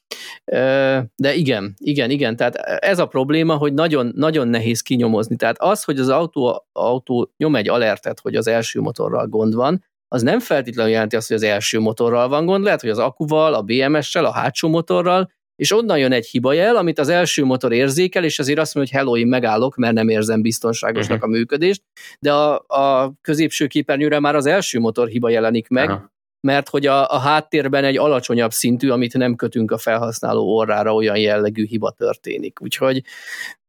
De 1.14 1.34
igen, 1.34 1.74
igen, 1.78 2.10
igen, 2.10 2.36
tehát 2.36 2.56
ez 2.78 2.98
a 2.98 3.06
probléma, 3.06 3.56
hogy 3.56 3.74
nagyon, 3.74 4.12
nagyon 4.14 4.48
nehéz 4.48 4.80
kinyomozni. 4.80 5.36
Tehát 5.36 5.56
az, 5.58 5.84
hogy 5.84 5.98
az 5.98 6.08
autó, 6.08 6.66
autó 6.72 7.32
nyom 7.36 7.56
egy 7.56 7.68
alertet, 7.68 8.20
hogy 8.20 8.34
az 8.34 8.46
első 8.46 8.80
motorral 8.80 9.26
gond 9.26 9.54
van, 9.54 9.84
az 10.08 10.22
nem 10.22 10.40
feltétlenül 10.40 10.92
jelenti 10.92 11.16
azt, 11.16 11.28
hogy 11.28 11.36
az 11.36 11.42
első 11.42 11.78
motorral 11.78 12.28
van 12.28 12.46
gond, 12.46 12.64
lehet, 12.64 12.80
hogy 12.80 12.90
az 12.90 12.98
akuval, 12.98 13.54
a 13.54 13.62
BMS-sel, 13.62 14.24
a 14.24 14.32
hátsó 14.32 14.68
motorral, 14.68 15.30
és 15.56 15.72
onnan 15.72 15.98
jön 15.98 16.12
egy 16.12 16.26
hibajel, 16.26 16.76
amit 16.76 16.98
az 16.98 17.08
első 17.08 17.44
motor 17.44 17.72
érzékel, 17.72 18.24
és 18.24 18.38
azért 18.38 18.58
azt 18.58 18.74
mondja, 18.74 18.94
hogy 18.94 19.02
hello, 19.02 19.16
én 19.16 19.26
megállok, 19.26 19.76
mert 19.76 19.94
nem 19.94 20.08
érzem 20.08 20.42
biztonságosnak 20.42 21.16
uh-huh. 21.16 21.34
a 21.34 21.36
működést, 21.36 21.82
de 22.20 22.32
a, 22.32 22.64
a 22.66 23.12
középső 23.20 23.66
képernyőre 23.66 24.20
már 24.20 24.34
az 24.34 24.46
első 24.46 24.80
motor 24.80 25.08
hiba 25.08 25.28
jelenik 25.28 25.68
meg, 25.68 25.88
uh-huh. 25.88 26.04
mert 26.40 26.68
hogy 26.68 26.86
a, 26.86 27.08
a 27.08 27.18
háttérben 27.18 27.84
egy 27.84 27.98
alacsonyabb 27.98 28.52
szintű, 28.52 28.88
amit 28.88 29.14
nem 29.14 29.34
kötünk 29.34 29.70
a 29.70 29.78
felhasználó 29.78 30.56
orrára, 30.56 30.94
olyan 30.94 31.18
jellegű 31.18 31.66
hiba 31.66 31.90
történik. 31.90 32.60
Úgyhogy 32.60 33.02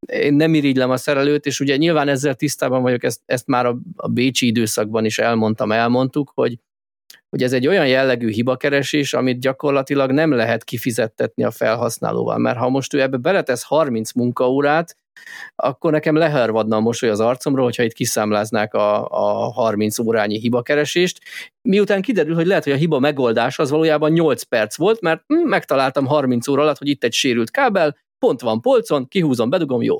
én 0.07 0.33
nem 0.33 0.53
irigylem 0.53 0.89
a 0.89 0.97
szerelőt, 0.97 1.45
és 1.45 1.59
ugye 1.59 1.77
nyilván 1.77 2.07
ezzel 2.07 2.35
tisztában 2.35 2.81
vagyok, 2.81 3.03
ezt, 3.03 3.21
ezt 3.25 3.47
már 3.47 3.65
a, 3.65 3.77
a 3.95 4.07
Bécsi 4.07 4.47
időszakban 4.47 5.05
is 5.05 5.19
elmondtam, 5.19 5.71
elmondtuk, 5.71 6.31
hogy 6.35 6.57
hogy 7.33 7.43
ez 7.43 7.53
egy 7.53 7.67
olyan 7.67 7.87
jellegű 7.87 8.29
hibakeresés, 8.29 9.13
amit 9.13 9.39
gyakorlatilag 9.39 10.11
nem 10.11 10.31
lehet 10.31 10.63
kifizettetni 10.63 11.43
a 11.43 11.51
felhasználóval, 11.51 12.37
mert 12.37 12.57
ha 12.57 12.69
most 12.69 12.93
ő 12.93 13.01
ebbe 13.01 13.17
beletesz 13.17 13.63
30 13.63 14.13
munkaórát, 14.13 14.97
akkor 15.55 15.91
nekem 15.91 16.15
lehervadna 16.15 16.75
a 16.75 16.79
mosoly 16.79 17.09
az 17.09 17.19
arcomról, 17.19 17.63
hogyha 17.63 17.83
itt 17.83 17.93
kiszámláznák 17.93 18.73
a, 18.73 19.07
a 19.07 19.51
30 19.51 19.99
órányi 19.99 20.39
hibakeresést. 20.39 21.19
Miután 21.61 22.01
kiderül, 22.01 22.35
hogy 22.35 22.45
lehet, 22.45 22.63
hogy 22.63 22.73
a 22.73 22.75
hiba 22.75 22.99
megoldás 22.99 23.59
az 23.59 23.69
valójában 23.69 24.11
8 24.11 24.43
perc 24.43 24.77
volt, 24.77 25.01
mert 25.01 25.23
hm, 25.27 25.47
megtaláltam 25.47 26.05
30 26.05 26.47
óra 26.47 26.61
alatt, 26.61 26.77
hogy 26.77 26.87
itt 26.87 27.03
egy 27.03 27.13
sérült 27.13 27.51
kábel, 27.51 27.97
pont 28.19 28.41
van 28.41 28.61
polcon, 28.61 29.07
kihúzom, 29.07 29.49
bedugom, 29.49 29.81
jó. 29.81 29.97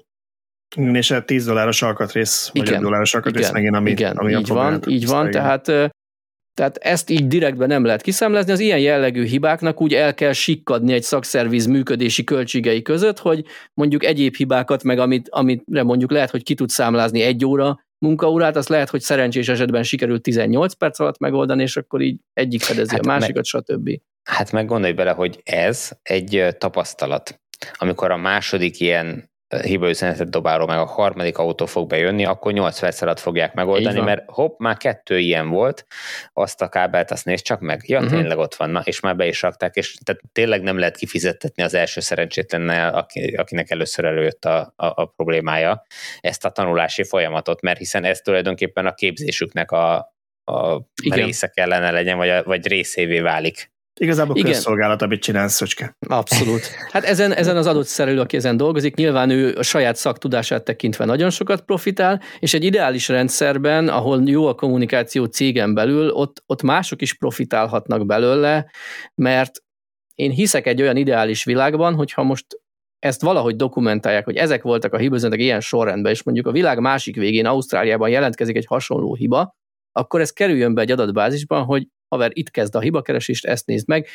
És 0.75 1.11
a 1.11 1.23
10 1.23 1.45
dolláros 1.45 1.81
alkatrész, 1.81 2.49
vagy 2.53 2.61
igen, 2.61 2.75
5 2.75 2.81
dolláros 2.81 3.13
alkatrész 3.13 3.49
igen, 3.49 3.53
megint, 3.53 3.75
ami, 3.75 3.91
igen, 3.91 4.17
ami 4.17 4.35
így 4.35 4.47
van, 4.47 4.81
így 4.87 5.07
van, 5.07 5.31
tehát 5.31 5.93
tehát 6.53 6.77
ezt 6.77 7.09
így 7.09 7.27
direktben 7.27 7.67
nem 7.67 7.85
lehet 7.85 8.01
kiszámlázni, 8.01 8.51
az 8.51 8.59
ilyen 8.59 8.79
jellegű 8.79 9.25
hibáknak 9.25 9.81
úgy 9.81 9.93
el 9.93 10.13
kell 10.13 10.33
sikkadni 10.33 10.93
egy 10.93 11.03
szakszerviz 11.03 11.65
működési 11.65 12.23
költségei 12.23 12.81
között, 12.81 13.19
hogy 13.19 13.45
mondjuk 13.73 14.03
egyéb 14.03 14.35
hibákat, 14.35 14.83
meg 14.83 14.99
amit, 14.99 15.29
amitre 15.29 15.83
mondjuk 15.83 16.11
lehet, 16.11 16.29
hogy 16.29 16.43
ki 16.43 16.55
tud 16.55 16.69
számlázni 16.69 17.21
egy 17.21 17.45
óra 17.45 17.79
munkaórát, 17.97 18.55
azt 18.55 18.69
lehet, 18.69 18.89
hogy 18.89 19.01
szerencsés 19.01 19.47
esetben 19.47 19.83
sikerült 19.83 20.21
18 20.21 20.73
perc 20.73 20.99
alatt 20.99 21.17
megoldani, 21.17 21.61
és 21.61 21.77
akkor 21.77 22.01
így 22.01 22.19
egyik 22.33 22.61
fedezi 22.61 22.95
hát 22.95 23.05
a 23.05 23.07
másikat, 23.07 23.35
meg, 23.35 23.43
stb. 23.43 23.89
Hát 24.23 24.51
meg 24.51 24.65
gondolj 24.65 24.93
bele, 24.93 25.11
hogy 25.11 25.41
ez 25.43 25.91
egy 26.01 26.47
tapasztalat. 26.57 27.41
Amikor 27.73 28.11
a 28.11 28.17
második 28.17 28.79
ilyen 28.79 29.31
hibaüzenetet 29.61 30.29
dobáló, 30.29 30.65
meg 30.65 30.77
a 30.77 30.85
harmadik 30.85 31.37
autó 31.37 31.65
fog 31.65 31.87
bejönni, 31.87 32.25
akkor 32.25 32.51
8 32.51 32.79
perc 32.79 33.01
alatt 33.01 33.19
fogják 33.19 33.53
megoldani, 33.53 33.99
mert 33.99 34.23
hopp, 34.27 34.59
már 34.59 34.77
kettő 34.77 35.19
ilyen 35.19 35.49
volt, 35.49 35.85
azt 36.33 36.61
a 36.61 36.69
kábelt, 36.69 37.11
azt 37.11 37.25
nézd 37.25 37.43
csak 37.43 37.59
meg. 37.59 37.83
Ja, 37.85 37.99
uh-huh. 37.99 38.13
tényleg 38.13 38.37
ott 38.37 38.55
van, 38.55 38.69
na, 38.69 38.81
és 38.83 38.99
már 38.99 39.15
be 39.15 39.27
is 39.27 39.41
rakták, 39.41 39.75
és 39.75 39.97
tehát 40.03 40.21
tényleg 40.31 40.61
nem 40.61 40.77
lehet 40.77 40.95
kifizettetni 40.95 41.63
az 41.63 41.73
első 41.73 41.99
szerencsétlennel, 41.99 42.93
aki, 42.93 43.35
akinek 43.35 43.71
először 43.71 44.05
előjött 44.05 44.45
a, 44.45 44.73
a, 44.75 44.85
a 44.85 45.05
problémája, 45.05 45.83
ezt 46.21 46.45
a 46.45 46.49
tanulási 46.49 47.03
folyamatot, 47.03 47.61
mert 47.61 47.77
hiszen 47.77 48.03
ez 48.03 48.19
tulajdonképpen 48.19 48.85
a 48.85 48.93
képzésüknek 48.93 49.71
a, 49.71 50.13
a 50.43 50.81
része 51.09 51.47
kellene 51.47 51.91
legyen, 51.91 52.17
vagy, 52.17 52.29
a, 52.29 52.43
vagy 52.43 52.67
részévé 52.67 53.19
válik. 53.19 53.72
Igazából 53.99 54.35
Igen. 54.35 54.51
közszolgálat, 54.51 55.01
amit 55.01 55.21
csinálsz, 55.21 55.53
Szöcske. 55.53 55.97
Abszolút. 56.07 56.61
Hát 56.91 57.03
ezen, 57.03 57.33
ezen 57.33 57.57
az 57.57 57.67
adott 57.67 57.85
szerelő, 57.85 58.19
aki 58.19 58.37
ezen 58.37 58.57
dolgozik, 58.57 58.95
nyilván 58.95 59.29
ő 59.29 59.55
a 59.57 59.63
saját 59.63 59.95
szaktudását 59.95 60.63
tekintve 60.63 61.05
nagyon 61.05 61.29
sokat 61.29 61.61
profitál, 61.61 62.21
és 62.39 62.53
egy 62.53 62.63
ideális 62.63 63.07
rendszerben, 63.07 63.87
ahol 63.87 64.21
jó 64.25 64.47
a 64.47 64.55
kommunikáció 64.55 65.25
cégen 65.25 65.73
belül, 65.73 66.09
ott, 66.09 66.43
ott 66.45 66.61
mások 66.61 67.01
is 67.01 67.13
profitálhatnak 67.13 68.05
belőle, 68.05 68.71
mert 69.15 69.51
én 70.15 70.31
hiszek 70.31 70.67
egy 70.67 70.81
olyan 70.81 70.97
ideális 70.97 71.43
világban, 71.43 71.95
hogyha 71.95 72.23
most 72.23 72.45
ezt 72.99 73.21
valahogy 73.21 73.55
dokumentálják, 73.55 74.25
hogy 74.25 74.35
ezek 74.35 74.61
voltak 74.61 74.93
a 74.93 74.97
hibőzenetek 74.97 75.39
ilyen 75.39 75.59
sorrendben, 75.61 76.11
és 76.11 76.23
mondjuk 76.23 76.47
a 76.47 76.51
világ 76.51 76.79
másik 76.79 77.15
végén, 77.15 77.45
Ausztráliában 77.45 78.09
jelentkezik 78.09 78.55
egy 78.55 78.65
hasonló 78.65 79.15
hiba, 79.15 79.55
akkor 79.91 80.21
ez 80.21 80.31
kerüljön 80.31 80.73
be 80.73 80.81
egy 80.81 80.91
adatbázisban, 80.91 81.63
hogy 81.63 81.87
haver, 82.13 82.31
itt 82.33 82.49
kezd 82.49 82.75
a 82.75 82.79
hibakeresést, 82.79 83.45
ezt 83.45 83.65
nézd 83.65 83.87
meg. 83.87 84.07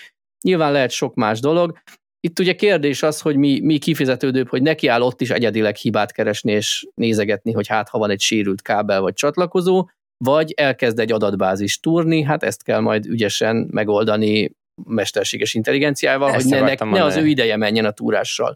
Nyilván 0.45 0.73
lehet 0.73 0.91
sok 0.91 1.15
más 1.15 1.41
dolog. 1.41 1.79
Itt 2.21 2.39
ugye 2.39 2.53
kérdés 2.53 3.03
az, 3.03 3.21
hogy 3.21 3.37
mi, 3.37 3.61
mi 3.61 3.79
kifizetődőbb, 3.79 4.49
hogy 4.49 4.63
neki 4.63 4.87
áll 4.87 5.01
ott 5.01 5.21
is 5.21 5.31
egyedileg 5.31 5.77
hibát 5.77 6.13
keresni 6.13 6.53
és 6.53 6.87
nézegetni, 6.95 7.53
hogy 7.53 7.67
hát 7.67 7.89
ha 7.89 7.99
van 7.99 8.11
egy 8.11 8.21
sérült 8.21 8.63
kábel 8.63 9.01
vagy 9.01 9.15
csatlakozó, 9.15 9.89
vagy 10.25 10.53
elkezd 10.57 10.99
egy 10.99 11.13
adatbázis 11.13 11.81
túrni, 11.81 12.23
hát 12.23 12.43
ezt 12.43 12.63
kell 12.63 12.81
majd 12.81 13.07
ügyesen 13.07 13.69
megoldani 13.71 14.51
mesterséges 14.85 15.55
intelligenciával, 15.55 16.33
ezt 16.33 16.49
hogy 16.49 16.61
ne, 16.61 16.75
ne, 16.75 16.91
ne 16.91 17.05
az 17.05 17.17
ő 17.17 17.27
ideje 17.27 17.57
menjen 17.57 17.85
a 17.85 17.91
túrással. 17.91 18.55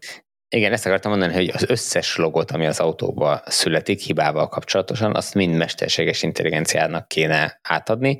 Igen, 0.54 0.72
ezt 0.72 0.86
akartam 0.86 1.10
mondani, 1.10 1.32
hogy 1.32 1.50
az 1.54 1.64
összes 1.68 2.16
logot, 2.16 2.50
ami 2.50 2.66
az 2.66 2.80
autóba 2.80 3.42
születik 3.46 4.00
hibával 4.00 4.48
kapcsolatosan, 4.48 5.14
azt 5.14 5.34
mind 5.34 5.56
mesterséges 5.56 6.22
intelligenciának 6.22 7.08
kéne 7.08 7.60
átadni, 7.62 8.18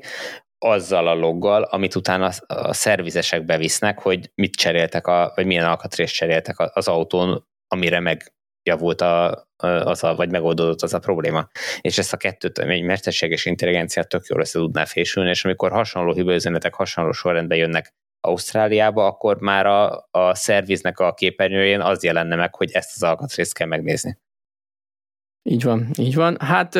azzal 0.63 1.07
a 1.07 1.13
loggal, 1.13 1.63
amit 1.63 1.95
utána 1.95 2.29
a 2.47 2.73
szervizesek 2.73 3.45
bevisznek, 3.45 3.99
hogy 3.99 4.31
mit 4.35 4.55
cseréltek, 4.55 5.07
a, 5.07 5.31
vagy 5.35 5.45
milyen 5.45 5.65
alkatrészt 5.65 6.13
cseréltek 6.13 6.55
az 6.57 6.87
autón, 6.87 7.47
amire 7.67 7.99
megjavult 7.99 9.01
a, 9.01 9.47
az 9.57 10.03
a, 10.03 10.15
vagy 10.15 10.31
megoldódott 10.31 10.81
az 10.81 10.93
a 10.93 10.99
probléma. 10.99 11.47
És 11.81 11.97
ezt 11.97 12.13
a 12.13 12.17
kettőt 12.17 12.59
egy 12.59 12.83
mesterséges 12.83 13.45
intelligenciát 13.45 14.09
tök 14.09 14.25
jól 14.25 14.39
össze 14.39 14.59
tudná 14.59 14.85
fésülni, 14.85 15.29
és 15.29 15.45
amikor 15.45 15.71
hasonló 15.71 16.13
hibaüzenetek 16.13 16.73
hasonló 16.73 17.11
sorrendben 17.11 17.57
jönnek 17.57 17.93
Ausztráliába, 18.21 19.05
akkor 19.05 19.39
már 19.39 19.65
a, 19.65 20.07
a 20.11 20.35
szerviznek 20.35 20.99
a 20.99 21.13
képernyőjén 21.13 21.81
az 21.81 22.03
jelenne 22.03 22.35
meg, 22.35 22.55
hogy 22.55 22.71
ezt 22.71 22.91
az 22.95 23.03
alkatrészt 23.03 23.53
kell 23.53 23.67
megnézni. 23.67 24.17
Így 25.49 25.63
van, 25.63 25.89
így 25.97 26.15
van. 26.15 26.37
Hát 26.39 26.79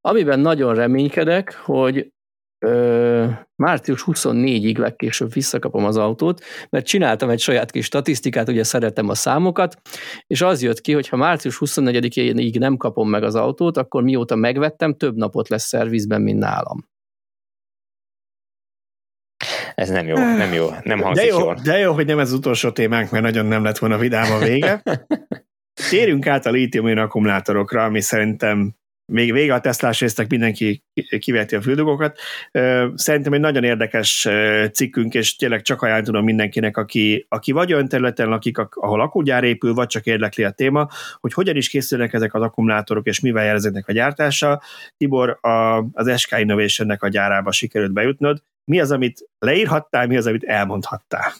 amiben 0.00 0.40
nagyon 0.40 0.74
reménykedek, 0.74 1.54
hogy 1.54 2.14
ö, 2.58 3.26
március 3.56 4.04
24-ig 4.06 4.78
legkésőbb 4.78 5.32
visszakapom 5.32 5.84
az 5.84 5.96
autót, 5.96 6.44
mert 6.70 6.86
csináltam 6.86 7.30
egy 7.30 7.40
saját 7.40 7.70
kis 7.70 7.84
statisztikát, 7.84 8.48
ugye 8.48 8.64
szeretem 8.64 9.08
a 9.08 9.14
számokat, 9.14 9.80
és 10.26 10.42
az 10.42 10.62
jött 10.62 10.80
ki, 10.80 10.92
hogy 10.92 11.08
ha 11.08 11.16
március 11.16 11.58
24-ig 11.60 12.58
nem 12.58 12.76
kapom 12.76 13.08
meg 13.08 13.22
az 13.22 13.34
autót, 13.34 13.76
akkor 13.76 14.02
mióta 14.02 14.34
megvettem, 14.36 14.94
több 14.94 15.16
napot 15.16 15.48
lesz 15.48 15.66
szervizben, 15.66 16.22
mint 16.22 16.38
nálam. 16.38 16.88
Ez 19.74 19.88
nem 19.88 20.06
jó, 20.06 20.16
nem 20.16 20.52
jó, 20.52 20.68
nem 20.82 21.00
hangzik 21.00 21.24
de 21.24 21.30
jó, 21.30 21.38
jól. 21.38 21.58
De 21.64 21.78
jó, 21.78 21.92
hogy 21.92 22.06
nem 22.06 22.18
ez 22.18 22.28
az 22.28 22.38
utolsó 22.38 22.70
témánk, 22.70 23.10
mert 23.10 23.24
nagyon 23.24 23.46
nem 23.46 23.64
lett 23.64 23.78
volna 23.78 23.98
vidám 23.98 24.32
a 24.32 24.38
vége. 24.38 24.82
Térjünk 25.90 26.26
át 26.26 26.46
a 26.46 26.50
lítium 26.50 26.98
akkumulátorokra, 26.98 27.84
ami 27.84 28.00
szerintem 28.00 28.74
még 29.12 29.32
vége 29.32 29.54
a 29.54 29.60
tesztlás 29.60 30.00
résztek, 30.00 30.30
mindenki 30.30 30.82
kiveti 31.18 31.54
a 31.54 31.62
füldugókat. 31.62 32.18
Szerintem 32.94 33.32
egy 33.32 33.40
nagyon 33.40 33.64
érdekes 33.64 34.28
cikkünk, 34.72 35.14
és 35.14 35.36
tényleg 35.36 35.62
csak 35.62 35.82
ajánlom 35.82 36.04
tudom 36.04 36.24
mindenkinek, 36.24 36.76
aki, 36.76 37.26
aki 37.28 37.52
vagy 37.52 37.72
olyan 37.72 37.88
területen 37.88 38.28
lakik, 38.28 38.58
ahol 38.58 39.00
akkugyár 39.00 39.44
épül, 39.44 39.74
vagy 39.74 39.86
csak 39.86 40.06
érdekli 40.06 40.44
a 40.44 40.50
téma, 40.50 40.88
hogy 41.20 41.32
hogyan 41.32 41.56
is 41.56 41.68
készülnek 41.68 42.12
ezek 42.12 42.34
az 42.34 42.42
akkumulátorok, 42.42 43.06
és 43.06 43.20
mivel 43.20 43.44
jeleznek 43.44 43.88
a 43.88 43.92
gyártása. 43.92 44.62
Tibor, 44.96 45.38
a, 45.40 45.84
az 45.92 46.20
SK 46.20 46.38
Innovation-nek 46.38 47.02
a 47.02 47.08
gyárába 47.08 47.52
sikerült 47.52 47.92
bejutnod. 47.92 48.42
Mi 48.64 48.80
az, 48.80 48.90
amit 48.90 49.28
leírhattál, 49.38 50.06
mi 50.06 50.16
az, 50.16 50.26
amit 50.26 50.44
elmondhattál? 50.44 51.32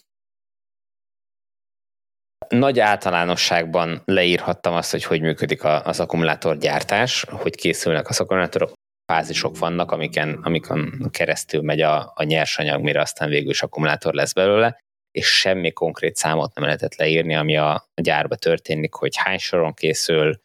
Nagy 2.48 2.80
általánosságban 2.80 4.02
leírhattam 4.04 4.74
azt, 4.74 4.90
hogy 4.90 5.04
hogy 5.04 5.20
működik 5.20 5.64
az 5.64 6.00
akkumulátorgyártás, 6.00 7.24
hogy 7.28 7.54
készülnek 7.54 8.08
az 8.08 8.20
akkumulátorok, 8.20 8.72
fázisok 9.12 9.58
vannak, 9.58 9.92
amiken, 9.92 10.40
amiken 10.42 11.08
keresztül 11.10 11.62
megy 11.62 11.80
a, 11.80 12.12
a 12.14 12.22
nyersanyag, 12.22 12.82
mire 12.82 13.00
aztán 13.00 13.28
végül 13.28 13.50
is 13.50 13.62
akkumulátor 13.62 14.14
lesz 14.14 14.32
belőle, 14.32 14.78
és 15.10 15.38
semmi 15.38 15.72
konkrét 15.72 16.16
számot 16.16 16.54
nem 16.54 16.64
lehetett 16.64 16.94
leírni, 16.94 17.34
ami 17.34 17.56
a, 17.56 17.88
gyárba 17.94 18.34
történik, 18.34 18.94
hogy 18.94 19.16
hány 19.16 19.38
soron 19.38 19.74
készül, 19.74 20.40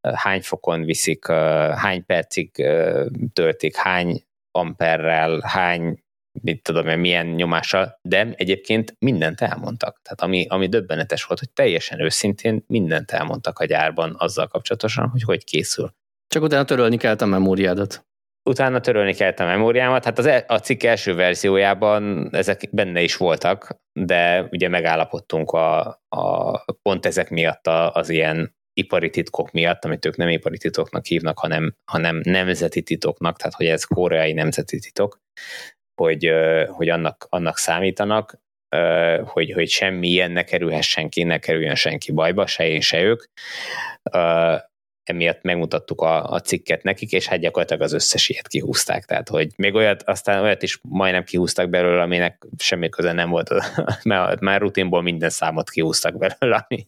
hány 0.00 0.42
fokon 0.42 0.84
viszik, 0.84 1.26
hány 1.76 2.04
percig 2.04 2.50
töltik, 3.32 3.76
hány 3.76 4.22
amperrel, 4.50 5.40
hány 5.46 6.01
mit 6.40 6.62
tudom 6.62 6.86
én, 6.88 6.98
milyen 6.98 7.26
nyomással, 7.26 7.98
de 8.02 8.32
egyébként 8.36 8.96
mindent 8.98 9.40
elmondtak. 9.40 10.00
Tehát 10.02 10.20
ami, 10.20 10.46
ami 10.48 10.68
döbbenetes 10.68 11.24
volt, 11.24 11.38
hogy 11.38 11.50
teljesen 11.50 12.00
őszintén 12.00 12.64
mindent 12.66 13.10
elmondtak 13.10 13.58
a 13.58 13.64
gyárban 13.64 14.14
azzal 14.18 14.46
kapcsolatosan, 14.46 15.08
hogy 15.08 15.22
hogy 15.22 15.44
készül. 15.44 15.94
Csak 16.28 16.42
utána 16.42 16.64
törölni 16.64 16.96
kellett 16.96 17.20
a 17.20 17.26
memóriádat. 17.26 18.06
Utána 18.50 18.80
törölni 18.80 19.14
kellett 19.14 19.40
a 19.40 19.44
memóriámat. 19.44 20.04
Hát 20.04 20.18
az, 20.18 20.26
e, 20.26 20.44
a 20.48 20.58
cikk 20.58 20.82
első 20.82 21.14
verziójában 21.14 22.28
ezek 22.34 22.68
benne 22.70 23.02
is 23.02 23.16
voltak, 23.16 23.80
de 23.92 24.48
ugye 24.50 24.68
megállapodtunk 24.68 25.50
a, 25.50 25.80
a 26.08 26.72
pont 26.82 27.06
ezek 27.06 27.30
miatt 27.30 27.66
a, 27.66 27.92
az 27.92 28.08
ilyen 28.08 28.54
ipari 28.72 29.10
titkok 29.10 29.50
miatt, 29.50 29.84
amit 29.84 30.04
ők 30.04 30.16
nem 30.16 30.28
ipari 30.28 30.58
titoknak 30.58 31.04
hívnak, 31.06 31.38
hanem, 31.38 31.74
hanem 31.90 32.20
nemzeti 32.24 32.82
titoknak, 32.82 33.36
tehát 33.36 33.54
hogy 33.54 33.66
ez 33.66 33.84
koreai 33.84 34.32
nemzeti 34.32 34.78
titok, 34.78 35.20
hogy, 35.94 36.32
hogy 36.66 36.88
annak, 36.88 37.26
annak 37.28 37.58
számítanak, 37.58 38.40
hogy, 39.24 39.52
hogy 39.52 39.68
semmi 39.68 40.08
ilyen 40.08 40.30
ne 40.30 40.42
kerülhessen 40.44 41.08
ki, 41.08 41.22
ne 41.22 41.38
kerüljön 41.38 41.74
senki 41.74 42.12
bajba, 42.12 42.46
se 42.46 42.66
én, 42.66 42.80
se 42.80 43.02
ők. 43.02 43.22
Emiatt 45.04 45.42
megmutattuk 45.42 46.00
a, 46.00 46.30
a 46.30 46.40
cikket 46.40 46.82
nekik, 46.82 47.12
és 47.12 47.26
hát 47.26 47.38
gyakorlatilag 47.38 47.82
az 47.82 47.92
összes 47.92 48.28
ilyet 48.28 48.48
kihúzták, 48.48 49.04
tehát 49.04 49.28
hogy 49.28 49.50
még 49.56 49.74
olyat, 49.74 50.02
aztán 50.02 50.42
olyat 50.42 50.62
is 50.62 50.78
majdnem 50.82 51.24
kihúztak 51.24 51.70
belőle, 51.70 52.02
aminek 52.02 52.46
semmi 52.58 52.88
köze 52.88 53.12
nem 53.12 53.30
volt, 53.30 53.50
mert 54.02 54.40
már 54.40 54.60
rutinból 54.60 55.02
minden 55.02 55.30
számot 55.30 55.70
kihúztak 55.70 56.18
belőle, 56.18 56.66
ami, 56.68 56.86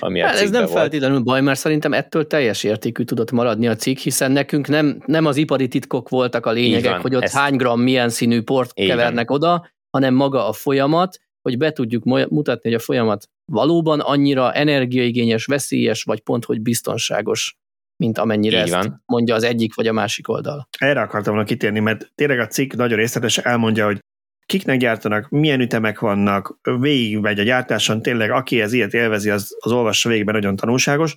ami 0.00 0.22
a 0.22 0.26
hát 0.26 0.36
Ez 0.36 0.50
nem 0.50 0.64
volt. 0.64 0.72
feltétlenül 0.72 1.20
baj, 1.20 1.40
mert 1.40 1.58
szerintem 1.58 1.92
ettől 1.92 2.26
teljes 2.26 2.64
értékű 2.64 3.02
tudott 3.02 3.30
maradni 3.30 3.68
a 3.68 3.76
cikk, 3.76 3.98
hiszen 3.98 4.32
nekünk 4.32 4.68
nem, 4.68 5.02
nem 5.06 5.26
az 5.26 5.36
ipari 5.36 5.68
titkok 5.68 6.08
voltak 6.08 6.46
a 6.46 6.50
lényegek, 6.50 6.90
van, 6.90 7.00
hogy 7.00 7.14
ott 7.14 7.22
ezt... 7.22 7.34
hány 7.34 7.56
gram, 7.56 7.80
milyen 7.80 8.08
színű 8.08 8.42
port 8.42 8.72
kevernek 8.72 9.28
van. 9.28 9.36
oda, 9.36 9.68
hanem 9.90 10.14
maga 10.14 10.48
a 10.48 10.52
folyamat, 10.52 11.18
hogy 11.42 11.58
be 11.58 11.72
tudjuk 11.72 12.04
mutatni, 12.04 12.70
hogy 12.70 12.78
a 12.80 12.82
folyamat 12.84 13.28
valóban 13.50 14.00
annyira 14.00 14.52
energiaigényes, 14.52 15.46
veszélyes, 15.46 16.02
vagy 16.02 16.20
pont, 16.20 16.44
hogy 16.44 16.60
biztonságos, 16.60 17.56
mint 17.96 18.18
amennyire 18.18 18.56
Így 18.56 18.62
ezt 18.62 18.72
van. 18.72 19.02
mondja 19.06 19.34
az 19.34 19.42
egyik 19.42 19.74
vagy 19.74 19.86
a 19.86 19.92
másik 19.92 20.28
oldal. 20.28 20.68
Erre 20.78 21.00
akartam 21.00 21.32
volna 21.32 21.48
kitérni, 21.48 21.80
mert 21.80 22.12
tényleg 22.14 22.38
a 22.38 22.46
cikk 22.46 22.72
nagyon 22.72 22.98
részletes, 22.98 23.38
elmondja, 23.38 23.84
hogy 23.84 23.98
kiknek 24.46 24.78
gyártanak, 24.78 25.28
milyen 25.28 25.60
ütemek 25.60 25.98
vannak, 25.98 26.58
végigmegy 26.62 27.38
a 27.38 27.42
gyártáson, 27.42 28.02
tényleg 28.02 28.30
aki 28.30 28.60
ez 28.60 28.72
ilyet 28.72 28.94
élvezi, 28.94 29.30
az, 29.30 29.56
az 29.60 29.72
olvassa 29.72 30.08
végigben 30.08 30.34
nagyon 30.34 30.56
tanulságos. 30.56 31.16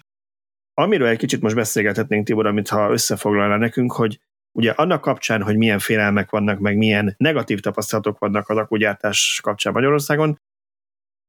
Amiről 0.74 1.08
egy 1.08 1.18
kicsit 1.18 1.42
most 1.42 1.56
beszélgethetnénk, 1.56 2.26
Tibor, 2.26 2.46
amit 2.46 2.70
ha 2.70 2.92
összefoglalna 2.92 3.58
nekünk, 3.58 3.92
hogy 3.92 4.20
ugye 4.52 4.72
annak 4.72 5.02
kapcsán, 5.02 5.42
hogy 5.42 5.58
milyen 5.58 5.80
félelmek 5.80 6.30
vannak, 6.30 6.60
meg 6.60 6.78
milyen 6.78 7.16
negatív 7.18 7.60
tapasztalatok 7.60 8.20
vannak 8.20 8.50
az 8.50 8.58
akkugyártás 8.58 9.40
kapcsán 9.44 9.74
Magyarországon, 9.74 10.40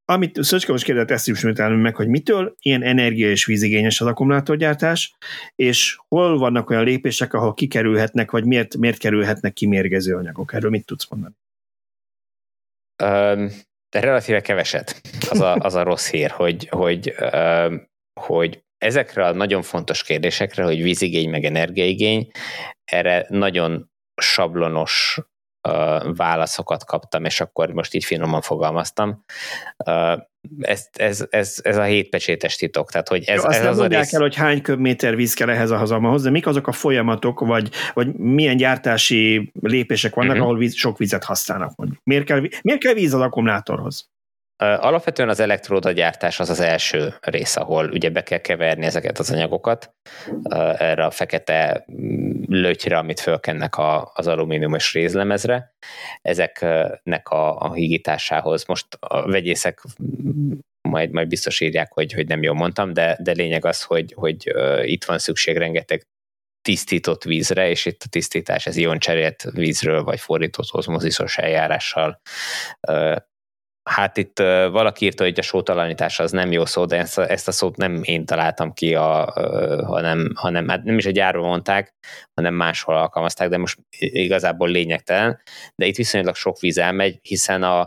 amit 0.04 0.42
Szöcske 0.42 0.72
most 0.72 0.84
kérdezett, 0.84 1.10
ezt 1.10 1.28
is 1.28 1.42
meg, 1.42 1.96
hogy 1.96 2.08
mitől 2.08 2.54
ilyen 2.58 2.82
energia 2.82 3.30
és 3.30 3.44
vízigényes 3.44 4.00
az 4.00 4.06
akkumulátorgyártás, 4.06 5.16
és 5.54 5.98
hol 6.08 6.38
vannak 6.38 6.70
olyan 6.70 6.84
lépések, 6.84 7.32
ahol 7.32 7.54
kikerülhetnek, 7.54 8.30
vagy 8.30 8.44
miért, 8.44 8.76
miért 8.76 8.98
kerülhetnek 8.98 9.52
ki 9.52 9.66
mérgező 9.66 10.14
anyagok. 10.14 10.52
Erről 10.52 10.70
mit 10.70 10.86
tudsz 10.86 11.08
mondani? 11.08 11.34
Um, 13.02 13.50
de 13.90 14.00
relatíve 14.00 14.40
keveset. 14.40 15.00
Az 15.30 15.40
a, 15.40 15.54
az 15.54 15.74
a 15.74 15.82
rossz 15.82 16.10
hír, 16.10 16.30
hogy, 16.30 16.68
hogy, 16.68 17.14
um, 17.32 17.88
hogy 18.20 18.62
ezekre 18.78 19.26
a 19.26 19.32
nagyon 19.32 19.62
fontos 19.62 20.02
kérdésekre, 20.02 20.64
hogy 20.64 20.82
vízigény 20.82 21.30
meg 21.30 21.44
energiaigény, 21.44 22.30
erre 22.84 23.26
nagyon 23.28 23.90
sablonos 24.16 25.18
válaszokat 26.16 26.84
kaptam, 26.84 27.24
és 27.24 27.40
akkor 27.40 27.68
most 27.68 27.94
így 27.94 28.04
finoman 28.04 28.40
fogalmaztam. 28.40 29.24
Ez, 30.60 30.88
ez, 30.92 31.26
ez, 31.30 31.58
ez 31.62 31.76
a 31.76 31.82
hétpecsétes 31.82 32.56
titok. 32.56 32.90
Tehát, 32.90 33.08
hogy 33.08 33.24
ez, 33.26 33.42
Jó, 33.42 33.48
azt 33.48 33.56
ez 33.56 33.62
nem 33.62 33.70
az 33.70 33.78
mondják 33.78 34.00
a 34.00 34.04
rész... 34.04 34.14
el, 34.14 34.20
hogy 34.20 34.34
hány 34.34 34.62
köbméter 34.62 35.16
víz 35.16 35.34
kell 35.34 35.50
ehhez 35.50 35.70
a 35.70 35.76
hazalmahoz, 35.76 36.22
de 36.22 36.30
mik 36.30 36.46
azok 36.46 36.66
a 36.66 36.72
folyamatok, 36.72 37.40
vagy, 37.40 37.70
vagy 37.94 38.14
milyen 38.14 38.56
gyártási 38.56 39.52
lépések 39.60 40.14
vannak, 40.14 40.30
uh-huh. 40.30 40.46
ahol 40.46 40.58
víz, 40.58 40.74
sok 40.74 40.98
vizet 40.98 41.24
használnak 41.24 41.76
mondjuk. 41.76 42.00
Miért 42.04 42.24
kell, 42.24 42.40
miért 42.62 42.80
kell 42.80 42.94
víz 42.94 43.14
az 43.14 43.20
akkumulátorhoz? 43.20 44.12
Alapvetően 44.56 45.28
az 45.28 45.40
elektróda 45.40 45.90
gyártás 45.90 46.40
az 46.40 46.50
az 46.50 46.60
első 46.60 47.14
rész, 47.20 47.56
ahol 47.56 47.90
ugye 47.90 48.10
be 48.10 48.22
kell 48.22 48.38
keverni 48.38 48.84
ezeket 48.84 49.18
az 49.18 49.30
anyagokat 49.30 49.94
erre 50.78 51.04
a 51.04 51.10
fekete 51.10 51.84
mm, 51.92 52.42
lötyre, 52.46 52.98
amit 52.98 53.20
fölkennek 53.20 53.76
a, 53.76 54.10
az 54.14 54.26
alumíniumos 54.26 54.92
rézlemezre. 54.92 55.74
Ezeknek 56.22 57.28
a, 57.28 57.58
a 57.58 57.72
hígításához 57.72 58.64
most 58.64 58.86
a 59.00 59.30
vegyészek 59.30 59.82
majd, 60.88 61.10
majd 61.10 61.28
biztos 61.28 61.60
írják, 61.60 61.92
hogy, 61.92 62.12
hogy 62.12 62.26
nem 62.26 62.42
jól 62.42 62.54
mondtam, 62.54 62.92
de, 62.92 63.18
de 63.22 63.32
lényeg 63.32 63.64
az, 63.64 63.82
hogy, 63.82 64.12
hogy 64.16 64.52
itt 64.82 65.04
van 65.04 65.18
szükség 65.18 65.56
rengeteg 65.56 66.02
tisztított 66.62 67.22
vízre, 67.22 67.68
és 67.68 67.86
itt 67.86 68.02
a 68.02 68.08
tisztítás 68.08 68.66
ez 68.66 68.76
ioncserélt 68.76 69.42
vízről, 69.52 70.02
vagy 70.02 70.20
fordított 70.20 70.74
ozmoziszos 70.74 71.38
eljárással 71.38 72.20
Hát 73.90 74.16
itt 74.16 74.38
valaki 74.70 75.04
írta, 75.04 75.24
hogy 75.24 75.38
a 75.38 75.42
sótalanítás 75.42 76.20
az 76.20 76.30
nem 76.30 76.52
jó 76.52 76.64
szó, 76.64 76.84
de 76.84 76.96
ezt 76.96 77.18
a, 77.18 77.30
ezt 77.30 77.48
a 77.48 77.52
szót 77.52 77.76
nem 77.76 78.00
én 78.02 78.24
találtam 78.24 78.72
ki, 78.72 78.94
a, 78.94 79.32
hanem, 79.86 80.32
hanem 80.34 80.68
hát 80.68 80.84
nem 80.84 80.98
is 80.98 81.06
a 81.06 81.10
gyárban 81.10 81.48
mondták, 81.48 81.94
hanem 82.34 82.54
máshol 82.54 82.96
alkalmazták, 82.96 83.48
de 83.48 83.58
most 83.58 83.78
igazából 83.98 84.68
lényegtelen. 84.68 85.40
De 85.74 85.86
itt 85.86 85.96
viszonylag 85.96 86.34
sok 86.34 86.58
víz 86.60 86.78
elmegy, 86.78 87.18
hiszen 87.22 87.62
a, 87.62 87.80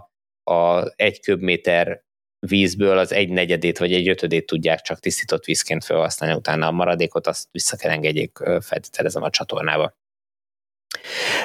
a 0.52 0.92
egy 0.96 1.20
köbméter 1.20 2.06
vízből 2.40 2.98
az 2.98 3.12
egy 3.12 3.30
negyedét 3.30 3.78
vagy 3.78 3.94
egy 3.94 4.08
ötödét 4.08 4.46
tudják 4.46 4.82
csak 4.82 5.00
tisztított 5.00 5.46
vízként 5.46 5.84
felhasználni, 5.84 6.36
utána 6.36 6.68
a 6.68 6.72
maradékot 6.72 7.28
azt 7.28 7.48
vissza 7.52 7.78
kell 7.78 7.92
engedjék, 7.92 8.38
feltételezem 8.60 9.24
a 9.24 9.30
csatornába. 9.30 9.94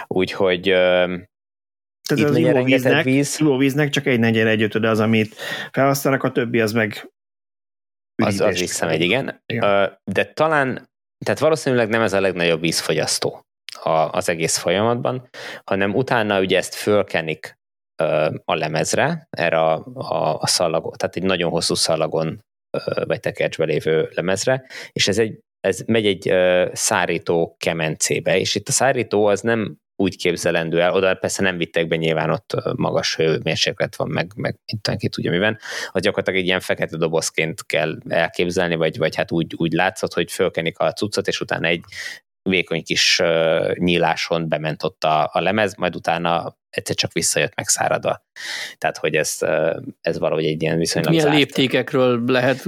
Úgyhogy 0.07 0.75
tehát 2.09 2.25
az 2.25 2.37
ivóvíznek, 2.37 3.05
víz. 3.05 3.41
ivóvíznek 3.41 3.91
csak 3.91 4.07
egy 4.07 4.19
negyed, 4.19 4.47
egy 4.47 4.63
ötöd 4.63 4.85
az, 4.85 5.01
amit 5.01 5.35
felhasználnak, 5.71 6.23
a 6.23 6.33
többi 6.33 6.61
az 6.61 6.73
meg 6.73 7.11
az, 8.23 8.41
az 8.41 8.59
visszamegy, 8.59 9.01
igen. 9.01 9.43
igen. 9.47 9.99
De 10.05 10.25
talán, 10.25 10.91
tehát 11.25 11.41
valószínűleg 11.41 11.89
nem 11.89 12.03
ez 12.03 12.13
a 12.13 12.21
legnagyobb 12.21 12.61
vízfogyasztó 12.61 13.47
az 14.11 14.29
egész 14.29 14.57
folyamatban, 14.57 15.29
hanem 15.65 15.95
utána 15.95 16.41
ugye 16.41 16.57
ezt 16.57 16.75
fölkenik 16.75 17.61
a 18.45 18.55
lemezre, 18.55 19.27
erre 19.31 19.61
a, 19.61 19.85
a, 19.95 20.39
a 20.41 20.47
szalagon, 20.47 20.93
tehát 20.97 21.17
egy 21.17 21.23
nagyon 21.23 21.51
hosszú 21.51 21.75
szalagon 21.75 22.41
vagy 23.05 23.21
tekercsbe 23.21 23.65
lévő 23.65 24.11
lemezre, 24.15 24.67
és 24.93 25.09
ez 25.09 25.19
egy 25.19 25.39
ez 25.61 25.83
megy 25.87 26.07
egy 26.07 26.33
szárító 26.77 27.57
kemencébe, 27.59 28.39
és 28.39 28.55
itt 28.55 28.69
a 28.69 28.73
szárító 28.73 29.27
az 29.27 29.41
nem 29.41 29.77
úgy 29.97 30.17
képzelendő 30.17 30.81
el, 30.81 30.93
oda 30.93 31.15
persze 31.15 31.43
nem 31.43 31.57
vittek 31.57 31.89
be, 31.89 31.97
nyilván 31.97 32.31
ott 32.31 32.55
magas 32.77 33.17
hőmérséklet 33.17 33.97
van, 33.97 34.09
meg, 34.09 34.33
meg 34.37 34.59
minden 34.73 34.99
ki 34.99 35.09
tudja 35.09 35.31
miben, 35.31 35.59
az 35.91 36.03
gyakorlatilag 36.03 36.41
egy 36.41 36.47
ilyen 36.47 36.61
fekete 36.61 36.97
dobozként 36.97 37.67
kell 37.67 37.99
elképzelni, 38.09 38.75
vagy, 38.75 38.99
vagy 38.99 39.17
hát 39.17 39.33
úgy, 39.33 39.55
úgy 39.57 39.73
látszott, 39.73 40.13
hogy 40.13 40.33
fölkenik 40.33 40.79
a 40.79 40.93
cuccot, 40.93 41.29
és 41.29 41.41
utána 41.41 41.67
egy 41.67 41.85
vékony 42.43 42.83
kis 42.83 43.19
uh, 43.23 43.75
nyíláson 43.75 44.49
bement 44.49 44.83
ott 44.83 45.05
a, 45.05 45.31
a 45.33 45.41
lemez, 45.41 45.75
majd 45.77 45.95
utána 45.95 46.57
egyszer 46.73 46.97
csak 46.97 47.13
visszajött 47.13 47.53
megszáradva. 47.55 48.25
Tehát, 48.79 48.97
hogy 48.97 49.15
ez, 49.15 49.39
ez 50.01 50.19
valahogy 50.19 50.45
egy 50.45 50.63
ilyen 50.63 50.79
viszonylag 50.79 51.11
Milyen 51.11 51.27
zárt. 51.27 51.39
léptékekről 51.39 52.23
lehet 52.27 52.65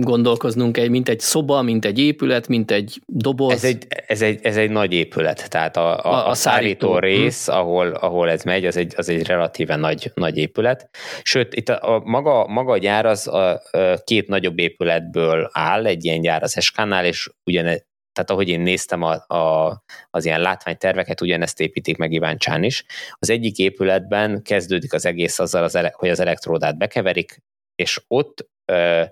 gondolkoznunk, 0.00 0.76
egy, 0.76 0.90
mint 0.90 1.08
egy 1.08 1.20
szoba, 1.20 1.62
mint 1.62 1.84
egy 1.84 1.98
épület, 1.98 2.48
mint 2.48 2.70
egy 2.70 3.00
doboz? 3.06 3.52
Ez 3.52 3.64
egy, 3.64 3.86
ez 4.06 4.22
egy, 4.22 4.38
ez 4.42 4.56
egy 4.56 4.70
nagy 4.70 4.92
épület, 4.92 5.50
tehát 5.50 5.76
a, 5.76 6.04
a, 6.04 6.12
a, 6.12 6.28
a 6.28 6.34
szárító 6.34 6.92
hm. 6.92 7.00
rész, 7.00 7.48
ahol, 7.48 7.88
ahol 7.88 8.30
ez 8.30 8.42
megy, 8.42 8.66
az 8.66 8.76
egy, 8.76 8.92
az 8.96 9.08
egy 9.08 9.26
relatíve 9.26 9.76
nagy, 9.76 10.10
nagy 10.14 10.36
épület. 10.36 10.88
Sőt, 11.22 11.54
itt 11.54 11.68
a, 11.68 11.94
a 11.94 12.02
maga, 12.04 12.46
maga 12.46 12.72
a 12.72 12.78
gyár 12.78 13.06
az 13.06 13.28
a, 13.28 13.50
a 13.50 13.60
két 14.04 14.28
nagyobb 14.28 14.58
épületből 14.58 15.48
áll, 15.52 15.86
egy 15.86 16.04
ilyen 16.04 16.20
gyár 16.20 16.42
az 16.42 16.56
Eskánál, 16.56 17.04
és 17.04 17.30
ugyane, 17.44 17.76
tehát 18.14 18.30
ahogy 18.30 18.48
én 18.48 18.60
néztem 18.60 19.02
a, 19.02 19.34
a, 19.34 19.82
az 20.10 20.24
ilyen 20.24 20.40
látványterveket, 20.40 21.20
ugyanezt 21.20 21.60
építik 21.60 21.96
meg 21.96 22.12
Iváncsán 22.12 22.62
is. 22.62 22.84
Az 23.18 23.30
egyik 23.30 23.58
épületben 23.58 24.42
kezdődik 24.42 24.92
az 24.92 25.06
egész 25.06 25.38
azzal, 25.38 25.62
az 25.62 25.74
ele, 25.74 25.92
hogy 25.96 26.08
az 26.08 26.20
elektródát 26.20 26.78
bekeverik, 26.78 27.42
és 27.74 28.00
ott 28.08 28.48
ö, 28.64 29.04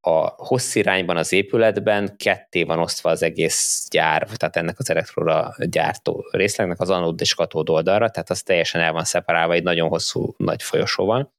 a 0.00 0.26
hossz 0.44 0.74
irányban 0.74 1.16
az 1.16 1.32
épületben 1.32 2.16
ketté 2.16 2.62
van 2.62 2.78
osztva 2.78 3.10
az 3.10 3.22
egész 3.22 3.86
gyár, 3.90 4.28
tehát 4.36 4.56
ennek 4.56 4.78
az 4.78 4.90
elektróda 4.90 5.56
gyártó 5.58 6.28
részlegnek 6.30 6.80
az 6.80 6.90
anód 6.90 7.20
és 7.20 7.34
katód 7.34 7.70
oldalra, 7.70 8.10
tehát 8.10 8.30
az 8.30 8.42
teljesen 8.42 8.80
el 8.80 8.92
van 8.92 9.04
szeparálva 9.04 9.52
egy 9.52 9.62
nagyon 9.62 9.88
hosszú 9.88 10.34
nagy 10.36 10.62
folyosóval, 10.62 11.32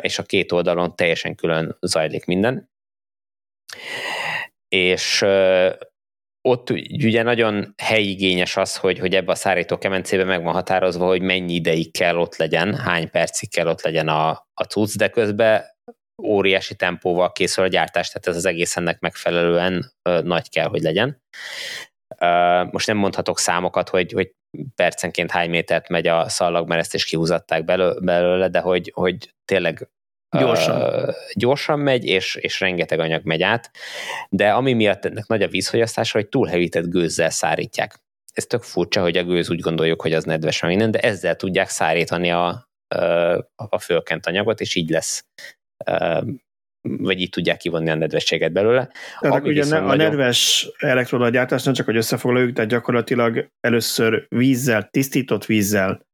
és 0.00 0.18
a 0.18 0.22
két 0.22 0.52
oldalon 0.52 0.96
teljesen 0.96 1.34
külön 1.34 1.76
zajlik 1.80 2.24
minden 2.24 2.70
és 4.76 5.24
ott 6.48 6.70
ugye 7.04 7.22
nagyon 7.22 7.74
helyigényes 7.82 8.56
az, 8.56 8.76
hogy, 8.76 8.98
hogy 8.98 9.14
ebbe 9.14 9.32
a 9.32 9.34
szárító 9.34 9.78
kemencébe 9.78 10.24
meg 10.24 10.42
van 10.42 10.52
határozva, 10.52 11.06
hogy 11.06 11.22
mennyi 11.22 11.54
ideig 11.54 11.92
kell 11.92 12.16
ott 12.16 12.36
legyen, 12.36 12.74
hány 12.74 13.10
percig 13.10 13.50
kell 13.50 13.66
ott 13.66 13.82
legyen 13.82 14.08
a, 14.08 14.28
a 14.54 14.64
cucc, 14.68 14.96
de 14.96 15.08
közben 15.08 15.64
óriási 16.22 16.74
tempóval 16.74 17.32
készül 17.32 17.64
a 17.64 17.68
gyártás, 17.68 18.08
tehát 18.08 18.26
ez 18.26 18.36
az 18.36 18.44
egész 18.44 18.76
ennek 18.76 19.00
megfelelően 19.00 19.92
ö, 20.02 20.20
nagy 20.22 20.48
kell, 20.48 20.66
hogy 20.68 20.82
legyen. 20.82 21.22
Ö, 22.18 22.62
most 22.70 22.86
nem 22.86 22.96
mondhatok 22.96 23.38
számokat, 23.38 23.88
hogy, 23.88 24.12
hogy 24.12 24.32
percenként 24.74 25.30
hány 25.30 25.50
métert 25.50 25.88
megy 25.88 26.06
a 26.06 26.28
szallag, 26.28 26.68
mert 26.68 26.80
ezt 26.80 26.94
is 26.94 27.04
kihúzatták 27.04 27.64
belőle, 27.64 28.48
de 28.48 28.60
hogy, 28.60 28.90
hogy 28.94 29.34
tényleg 29.44 29.88
Gyorsan. 30.38 30.82
Uh, 30.82 31.14
gyorsan 31.34 31.78
megy, 31.78 32.04
és, 32.04 32.34
és 32.34 32.60
rengeteg 32.60 32.98
anyag 32.98 33.24
megy 33.24 33.42
át, 33.42 33.70
de 34.28 34.50
ami 34.50 34.72
miatt 34.72 35.04
ennek 35.04 35.26
nagy 35.26 35.42
a 35.42 35.48
vízfogyasztása, 35.48 36.18
hogy 36.18 36.28
túlhevített 36.28 36.88
gőzzel 36.88 37.30
szárítják. 37.30 38.00
Ez 38.32 38.46
tök 38.46 38.62
furcsa, 38.62 39.00
hogy 39.00 39.16
a 39.16 39.24
gőz 39.24 39.50
úgy 39.50 39.60
gondoljuk, 39.60 40.02
hogy 40.02 40.12
az 40.12 40.24
nedves 40.24 40.62
minden, 40.62 40.90
de 40.90 40.98
ezzel 40.98 41.36
tudják 41.36 41.68
szárítani 41.68 42.30
a, 42.30 42.68
a 43.56 43.78
fölkent 43.78 44.26
anyagot, 44.26 44.60
és 44.60 44.74
így 44.74 44.90
lesz 44.90 45.24
vagy 46.80 47.20
így 47.20 47.28
tudják 47.28 47.56
kivonni 47.56 47.90
a 47.90 47.94
nedvességet 47.94 48.52
belőle. 48.52 48.90
Tehát 49.20 49.46
ugye 49.46 49.62
a 49.62 49.66
nagyon... 49.66 49.96
nedves 49.96 50.68
elektrodagyártás 50.78 51.62
nem 51.62 51.74
csak, 51.74 51.86
hogy 51.86 51.96
összefoglaljuk, 51.96 52.52
tehát 52.52 52.70
gyakorlatilag 52.70 53.48
először 53.60 54.26
vízzel, 54.28 54.88
tisztított 54.90 55.44
vízzel 55.44 56.05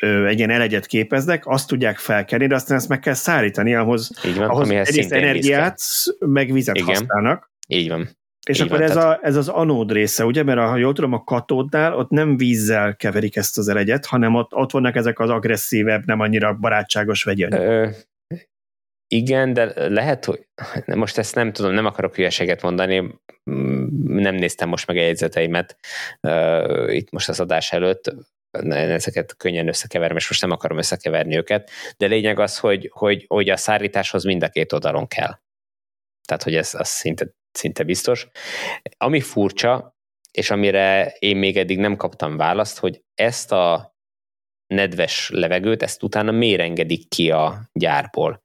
egy 0.00 0.38
ilyen 0.38 0.50
elegyet 0.50 0.86
képeznek, 0.86 1.46
azt 1.46 1.68
tudják 1.68 1.98
felkenni, 1.98 2.46
de 2.46 2.54
aztán 2.54 2.76
ezt 2.76 2.88
meg 2.88 3.00
kell 3.00 3.14
szállítani, 3.14 3.74
ahhoz, 3.74 4.10
Így 4.26 4.36
van, 4.36 4.48
ahhoz 4.48 4.70
egyrészt 4.70 5.12
energiát, 5.12 5.80
meg 6.18 6.52
vizet 6.52 6.76
Igen. 6.76 6.88
használnak. 6.88 7.50
Így 7.68 7.88
van. 7.88 8.08
És 8.46 8.58
Így 8.58 8.66
akkor 8.66 8.78
van, 8.78 8.88
ez, 8.88 8.94
tehát... 8.94 9.18
a, 9.22 9.26
ez 9.26 9.36
az 9.36 9.48
anód 9.48 9.92
része, 9.92 10.24
ugye? 10.24 10.42
Mert 10.42 10.60
ha 10.60 10.76
jól 10.76 10.92
tudom, 10.92 11.12
a 11.12 11.24
katódnál 11.24 11.94
ott 11.94 12.10
nem 12.10 12.36
vízzel 12.36 12.96
keverik 12.96 13.36
ezt 13.36 13.58
az 13.58 13.68
elegyet, 13.68 14.06
hanem 14.06 14.34
ott, 14.34 14.54
ott 14.54 14.70
vannak 14.70 14.96
ezek 14.96 15.18
az 15.18 15.30
agresszívebb, 15.30 16.06
nem 16.06 16.20
annyira 16.20 16.54
barátságos 16.54 17.22
vegyanyagok. 17.22 17.94
Igen, 19.12 19.52
de 19.52 19.88
lehet, 19.88 20.24
hogy 20.24 20.46
most 20.94 21.18
ezt 21.18 21.34
nem 21.34 21.52
tudom, 21.52 21.72
nem 21.72 21.86
akarok 21.86 22.14
hülyeséget 22.14 22.62
mondani, 22.62 23.20
nem 24.04 24.34
néztem 24.34 24.68
most 24.68 24.86
meg 24.86 24.96
a 24.96 25.00
jegyzeteimet 25.00 25.76
uh, 26.20 26.94
itt 26.94 27.10
most 27.10 27.28
az 27.28 27.40
adás 27.40 27.72
előtt, 27.72 28.14
ezeket 28.50 29.36
könnyen 29.36 29.68
összekeverem, 29.68 30.16
és 30.16 30.28
most 30.28 30.40
nem 30.40 30.50
akarom 30.50 30.78
összekeverni 30.78 31.36
őket, 31.36 31.70
de 31.96 32.06
lényeg 32.06 32.38
az, 32.38 32.58
hogy, 32.58 32.90
hogy, 32.92 33.24
hogy 33.28 33.48
a 33.48 33.56
szárításhoz 33.56 34.24
mind 34.24 34.42
a 34.42 34.48
két 34.48 34.72
oldalon 34.72 35.06
kell. 35.06 35.38
Tehát, 36.28 36.42
hogy 36.42 36.54
ez 36.54 36.74
az 36.74 36.88
szinte, 36.88 37.26
szinte 37.52 37.82
biztos. 37.82 38.28
Ami 38.96 39.20
furcsa, 39.20 39.96
és 40.30 40.50
amire 40.50 41.14
én 41.18 41.36
még 41.36 41.56
eddig 41.56 41.78
nem 41.78 41.96
kaptam 41.96 42.36
választ, 42.36 42.78
hogy 42.78 43.02
ezt 43.14 43.52
a 43.52 43.94
nedves 44.66 45.30
levegőt, 45.32 45.82
ezt 45.82 46.02
utána 46.02 46.30
miért 46.30 46.60
engedik 46.60 47.08
ki 47.08 47.30
a 47.30 47.70
gyárból? 47.72 48.44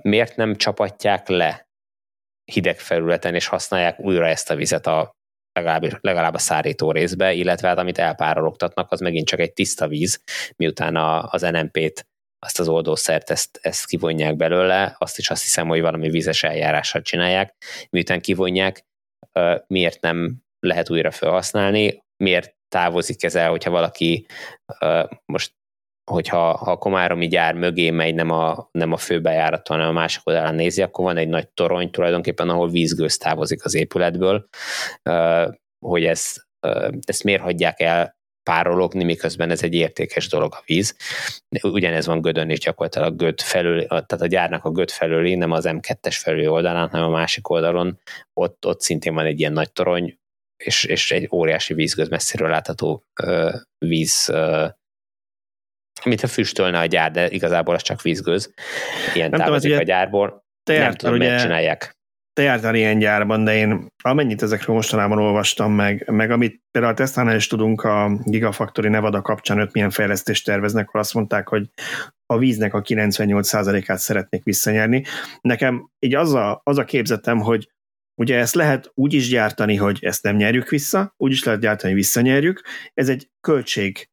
Miért 0.00 0.36
nem 0.36 0.56
csapatják 0.56 1.28
le 1.28 1.68
hideg 2.44 2.78
felületen, 2.78 3.34
és 3.34 3.46
használják 3.46 4.00
újra 4.00 4.26
ezt 4.26 4.50
a 4.50 4.54
vizet 4.54 4.86
a 4.86 5.15
legalább, 5.56 5.98
legalább 6.00 6.34
a 6.34 6.38
szárító 6.38 6.90
részbe, 6.90 7.32
illetve 7.32 7.68
hát 7.68 7.78
amit 7.78 7.98
elpárologtatnak, 7.98 8.92
az 8.92 9.00
megint 9.00 9.26
csak 9.26 9.40
egy 9.40 9.52
tiszta 9.52 9.88
víz, 9.88 10.22
miután 10.56 10.96
a, 10.96 11.28
az 11.30 11.42
NMP-t 11.42 12.06
azt 12.38 12.60
az 12.60 12.68
oldószert, 12.68 13.30
ezt, 13.30 13.58
ezt 13.62 13.86
kivonják 13.86 14.36
belőle, 14.36 14.96
azt 14.98 15.18
is 15.18 15.30
azt 15.30 15.42
hiszem, 15.42 15.68
hogy 15.68 15.80
valami 15.80 16.10
vízes 16.10 16.42
eljárással 16.42 17.02
csinálják, 17.02 17.54
miután 17.90 18.20
kivonják, 18.20 18.84
miért 19.66 20.00
nem 20.00 20.36
lehet 20.60 20.90
újra 20.90 21.10
felhasználni, 21.10 22.04
miért 22.16 22.54
távozik 22.68 23.22
ez 23.22 23.34
el, 23.34 23.50
hogyha 23.50 23.70
valaki 23.70 24.26
most 25.24 25.54
hogyha 26.10 26.56
ha 26.56 26.70
a 26.70 26.76
komáromi 26.76 27.28
gyár 27.28 27.54
mögé 27.54 27.90
megy, 27.90 28.14
nem 28.14 28.30
a, 28.30 28.68
nem 28.72 28.92
a 28.92 28.96
főbejáraton, 28.96 29.76
hanem 29.76 29.96
a 29.96 30.00
másik 30.00 30.20
oldalán 30.24 30.54
nézi, 30.54 30.82
akkor 30.82 31.04
van 31.04 31.16
egy 31.16 31.28
nagy 31.28 31.48
torony 31.48 31.90
tulajdonképpen, 31.90 32.48
ahol 32.48 32.68
vízgőz 32.68 33.16
távozik 33.16 33.64
az 33.64 33.74
épületből, 33.74 34.48
hogy 35.86 36.04
ezt, 36.04 36.46
ezt 37.06 37.24
miért 37.24 37.42
hagyják 37.42 37.80
el 37.80 38.16
párologni, 38.42 39.04
miközben 39.04 39.50
ez 39.50 39.62
egy 39.62 39.74
értékes 39.74 40.28
dolog 40.28 40.54
a 40.54 40.62
víz. 40.66 40.96
Ugyanez 41.62 42.06
van 42.06 42.20
Gödön 42.20 42.50
is 42.50 42.58
gyakorlatilag 42.58 43.12
a 43.12 43.16
Göd 43.16 43.40
felül, 43.40 43.86
tehát 43.86 44.20
a 44.20 44.26
gyárnak 44.26 44.64
a 44.64 44.70
Göd 44.70 44.90
felüli, 44.90 45.34
nem 45.34 45.50
az 45.50 45.64
M2-es 45.68 46.18
felüli 46.22 46.46
oldalán, 46.46 46.88
hanem 46.88 47.06
a 47.06 47.16
másik 47.16 47.48
oldalon, 47.48 47.98
ott, 48.34 48.66
ott 48.66 48.80
szintén 48.80 49.14
van 49.14 49.26
egy 49.26 49.40
ilyen 49.40 49.52
nagy 49.52 49.72
torony, 49.72 50.18
és, 50.64 50.84
és 50.84 51.10
egy 51.10 51.28
óriási 51.32 51.74
vízgőz 51.74 52.08
messziről 52.08 52.48
látható 52.48 53.04
víz 53.78 54.32
mint 54.32 54.85
a 56.04 56.26
füstölne 56.26 56.78
a 56.78 56.86
gyár, 56.86 57.10
de 57.10 57.28
igazából 57.28 57.74
az 57.74 57.82
csak 57.82 58.02
vízgőz. 58.02 58.54
Ilyen 59.14 59.30
nem 59.30 59.40
távozik 59.40 59.70
tudom, 59.70 59.84
a 59.84 59.86
gyárból. 59.86 60.44
Te 60.62 60.78
nem 60.78 60.94
tudom, 60.94 61.16
miért 61.16 61.40
csinálják. 61.40 61.94
Te 62.32 62.42
jártál 62.42 62.74
ilyen 62.74 62.98
gyárban, 62.98 63.44
de 63.44 63.54
én 63.54 63.86
amennyit 64.02 64.42
ezekről 64.42 64.74
mostanában 64.74 65.18
olvastam 65.18 65.72
meg, 65.72 66.10
meg 66.10 66.30
amit 66.30 66.60
például 66.70 66.92
a 66.92 66.96
Tesla-nál 66.96 67.36
is 67.36 67.46
tudunk 67.46 67.82
a 67.82 68.18
Gigafactory 68.24 68.88
Nevada 68.88 69.22
kapcsán, 69.22 69.58
ők 69.58 69.72
milyen 69.72 69.90
fejlesztést 69.90 70.44
terveznek, 70.44 70.88
akkor 70.88 71.00
azt 71.00 71.14
mondták, 71.14 71.48
hogy 71.48 71.68
a 72.26 72.38
víznek 72.38 72.74
a 72.74 72.82
98%-át 72.82 73.98
szeretnék 73.98 74.44
visszanyerni. 74.44 75.04
Nekem 75.40 75.90
így 75.98 76.14
az 76.14 76.34
a, 76.34 76.60
az 76.64 76.78
a 76.78 76.84
képzetem, 76.84 77.38
hogy 77.38 77.68
Ugye 78.20 78.38
ezt 78.38 78.54
lehet 78.54 78.90
úgy 78.94 79.12
is 79.12 79.28
gyártani, 79.28 79.76
hogy 79.76 79.98
ezt 80.00 80.22
nem 80.22 80.36
nyerjük 80.36 80.68
vissza, 80.68 81.14
úgy 81.16 81.32
is 81.32 81.44
lehet 81.44 81.60
gyártani, 81.60 81.92
hogy 81.92 82.02
visszanyerjük. 82.02 82.62
Ez 82.94 83.08
egy 83.08 83.30
költség 83.40 84.08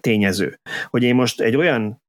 tényező. 0.00 0.60
Hogy 0.86 1.02
én 1.02 1.14
most 1.14 1.40
egy 1.40 1.56
olyan 1.56 2.02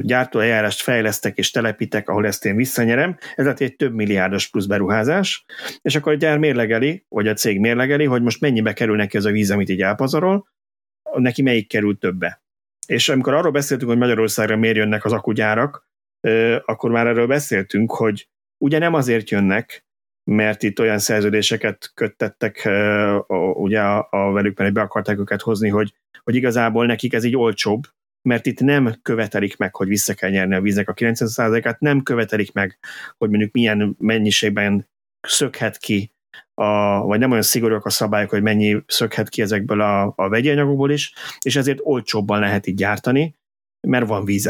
gyártóeljárást 0.00 0.80
fejlesztek 0.80 1.38
és 1.38 1.50
telepítek, 1.50 2.08
ahol 2.08 2.26
ezt 2.26 2.44
én 2.44 2.56
visszanyerem, 2.56 3.16
ez 3.34 3.44
lehet 3.44 3.60
egy 3.60 3.76
több 3.76 3.94
milliárdos 3.94 4.48
plusz 4.48 4.66
beruházás, 4.66 5.44
és 5.82 5.96
akkor 5.96 6.12
a 6.12 6.16
gyár 6.16 6.38
mérlegeli, 6.38 7.04
vagy 7.08 7.28
a 7.28 7.34
cég 7.34 7.60
mérlegeli, 7.60 8.04
hogy 8.04 8.22
most 8.22 8.40
mennyibe 8.40 8.72
kerül 8.72 8.96
neki 8.96 9.16
az 9.16 9.24
a 9.24 9.30
víz, 9.30 9.50
amit 9.50 9.68
így 9.68 9.82
elpazarol, 9.82 10.48
neki 11.16 11.42
melyik 11.42 11.68
kerül 11.68 11.98
többe. 11.98 12.42
És 12.86 13.08
amikor 13.08 13.34
arról 13.34 13.52
beszéltünk, 13.52 13.90
hogy 13.90 14.00
Magyarországra 14.00 14.56
miért 14.56 14.76
jönnek 14.76 15.04
az 15.04 15.12
akugyárak, 15.12 15.88
akkor 16.64 16.90
már 16.90 17.06
erről 17.06 17.26
beszéltünk, 17.26 17.92
hogy 17.92 18.28
ugye 18.58 18.78
nem 18.78 18.94
azért 18.94 19.30
jönnek, 19.30 19.84
mert 20.24 20.62
itt 20.62 20.80
olyan 20.80 20.98
szerződéseket 20.98 21.90
köttettek 21.94 22.68
ugye 23.54 23.80
a, 23.80 24.08
a 24.10 24.32
velük, 24.32 24.58
mert 24.58 24.72
be 24.72 24.80
akarták 24.80 25.18
őket 25.18 25.40
hozni, 25.40 25.68
hogy, 25.68 25.94
hogy 26.24 26.34
igazából 26.34 26.86
nekik 26.86 27.12
ez 27.12 27.24
így 27.24 27.36
olcsóbb, 27.36 27.82
mert 28.22 28.46
itt 28.46 28.60
nem 28.60 28.94
követelik 29.02 29.56
meg, 29.56 29.74
hogy 29.74 29.88
vissza 29.88 30.14
kell 30.14 30.30
nyerni 30.30 30.54
a 30.54 30.60
víznek 30.60 30.88
a 30.88 30.94
90%-át, 30.94 31.80
nem 31.80 32.02
követelik 32.02 32.52
meg, 32.52 32.78
hogy 33.18 33.28
mondjuk 33.28 33.52
milyen 33.52 33.96
mennyiségben 33.98 34.88
szökhet 35.20 35.76
ki, 35.78 36.12
a, 36.54 37.00
vagy 37.02 37.18
nem 37.18 37.30
olyan 37.30 37.42
szigorúak 37.42 37.84
a 37.84 37.90
szabályok, 37.90 38.30
hogy 38.30 38.42
mennyi 38.42 38.82
szökhet 38.86 39.28
ki 39.28 39.42
ezekből 39.42 39.80
a, 39.80 40.12
a 40.16 40.28
vegyi 40.28 40.50
anyagokból 40.50 40.90
is, 40.90 41.12
és 41.38 41.56
ezért 41.56 41.78
olcsóbban 41.82 42.40
lehet 42.40 42.66
így 42.66 42.74
gyártani, 42.74 43.34
mert 43.88 44.06
van 44.06 44.24
víz 44.24 44.46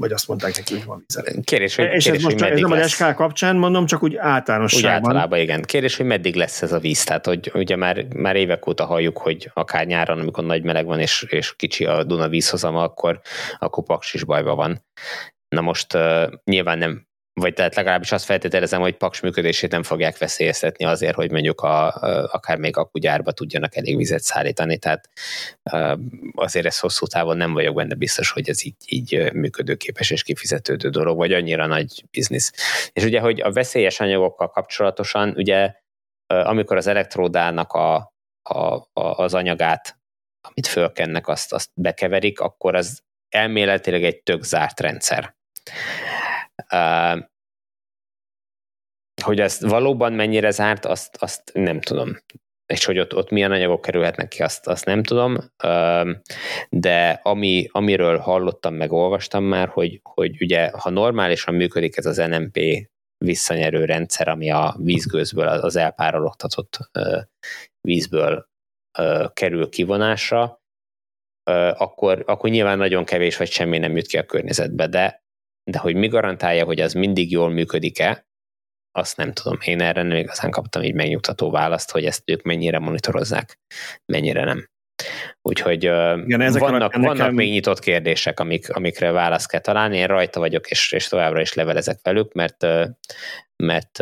vagy 0.00 0.12
azt 0.12 0.28
mondták 0.28 0.56
neki, 0.56 0.74
hogy 0.74 0.84
van 0.84 1.04
vízelő. 1.06 1.40
Kérdés, 1.44 1.76
hogy, 1.76 1.84
és 1.84 2.04
kérdés, 2.04 2.24
ez 2.24 2.32
most 2.32 2.42
ez 2.42 2.60
nem 2.60 2.70
az 2.70 2.90
SK 2.90 3.14
kapcsán 3.14 3.56
mondom, 3.56 3.86
csak 3.86 4.02
úgy 4.02 4.16
általánosságban. 4.16 4.90
Úgy 4.90 4.96
általában 4.96 5.38
igen. 5.38 5.62
Kérdés, 5.62 5.96
hogy 5.96 6.06
meddig 6.06 6.34
lesz 6.34 6.62
ez 6.62 6.72
a 6.72 6.78
víz? 6.78 7.04
Tehát, 7.04 7.26
hogy 7.26 7.50
ugye 7.54 7.76
már, 7.76 8.06
már 8.14 8.36
évek 8.36 8.66
óta 8.66 8.84
halljuk, 8.84 9.18
hogy 9.18 9.50
akár 9.54 9.86
nyáron, 9.86 10.18
amikor 10.18 10.44
nagy 10.44 10.62
meleg 10.62 10.86
van, 10.86 11.00
és, 11.00 11.26
és 11.28 11.56
kicsi 11.56 11.84
a 11.84 12.04
Duna 12.04 12.28
vízhozama, 12.28 12.82
akkor, 12.82 13.20
akkor 13.58 13.84
Paks 13.84 14.14
is 14.14 14.24
bajban 14.24 14.56
van. 14.56 14.84
Na 15.48 15.60
most 15.60 15.94
uh, 15.94 16.32
nyilván 16.44 16.78
nem 16.78 17.08
vagy 17.40 17.54
tehát 17.54 17.74
legalábbis 17.74 18.12
azt 18.12 18.24
feltételezem, 18.24 18.80
hogy 18.80 18.96
Paks 18.96 19.20
működését 19.20 19.70
nem 19.70 19.82
fogják 19.82 20.18
veszélyeztetni 20.18 20.84
azért, 20.84 21.14
hogy 21.14 21.30
mondjuk 21.30 21.60
a, 21.60 21.94
akár 22.32 22.58
még 22.58 22.76
akugyárba 22.76 23.32
tudjanak 23.32 23.76
elég 23.76 23.96
vizet 23.96 24.22
szállítani, 24.22 24.78
tehát 24.78 25.08
azért 26.34 26.66
ez 26.66 26.78
hosszú 26.78 27.06
távon 27.06 27.36
nem 27.36 27.52
vagyok 27.52 27.74
benne 27.74 27.94
biztos, 27.94 28.30
hogy 28.30 28.48
ez 28.48 28.64
így, 28.64 28.74
így 28.86 29.32
működőképes 29.32 30.10
és 30.10 30.22
kifizetődő 30.22 30.88
dolog, 30.88 31.16
vagy 31.16 31.32
annyira 31.32 31.66
nagy 31.66 32.04
biznisz. 32.10 32.52
És 32.92 33.04
ugye, 33.04 33.20
hogy 33.20 33.40
a 33.40 33.52
veszélyes 33.52 34.00
anyagokkal 34.00 34.48
kapcsolatosan, 34.48 35.34
ugye 35.36 35.74
amikor 36.26 36.76
az 36.76 36.86
elektródának 36.86 37.72
a, 37.72 37.94
a, 38.42 38.74
a, 38.74 38.90
az 38.92 39.34
anyagát, 39.34 39.98
amit 40.40 40.66
fölkennek, 40.66 41.28
azt, 41.28 41.52
azt 41.52 41.70
bekeverik, 41.74 42.40
akkor 42.40 42.74
az 42.74 43.02
elméletileg 43.28 44.04
egy 44.04 44.22
tök 44.22 44.42
zárt 44.42 44.80
rendszer 44.80 45.38
hogy 49.22 49.40
ez 49.40 49.60
valóban 49.60 50.12
mennyire 50.12 50.50
zárt, 50.50 50.84
azt, 50.84 51.16
azt 51.16 51.50
nem 51.52 51.80
tudom. 51.80 52.16
És 52.66 52.84
hogy 52.84 52.98
ott, 52.98 53.14
ott 53.14 53.30
milyen 53.30 53.52
anyagok 53.52 53.80
kerülhetnek 53.80 54.28
ki, 54.28 54.42
azt, 54.42 54.66
azt 54.66 54.84
nem 54.84 55.02
tudom. 55.02 55.38
De 56.68 57.20
ami, 57.22 57.66
amiről 57.70 58.18
hallottam, 58.18 58.74
meg 58.74 58.92
olvastam 58.92 59.44
már, 59.44 59.68
hogy, 59.68 60.00
hogy 60.02 60.42
ugye, 60.42 60.70
ha 60.70 60.90
normálisan 60.90 61.54
működik 61.54 61.96
ez 61.96 62.06
az 62.06 62.16
NMP 62.16 62.58
visszanyerő 63.24 63.84
rendszer, 63.84 64.28
ami 64.28 64.50
a 64.50 64.76
vízgőzből, 64.78 65.48
az 65.48 65.76
elpárologtatott 65.76 66.90
vízből 67.80 68.48
kerül 69.32 69.68
kivonásra, 69.68 70.60
akkor, 71.72 72.22
akkor 72.26 72.50
nyilván 72.50 72.78
nagyon 72.78 73.04
kevés 73.04 73.36
vagy 73.36 73.50
semmi 73.50 73.78
nem 73.78 73.96
jut 73.96 74.06
ki 74.06 74.18
a 74.18 74.24
környezetbe, 74.24 74.86
de 74.86 75.24
de 75.64 75.78
hogy 75.78 75.94
mi 75.94 76.08
garantálja, 76.08 76.64
hogy 76.64 76.80
az 76.80 76.92
mindig 76.92 77.30
jól 77.30 77.50
működik-e, 77.50 78.28
azt 78.92 79.16
nem 79.16 79.32
tudom. 79.32 79.58
Én 79.64 79.80
erre 79.80 80.02
nem 80.02 80.16
igazán 80.16 80.50
kaptam 80.50 80.82
így 80.82 80.94
megnyugtató 80.94 81.50
választ, 81.50 81.90
hogy 81.90 82.04
ezt 82.04 82.22
ők 82.30 82.42
mennyire 82.42 82.78
monitorozzák, 82.78 83.58
mennyire 84.12 84.44
nem. 84.44 84.68
Úgyhogy 85.42 85.82
Igen, 85.82 86.40
ezek 86.40 86.60
vannak, 86.60 86.92
vannak 86.92 87.16
nekem... 87.16 87.34
még 87.34 87.50
nyitott 87.50 87.78
kérdések, 87.78 88.40
amik, 88.40 88.74
amikre 88.74 89.10
választ 89.10 89.48
kell 89.48 89.60
találni. 89.60 89.96
Én 89.96 90.06
rajta 90.06 90.40
vagyok, 90.40 90.70
és, 90.70 90.92
és 90.92 91.08
továbbra 91.08 91.40
is 91.40 91.52
levelezek 91.54 91.98
velük, 92.02 92.32
mert, 92.32 92.66
mert 93.56 93.98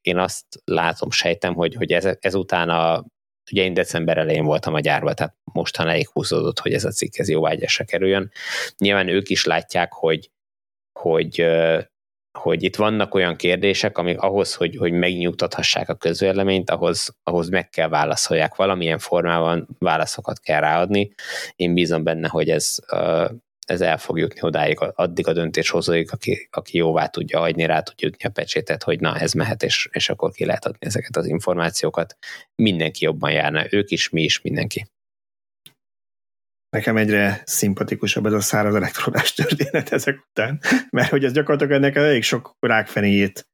én 0.00 0.18
azt 0.18 0.44
látom, 0.64 1.10
sejtem, 1.10 1.54
hogy, 1.54 1.74
hogy 1.74 1.92
ez, 1.92 2.08
ezután 2.20 2.68
a 2.68 3.04
ugye 3.52 3.62
én 3.62 3.74
december 3.74 4.18
elején 4.18 4.44
voltam 4.44 4.74
a 4.74 4.80
gyárban, 4.80 5.14
tehát 5.14 5.36
mostanáig 5.52 6.08
húzódott, 6.08 6.58
hogy 6.58 6.72
ez 6.72 6.84
a 6.84 6.90
cikk 6.90 7.16
ez 7.16 7.28
jóvágyásra 7.28 7.84
kerüljön. 7.84 8.30
Nyilván 8.78 9.08
ők 9.08 9.28
is 9.28 9.44
látják, 9.44 9.92
hogy 9.92 10.30
hogy 10.92 11.46
hogy 12.38 12.62
itt 12.62 12.76
vannak 12.76 13.14
olyan 13.14 13.36
kérdések, 13.36 13.98
amik 13.98 14.20
ahhoz, 14.20 14.54
hogy, 14.54 14.76
hogy 14.76 14.92
megnyugtathassák 14.92 15.88
a 15.88 15.94
közvéleményt, 15.94 16.70
ahhoz, 16.70 17.16
ahhoz 17.22 17.48
meg 17.48 17.68
kell 17.68 17.88
válaszolják. 17.88 18.54
Valamilyen 18.54 18.98
formában 18.98 19.68
válaszokat 19.78 20.40
kell 20.40 20.60
ráadni. 20.60 21.12
Én 21.56 21.74
bízom 21.74 22.02
benne, 22.02 22.28
hogy 22.28 22.50
ez, 22.50 22.76
ez 23.66 23.80
el 23.80 23.98
fog 23.98 24.18
jutni 24.18 24.38
odáig, 24.42 24.78
addig 24.94 25.28
a 25.28 25.32
döntéshozóig, 25.32 26.08
aki, 26.12 26.48
aki 26.50 26.76
jóvá 26.76 27.06
tudja 27.06 27.38
hagyni, 27.38 27.66
rá 27.66 27.80
tudja 27.80 28.08
jutni 28.08 28.24
a 28.28 28.30
pecsétet, 28.30 28.82
hogy 28.82 29.00
na, 29.00 29.18
ez 29.18 29.32
mehet, 29.32 29.62
és, 29.62 29.88
és 29.92 30.08
akkor 30.08 30.30
ki 30.30 30.44
lehet 30.44 30.64
adni 30.64 30.86
ezeket 30.86 31.16
az 31.16 31.26
információkat. 31.26 32.16
Mindenki 32.54 33.04
jobban 33.04 33.30
járna, 33.30 33.64
ők 33.70 33.90
is, 33.90 34.08
mi 34.08 34.22
is, 34.22 34.40
mindenki. 34.40 34.86
Nekem 36.70 36.96
egyre 36.96 37.42
szimpatikusabb 37.44 38.26
ez 38.26 38.32
a 38.32 38.40
száraz 38.40 38.74
elektrodás 38.74 39.32
történet 39.32 39.92
ezek 39.92 40.26
után, 40.30 40.60
mert 40.90 41.10
hogy 41.10 41.24
ez 41.24 41.32
gyakorlatilag 41.32 41.72
ennek 41.72 41.96
elég 41.96 42.22
sok 42.22 42.56
rákfenéjét 42.60 43.48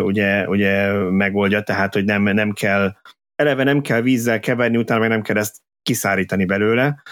ugye, 0.00 0.48
ugye 0.48 0.92
megoldja, 0.92 1.62
tehát 1.62 1.94
hogy 1.94 2.04
nem, 2.04 2.22
nem 2.22 2.52
kell 2.52 2.96
eleve 3.34 3.64
nem 3.64 3.80
kell 3.80 4.00
vízzel 4.00 4.40
keverni, 4.40 4.76
utána 4.76 5.00
meg 5.00 5.08
nem 5.08 5.22
kell 5.22 5.36
ezt 5.36 5.56
kiszárítani 5.82 6.44
belőle, 6.44 7.02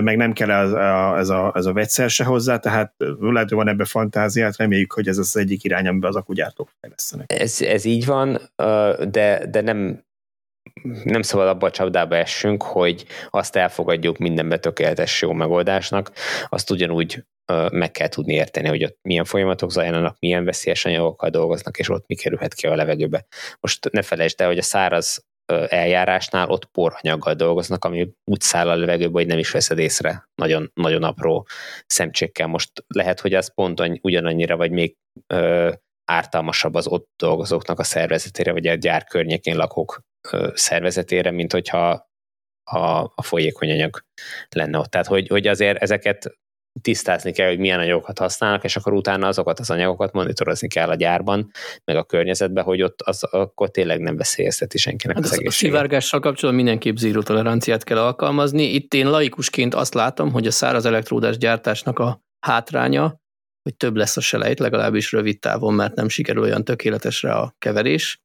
meg 0.00 0.16
nem 0.16 0.32
kell 0.32 0.50
ez 0.50 0.72
a, 0.72 1.18
ez 1.18 1.28
a, 1.28 1.52
ez 1.54 1.66
a 1.66 1.72
vegyszer 1.72 2.10
se 2.10 2.24
hozzá, 2.24 2.58
tehát 2.58 2.94
lehet, 3.18 3.48
hogy 3.48 3.58
van 3.58 3.68
ebbe 3.68 3.84
fantáziát, 3.84 4.56
reméljük, 4.56 4.92
hogy 4.92 5.08
ez 5.08 5.18
az 5.18 5.36
egyik 5.36 5.64
irány, 5.64 5.88
amiben 5.88 6.10
az 6.10 6.16
akugyártók 6.16 6.70
fejlesztenek. 6.80 7.32
Ez, 7.32 7.60
ez 7.60 7.84
így 7.84 8.06
van, 8.06 8.38
de, 9.10 9.46
de 9.50 9.60
nem 9.60 10.04
nem 11.04 11.22
szabad 11.22 11.46
abba 11.46 11.66
a 11.66 11.70
csapdába 11.70 12.16
essünk, 12.16 12.62
hogy 12.62 13.04
azt 13.30 13.56
elfogadjuk 13.56 14.18
minden 14.18 14.60
tökéletes 14.60 15.22
jó 15.22 15.32
megoldásnak, 15.32 16.12
azt 16.48 16.70
ugyanúgy 16.70 17.24
meg 17.70 17.90
kell 17.90 18.08
tudni 18.08 18.34
érteni, 18.34 18.68
hogy 18.68 18.84
ott 18.84 18.98
milyen 19.02 19.24
folyamatok 19.24 19.70
zajlanak, 19.70 20.16
milyen 20.18 20.44
veszélyes 20.44 20.84
anyagokkal 20.84 21.30
dolgoznak, 21.30 21.78
és 21.78 21.88
ott 21.88 22.06
mi 22.06 22.14
kerülhet 22.14 22.54
ki 22.54 22.66
a 22.66 22.74
levegőbe. 22.74 23.26
Most 23.60 23.90
ne 23.90 24.02
felejtsd 24.02 24.40
el, 24.40 24.46
hogy 24.46 24.58
a 24.58 24.62
száraz 24.62 25.24
eljárásnál 25.68 26.48
ott 26.48 26.64
poranyaggal 26.64 27.34
dolgoznak, 27.34 27.84
ami 27.84 28.08
úgy 28.24 28.40
száll 28.40 28.68
a 28.68 28.76
levegőbe, 28.76 29.18
hogy 29.18 29.26
nem 29.26 29.38
is 29.38 29.50
veszed 29.50 29.78
észre 29.78 30.28
nagyon, 30.34 30.70
nagyon 30.74 31.02
apró 31.02 31.46
szemcsékkel. 31.86 32.46
Most 32.46 32.70
lehet, 32.86 33.20
hogy 33.20 33.34
az 33.34 33.54
pont 33.54 33.98
ugyanannyira, 34.00 34.56
vagy 34.56 34.70
még 34.70 34.96
ártalmasabb 36.04 36.74
az 36.74 36.86
ott 36.86 37.08
dolgozóknak 37.16 37.78
a 37.78 37.84
szervezetére, 37.84 38.52
vagy 38.52 38.66
a 38.66 38.74
gyár 38.74 39.04
környékén 39.04 39.56
lakók 39.56 40.00
szervezetére, 40.54 41.30
mint 41.30 41.52
hogyha 41.52 42.08
a, 42.70 43.12
a 43.14 43.22
folyékony 43.22 43.70
anyag 43.70 44.04
lenne 44.48 44.78
ott. 44.78 44.90
Tehát, 44.90 45.06
hogy, 45.06 45.28
hogy 45.28 45.46
azért 45.46 45.82
ezeket 45.82 46.38
tisztázni 46.80 47.32
kell, 47.32 47.48
hogy 47.48 47.58
milyen 47.58 47.78
anyagokat 47.78 48.18
használnak, 48.18 48.64
és 48.64 48.76
akkor 48.76 48.92
utána 48.92 49.26
azokat 49.26 49.60
az 49.60 49.70
anyagokat 49.70 50.12
monitorozni 50.12 50.68
kell 50.68 50.88
a 50.88 50.94
gyárban, 50.94 51.50
meg 51.84 51.96
a 51.96 52.04
környezetben, 52.04 52.64
hogy 52.64 52.82
ott 52.82 53.00
az 53.00 53.24
akkor 53.24 53.70
tényleg 53.70 54.00
nem 54.00 54.16
veszélyezteti 54.16 54.78
senkinek 54.78 55.16
hát 55.16 55.24
az, 55.24 55.30
az 55.30 55.38
egészséget. 55.38 55.74
A 55.74 55.76
szivárgással 55.76 56.20
kapcsolatban 56.20 56.64
mindenképp 56.64 56.96
zéró 56.96 57.22
toleranciát 57.22 57.84
kell 57.84 57.98
alkalmazni. 57.98 58.62
Itt 58.62 58.94
én 58.94 59.10
laikusként 59.10 59.74
azt 59.74 59.94
látom, 59.94 60.32
hogy 60.32 60.46
a 60.46 60.50
száraz 60.50 60.86
elektródás 60.86 61.38
gyártásnak 61.38 61.98
a 61.98 62.20
hátránya, 62.46 63.22
hogy 63.64 63.76
több 63.76 63.96
lesz 63.96 64.16
a 64.16 64.20
selejt, 64.20 64.58
legalábbis 64.58 65.12
rövid 65.12 65.38
távon, 65.38 65.74
mert 65.74 65.94
nem 65.94 66.08
sikerül 66.08 66.42
olyan 66.42 66.64
tökéletesre 66.64 67.32
a 67.32 67.54
keverés. 67.58 68.22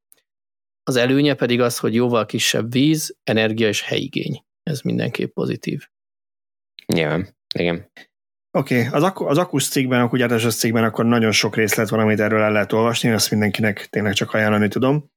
Az 0.83 0.95
előnye 0.95 1.33
pedig 1.33 1.61
az, 1.61 1.77
hogy 1.77 1.93
jóval 1.93 2.25
kisebb 2.25 2.71
víz, 2.71 3.17
energia 3.23 3.67
és 3.67 3.81
helyigény. 3.81 4.43
Ez 4.63 4.81
mindenképp 4.81 5.33
pozitív. 5.33 5.87
Nyilván, 6.93 7.37
igen. 7.55 7.91
Oké, 8.51 8.79
okay. 8.79 8.93
az, 8.93 9.03
ak- 9.03 9.29
az 9.29 9.37
akus 9.37 9.67
cikkben, 9.67 10.01
a 10.01 10.09
kutyátásos 10.09 10.55
cikkben 10.55 10.83
akkor 10.83 11.05
nagyon 11.05 11.31
sok 11.31 11.55
részlet 11.55 11.89
van, 11.89 11.99
amit 11.99 12.19
erről 12.19 12.41
el 12.41 12.51
lehet 12.51 12.73
olvasni, 12.73 13.11
azt 13.11 13.31
mindenkinek 13.31 13.87
tényleg 13.89 14.13
csak 14.13 14.33
ajánlani 14.33 14.67
tudom. 14.67 15.11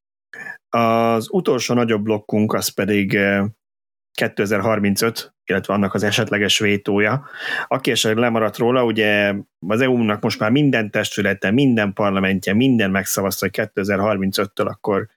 Az 0.69 1.27
utolsó 1.31 1.74
nagyobb 1.74 2.03
blokkunk 2.03 2.53
az 2.53 2.69
pedig 2.69 3.19
2035, 4.12 5.18
eh, 5.18 5.30
illetve 5.44 5.74
annak 5.74 5.94
az 5.94 6.02
esetleges 6.02 6.59
vétója. 6.59 7.26
Aki 7.68 7.90
esetleg 7.90 8.22
lemaradt 8.22 8.56
róla, 8.56 8.84
ugye 8.84 9.34
az 9.66 9.80
EU-nak 9.80 10.22
most 10.22 10.39
már 10.39 10.51
minden 10.51 10.90
testülete, 10.90 11.51
minden 11.51 11.93
parlamentje, 11.93 12.55
minden 12.55 12.90
megszavazta, 12.90 13.48
hogy 13.51 13.70
2035-től 13.74 14.66
akkor 14.66 15.09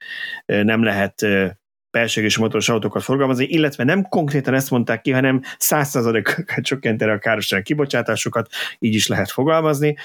nem 0.46 0.82
lehet 0.82 1.22
eh, 1.22 1.50
belségés 1.90 2.36
motoros 2.36 2.68
autókat 2.68 3.02
forgalmazni, 3.02 3.44
illetve 3.44 3.84
nem 3.84 4.02
konkrétan 4.02 4.54
ezt 4.54 4.70
mondták 4.70 5.00
ki, 5.00 5.10
hanem 5.10 5.42
100%-kal 5.58 6.60
csökkenteni 6.68 7.10
a 7.10 7.18
károsság 7.18 7.62
kibocsátásokat, 7.62 8.48
így 8.78 8.94
is 8.94 9.06
lehet 9.06 9.30
fogalmazni. 9.30 9.96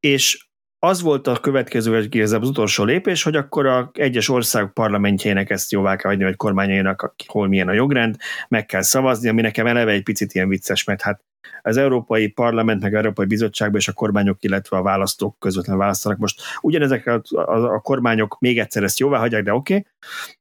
És 0.00 0.47
az 0.78 1.02
volt 1.02 1.26
a 1.26 1.36
következő, 1.36 2.08
ez 2.10 2.32
az 2.32 2.48
utolsó 2.48 2.84
lépés, 2.84 3.22
hogy 3.22 3.36
akkor 3.36 3.66
a 3.66 3.90
egyes 3.92 4.28
ország 4.28 4.72
parlamentjének 4.72 5.50
ezt 5.50 5.72
jóvá 5.72 5.96
kell 5.96 6.10
hagyni, 6.10 6.24
vagy 6.24 6.36
kormányainak, 6.36 7.14
hol 7.26 7.48
milyen 7.48 7.68
a 7.68 7.72
jogrend, 7.72 8.16
meg 8.48 8.66
kell 8.66 8.82
szavazni, 8.82 9.28
ami 9.28 9.40
nekem 9.40 9.66
eleve 9.66 9.92
egy 9.92 10.02
picit 10.02 10.34
ilyen 10.34 10.48
vicces, 10.48 10.84
mert 10.84 11.02
hát 11.02 11.22
az 11.62 11.76
Európai 11.76 12.28
Parlament, 12.28 12.82
meg 12.82 12.92
az 12.92 12.98
Európai 12.98 13.26
Bizottságban 13.26 13.80
és 13.80 13.88
a 13.88 13.92
kormányok, 13.92 14.42
illetve 14.42 14.76
a 14.76 14.82
választók 14.82 15.38
közvetlenül 15.38 15.80
választanak. 15.80 16.18
Most 16.18 16.42
ugyanezek 16.60 17.06
a, 17.06 17.22
a, 17.30 17.74
a 17.74 17.80
kormányok 17.80 18.38
még 18.40 18.58
egyszer 18.58 18.82
ezt 18.82 18.98
jóvá 18.98 19.18
hagyják, 19.18 19.42
de 19.42 19.52
oké. 19.52 19.74
Okay. 19.74 19.86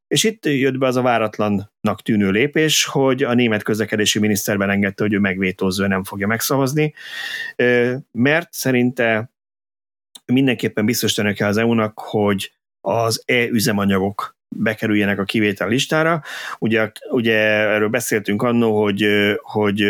És 0.07 0.23
itt 0.23 0.45
jött 0.45 0.77
be 0.77 0.87
az 0.87 0.95
a 0.95 1.01
váratlannak 1.01 2.01
tűnő 2.03 2.29
lépés, 2.29 2.85
hogy 2.85 3.23
a 3.23 3.33
német 3.33 3.63
közlekedési 3.63 4.19
miniszterben 4.19 4.69
engedte, 4.69 5.03
hogy 5.03 5.13
ő 5.13 5.19
megvétózó, 5.19 5.85
nem 5.85 6.03
fogja 6.03 6.27
megszavazni, 6.27 6.93
mert 8.11 8.53
szerinte 8.53 9.31
mindenképpen 10.33 10.85
biztosítani 10.85 11.33
kell 11.33 11.47
az 11.47 11.57
EU-nak, 11.57 11.99
hogy 11.99 12.51
az 12.81 13.23
e-üzemanyagok 13.25 14.35
bekerüljenek 14.55 15.19
a 15.19 15.23
kivétel 15.23 15.67
listára. 15.67 16.23
Ugye, 16.59 16.91
ugye 17.09 17.37
erről 17.43 17.89
beszéltünk 17.89 18.41
annó, 18.41 18.81
hogy, 18.81 19.07
hogy 19.41 19.83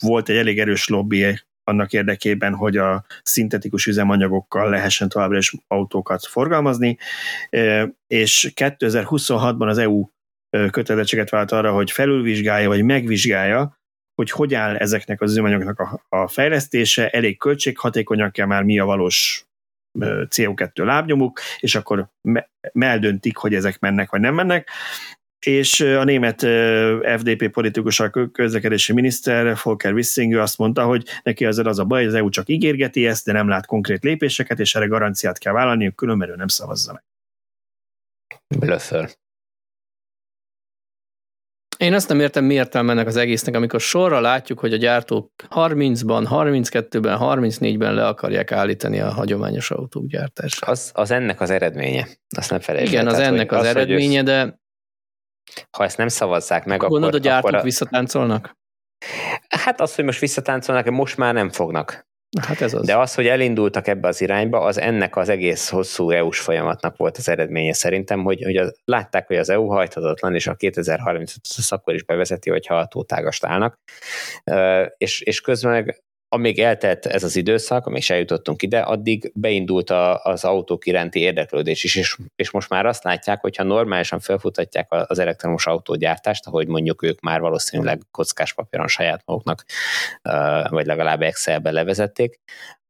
volt 0.00 0.28
egy 0.28 0.36
elég 0.36 0.58
erős 0.58 0.88
lobby 0.88 1.38
annak 1.64 1.92
érdekében, 1.92 2.54
hogy 2.54 2.76
a 2.76 3.04
szintetikus 3.22 3.86
üzemanyagokkal 3.86 4.70
lehessen 4.70 5.08
továbbra 5.08 5.38
is 5.38 5.52
autókat 5.66 6.26
forgalmazni, 6.26 6.98
és 8.06 8.52
2026-ban 8.54 9.68
az 9.68 9.78
EU 9.78 10.06
kötelezettséget 10.70 11.30
vált 11.30 11.52
arra, 11.52 11.72
hogy 11.72 11.90
felülvizsgálja, 11.90 12.68
vagy 12.68 12.82
megvizsgálja, 12.82 13.78
hogy 14.14 14.30
hogy 14.30 14.54
áll 14.54 14.76
ezeknek 14.76 15.20
az 15.20 15.30
üzemanyagoknak 15.30 15.78
a, 15.78 16.04
a 16.08 16.28
fejlesztése, 16.28 17.10
elég 17.10 17.38
költséghatékonyak 17.38 18.32
kell 18.32 18.46
már 18.46 18.62
mi 18.62 18.78
a 18.78 18.84
valós 18.84 19.44
CO2 19.98 20.84
lábnyomuk, 20.84 21.40
és 21.58 21.74
akkor 21.74 22.08
meldöntik, 22.72 23.36
hogy 23.36 23.54
ezek 23.54 23.78
mennek 23.78 24.10
vagy 24.10 24.20
nem 24.20 24.34
mennek. 24.34 24.68
És 25.46 25.80
a 25.80 26.04
német 26.04 26.40
FDP 27.18 27.48
politikus, 27.48 28.00
a 28.00 28.10
közlekedési 28.32 28.92
miniszter, 28.92 29.56
Volker 29.62 29.92
Wissing, 29.92 30.34
azt 30.34 30.58
mondta, 30.58 30.84
hogy 30.84 31.06
neki 31.22 31.44
azért 31.44 31.66
az 31.66 31.78
a 31.78 31.84
baj, 31.84 31.98
hogy 31.98 32.08
az 32.08 32.14
EU 32.14 32.28
csak 32.28 32.48
ígérgeti 32.48 33.06
ezt, 33.06 33.24
de 33.24 33.32
nem 33.32 33.48
lát 33.48 33.66
konkrét 33.66 34.02
lépéseket, 34.02 34.60
és 34.60 34.74
erre 34.74 34.86
garanciát 34.86 35.38
kell 35.38 35.52
vállalni, 35.52 35.94
különben 35.94 36.28
ő 36.28 36.34
nem 36.36 36.48
szavazza 36.48 36.92
meg. 36.92 37.02
Blöffel. 38.58 39.08
Én 41.80 41.94
azt 41.94 42.08
nem 42.08 42.20
értem, 42.20 42.44
mi 42.44 42.54
értelme 42.54 42.92
ennek 42.92 43.06
az 43.06 43.16
egésznek, 43.16 43.54
amikor 43.54 43.80
sorra 43.80 44.20
látjuk, 44.20 44.58
hogy 44.58 44.72
a 44.72 44.76
gyártók 44.76 45.32
30-ban, 45.50 46.26
32-ben, 46.30 47.18
34-ben 47.20 47.94
le 47.94 48.06
akarják 48.06 48.52
állítani 48.52 49.00
a 49.00 49.10
hagyományos 49.10 49.70
autók 49.70 50.06
gyártását. 50.06 50.68
Az, 50.68 50.90
az 50.94 51.10
ennek 51.10 51.40
az 51.40 51.50
eredménye. 51.50 52.08
Azt 52.36 52.50
nem 52.50 52.60
felejtsd. 52.60 52.92
Igen, 52.92 53.06
az 53.06 53.12
Tehát, 53.12 53.32
ennek 53.32 53.52
az, 53.52 53.58
az 53.58 53.66
eredménye, 53.66 54.22
de 54.22 54.60
ha 55.70 55.84
ezt 55.84 55.96
nem 55.96 56.08
szavazzák 56.08 56.64
meg, 56.64 56.76
akkor... 56.76 56.90
Gondolod, 56.90 57.14
a 57.14 57.18
gyártók 57.18 57.52
a... 57.52 57.62
visszatáncolnak? 57.62 58.56
Hát 59.48 59.80
az, 59.80 59.94
hogy 59.94 60.04
most 60.04 60.20
visszatáncolnak, 60.20 60.90
most 60.90 61.16
már 61.16 61.34
nem 61.34 61.50
fognak. 61.50 62.08
Hát 62.38 62.60
ez 62.60 62.74
az. 62.74 62.86
De 62.86 62.96
az, 62.96 63.14
hogy 63.14 63.26
elindultak 63.26 63.86
ebbe 63.86 64.08
az 64.08 64.20
irányba, 64.20 64.60
az 64.60 64.78
ennek 64.78 65.16
az 65.16 65.28
egész 65.28 65.68
hosszú 65.68 66.10
EU-s 66.10 66.40
folyamatnak 66.40 66.96
volt 66.96 67.16
az 67.16 67.28
eredménye 67.28 67.72
szerintem, 67.72 68.22
hogy, 68.22 68.42
hogy 68.42 68.56
az, 68.56 68.76
látták, 68.84 69.26
hogy 69.26 69.36
az 69.36 69.48
EU 69.48 69.66
hajthatatlan, 69.66 70.34
és 70.34 70.46
a 70.46 70.54
2035 70.54 71.30
akkor 71.68 71.94
is 71.94 72.04
bevezeti, 72.04 72.50
hogyha 72.50 72.78
a 72.78 72.86
tótágast 72.86 73.44
állnak, 73.44 73.78
és, 74.96 75.20
és 75.20 75.40
közben 75.40 75.72
meg 75.72 76.02
amíg 76.32 76.58
eltelt 76.58 77.06
ez 77.06 77.22
az 77.22 77.36
időszak, 77.36 77.86
amíg 77.86 78.02
se 78.02 78.14
eljutottunk 78.14 78.62
ide, 78.62 78.80
addig 78.80 79.30
beindult 79.34 79.90
a, 79.90 80.22
az 80.22 80.44
autók 80.44 80.86
iránti 80.86 81.20
érdeklődés 81.20 81.84
is, 81.84 81.96
és, 81.96 82.16
és 82.36 82.50
most 82.50 82.68
már 82.68 82.86
azt 82.86 83.04
látják, 83.04 83.40
hogyha 83.40 83.62
normálisan 83.62 84.20
felfutatják 84.20 84.86
az 84.90 85.18
elektromos 85.18 85.66
autógyártást, 85.66 86.46
ahogy 86.46 86.66
mondjuk 86.66 87.02
ők 87.02 87.20
már 87.20 87.40
valószínűleg 87.40 88.02
kockás 88.10 88.54
papíron 88.54 88.88
saját 88.88 89.22
maguknak, 89.24 89.64
vagy 90.68 90.86
legalább 90.86 91.22
Excelbe 91.22 91.70
levezették, 91.70 92.40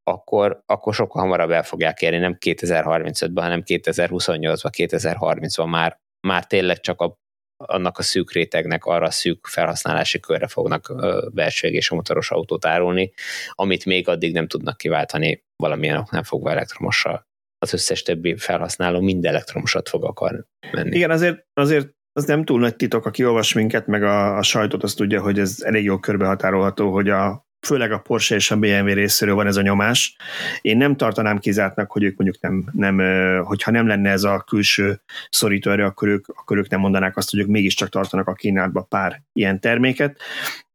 akkor, 0.03 0.63
akkor 0.67 0.95
sokkal 0.95 1.23
hamarabb 1.23 1.51
el 1.51 1.63
fogják 1.63 2.03
érni, 2.03 2.19
nem 2.19 2.37
2035-ben, 2.41 3.45
hanem 3.45 3.63
2028-ban, 3.67 4.71
2030-ban 4.77 5.71
már, 5.71 6.01
már 6.27 6.47
tényleg 6.47 6.81
csak 6.81 7.01
a 7.01 7.19
annak 7.67 7.99
a 7.99 8.03
szűk 8.03 8.33
rétegnek 8.33 8.85
arra 8.85 9.07
a 9.07 9.11
szűk 9.11 9.47
felhasználási 9.47 10.21
körre 10.21 10.47
fognak 10.47 10.95
belső 11.33 11.69
és 11.69 11.91
a 11.91 11.95
motoros 11.95 12.31
autót 12.31 12.67
árulni, 12.67 13.13
amit 13.51 13.85
még 13.85 14.09
addig 14.09 14.33
nem 14.33 14.47
tudnak 14.47 14.77
kiváltani 14.77 15.45
valamilyen 15.57 15.97
oknál 15.97 16.23
fogva 16.23 16.51
elektromossal. 16.51 17.29
Az 17.59 17.73
összes 17.73 18.03
többi 18.03 18.37
felhasználó 18.37 19.01
mind 19.01 19.25
elektromosat 19.25 19.89
fog 19.89 20.05
akar 20.05 20.47
menni. 20.73 20.97
Igen, 20.97 21.11
azért, 21.11 21.47
azért 21.53 21.89
az 22.13 22.25
nem 22.25 22.45
túl 22.45 22.61
nagy 22.61 22.77
titok, 22.77 23.07
aki 23.07 23.25
olvas 23.25 23.53
minket, 23.53 23.87
meg 23.87 24.03
a, 24.03 24.37
a 24.37 24.43
sajtot, 24.43 24.83
azt 24.83 24.97
tudja, 24.97 25.23
hogy 25.23 25.39
ez 25.39 25.57
elég 25.61 25.85
jó 25.85 25.99
körbehatárolható, 25.99 26.93
hogy 26.93 27.09
a, 27.09 27.49
főleg 27.61 27.93
a 27.93 27.99
Porsche 27.99 28.35
és 28.35 28.51
a 28.51 28.57
BMW 28.57 28.93
részéről 28.93 29.35
van 29.35 29.47
ez 29.47 29.57
a 29.57 29.63
nyomás. 29.63 30.17
Én 30.61 30.77
nem 30.77 30.97
tartanám 30.97 31.39
kizártnak, 31.39 31.91
hogy 31.91 32.03
ők 32.03 32.17
mondjuk 32.17 32.43
nem, 32.43 32.65
nem 32.73 32.99
hogyha 33.45 33.71
nem 33.71 33.87
lenne 33.87 34.11
ez 34.11 34.23
a 34.23 34.45
külső 34.47 35.01
szorító 35.31 35.71
erő, 35.71 35.85
akkor 35.85 36.09
ők, 36.09 36.29
akkor 36.29 36.57
ők 36.57 36.69
nem 36.69 36.81
mondanák 36.81 37.17
azt, 37.17 37.31
hogy 37.31 37.41
ők 37.41 37.47
mégiscsak 37.47 37.89
tartanak 37.89 38.29
a 38.29 38.33
kínálatba 38.33 38.83
pár 38.83 39.23
ilyen 39.33 39.61
terméket. 39.61 40.21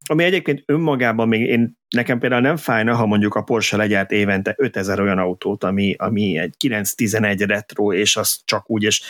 Ami 0.08 0.24
egyébként 0.24 0.64
önmagában 0.66 1.28
még 1.28 1.42
én, 1.42 1.78
nekem 1.90 2.20
például 2.20 2.42
nem 2.42 2.58
fájna, 2.58 2.96
ha 2.96 3.06
mondjuk 3.06 3.36
a 3.36 3.42
Porsche 3.42 3.78
legyárt 3.78 4.12
évente 4.12 4.54
5000 4.58 5.00
olyan 5.00 5.18
autót, 5.18 5.64
ami, 5.64 5.96
ami 5.98 6.38
egy 6.38 6.54
911 6.58 7.42
retro, 7.42 7.94
és 7.94 8.16
az 8.16 8.42
csak 8.46 8.70
úgy, 8.70 8.84
és 8.84 9.02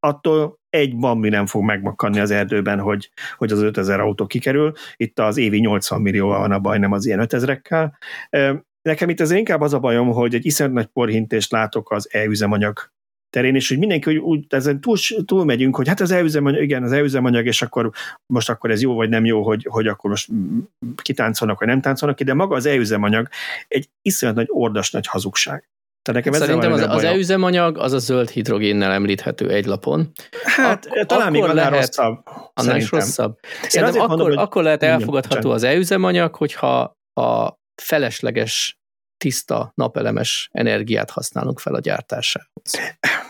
attól 0.00 0.58
egy 0.68 0.96
bambi 0.96 1.28
nem 1.28 1.46
fog 1.46 1.64
megmakkanni 1.64 2.20
az 2.20 2.30
erdőben, 2.30 2.80
hogy, 2.80 3.10
hogy 3.36 3.52
az 3.52 3.62
5000 3.62 4.00
autó 4.00 4.26
kikerül. 4.26 4.72
Itt 4.96 5.18
az 5.18 5.36
évi 5.36 5.58
80 5.58 6.00
millió 6.00 6.28
van 6.28 6.52
a 6.52 6.58
baj, 6.58 6.78
nem 6.78 6.92
az 6.92 7.06
ilyen 7.06 7.20
5000-ekkel. 7.22 7.92
Nekem 8.82 9.08
itt 9.08 9.20
ez 9.20 9.30
inkább 9.30 9.60
az 9.60 9.74
a 9.74 9.78
bajom, 9.78 10.08
hogy 10.08 10.34
egy 10.34 10.46
iszonyat 10.46 10.72
nagy 10.72 10.86
porhintést 10.86 11.50
látok 11.50 11.90
az 11.90 12.08
e-üzemanyag 12.12 12.90
terén, 13.30 13.54
és 13.54 13.68
hogy 13.68 13.78
mindenki 13.78 14.04
hogy 14.04 14.16
úgy 14.16 14.44
ezen 14.48 14.80
túl, 14.80 14.96
túl 15.24 15.44
megyünk, 15.44 15.76
hogy 15.76 15.88
hát 15.88 16.00
az 16.00 16.10
elüzemanyag, 16.10 16.62
igen, 16.62 16.82
az 16.82 16.92
elüzemanyag, 16.92 17.46
és 17.46 17.62
akkor 17.62 17.90
most 18.32 18.48
akkor 18.48 18.70
ez 18.70 18.82
jó 18.82 18.94
vagy 18.94 19.08
nem 19.08 19.24
jó, 19.24 19.42
hogy, 19.42 19.66
hogy 19.70 19.86
akkor 19.86 20.10
most 20.10 20.30
kitáncolnak, 21.02 21.58
vagy 21.58 21.68
nem 21.68 21.80
táncolnak 21.80 22.16
ki, 22.16 22.24
de 22.24 22.34
maga 22.34 22.54
az 22.54 22.66
elüzemanyag 22.66 23.28
egy 23.68 23.88
iszonyat 24.02 24.34
nagy 24.34 24.46
ordas 24.50 24.90
nagy 24.90 25.06
hazugság. 25.06 25.68
Tehát 26.06 26.24
nekem 26.24 26.40
Szerintem 26.40 26.72
az, 26.72 26.80
az 26.80 27.04
e-üzemanyag 27.04 27.78
az 27.78 27.92
a 27.92 27.98
zöld 27.98 28.30
hidrogénnel 28.30 28.92
említhető 28.92 29.50
egy 29.50 29.66
lapon. 29.66 30.12
Hát 30.44 30.86
Ak- 30.86 31.06
talán 31.06 31.30
még 31.30 31.42
annál 31.42 31.70
rosszabb. 31.70 32.18
Annál 32.54 32.76
is 32.76 32.90
rosszabb. 32.90 33.38
Szerintem 33.62 33.94
akkor, 33.94 34.08
mondom, 34.08 34.26
hogy 34.26 34.36
akkor 34.36 34.62
lehet 34.62 34.82
elfogadható 34.82 35.50
az 35.50 35.62
e-üzemanyag, 35.62 36.34
hogyha 36.34 36.96
a 37.14 37.52
felesleges 37.82 38.78
tiszta 39.16 39.72
napelemes 39.74 40.48
energiát 40.52 41.10
használunk 41.10 41.58
fel 41.58 41.74
a 41.74 41.80
gyártásához. 41.80 42.72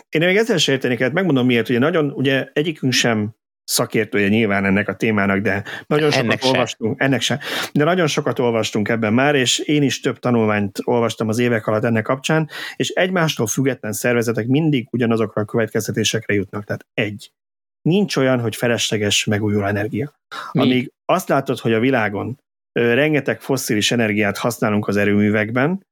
Én 0.09 0.25
még 0.25 0.37
ezzel 0.37 0.57
sem 0.57 0.75
értenék, 0.75 1.01
hát 1.01 1.13
megmondom 1.13 1.47
miért, 1.47 1.69
ugye 1.69 1.79
nagyon, 1.79 2.11
ugye 2.11 2.49
egyikünk 2.53 2.93
sem 2.93 3.35
szakértője 3.67 4.29
nyilván 4.29 4.65
ennek 4.65 4.89
a 4.89 4.95
témának, 4.95 5.39
de 5.39 5.65
nagyon 5.87 6.11
sokat 6.11 6.25
ennek 6.25 6.45
olvastunk, 6.45 7.01
ennek 7.01 7.21
sem, 7.21 7.39
de 7.73 7.85
nagyon 7.85 8.07
sokat 8.07 8.39
olvastunk 8.39 8.89
ebben 8.89 9.13
már, 9.13 9.35
és 9.35 9.59
én 9.59 9.83
is 9.83 10.01
több 10.01 10.19
tanulmányt 10.19 10.79
olvastam 10.85 11.29
az 11.29 11.39
évek 11.39 11.67
alatt 11.67 11.85
ennek 11.85 12.05
kapcsán, 12.05 12.49
és 12.77 12.89
egymástól 12.89 13.47
független 13.47 13.93
szervezetek 13.93 14.47
mindig 14.47 14.89
ugyanazokra 14.91 15.43
a 15.43 15.45
következtetésekre 15.45 16.35
jutnak. 16.35 16.65
Tehát 16.65 16.87
egy, 16.95 17.33
nincs 17.83 18.17
olyan, 18.17 18.41
hogy 18.41 18.57
felesleges 18.57 19.25
megújuló 19.25 19.65
energia. 19.65 20.21
Mi? 20.53 20.61
Amíg 20.61 20.93
azt 21.05 21.29
látod, 21.29 21.59
hogy 21.59 21.73
a 21.73 21.81
világon 21.81 22.39
rengeteg 22.73 23.41
fosszilis 23.41 23.93
energiát 23.93 24.39
használunk 24.39 24.89
az 24.89 24.97
erőművekben, 24.97 25.87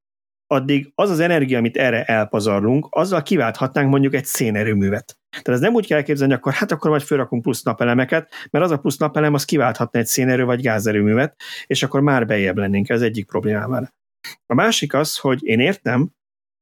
addig 0.47 0.93
az 0.95 1.11
az 1.11 1.21
energia, 1.21 1.59
amit 1.59 1.77
erre 1.77 2.05
elpazarlunk, 2.05 2.87
azzal 2.91 3.23
kiválthatnánk 3.23 3.91
mondjuk 3.91 4.15
egy 4.15 4.25
szénerőművet. 4.25 5.19
Tehát 5.31 5.49
ez 5.49 5.61
nem 5.61 5.75
úgy 5.75 5.87
kell 5.87 5.99
elképzelni, 5.99 6.33
akkor 6.33 6.53
hát 6.53 6.73
akkor 6.73 6.91
majd 6.91 7.03
fölrakunk 7.03 7.43
plusz 7.43 7.63
napelemeket, 7.63 8.33
mert 8.51 8.65
az 8.65 8.71
a 8.71 8.79
plusz 8.79 8.97
napelem 8.97 9.35
az 9.35 9.45
kiválthatna 9.45 9.99
egy 9.99 10.07
szénerő 10.07 10.45
vagy 10.45 10.61
gázerőművet, 10.61 11.41
és 11.67 11.83
akkor 11.83 12.01
már 12.01 12.27
bejebb 12.27 12.57
lennénk, 12.57 12.89
ez 12.89 13.03
egyik 13.03 13.27
problémával. 13.27 13.89
A 14.47 14.55
másik 14.55 14.95
az, 14.95 15.19
hogy 15.19 15.45
én 15.45 15.61
értem, 15.61 16.11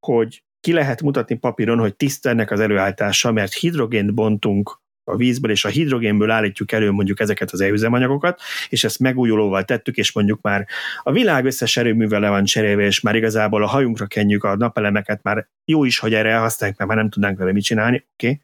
hogy 0.07 0.45
ki 0.61 0.73
lehet 0.73 1.03
mutatni 1.03 1.35
papíron, 1.35 1.79
hogy 1.79 1.97
tiszta 1.97 2.29
ennek 2.29 2.51
az 2.51 2.61
előállítása, 2.61 3.33
mert 3.33 3.55
hidrogént 3.55 4.15
bontunk 4.15 4.82
a 5.05 5.17
vízből, 5.17 5.51
és 5.51 5.65
a 5.65 5.69
hidrogénből 5.69 6.31
állítjuk 6.31 6.73
elő 6.73 6.91
mondjuk 6.91 7.21
ezeket 7.21 7.51
az 7.51 7.61
e-üzemanyagokat, 7.61 8.41
és 8.69 8.85
ezt 8.85 8.99
megújulóval 8.99 9.65
tettük, 9.65 9.97
és 9.97 10.13
mondjuk 10.13 10.41
már 10.41 10.67
a 11.03 11.13
világ 11.13 11.45
összes 11.45 11.77
erőművel 11.77 12.21
le 12.21 12.29
van 12.29 12.45
cserélve, 12.45 12.83
és 12.85 13.01
már 13.01 13.15
igazából 13.15 13.63
a 13.63 13.67
hajunkra 13.67 14.07
kenjük 14.07 14.45
a 14.45 14.57
napelemeket, 14.57 15.23
már 15.23 15.49
jó 15.65 15.85
is, 15.85 15.99
hogy 15.99 16.15
erre 16.15 16.31
elhasználjuk, 16.31 16.79
mert 16.79 16.91
már 16.91 16.99
nem 16.99 17.11
tudnánk 17.11 17.39
vele 17.39 17.53
mit 17.53 17.65
csinálni, 17.65 17.97
oké. 17.97 18.27
Okay. 18.27 18.41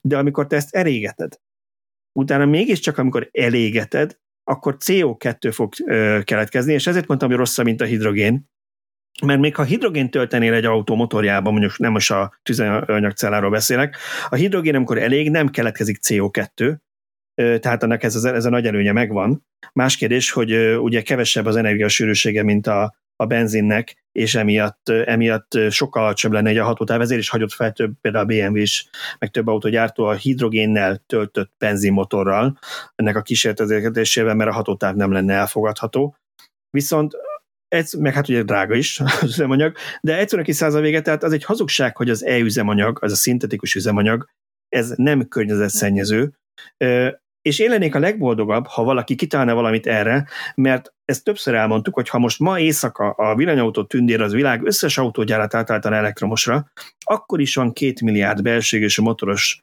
De 0.00 0.18
amikor 0.18 0.46
te 0.46 0.56
ezt 0.56 0.74
elégeted, 0.74 1.38
utána 2.18 2.44
mégiscsak, 2.44 2.98
amikor 2.98 3.28
elégeted, 3.32 4.18
akkor 4.44 4.76
CO2 4.84 5.50
fog 5.52 5.72
ö, 5.84 6.20
keletkezni, 6.24 6.72
és 6.72 6.86
ezért 6.86 7.06
mondtam, 7.06 7.28
hogy 7.28 7.38
rosszabb, 7.38 7.64
mint 7.64 7.80
a 7.80 7.84
hidrogén, 7.84 8.52
mert 9.22 9.40
még 9.40 9.54
ha 9.54 9.62
hidrogén 9.62 10.10
töltenél 10.10 10.52
egy 10.54 10.64
autó 10.64 10.94
motorjában, 10.94 11.52
mondjuk 11.52 11.78
nem 11.78 11.92
most 11.92 12.10
a 12.10 12.32
tüzelőanyagcelláról 12.42 13.50
beszélek, 13.50 13.96
a 14.28 14.34
hidrogén, 14.34 14.74
amikor 14.74 14.98
elég, 14.98 15.30
nem 15.30 15.48
keletkezik 15.48 15.98
CO2, 16.02 16.76
tehát 17.34 17.82
ennek 17.82 18.02
ez, 18.02 18.14
ez, 18.14 18.24
ez 18.24 18.44
a 18.44 18.50
nagy 18.50 18.66
előnye 18.66 18.92
megvan. 18.92 19.46
Más 19.72 19.96
kérdés, 19.96 20.30
hogy 20.30 20.76
ugye 20.76 21.02
kevesebb 21.02 21.46
az 21.46 21.56
energiasűrűsége, 21.56 22.42
mint 22.42 22.66
a, 22.66 22.94
a 23.16 23.26
benzinnek, 23.26 24.04
és 24.12 24.34
emiatt, 24.34 24.88
emiatt 24.88 25.58
sokkal 25.70 26.02
alacsonyabb 26.02 26.36
lenne 26.36 26.50
egy 26.50 26.58
a 26.58 26.64
hatótáv, 26.64 27.00
ezért 27.00 27.20
is 27.20 27.28
hagyott 27.28 27.52
fel 27.52 27.72
több, 27.72 27.92
például 28.00 28.24
a 28.24 28.26
BMW 28.26 28.56
is, 28.56 28.88
meg 29.18 29.30
több 29.30 29.46
autógyártó 29.46 30.04
a 30.04 30.12
hidrogénnel 30.12 31.02
töltött 31.06 31.52
benzinmotorral, 31.58 32.58
ennek 32.94 33.16
a 33.16 33.22
kísérletezésével, 33.22 34.34
mert 34.34 34.50
a 34.50 34.54
hatótáv 34.54 34.94
nem 34.94 35.12
lenne 35.12 35.34
elfogadható. 35.34 36.16
Viszont 36.70 37.16
ez, 37.74 37.92
meg 37.92 38.14
hát 38.14 38.28
ugye 38.28 38.42
drága 38.42 38.74
is 38.74 39.00
az 39.20 39.22
üzemanyag, 39.22 39.76
de 40.00 40.18
egyszerűen 40.18 40.46
kiszáz 40.46 40.74
a 40.74 40.80
vége, 40.80 41.00
tehát 41.00 41.22
az 41.22 41.32
egy 41.32 41.44
hazugság, 41.44 41.96
hogy 41.96 42.10
az 42.10 42.24
e-üzemanyag, 42.24 42.98
az 43.00 43.12
a 43.12 43.16
szintetikus 43.16 43.74
üzemanyag, 43.74 44.28
ez 44.68 44.92
nem 44.96 45.28
környezetszennyező, 45.28 46.32
és 47.42 47.58
én 47.58 47.70
lennék 47.70 47.94
a 47.94 47.98
legboldogabb, 47.98 48.66
ha 48.66 48.84
valaki 48.84 49.14
kitalálna 49.14 49.54
valamit 49.54 49.86
erre, 49.86 50.28
mert 50.54 50.92
ezt 51.04 51.24
többször 51.24 51.54
elmondtuk, 51.54 51.94
hogy 51.94 52.08
ha 52.08 52.18
most 52.18 52.38
ma 52.38 52.58
éjszaka 52.58 53.10
a 53.10 53.34
villanyautó 53.34 53.84
tündér 53.84 54.20
az 54.20 54.32
világ 54.32 54.64
összes 54.64 54.98
autógyárat 54.98 55.54
átálltan 55.54 55.92
elektromosra, 55.92 56.70
akkor 57.00 57.40
is 57.40 57.54
van 57.54 57.72
két 57.72 58.00
milliárd 58.00 58.42
belségés 58.42 58.98
motoros 58.98 59.60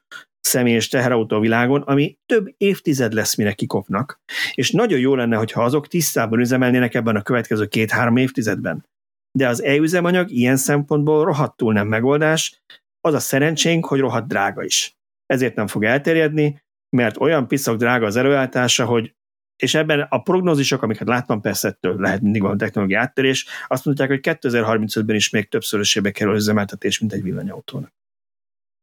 személyes 0.52 0.88
teherautó 0.88 1.40
világon, 1.40 1.82
ami 1.82 2.18
több 2.26 2.54
évtized 2.58 3.14
lesz, 3.14 3.36
mire 3.36 3.54
kikopnak. 3.54 4.22
És 4.54 4.72
nagyon 4.72 5.00
jó 5.00 5.16
lenne, 5.16 5.36
hogyha 5.36 5.64
azok 5.64 5.88
tisztában 5.88 6.40
üzemelnének 6.40 6.94
ebben 6.94 7.16
a 7.16 7.22
következő 7.22 7.66
két-három 7.66 8.18
évtizedben. 8.18 8.86
De 9.32 9.48
az 9.48 9.64
e-üzemanyag 9.64 10.32
ilyen 10.32 10.58
szempontból 10.58 11.26
rohadtul 11.26 11.74
nem 11.74 11.88
megoldás, 11.88 12.64
az 13.02 13.14
a 13.14 13.20
szerencsénk, 13.20 13.86
hogy 13.86 14.00
rohadt 14.00 14.28
drága 14.28 14.64
is. 14.64 14.96
Ezért 15.26 15.56
nem 15.56 15.68
fog 15.68 15.84
elterjedni, 15.84 16.62
mert 16.90 17.18
olyan 17.18 17.48
piszok 17.48 17.78
drága 17.78 18.06
az 18.06 18.16
előállítása, 18.16 18.86
hogy 18.86 19.16
és 19.64 19.74
ebben 19.74 20.00
a 20.00 20.22
prognózisok, 20.22 20.82
amiket 20.82 21.08
láttam, 21.08 21.42
persze 21.42 21.68
ettől 21.68 22.00
lehet 22.00 22.22
mindig 22.22 22.42
van 22.42 22.58
technológiai 22.58 23.00
áttörés, 23.00 23.46
azt 23.68 23.86
mondják, 23.86 24.10
hogy 24.10 24.20
2035-ben 24.22 25.16
is 25.16 25.30
még 25.30 25.50
többszörösébe 25.50 26.12
kerül 26.12 26.36
üzemeltetés, 26.36 27.00
mint 27.00 27.14
egy 27.14 27.24
villanyautónak. 27.24 27.94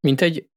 Mint 0.00 0.20
egy 0.20 0.48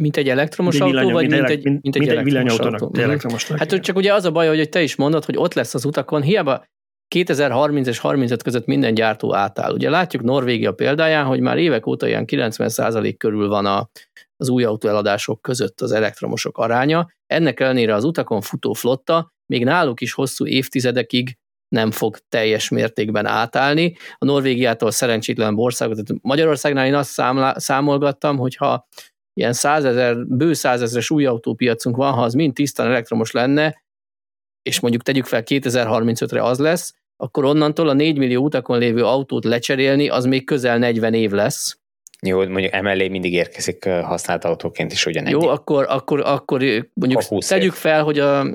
mint 0.00 0.16
egy 0.16 0.28
elektromos 0.28 0.78
mint 0.78 0.96
autó, 0.96 1.10
vagy 1.10 1.30
mint, 1.30 1.48
egy, 1.48 1.64
mint, 1.64 1.82
mint 1.82 1.96
egy, 1.96 2.08
egy 2.08 2.24
villanyautónak? 2.24 2.80
Autó. 2.80 3.00
Elektromos 3.00 3.46
hát 3.46 3.80
csak 3.80 3.96
ugye 3.96 4.14
az 4.14 4.24
a 4.24 4.30
baj, 4.30 4.48
hogy 4.48 4.68
te 4.68 4.82
is 4.82 4.96
mondod, 4.96 5.24
hogy 5.24 5.36
ott 5.36 5.54
lesz 5.54 5.74
az 5.74 5.84
utakon, 5.84 6.22
hiába 6.22 6.64
2030 7.08 7.86
és 7.86 7.98
35 7.98 8.42
között 8.42 8.66
minden 8.66 8.94
gyártó 8.94 9.34
átáll. 9.34 9.72
Ugye 9.72 9.90
látjuk 9.90 10.22
Norvégia 10.22 10.72
példáján, 10.72 11.24
hogy 11.24 11.40
már 11.40 11.58
évek 11.58 11.86
óta 11.86 12.06
ilyen 12.06 12.24
90% 12.26 13.14
körül 13.18 13.48
van 13.48 13.66
a, 13.66 13.88
az 14.36 14.48
új 14.48 14.64
autóeladások 14.64 15.42
között 15.42 15.80
az 15.80 15.92
elektromosok 15.92 16.58
aránya. 16.58 17.08
Ennek 17.26 17.60
ellenére 17.60 17.94
az 17.94 18.04
utakon 18.04 18.40
futó 18.40 18.72
flotta 18.72 19.34
még 19.46 19.64
náluk 19.64 20.00
is 20.00 20.12
hosszú 20.12 20.46
évtizedekig 20.46 21.36
nem 21.68 21.90
fog 21.90 22.18
teljes 22.28 22.68
mértékben 22.68 23.26
átállni. 23.26 23.96
A 24.18 24.24
Norvégiától 24.24 24.90
szerencsétlen 24.90 25.58
országot, 25.58 26.04
tehát 26.04 26.22
Magyarországnál 26.22 26.86
én 26.86 26.94
azt 26.94 27.10
számlá, 27.10 27.54
számolgattam, 27.58 28.36
hogyha 28.36 28.86
ilyen 29.36 29.52
százezer, 29.52 30.26
bő 30.26 30.52
százezres 30.52 31.10
új 31.10 31.26
autópiacunk 31.26 31.96
van, 31.96 32.12
ha 32.12 32.22
az 32.22 32.34
mind 32.34 32.54
tisztán 32.54 32.86
elektromos 32.86 33.30
lenne, 33.30 33.82
és 34.62 34.80
mondjuk 34.80 35.02
tegyük 35.02 35.24
fel 35.24 35.42
2035-re 35.44 36.42
az 36.42 36.58
lesz, 36.58 36.94
akkor 37.16 37.44
onnantól 37.44 37.88
a 37.88 37.92
4 37.92 38.18
millió 38.18 38.44
utakon 38.44 38.78
lévő 38.78 39.04
autót 39.04 39.44
lecserélni, 39.44 40.08
az 40.08 40.24
még 40.24 40.44
közel 40.44 40.78
40 40.78 41.14
év 41.14 41.30
lesz. 41.30 41.78
Jó, 42.22 42.48
mondjuk 42.48 42.72
emellé 42.72 43.08
mindig 43.08 43.32
érkezik 43.32 43.84
használt 43.84 44.44
autóként 44.44 44.92
is 44.92 45.06
ugyanegy. 45.06 45.32
Jó, 45.32 45.48
akkor, 45.48 45.86
akkor, 45.88 46.20
akkor 46.20 46.60
mondjuk 46.94 47.22
tegyük 47.46 47.72
év. 47.72 47.78
fel, 47.78 48.02
hogy 48.02 48.18
a, 48.18 48.46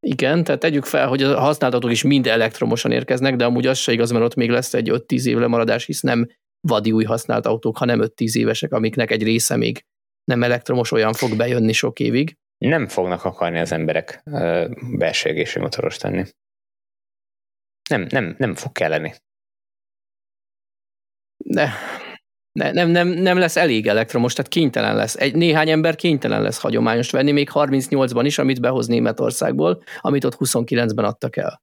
igen, 0.00 0.44
tehát 0.44 0.60
tegyük 0.60 0.84
fel, 0.84 1.08
hogy 1.08 1.22
a 1.22 1.40
használt 1.40 1.74
autók 1.74 1.90
is 1.90 2.02
mind 2.02 2.26
elektromosan 2.26 2.90
érkeznek, 2.90 3.36
de 3.36 3.44
amúgy 3.44 3.66
az 3.66 3.78
se 3.78 3.92
igaz, 3.92 4.10
mert 4.10 4.24
ott 4.24 4.34
még 4.34 4.50
lesz 4.50 4.74
egy 4.74 4.90
5-10 4.92 5.24
év 5.24 5.38
lemaradás, 5.38 5.84
hisz 5.84 6.00
nem 6.00 6.28
vadi 6.60 6.92
új 6.92 7.04
használt 7.04 7.46
autók, 7.46 7.76
hanem 7.76 8.00
5-10 8.02 8.34
évesek, 8.34 8.72
amiknek 8.72 9.10
egy 9.10 9.22
része 9.22 9.56
még 9.56 9.84
nem 10.28 10.42
elektromos, 10.42 10.92
olyan 10.92 11.12
fog 11.12 11.36
bejönni 11.36 11.72
sok 11.72 12.00
évig. 12.00 12.36
Nem 12.58 12.88
fognak 12.88 13.24
akarni 13.24 13.58
az 13.58 13.72
emberek 13.72 14.22
belső 14.98 15.30
égésű 15.30 15.60
motoros 15.60 15.96
tenni. 15.96 16.24
Nem, 17.90 18.06
nem, 18.10 18.34
nem 18.38 18.54
fog 18.54 18.72
kelleni. 18.72 19.14
De 21.44 21.72
ne, 22.52 22.72
nem, 22.72 22.88
nem, 22.88 23.08
nem 23.08 23.38
lesz 23.38 23.56
elég 23.56 23.86
elektromos, 23.86 24.32
tehát 24.32 24.50
kénytelen 24.50 24.96
lesz. 24.96 25.16
Egy, 25.16 25.34
néhány 25.34 25.70
ember 25.70 25.96
kénytelen 25.96 26.42
lesz 26.42 26.60
hagyományos 26.60 27.10
venni, 27.10 27.32
még 27.32 27.50
38-ban 27.54 28.22
is, 28.24 28.38
amit 28.38 28.60
behoz 28.60 28.86
Németországból, 28.86 29.82
amit 30.00 30.24
ott 30.24 30.36
29-ben 30.38 31.04
adtak 31.04 31.36
el. 31.36 31.62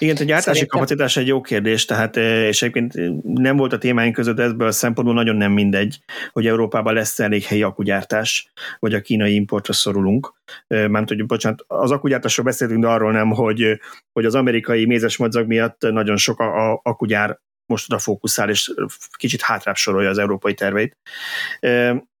Igen, 0.00 0.16
a 0.16 0.24
gyártási 0.24 0.40
Szerintem... 0.40 0.68
kapacitás 0.68 1.16
egy 1.16 1.26
jó 1.26 1.40
kérdés, 1.40 1.84
tehát 1.84 2.16
és 2.16 2.62
egyébként 2.62 2.94
nem 3.22 3.56
volt 3.56 3.72
a 3.72 3.78
témáink 3.78 4.14
között 4.14 4.38
ebből 4.38 4.68
a 4.68 4.72
szempontból 4.72 5.16
nagyon 5.16 5.36
nem 5.36 5.52
mindegy, 5.52 5.98
hogy 6.32 6.46
Európában 6.46 6.94
lesz 6.94 7.20
elég 7.20 7.44
helyi 7.44 7.62
akugyártás, 7.62 8.52
vagy 8.78 8.94
a 8.94 9.00
kínai 9.00 9.34
importra 9.34 9.72
szorulunk. 9.72 10.34
Mert 10.66 11.08
hogy, 11.08 11.26
bocsánat, 11.26 11.64
az 11.66 11.90
akugyártásról 11.90 12.46
beszéltünk, 12.46 12.82
de 12.82 12.88
arról 12.88 13.12
nem, 13.12 13.30
hogy, 13.30 13.80
hogy 14.12 14.24
az 14.24 14.34
amerikai 14.34 14.86
mézes 14.86 15.16
madzag 15.16 15.46
miatt 15.46 15.80
nagyon 15.80 16.16
sok 16.16 16.40
a, 16.40 16.72
a 16.72 16.80
akugyár 16.82 17.38
most 17.66 17.92
oda 17.92 17.98
fókuszál, 17.98 18.50
és 18.50 18.72
kicsit 19.16 19.42
hátrább 19.42 19.76
sorolja 19.76 20.08
az 20.10 20.18
európai 20.18 20.54
terveit. 20.54 20.96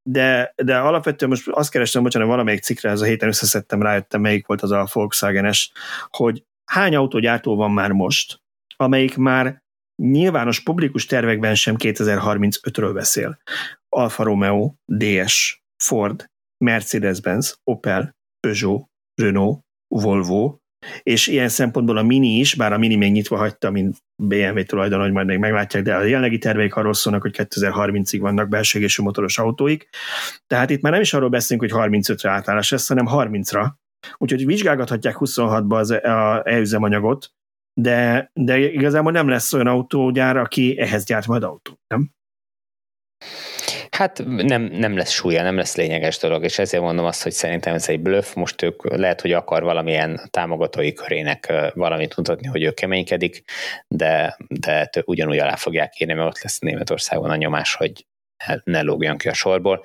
De, 0.02 0.52
de 0.56 0.76
alapvetően 0.76 1.30
most 1.30 1.48
azt 1.48 1.70
kerestem, 1.70 2.02
bocsánat, 2.02 2.28
valamelyik 2.28 2.62
cikkre 2.62 2.90
ez 2.90 3.00
a 3.00 3.04
héten 3.04 3.28
összeszedtem, 3.28 3.82
rájöttem, 3.82 4.20
melyik 4.20 4.46
volt 4.46 4.62
az 4.62 4.70
a 4.70 4.88
Volkswagen-es, 4.92 5.72
hogy 6.10 6.44
hány 6.72 6.94
autógyártó 6.94 7.56
van 7.56 7.70
már 7.70 7.90
most, 7.90 8.40
amelyik 8.76 9.16
már 9.16 9.62
nyilvános 10.02 10.60
publikus 10.60 11.06
tervekben 11.06 11.54
sem 11.54 11.74
2035-ről 11.78 12.90
beszél. 12.94 13.38
Alfa 13.88 14.22
Romeo, 14.22 14.74
DS, 14.84 15.62
Ford, 15.82 16.30
Mercedes-Benz, 16.64 17.60
Opel, 17.64 18.16
Peugeot, 18.40 18.88
Renault, 19.22 19.60
Volvo, 19.94 20.58
és 21.02 21.26
ilyen 21.26 21.48
szempontból 21.48 21.96
a 21.96 22.02
Mini 22.02 22.38
is, 22.38 22.54
bár 22.54 22.72
a 22.72 22.78
Mini 22.78 22.96
még 22.96 23.12
nyitva 23.12 23.36
hagyta, 23.36 23.70
mint 23.70 23.96
BMW 24.22 24.62
tulajdon, 24.62 25.00
hogy 25.00 25.12
majd 25.12 25.26
még 25.26 25.38
meglátják, 25.38 25.82
de 25.82 25.94
a 25.94 26.02
jelenlegi 26.02 26.38
terveik 26.38 26.74
arról 26.74 26.94
szólnak, 26.94 27.22
hogy 27.22 27.34
2030-ig 27.36 28.18
vannak 28.20 28.48
belső 28.48 28.86
motoros 29.02 29.38
autóik. 29.38 29.88
Tehát 30.46 30.70
itt 30.70 30.80
már 30.80 30.92
nem 30.92 31.00
is 31.00 31.14
arról 31.14 31.28
beszélünk, 31.28 31.72
hogy 31.72 31.90
35-re 31.90 32.30
átállás 32.30 32.70
lesz, 32.70 32.88
hanem 32.88 33.06
30-ra. 33.10 33.66
Úgyhogy 34.16 34.46
vizsgálgathatják 34.46 35.16
26-ba 35.18 35.78
az 35.78 35.90
e-üzemanyagot, 36.44 37.30
de, 37.80 38.30
de 38.34 38.58
igazából 38.58 39.12
nem 39.12 39.28
lesz 39.28 39.52
olyan 39.52 39.66
autógyár, 39.66 40.36
aki 40.36 40.78
ehhez 40.78 41.04
gyárt 41.04 41.26
majd 41.26 41.42
autót, 41.42 41.78
nem? 41.86 42.10
Hát 43.90 44.22
nem, 44.26 44.62
nem 44.62 44.96
lesz 44.96 45.10
súlya, 45.10 45.42
nem 45.42 45.56
lesz 45.56 45.76
lényeges 45.76 46.18
dolog, 46.18 46.44
és 46.44 46.58
ezért 46.58 46.82
mondom 46.82 47.04
azt, 47.04 47.22
hogy 47.22 47.32
szerintem 47.32 47.74
ez 47.74 47.88
egy 47.88 48.00
bluff. 48.00 48.34
Most 48.34 48.62
ők 48.62 48.96
lehet, 48.96 49.20
hogy 49.20 49.32
akar 49.32 49.62
valamilyen 49.62 50.20
támogatói 50.30 50.92
körének 50.92 51.52
valamit 51.74 52.16
mutatni, 52.16 52.46
hogy 52.46 52.62
ő 52.62 52.70
keménykedik, 52.70 53.42
de, 53.88 54.36
de 54.60 54.90
ugyanúgy 55.04 55.38
alá 55.38 55.54
fogják 55.56 56.00
írni, 56.00 56.14
mert 56.14 56.28
ott 56.28 56.42
lesz 56.42 56.58
Németországon 56.58 57.30
a 57.30 57.36
nyomás, 57.36 57.74
hogy 57.74 58.06
ne 58.64 58.82
lógjon 58.82 59.16
ki 59.16 59.28
a 59.28 59.34
sorból. 59.34 59.84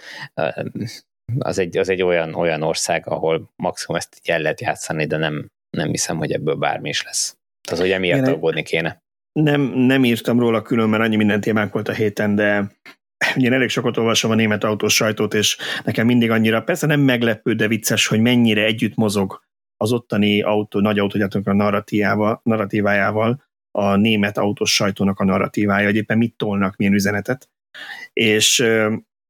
Az 1.39 1.57
egy, 1.59 1.77
az 1.77 1.89
egy 1.89 2.01
olyan, 2.01 2.33
olyan 2.33 2.61
ország, 2.61 3.07
ahol 3.07 3.51
maximum 3.55 3.97
ezt 3.97 4.21
el 4.23 4.39
lehet 4.39 4.61
játszani, 4.61 5.05
de 5.05 5.17
nem, 5.17 5.47
nem 5.77 5.89
hiszem, 5.89 6.17
hogy 6.17 6.31
ebből 6.31 6.55
bármi 6.55 6.89
is 6.89 7.03
lesz. 7.03 7.37
Tehát, 7.67 7.83
hogy 7.83 7.91
emiatt 7.91 8.27
aggódni 8.27 8.63
kéne. 8.63 9.01
Nem, 9.39 9.61
nem 9.61 10.03
írtam 10.03 10.39
róla 10.39 10.61
külön, 10.61 10.89
mert 10.89 11.03
annyi 11.03 11.15
minden 11.15 11.41
témánk 11.41 11.73
volt 11.73 11.87
a 11.87 11.93
héten, 11.93 12.35
de 12.35 12.71
ugye 13.35 13.51
elég 13.51 13.69
sokat 13.69 13.97
olvasom 13.97 14.31
a 14.31 14.35
német 14.35 14.63
autós 14.63 14.93
sajtót, 14.93 15.33
és 15.33 15.57
nekem 15.83 16.05
mindig 16.05 16.31
annyira, 16.31 16.63
persze 16.63 16.87
nem 16.87 16.99
meglepő, 16.99 17.53
de 17.53 17.67
vicces, 17.67 18.07
hogy 18.07 18.19
mennyire 18.19 18.63
együtt 18.63 18.95
mozog 18.95 19.43
az 19.77 19.91
ottani 19.91 20.41
autó, 20.41 20.79
nagy 20.79 20.99
autógyártók 20.99 21.47
a 21.47 21.53
narratívájával, 22.43 23.43
a 23.71 23.95
német 23.95 24.37
autós 24.37 24.73
sajtónak 24.73 25.19
a 25.19 25.25
narratívája, 25.25 25.85
hogy 25.85 25.95
éppen 25.95 26.17
mit 26.17 26.37
tolnak, 26.37 26.75
milyen 26.75 26.93
üzenetet. 26.93 27.49
És, 28.13 28.65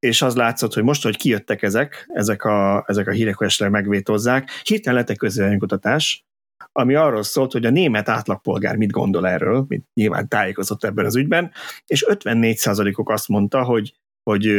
és 0.02 0.22
az 0.22 0.36
látszott, 0.36 0.74
hogy 0.74 0.84
most, 0.84 1.04
hogy 1.04 1.18
kijöttek 1.18 1.62
ezek, 1.62 2.10
ezek 2.14 2.44
a, 2.44 2.84
ezek 2.88 3.08
a 3.08 3.12
hírek, 3.12 3.36
hogy 3.36 3.48
esetleg 3.48 3.72
megvétozzák, 3.72 4.50
hirtelen 4.64 5.00
lett 5.00 5.10
egy 5.10 5.18
közvéleménykutatás, 5.18 6.26
ami 6.72 6.96
arról 6.96 7.24
szólt, 7.24 7.52
hogy 7.52 7.66
a 7.66 7.70
német 7.70 8.10
átlagpolgár 8.10 8.76
mit 8.76 8.92
gondol 8.92 9.28
erről, 9.28 9.66
mint 9.68 9.86
nyilván 9.94 10.28
tájékozott 10.28 10.84
ebben 10.84 11.06
az 11.06 11.16
ügyben, 11.16 11.52
és 11.86 12.06
54%-ok 12.08 13.10
azt 13.10 13.28
mondta, 13.28 13.64
hogy, 13.64 13.94
hogy 14.24 14.52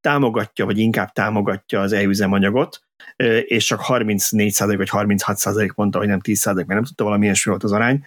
támogatja, 0.00 0.64
vagy 0.64 0.78
inkább 0.78 1.12
támogatja 1.12 1.80
az 1.80 1.92
e-üzemanyagot, 1.92 2.82
és 3.42 3.64
csak 3.64 3.80
34% 3.86 4.74
vagy 4.76 4.88
36% 4.92 5.74
mondta, 5.74 5.98
hogy 5.98 6.08
nem 6.08 6.20
10%, 6.22 6.54
mert 6.54 6.68
nem 6.68 6.84
tudta 6.84 7.04
valamilyen 7.04 7.34
volt 7.44 7.64
az 7.64 7.72
arány. 7.72 8.04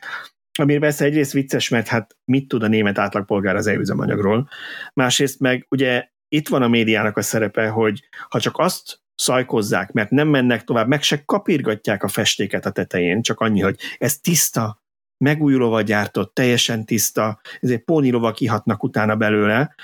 Ami 0.60 0.77
persze 0.77 1.06
egyrészt 1.06 1.31
vicces, 1.31 1.69
mert 1.69 1.88
hát 1.88 2.18
mit 2.26 2.48
tud 2.48 2.64
a 2.64 2.68
német 2.68 2.98
átlagpolgár 2.98 3.56
az 3.56 3.68
e-üzemanyagról. 3.68 4.49
Másrészt 4.93 5.39
meg 5.39 5.65
ugye 5.69 6.10
itt 6.33 6.47
van 6.47 6.61
a 6.61 6.67
médiának 6.67 7.17
a 7.17 7.21
szerepe, 7.21 7.67
hogy 7.67 8.07
ha 8.29 8.39
csak 8.39 8.57
azt 8.57 8.99
szajkozzák, 9.15 9.91
mert 9.91 10.09
nem 10.09 10.27
mennek 10.27 10.63
tovább, 10.63 10.87
meg 10.87 11.01
se 11.01 11.23
kapirgatják 11.25 12.03
a 12.03 12.07
festéket 12.07 12.65
a 12.65 12.71
tetején, 12.71 13.21
csak 13.21 13.39
annyi, 13.39 13.59
hogy 13.59 13.79
ez 13.97 14.19
tiszta, 14.19 14.81
megújulóval 15.17 15.83
gyártott, 15.83 16.33
teljesen 16.33 16.85
tiszta, 16.85 17.39
ezért 17.59 17.83
pónilóval 17.83 18.33
kihatnak 18.33 18.83
utána 18.83 19.15
belőle, 19.15 19.75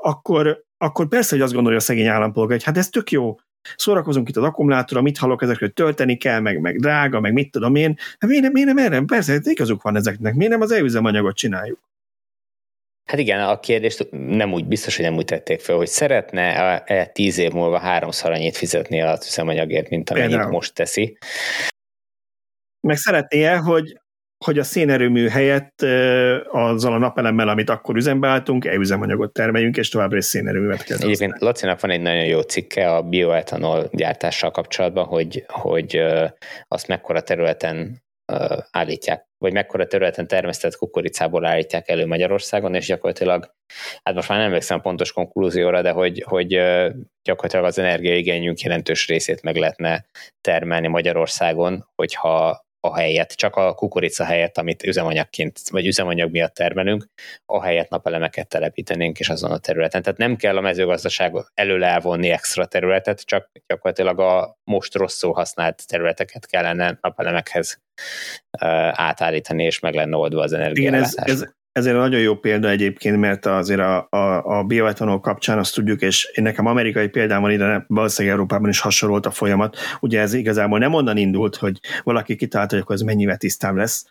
akkor, 0.00 0.64
akkor 0.76 1.08
persze, 1.08 1.34
hogy 1.34 1.44
azt 1.44 1.52
gondolja 1.52 1.78
a 1.78 1.82
szegény 1.82 2.06
állampolgár, 2.06 2.56
hogy 2.56 2.66
hát 2.66 2.76
ez 2.76 2.88
tök 2.88 3.10
jó, 3.10 3.36
szórakozunk 3.76 4.28
itt 4.28 4.36
az 4.36 4.44
akkumulátorra, 4.44 5.02
mit 5.02 5.18
hallok 5.18 5.42
ezekről, 5.42 5.72
tölteni 5.72 6.16
kell, 6.16 6.40
meg, 6.40 6.60
meg 6.60 6.78
drága, 6.78 7.20
meg 7.20 7.32
mit 7.32 7.50
tudom 7.50 7.74
én, 7.74 7.96
hát 8.18 8.30
miért 8.30 8.42
nem, 8.42 8.52
miért 8.52 8.68
nem 8.74 8.78
erre? 8.78 9.02
Persze, 9.04 9.38
igazuk 9.42 9.82
van 9.82 9.96
ezeknek, 9.96 10.34
miért 10.34 10.52
nem 10.52 10.60
az 10.60 10.72
e-üzemanyagot 10.72 11.36
csináljuk? 11.36 11.78
Hát 13.04 13.20
igen, 13.20 13.40
a 13.40 13.60
kérdést 13.60 14.08
nem 14.10 14.52
úgy 14.52 14.66
biztos, 14.66 14.96
hogy 14.96 15.04
nem 15.04 15.16
úgy 15.16 15.24
tették 15.24 15.60
fel, 15.60 15.76
hogy 15.76 15.86
szeretne-e 15.86 17.06
tíz 17.06 17.38
év 17.38 17.52
múlva 17.52 17.78
háromszor 17.78 18.30
annyit 18.30 18.56
fizetni 18.56 19.02
a 19.02 19.18
üzemanyagért, 19.26 19.88
mint 19.88 20.10
amennyit 20.10 20.28
Például. 20.28 20.50
most 20.50 20.74
teszi. 20.74 21.18
Meg 22.80 22.96
szeretné-e, 22.96 23.56
hogy, 23.56 24.00
hogy 24.44 24.58
a 24.58 24.62
szénerőmű 24.62 25.28
helyett 25.28 25.82
azzal 26.48 26.92
a 26.92 26.98
napelemmel, 26.98 27.48
amit 27.48 27.70
akkor 27.70 27.96
üzembe 27.96 28.28
álltunk, 28.28 28.64
e-üzemanyagot 28.64 29.32
termeljünk, 29.32 29.76
és 29.76 29.88
továbbra 29.88 30.16
is 30.16 30.24
szénerőművet 30.24 30.84
kell 30.84 30.98
Egyébként 30.98 31.40
Lacinak 31.40 31.80
van 31.80 31.90
egy 31.90 32.00
nagyon 32.00 32.24
jó 32.24 32.40
cikke 32.40 32.94
a 32.94 33.02
bioetanol 33.02 33.88
gyártással 33.92 34.50
kapcsolatban, 34.50 35.04
hogy, 35.04 35.44
hogy 35.46 36.02
azt 36.68 36.88
mekkora 36.88 37.22
területen 37.22 38.02
állítják, 38.70 39.26
vagy 39.42 39.52
mekkora 39.52 39.86
területen 39.86 40.26
termesztett 40.26 40.76
kukoricából 40.76 41.44
állítják 41.44 41.88
elő 41.88 42.06
Magyarországon, 42.06 42.74
és 42.74 42.86
gyakorlatilag, 42.86 43.54
hát 44.02 44.14
most 44.14 44.28
már 44.28 44.38
nem 44.38 44.46
emlékszem 44.46 44.80
pontos 44.80 45.12
konklúzióra, 45.12 45.82
de 45.82 45.90
hogy, 45.90 46.24
hogy 46.26 46.48
gyakorlatilag 47.22 47.64
az 47.64 47.78
energiaigényünk 47.78 48.60
jelentős 48.60 49.06
részét 49.06 49.42
meg 49.42 49.56
lehetne 49.56 50.06
termelni 50.40 50.88
Magyarországon, 50.88 51.88
hogyha 51.94 52.64
a 52.84 52.96
helyet, 52.96 53.32
csak 53.32 53.56
a 53.56 53.74
kukorica 53.74 54.24
helyett, 54.24 54.58
amit 54.58 54.82
üzemanyagként, 54.82 55.60
vagy 55.70 55.86
üzemanyag 55.86 56.30
miatt 56.30 56.54
termelünk, 56.54 57.06
a 57.46 57.62
helyet 57.62 57.88
napelemeket 57.88 58.48
telepítenénk, 58.48 59.18
és 59.18 59.28
azon 59.28 59.50
a 59.50 59.58
területen. 59.58 60.02
Tehát 60.02 60.18
nem 60.18 60.36
kell 60.36 60.56
a 60.56 60.60
mezőgazdaság 60.60 61.34
elől 61.54 61.84
elvonni 61.84 62.30
extra 62.30 62.66
területet, 62.66 63.20
csak 63.20 63.50
gyakorlatilag 63.66 64.20
a 64.20 64.58
most 64.64 64.94
rosszul 64.94 65.32
használt 65.32 65.86
területeket 65.86 66.46
kellene 66.46 66.98
napelemekhez 67.00 67.80
átállítani, 68.90 69.64
és 69.64 69.78
meg 69.78 69.94
lenne 69.94 70.16
oldva 70.16 70.42
az 70.42 70.52
energiállátás. 70.52 71.12
Igen, 71.12 71.24
ez, 71.24 71.40
ez, 71.42 71.54
ez 71.72 71.86
egy 71.86 71.94
nagyon 71.94 72.20
jó 72.20 72.36
példa 72.36 72.68
egyébként, 72.68 73.16
mert 73.16 73.46
azért 73.46 73.80
a, 73.80 74.06
a, 74.10 74.58
a 74.58 74.64
bioetanol 74.64 75.20
kapcsán 75.20 75.58
azt 75.58 75.74
tudjuk, 75.74 76.00
és 76.00 76.30
én 76.34 76.44
nekem 76.44 76.66
amerikai 76.66 77.08
példám 77.08 77.40
van 77.40 77.50
ide, 77.50 77.84
valószínűleg 77.88 78.36
Európában 78.36 78.68
is 78.68 78.80
hasonlót 78.80 79.26
a 79.26 79.30
folyamat. 79.30 79.76
Ugye 80.00 80.20
ez 80.20 80.32
igazából 80.32 80.78
nem 80.78 80.94
onnan 80.94 81.16
indult, 81.16 81.56
hogy 81.56 81.80
valaki 82.02 82.36
kitalálta, 82.36 82.74
hogy 82.74 82.82
akkor 82.82 82.94
ez 82.94 83.00
mennyivel 83.00 83.36
tisztább 83.36 83.76
lesz, 83.76 84.06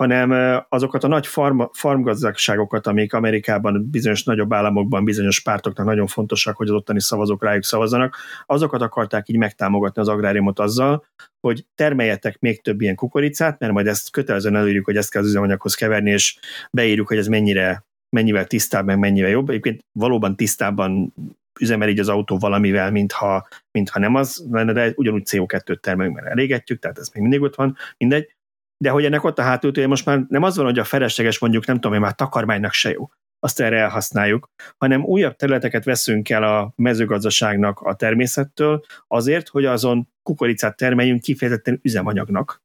hanem 0.00 0.62
azokat 0.68 1.04
a 1.04 1.08
nagy 1.08 1.26
farm, 1.26 1.62
farmgazdagságokat, 1.72 2.86
amik 2.86 3.12
Amerikában 3.12 3.88
bizonyos 3.90 4.24
nagyobb 4.24 4.52
államokban 4.52 5.04
bizonyos 5.04 5.40
pártoknak 5.40 5.86
nagyon 5.86 6.06
fontosak, 6.06 6.56
hogy 6.56 6.68
az 6.68 6.74
ottani 6.74 7.00
szavazók 7.00 7.42
rájuk 7.42 7.64
szavazzanak, 7.64 8.16
azokat 8.46 8.82
akarták 8.82 9.28
így 9.28 9.36
megtámogatni 9.36 10.00
az 10.00 10.08
agráriumot 10.08 10.58
azzal, 10.58 11.04
hogy 11.40 11.66
termeljetek 11.74 12.38
még 12.38 12.62
több 12.62 12.80
ilyen 12.80 12.94
kukoricát, 12.94 13.58
mert 13.58 13.72
majd 13.72 13.86
ezt 13.86 14.10
kötelezően 14.10 14.56
előírjuk, 14.56 14.84
hogy 14.84 14.96
ezt 14.96 15.10
kell 15.10 15.22
az 15.22 15.28
üzemanyaghoz 15.28 15.74
keverni, 15.74 16.10
és 16.10 16.38
beírjuk, 16.70 17.08
hogy 17.08 17.18
ez 17.18 17.26
mennyire, 17.26 17.84
mennyivel 18.16 18.46
tisztább, 18.46 18.86
meg 18.86 18.98
mennyivel 18.98 19.30
jobb. 19.30 19.48
Egyébként 19.48 19.84
valóban 19.92 20.36
tisztábban 20.36 21.14
üzemel 21.60 21.88
így 21.88 21.98
az 21.98 22.08
autó 22.08 22.38
valamivel, 22.38 22.90
mintha, 22.90 23.48
mintha 23.70 23.98
nem 23.98 24.14
az 24.14 24.46
lenne, 24.50 24.72
de 24.72 24.92
ugyanúgy 24.96 25.28
CO2-t 25.30 25.80
termelünk, 25.80 26.14
mert 26.14 26.26
elégetjük, 26.26 26.78
tehát 26.78 26.98
ez 26.98 27.08
még 27.08 27.22
mindig 27.22 27.40
ott 27.40 27.54
van, 27.54 27.76
mindegy 27.96 28.38
de 28.82 28.90
hogy 28.90 29.04
ennek 29.04 29.24
ott 29.24 29.38
a 29.38 29.42
hátultője 29.42 29.86
most 29.86 30.06
már 30.06 30.24
nem 30.28 30.42
az 30.42 30.56
van, 30.56 30.64
hogy 30.64 30.78
a 30.78 30.84
felesleges 30.84 31.38
mondjuk, 31.38 31.66
nem 31.66 31.74
tudom 31.74 31.94
én, 31.94 32.00
már 32.00 32.14
takarmánynak 32.14 32.72
se 32.72 32.90
jó. 32.90 33.08
azt 33.42 33.60
erre 33.60 33.78
elhasználjuk, 33.78 34.50
hanem 34.76 35.04
újabb 35.04 35.36
területeket 35.36 35.84
veszünk 35.84 36.28
el 36.30 36.42
a 36.42 36.72
mezőgazdaságnak 36.76 37.80
a 37.80 37.94
természettől 37.94 38.84
azért, 39.06 39.48
hogy 39.48 39.64
azon 39.64 40.08
kukoricát 40.22 40.76
termeljünk 40.76 41.20
kifejezetten 41.20 41.80
üzemanyagnak. 41.82 42.62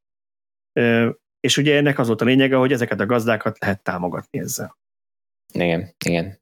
És 1.40 1.58
ugye 1.58 1.76
ennek 1.76 2.00
az 2.00 2.08
volt 2.08 2.22
a 2.22 2.26
lényege, 2.26 2.56
hogy 2.56 2.72
ezeket 2.72 3.00
a 3.00 3.06
gazdákat 3.06 3.60
lehet 3.60 3.84
támogatni 3.84 4.40
ezzel. 4.40 4.78
Igen, 5.54 5.96
igen. 6.06 6.40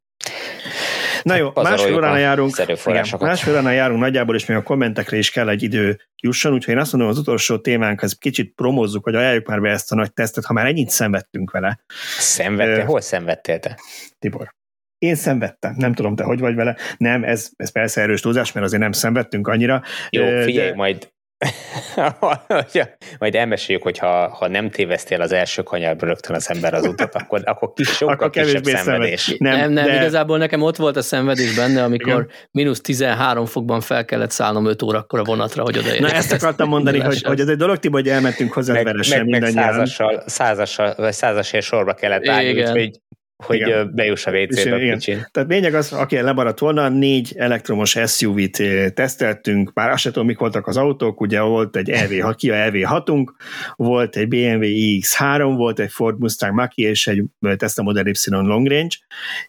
Na 1.23 1.35
jó, 1.35 1.51
másfél 1.55 1.95
órán 1.95 2.19
járunk, 2.19 2.57
igen, 2.85 3.05
másfél 3.19 3.53
órán 3.53 3.73
járunk 3.73 3.99
nagyjából, 3.99 4.35
és 4.35 4.45
még 4.45 4.57
a 4.57 4.63
kommentekre 4.63 5.17
is 5.17 5.31
kell 5.31 5.49
egy 5.49 5.63
idő 5.63 5.99
jusson, 6.21 6.53
úgyhogy 6.53 6.73
én 6.73 6.79
azt 6.79 6.91
mondom, 6.91 7.09
az 7.11 7.17
utolsó 7.17 7.57
témánk, 7.57 8.01
az 8.01 8.13
kicsit 8.13 8.53
promozzuk, 8.55 9.03
hogy 9.03 9.15
ajánljuk 9.15 9.47
már 9.47 9.61
be 9.61 9.69
ezt 9.69 9.91
a 9.91 9.95
nagy 9.95 10.13
tesztet, 10.13 10.45
ha 10.45 10.53
már 10.53 10.65
ennyit 10.65 10.89
szenvedtünk 10.89 11.51
vele. 11.51 11.79
Szenvedtél? 12.17 12.85
Hol 12.85 13.01
szenvedtél 13.01 13.59
te? 13.59 13.79
Tibor. 14.19 14.53
Én 14.97 15.15
szenvedtem, 15.15 15.75
nem 15.77 15.93
tudom, 15.93 16.15
te 16.15 16.23
hogy 16.23 16.39
vagy 16.39 16.55
vele. 16.55 16.77
Nem, 16.97 17.23
ez, 17.23 17.49
ez 17.55 17.71
persze 17.71 18.01
erős 18.01 18.21
túlzás, 18.21 18.51
mert 18.51 18.65
azért 18.65 18.81
nem 18.81 18.91
szenvedtünk 18.91 19.47
annyira. 19.47 19.81
Jó, 20.09 20.23
figyelj, 20.23 20.69
de... 20.69 20.75
majd 20.75 21.11
Majd 23.19 23.35
elmeséljük, 23.35 23.83
hogy 23.83 23.97
ha, 23.97 24.27
ha 24.29 24.47
nem 24.47 24.69
téveztél 24.69 25.21
az 25.21 25.31
első 25.31 25.61
kanyarba 25.61 26.05
rögtön 26.05 26.35
az 26.35 26.49
ember 26.49 26.73
az 26.73 26.85
utat, 26.85 27.15
akkor, 27.15 27.41
akkor 27.45 27.73
kis, 27.73 27.87
sokkal 27.87 28.15
akkor 28.15 28.29
kisebb 28.29 28.63
szenvedés. 28.63 29.35
Nem, 29.37 29.57
nem, 29.57 29.71
nem 29.71 29.85
de... 29.85 29.95
igazából 29.95 30.37
nekem 30.37 30.61
ott 30.61 30.75
volt 30.75 30.97
a 30.97 31.01
szenvedés 31.01 31.55
benne, 31.55 31.83
amikor 31.83 32.27
mínusz 32.51 32.81
13 32.81 33.45
fokban 33.45 33.81
fel 33.81 34.05
kellett 34.05 34.31
szállnom 34.31 34.65
5 34.65 34.81
órakor 34.81 35.19
a 35.19 35.23
vonatra, 35.23 35.63
hogy 35.63 35.77
odaérjek. 35.77 36.01
Na 36.01 36.11
ezt 36.11 36.31
akartam 36.31 36.69
mondani, 36.69 36.99
hogy, 36.99 37.23
hogy 37.23 37.39
ez 37.39 37.47
egy 37.47 37.57
dolog, 37.57 37.77
Tibo, 37.77 37.95
hogy 37.95 38.09
elmentünk 38.09 38.53
hozzá 38.53 38.73
meg, 38.73 38.83
veresen 38.83 39.25
meg, 39.25 39.41
meg 39.41 39.51
százassal, 39.51 40.23
százassal, 40.25 40.93
vagy 40.97 41.13
százasért 41.13 41.65
sorba 41.65 41.93
kellett 41.93 42.27
állni, 42.27 42.61
úgyhogy 42.61 42.99
hogy 43.45 43.55
igen. 43.55 43.91
bejuss 43.93 44.25
a 44.25 44.31
WC-be 44.31 44.79
kicsin. 44.79 45.27
Tehát 45.31 45.49
lényeg 45.49 45.73
az, 45.73 45.93
aki 45.93 46.21
lemaradt 46.21 46.59
volna, 46.59 46.89
négy 46.89 47.33
elektromos 47.37 47.97
SUV-t 48.05 48.61
teszteltünk, 48.93 49.73
már 49.73 49.89
azt 49.89 50.01
sem 50.01 50.11
tudom, 50.11 50.27
mik 50.27 50.37
voltak 50.37 50.67
az 50.67 50.77
autók, 50.77 51.21
ugye 51.21 51.41
volt 51.41 51.75
egy 51.75 51.89
EV, 51.89 52.35
Kia 52.35 52.55
EV6-unk, 52.71 53.27
volt 53.75 54.15
egy 54.15 54.27
BMW 54.27 54.59
iX3, 54.61 55.53
volt 55.55 55.79
egy 55.79 55.91
Ford 55.91 56.19
Mustang 56.19 56.53
Mach-E 56.53 56.89
és 56.89 57.07
egy 57.07 57.23
Tesla 57.57 57.83
Model 57.83 58.07
Y 58.07 58.13
Long 58.29 58.67
Range, 58.67 58.95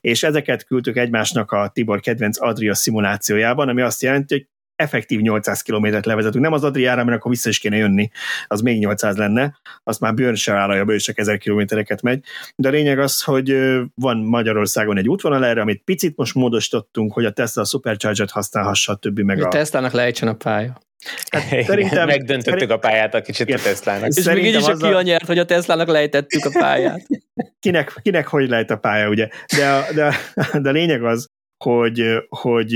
és 0.01 0.23
ezeket 0.23 0.65
küldtük 0.65 0.97
egymásnak 0.97 1.53
a 1.53 1.71
Tibor 1.75 2.01
kedvenc 2.01 2.41
Adria 2.41 2.75
szimulációjában, 2.75 3.69
ami 3.69 3.83
azt 3.83 4.03
jelenti, 4.03 4.35
hogy 4.35 4.47
effektív 4.77 5.21
800 5.21 5.63
kilométert 5.63 6.07
levezetünk. 6.07 6.45
Nem 6.45 6.53
az 6.53 6.65
Adriára, 6.65 7.05
mert 7.05 7.17
akkor 7.17 7.31
vissza 7.31 7.49
is 7.49 7.59
kéne 7.59 7.77
jönni, 7.77 8.11
az 8.47 8.61
még 8.61 8.79
800 8.79 9.17
lenne, 9.17 9.59
azt 9.83 10.01
már 10.01 10.15
Björn 10.15 10.35
se 10.35 10.53
vállalja, 10.53 10.85
ő 10.87 10.97
csak 10.97 11.19
1000 11.19 11.39
kilométereket 11.39 12.03
megy. 12.03 12.25
De 12.57 12.69
a 12.69 12.71
lényeg 12.71 12.99
az, 12.99 13.23
hogy 13.23 13.57
van 13.95 14.17
Magyarországon 14.17 14.99
egy 14.99 15.09
útvonal 15.09 15.45
erre, 15.45 15.61
amit 15.61 15.83
picit 15.85 16.17
most 16.17 16.35
módosítottunk, 16.35 17.13
hogy 17.13 17.25
a 17.25 17.31
Tesla 17.31 17.63
a 17.63 17.65
Supercharger-t 17.65 18.31
használhassa, 18.31 18.93
a 18.93 18.97
többi 18.97 19.23
meg 19.23 19.43
a... 19.43 19.47
a 19.47 19.49
Tesla-nak 19.49 19.93
lejtsen 19.93 20.29
a 20.29 20.35
pálya. 20.35 20.83
Hát, 21.31 21.65
szerintem, 21.67 22.07
Megdöntöttük 22.07 22.71
a 22.71 22.79
pályát 22.79 23.15
a 23.15 23.21
kicsit 23.21 23.55
a 23.55 23.59
Teslának. 23.59 24.09
És 24.09 24.25
még 24.25 24.45
így 24.45 24.55
is 24.55 24.67
a 24.67 24.71
azzal... 24.71 25.03
nyert, 25.03 25.27
hogy 25.27 25.39
a 25.39 25.45
Teslának 25.45 25.89
lejtettük 25.89 26.45
a 26.45 26.51
pályát. 26.59 27.07
Kinek, 27.61 27.99
kinek 28.03 28.27
hogy 28.27 28.49
lejt 28.49 28.71
a 28.71 28.77
pálya, 28.77 29.09
ugye? 29.09 29.29
De 29.57 29.69
a, 29.69 29.93
de, 29.95 30.15
de 30.61 30.69
a 30.69 30.73
lényeg 30.73 31.05
az, 31.05 31.29
hogy, 31.65 32.05
hogy 32.29 32.73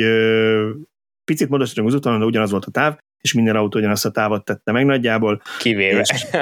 picit 1.29 1.49
módosítunk 1.49 1.89
az 1.89 1.95
úton, 1.95 2.19
de 2.19 2.25
ugyanaz 2.25 2.51
volt 2.51 2.65
a 2.65 2.71
táv, 2.71 2.99
és 3.21 3.33
minden 3.33 3.57
autó 3.57 3.79
ugyanazt 3.79 4.05
a 4.05 4.11
távot 4.11 4.45
tette 4.45 4.73
meg 4.73 4.85
nagyjából. 4.85 5.43
Kivéve. 5.59 6.01
És... 6.01 6.27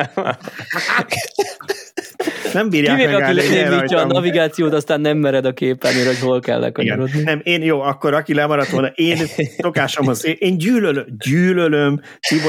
nem 2.52 2.68
bírják 2.68 2.96
Kivéve, 2.96 3.24
aki 3.24 3.34
lenémítja 3.34 3.98
a 3.98 4.06
navigációt, 4.06 4.72
aztán 4.72 5.00
nem 5.00 5.18
mered 5.18 5.44
a 5.44 5.52
képernyőre, 5.52 6.08
hogy 6.08 6.18
hol 6.18 6.40
kell 6.40 6.60
lekanyarodni. 6.60 7.22
Nem, 7.22 7.40
én 7.42 7.62
jó, 7.62 7.80
akkor 7.80 8.14
aki 8.14 8.34
lemaradt 8.34 8.70
volna, 8.70 8.86
én 8.86 9.16
szokásomhoz, 9.58 10.26
én, 10.26 10.36
én 10.38 10.58
gyűlölöm, 10.58 11.06
gyűlölöm 11.28 12.00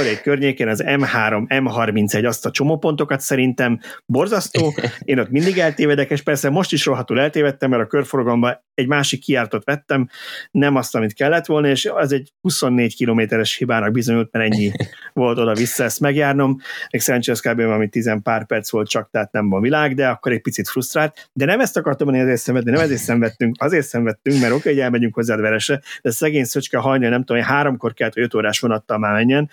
egy 0.10 0.22
környékén 0.22 0.68
az 0.68 0.84
M3, 0.86 1.44
M31, 1.48 2.26
azt 2.26 2.46
a 2.46 2.52
csomópontokat 2.52 3.20
szerintem 3.20 3.80
borzasztó, 4.06 4.74
én 5.04 5.20
ott 5.20 5.30
mindig 5.30 5.58
eltévedek, 5.58 6.10
és 6.10 6.22
persze 6.22 6.50
most 6.50 6.72
is 6.72 6.86
rohadtul 6.86 7.20
eltévedtem, 7.20 7.70
mert 7.70 7.84
a 7.84 7.88
körforgalomban 7.88 8.66
egy 8.74 8.88
másik 8.88 9.22
kiártot 9.22 9.64
vettem, 9.64 10.10
nem 10.52 10.76
azt, 10.76 10.96
amit 10.96 11.14
kellett 11.14 11.46
volna, 11.46 11.68
és 11.68 11.90
az 11.94 12.12
egy 12.12 12.32
24 12.42 12.96
kilométeres 12.96 13.56
hibának 13.56 13.92
bizonyult, 13.92 14.32
mert 14.32 14.54
ennyi 14.54 14.72
volt 15.14 15.38
oda-vissza 15.38 15.84
ezt 15.84 16.00
megjárnom, 16.00 16.58
még 16.92 17.02
szerencsé 17.02 17.32
ez 17.32 17.40
kb. 17.40 17.62
valami 17.62 17.90
10 17.90 18.12
pár 18.24 18.46
perc 18.46 18.72
volt 18.72 18.90
csak, 18.90 19.10
tehát 19.12 19.32
nem 19.38 19.50
van 19.50 19.62
világ, 19.62 19.96
de 19.96 20.08
akkor 20.08 20.32
egy 20.32 20.42
picit 20.42 20.68
frusztrált. 20.68 21.30
De 21.34 21.46
nem 21.46 21.60
ezt 21.60 21.78
akartam 21.78 22.08
mondani, 22.08 22.30
ezért 22.30 22.46
szenvedni, 22.46 22.72
nem 22.72 22.82
ezért 22.82 23.02
szenvedtünk, 23.02 23.56
azért 23.60 23.88
szenvedtünk, 23.88 24.42
mert 24.42 24.54
oké, 24.54 24.70
hogy 24.70 24.80
elmegyünk 24.80 25.14
hozzád 25.14 25.40
veresre, 25.40 25.82
de 26.02 26.12
szegény 26.12 26.44
szöcske 26.44 26.78
hajnal, 26.78 27.10
nem 27.10 27.24
tudom, 27.24 27.42
háromkor 27.42 27.94
kellett, 27.94 28.14
hogy 28.14 28.24
öt 28.24 28.34
órás 28.34 28.60
vonattal 28.60 28.98
már 28.98 29.14
menjen. 29.14 29.50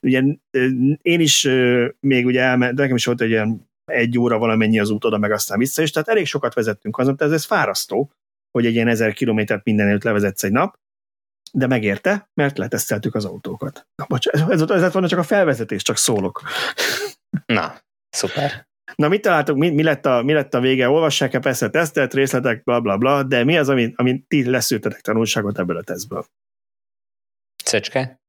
Ugye 0.00 0.22
én 1.02 1.20
is 1.20 1.48
még 2.00 2.26
ugye 2.26 2.40
elment, 2.40 2.74
de 2.74 2.80
nekem 2.82 2.96
is 2.96 3.04
volt 3.04 3.20
egy 3.20 3.30
ilyen 3.30 3.68
egy 3.84 4.18
óra 4.18 4.38
valamennyi 4.38 4.78
az 4.80 4.90
út 4.90 5.04
oda, 5.04 5.18
meg 5.18 5.32
aztán 5.32 5.58
vissza 5.58 5.82
is, 5.82 5.90
tehát 5.90 6.08
elég 6.08 6.26
sokat 6.26 6.54
vezettünk 6.54 6.98
azon, 6.98 7.16
tehát 7.16 7.34
ez 7.34 7.44
fárasztó, 7.44 8.10
hogy 8.50 8.66
egy 8.66 8.74
ilyen 8.74 8.88
ezer 8.88 9.12
kilométert 9.12 9.64
minden 9.64 9.88
előtt 9.88 10.02
levezetsz 10.02 10.44
egy 10.44 10.52
nap, 10.52 10.78
de 11.52 11.66
megérte, 11.66 12.30
mert 12.34 12.58
leteszteltük 12.58 13.14
az 13.14 13.24
autókat. 13.24 13.86
Na, 13.94 14.04
bocs, 14.08 14.26
ez, 14.26 14.60
ez, 14.60 14.70
ez 14.70 14.92
volna 14.92 15.08
csak 15.08 15.18
a 15.18 15.22
felvezetés, 15.22 15.82
csak 15.82 15.96
szólok. 15.96 16.42
Na, 17.46 17.74
szuper. 18.10 18.65
Na, 18.94 19.08
mit 19.08 19.22
találtuk, 19.22 19.56
mi, 19.56 19.70
mi, 19.70 19.82
lett 19.82 20.06
a, 20.06 20.22
mi 20.22 20.32
lett 20.32 20.54
a 20.54 20.60
vége? 20.60 20.88
Olvassák-e 20.88 21.38
persze 21.38 21.70
tesztelt 21.70 22.14
részletek, 22.14 22.62
bla 22.62 22.80
bla 22.80 22.96
bla, 22.96 23.22
de 23.22 23.44
mi 23.44 23.58
az, 23.58 23.68
amit, 23.68 23.98
amit 23.98 24.28
ti 24.28 24.50
leszűrtetek 24.50 25.00
tanulságot 25.00 25.58
ebből 25.58 25.76
a 25.76 25.82
tesztből? 25.82 26.26
Szöcske? 27.64 28.20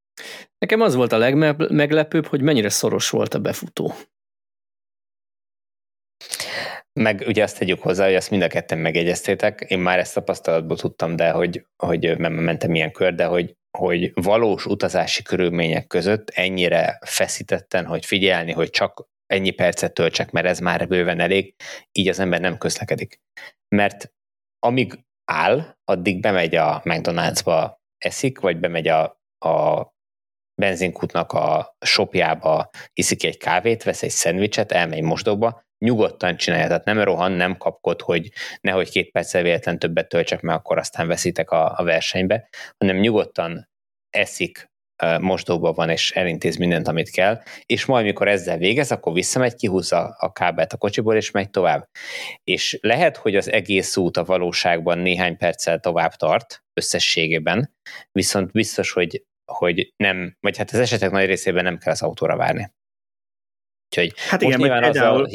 Nekem 0.57 0.81
az 0.81 0.95
volt 0.95 1.11
a 1.11 1.17
legmeglepőbb, 1.17 2.25
hogy 2.25 2.41
mennyire 2.41 2.69
szoros 2.69 3.09
volt 3.09 3.33
a 3.33 3.39
befutó. 3.39 3.93
Meg 6.93 7.23
ugye 7.27 7.43
azt 7.43 7.57
tegyük 7.57 7.81
hozzá, 7.81 8.05
hogy 8.05 8.13
ezt 8.13 8.29
mind 8.29 8.41
a 8.41 8.47
ketten 8.47 8.77
megegyeztétek. 8.77 9.61
Én 9.67 9.79
már 9.79 9.99
ezt 9.99 10.13
tapasztalatból 10.13 10.77
tudtam, 10.77 11.15
de 11.15 11.31
hogy, 11.31 11.65
hogy 11.77 12.17
mentem 12.17 12.75
ilyen 12.75 12.91
kör, 12.91 13.15
de 13.15 13.25
hogy, 13.25 13.55
hogy 13.77 14.11
valós 14.13 14.65
utazási 14.65 15.23
körülmények 15.23 15.87
között 15.87 16.29
ennyire 16.29 16.99
feszítetten, 17.01 17.85
hogy 17.85 18.05
figyelni, 18.05 18.51
hogy 18.51 18.69
csak 18.69 19.07
ennyi 19.27 19.51
percet 19.51 19.93
töltsek, 19.93 20.31
mert 20.31 20.45
ez 20.47 20.59
már 20.59 20.87
bőven 20.87 21.19
elég, 21.19 21.55
így 21.91 22.07
az 22.07 22.19
ember 22.19 22.39
nem 22.39 22.57
közlekedik. 22.57 23.21
Mert 23.75 24.13
amíg 24.59 25.05
áll, 25.31 25.75
addig 25.83 26.21
bemegy 26.21 26.55
a 26.55 26.81
McDonald'sba, 26.83 27.75
eszik, 27.97 28.39
vagy 28.39 28.59
bemegy 28.59 28.87
a, 28.87 29.21
a 29.45 29.85
benzinkútnak 30.61 31.31
a 31.31 31.75
shopjába, 31.85 32.69
iszik 32.93 33.23
egy 33.23 33.37
kávét, 33.37 33.83
vesz 33.83 34.03
egy 34.03 34.09
szendvicset, 34.09 34.71
elmegy 34.71 35.01
mosdóba, 35.01 35.65
nyugodtan 35.85 36.37
csinálja, 36.37 36.67
tehát 36.67 36.85
nem 36.85 37.01
rohan, 37.01 37.31
nem 37.31 37.57
kapkod, 37.57 38.01
hogy 38.01 38.31
nehogy 38.61 38.89
két 38.89 39.11
perccel 39.11 39.41
véletlen 39.43 39.79
többet 39.79 40.09
töltsek, 40.09 40.41
mert 40.41 40.59
akkor 40.59 40.77
aztán 40.77 41.07
veszitek 41.07 41.51
a, 41.51 41.79
a 41.79 41.83
versenybe, 41.83 42.49
hanem 42.77 42.97
nyugodtan 42.97 43.69
eszik, 44.09 44.69
mosdóban 45.19 45.73
van, 45.73 45.89
és 45.89 46.11
elintéz 46.11 46.55
mindent, 46.55 46.87
amit 46.87 47.09
kell, 47.09 47.41
és 47.65 47.85
majd, 47.85 48.05
mikor 48.05 48.27
ezzel 48.27 48.57
végez, 48.57 48.91
akkor 48.91 49.13
visszamegy, 49.13 49.55
kihúzza 49.55 50.15
a 50.19 50.31
kábelt 50.31 50.73
a 50.73 50.77
kocsiból, 50.77 51.15
és 51.15 51.31
megy 51.31 51.49
tovább. 51.49 51.89
És 52.43 52.77
lehet, 52.81 53.17
hogy 53.17 53.35
az 53.35 53.51
egész 53.51 53.97
út 53.97 54.17
a 54.17 54.23
valóságban 54.23 54.97
néhány 54.97 55.37
perccel 55.37 55.79
tovább 55.79 56.13
tart, 56.13 56.63
összességében, 56.73 57.75
viszont 58.11 58.51
biztos, 58.51 58.91
hogy, 58.91 59.25
hogy 59.51 59.93
nem, 59.95 60.37
vagy 60.39 60.57
hát 60.57 60.71
az 60.71 60.79
esetek 60.79 61.11
nagy 61.11 61.25
részében 61.25 61.63
nem 61.63 61.77
kell 61.77 61.91
az 61.91 62.01
autóra 62.01 62.35
várni. 62.35 62.71
Úgyhogy 63.89 64.13
hát 64.17 64.41
most 64.41 64.43
igen, 64.43 64.59
nyilván 64.59 64.83
azzal, 64.83 65.27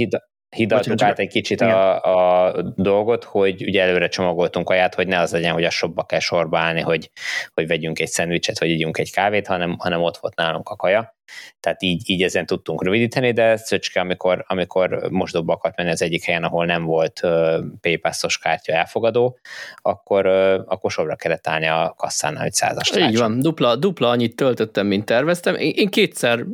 hidaltuk 0.57 1.03
át 1.03 1.19
egy 1.19 1.29
kicsit 1.29 1.61
a, 1.61 2.03
a 2.47 2.53
dolgot, 2.77 3.25
hogy 3.25 3.63
ugye 3.63 3.83
előre 3.83 4.09
csomagoltunk 4.09 4.67
kaját, 4.67 4.95
hogy 4.95 5.07
ne 5.07 5.19
az 5.19 5.33
legyen, 5.33 5.53
hogy 5.53 5.65
a 5.65 5.71
shopba 5.71 6.05
kell 6.05 6.19
sorba 6.19 6.59
állni, 6.59 6.81
hogy, 6.81 7.11
hogy 7.55 7.67
vegyünk 7.67 7.99
egy 7.99 8.09
szendvicset, 8.09 8.59
vagy 8.59 8.69
ígyunk 8.69 8.99
egy 8.99 9.13
kávét, 9.13 9.47
hanem, 9.47 9.77
hanem 9.79 10.03
ott 10.03 10.17
volt 10.17 10.37
nálunk 10.37 10.69
a 10.69 10.77
kaja. 10.77 11.17
Tehát 11.61 11.83
így, 11.83 12.11
így 12.11 12.23
ezen 12.23 12.47
tudtunk 12.47 12.85
rövidíteni, 12.85 13.33
de 13.33 13.57
Szöcske, 13.57 14.01
amikor, 14.01 14.45
amikor 14.49 15.09
mosdóba 15.11 15.53
akart 15.53 15.77
menni 15.77 15.91
az 15.91 16.03
egyik 16.03 16.25
helyen, 16.25 16.45
ahol 16.45 16.65
nem 16.65 16.85
volt 16.85 17.21
uh, 17.23 17.59
paypass 17.81 18.39
kártya 18.39 18.73
elfogadó, 18.73 19.39
akkor, 19.77 20.27
uh, 20.27 20.55
akkor 20.67 20.91
sorra 20.91 21.17
kellett 21.17 21.47
állni 21.47 21.67
a 21.67 21.95
kasszánál, 21.97 22.43
hogy 22.43 22.53
százas 22.53 22.97
Így 22.97 23.19
van, 23.19 23.41
dupla, 23.41 23.77
dupla 23.77 24.09
annyit 24.09 24.37
töltöttem, 24.37 24.87
mint 24.87 25.05
terveztem. 25.05 25.55
Én, 25.55 25.73
én 25.75 25.89
kétszer 25.89 26.45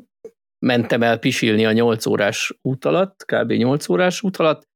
mentem 0.58 1.02
el 1.02 1.18
pisilni 1.18 1.66
a 1.66 1.72
8 1.72 2.06
órás 2.06 2.58
út 2.62 2.84
alatt, 2.84 3.24
kb. 3.24 3.52
8 3.52 3.88
órás 3.88 4.22
út 4.22 4.36
alatt. 4.36 4.66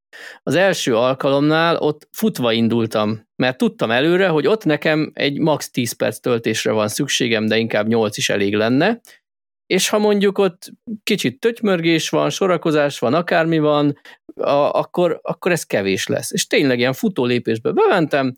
Az 0.43 0.55
első 0.55 0.97
alkalomnál 0.97 1.77
ott 1.77 2.09
futva 2.11 2.53
indultam, 2.53 3.29
mert 3.37 3.59
tudtam 3.59 3.91
előre, 3.91 4.29
hogy 4.29 4.47
ott 4.47 4.65
nekem 4.65 5.11
egy 5.15 5.39
max 5.39 5.71
10 5.71 5.93
perc 5.93 6.19
töltésre 6.19 6.73
van 6.73 6.89
szükségem, 6.89 7.47
de 7.47 7.59
inkább 7.59 7.87
8 7.87 8.17
is 8.17 8.29
elég 8.29 8.55
lenne, 8.55 9.01
és 9.67 9.89
ha 9.89 9.99
mondjuk 9.99 10.39
ott 10.39 10.73
kicsit 11.03 11.41
tötymörgés 11.41 12.09
van, 12.09 12.31
sorakozás 12.31 12.99
van, 12.99 13.15
akármi 13.15 13.59
van, 13.59 13.99
a, 14.35 14.51
akkor, 14.51 15.21
akkor 15.23 15.53
ez 15.53 15.65
kevés 15.65 16.07
lesz. 16.07 16.33
És 16.33 16.47
tényleg 16.47 16.79
ilyen 16.79 16.93
futó 16.93 17.25
lépésbe 17.25 17.73
bementem, 17.73 18.35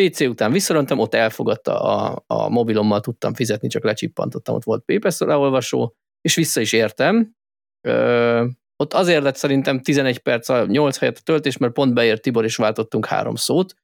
PC 0.00 0.20
után 0.20 0.52
visszarontam, 0.52 0.98
ott 0.98 1.14
elfogadta 1.14 1.80
a, 1.82 2.24
a 2.26 2.48
mobilommal 2.48 3.00
tudtam 3.00 3.34
fizetni, 3.34 3.68
csak 3.68 3.84
lecsippantottam, 3.84 4.54
ott 4.54 4.64
volt 4.64 4.84
PayPal 4.84 5.38
olvasó, 5.38 5.94
és 6.20 6.34
vissza 6.34 6.60
is 6.60 6.72
értem. 6.72 7.34
Ö, 7.80 8.44
ott 8.76 8.94
azért 8.94 9.22
lett 9.22 9.36
szerintem 9.36 9.80
11 9.80 10.18
perc 10.18 10.48
a 10.48 10.64
8 10.66 10.98
helyett 10.98 11.16
a 11.16 11.22
töltés, 11.24 11.56
mert 11.56 11.72
pont 11.72 11.94
beért 11.94 12.22
Tibor, 12.22 12.44
és 12.44 12.56
váltottunk 12.56 13.06
három 13.06 13.34
szót. 13.34 13.74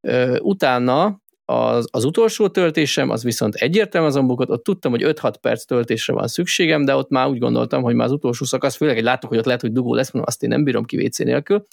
Ö, 0.00 0.38
utána 0.38 1.20
az, 1.44 1.88
az 1.90 2.04
utolsó 2.04 2.48
töltésem, 2.48 3.10
az 3.10 3.22
viszont 3.22 3.54
egyértelműen 3.54 4.12
azon 4.12 4.26
bukott, 4.26 4.50
ott 4.50 4.64
tudtam, 4.64 4.90
hogy 4.90 5.02
5-6 5.04 5.34
perc 5.40 5.64
töltésre 5.64 6.12
van 6.12 6.28
szükségem, 6.28 6.84
de 6.84 6.94
ott 6.94 7.08
már 7.08 7.28
úgy 7.28 7.38
gondoltam, 7.38 7.82
hogy 7.82 7.94
már 7.94 8.06
az 8.06 8.12
utolsó 8.12 8.44
szakasz, 8.44 8.76
főleg 8.76 8.96
egy 8.96 9.02
láttuk, 9.02 9.28
hogy 9.28 9.38
ott 9.38 9.44
lehet, 9.44 9.60
hogy 9.60 9.72
dugó 9.72 9.94
lesz, 9.94 10.12
mondom, 10.12 10.30
azt 10.30 10.42
én 10.42 10.48
nem 10.48 10.64
bírom 10.64 10.84
ki 10.84 11.04
WC 11.04 11.18
nélkül, 11.18 11.66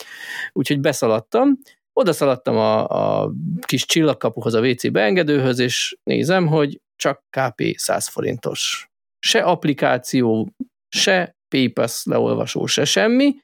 úgyhogy 0.52 0.80
beszaladtam, 0.80 1.58
oda 1.94 2.14
szaladtam 2.14 2.58
a, 2.58 2.88
a 3.24 3.32
kis 3.66 3.86
csillagkapuhoz, 3.86 4.54
a 4.54 4.62
WC 4.62 4.92
beengedőhöz, 4.92 5.60
és 5.60 5.98
nézem, 6.04 6.48
hogy 6.48 6.82
csak 6.96 7.24
KP 7.30 7.74
100 7.76 8.08
forintos. 8.08 8.90
Se 9.26 9.40
applikáció, 9.40 10.50
se 10.88 11.36
PayPass 11.48 12.06
leolvasó, 12.06 12.66
se 12.66 12.86
semmi. 12.86 13.36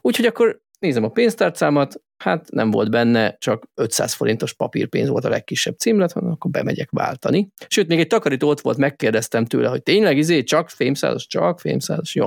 Úgyhogy 0.00 0.26
akkor 0.26 0.60
nézem 0.78 1.04
a 1.04 1.08
pénztárcámat, 1.08 2.02
hát 2.16 2.50
nem 2.50 2.70
volt 2.70 2.90
benne, 2.90 3.36
csak 3.38 3.64
500 3.74 4.14
forintos 4.14 4.52
papírpénz 4.52 5.08
volt 5.08 5.24
a 5.24 5.28
legkisebb 5.28 5.78
címlet, 5.78 6.12
hanem 6.12 6.30
akkor 6.30 6.50
bemegyek 6.50 6.90
váltani. 6.90 7.48
Sőt, 7.68 7.88
még 7.88 7.98
egy 7.98 8.06
takarító 8.06 8.48
ott 8.48 8.60
volt, 8.60 8.76
megkérdeztem 8.76 9.44
tőle, 9.44 9.68
hogy 9.68 9.82
tényleg 9.82 10.16
izé, 10.16 10.42
csak 10.42 10.70
fémszázas, 10.70 11.26
csak 11.26 11.60
fémszázas, 11.60 12.14
jó. 12.14 12.26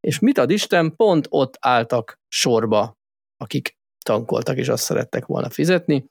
És 0.00 0.18
mit 0.18 0.38
ad 0.38 0.50
Isten, 0.50 0.96
pont 0.96 1.26
ott 1.28 1.56
álltak 1.60 2.18
sorba, 2.28 2.98
akik 3.36 3.76
tankoltak, 4.04 4.56
és 4.56 4.68
azt 4.68 4.84
szerettek 4.84 5.26
volna 5.26 5.50
fizetni, 5.50 6.04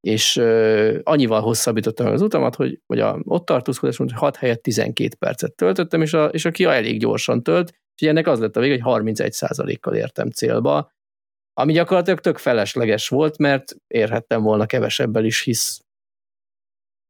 és 0.00 0.36
uh, 0.36 0.98
annyival 1.02 1.40
hosszabbítottam 1.40 2.06
az 2.06 2.22
utamat, 2.22 2.54
hogy, 2.54 2.80
hogy 2.86 3.00
a, 3.00 3.20
ott 3.22 3.46
tartózkodás, 3.46 3.96
hogy 3.96 4.12
6 4.12 4.36
helyett 4.36 4.62
12 4.62 5.14
percet 5.18 5.54
töltöttem, 5.54 6.02
és 6.02 6.12
a, 6.12 6.24
és 6.24 6.44
a 6.44 6.50
Kia 6.50 6.72
elég 6.72 6.98
gyorsan 6.98 7.42
tölt, 7.42 7.72
és 8.00 8.08
ennek 8.08 8.26
az 8.26 8.40
lett 8.40 8.56
a 8.56 8.60
vége, 8.60 8.82
hogy 8.82 9.02
31%-kal 9.02 9.94
értem 9.94 10.30
célba, 10.30 10.90
ami 11.52 11.72
gyakorlatilag 11.72 12.20
tök 12.20 12.38
felesleges 12.38 13.08
volt, 13.08 13.38
mert 13.38 13.76
érhettem 13.86 14.42
volna 14.42 14.66
kevesebbel 14.66 15.24
is, 15.24 15.42
hisz 15.42 15.80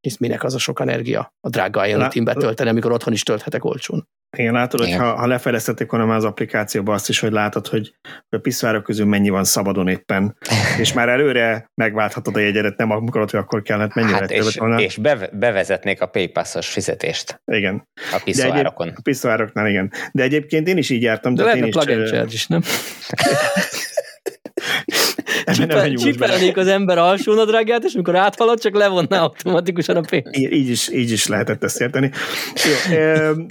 hisz 0.01 0.17
minek 0.17 0.45
az 0.45 0.55
a 0.55 0.59
sok 0.59 0.81
energia 0.81 1.35
a 1.41 1.49
drága 1.49 1.87
IoT-be 1.87 2.35
tölteni, 2.35 2.69
amikor 2.69 2.93
otthon 2.93 3.13
is 3.13 3.23
tölthetek 3.23 3.65
olcsón. 3.65 4.09
Igen, 4.37 4.53
látod, 4.53 4.81
hogy 4.81 4.93
ha, 4.93 5.17
ha 5.17 5.27
lefejlesztették 5.27 5.91
volna 5.91 6.07
már 6.07 6.17
az 6.17 6.25
applikációba 6.25 6.93
azt 6.93 7.09
is, 7.09 7.19
hogy 7.19 7.33
látod, 7.33 7.67
hogy 7.67 7.95
a 8.29 8.39
piszvárok 8.39 8.83
közül 8.83 9.07
mennyi 9.07 9.29
van 9.29 9.45
szabadon 9.45 9.89
éppen, 9.89 10.37
és 10.83 10.93
már 10.93 11.09
előre 11.09 11.71
megválthatod 11.75 12.37
a 12.37 12.41
jegyedet, 12.41 12.77
nem 12.77 12.91
akkor, 12.91 13.21
hogy 13.21 13.41
akkor 13.41 13.63
kellett 13.63 13.95
mennyire 13.95 14.15
hát 14.15 14.31
és, 14.31 14.57
volna. 14.57 14.81
és 14.81 14.97
beve, 14.97 15.31
bevezetnék 15.33 16.01
a 16.01 16.07
PayPass-os 16.07 16.69
fizetést. 16.69 17.43
Igen. 17.53 17.89
A 18.13 18.21
piszvárokon. 18.25 18.89
A 18.89 19.01
piszvároknál, 19.03 19.69
igen. 19.69 19.93
De 20.13 20.23
egyébként 20.23 20.69
én 20.69 20.77
is 20.77 20.91
így 20.91 21.03
jártam. 21.03 21.35
De 21.35 21.43
plug 21.43 21.89
and 21.89 22.09
charge 22.09 22.33
is, 22.33 22.47
nem? 22.47 22.63
Csipelnék 25.97 26.57
az 26.57 26.67
ember 26.67 26.99
alsónadrágját, 26.99 27.85
és 27.85 27.95
amikor 27.95 28.17
áthalad, 28.17 28.61
csak 28.61 28.75
levonná 28.75 29.21
automatikusan 29.21 29.97
a 29.97 30.01
pénzt. 30.01 30.37
Így 30.37 30.69
is, 30.69 30.93
így 30.93 31.11
is 31.11 31.27
lehetett 31.27 31.65
ezt 31.65 31.81
érteni. 31.81 32.11
Jó, 32.65 32.99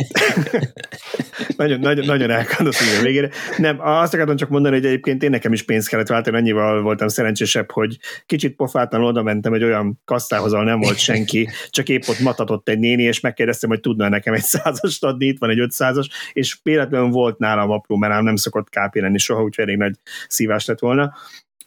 nagyon, 1.58 1.80
nagyon, 1.80 2.06
nagyon 2.06 2.30
elkandasz 2.30 3.00
a 3.00 3.02
végére. 3.02 3.30
Nem, 3.58 3.78
azt 3.80 4.14
akartam 4.14 4.36
csak 4.36 4.50
mondani, 4.50 4.76
hogy 4.76 4.86
egyébként 4.86 5.24
én 5.24 5.30
nekem 5.30 5.54
is 5.54 5.64
pénzt 5.64 5.90
kellett 5.90 6.08
váltani, 6.08 6.38
annyival 6.38 6.82
voltam 6.82 7.08
szerencsésebb, 7.08 7.72
hogy 7.72 7.98
kicsit 8.26 8.56
pofátlan 8.56 9.04
oda 9.04 9.24
mentem 9.24 9.54
egy 9.54 9.64
olyan 9.64 10.02
kasztához, 10.06 10.54
ahol 10.54 10.66
nem 10.66 10.80
volt 10.80 10.98
senki, 10.98 11.50
csak 11.70 11.90
épp 11.90 12.04
ott 12.08 12.20
matatott 12.20 12.70
egy 12.70 12.80
néni, 12.80 13.04
és 13.04 13.20
megkérdeztem, 13.20 13.70
hogy 13.70 13.80
tudna 13.80 14.10
nekem 14.10 14.34
egy 14.34 14.44
százast 14.44 15.04
adni, 15.04 15.26
itt 15.26 15.40
van 15.40 15.50
egy 15.50 15.60
ötszázas, 15.60 16.10
és 16.34 16.58
véletlenül 16.64 17.10
volt 17.10 17.38
nálam 17.38 17.70
apró, 17.70 17.96
mert 17.96 18.22
nem 18.22 18.36
szokott 18.36 18.70
kápé 18.70 19.00
lenni 19.00 19.18
soha, 19.18 19.44
úgyhogy 19.44 19.66
elég 19.66 19.78
nagy 19.78 19.96
szívás 20.28 20.66
lett 20.66 20.80
volna. 20.80 21.14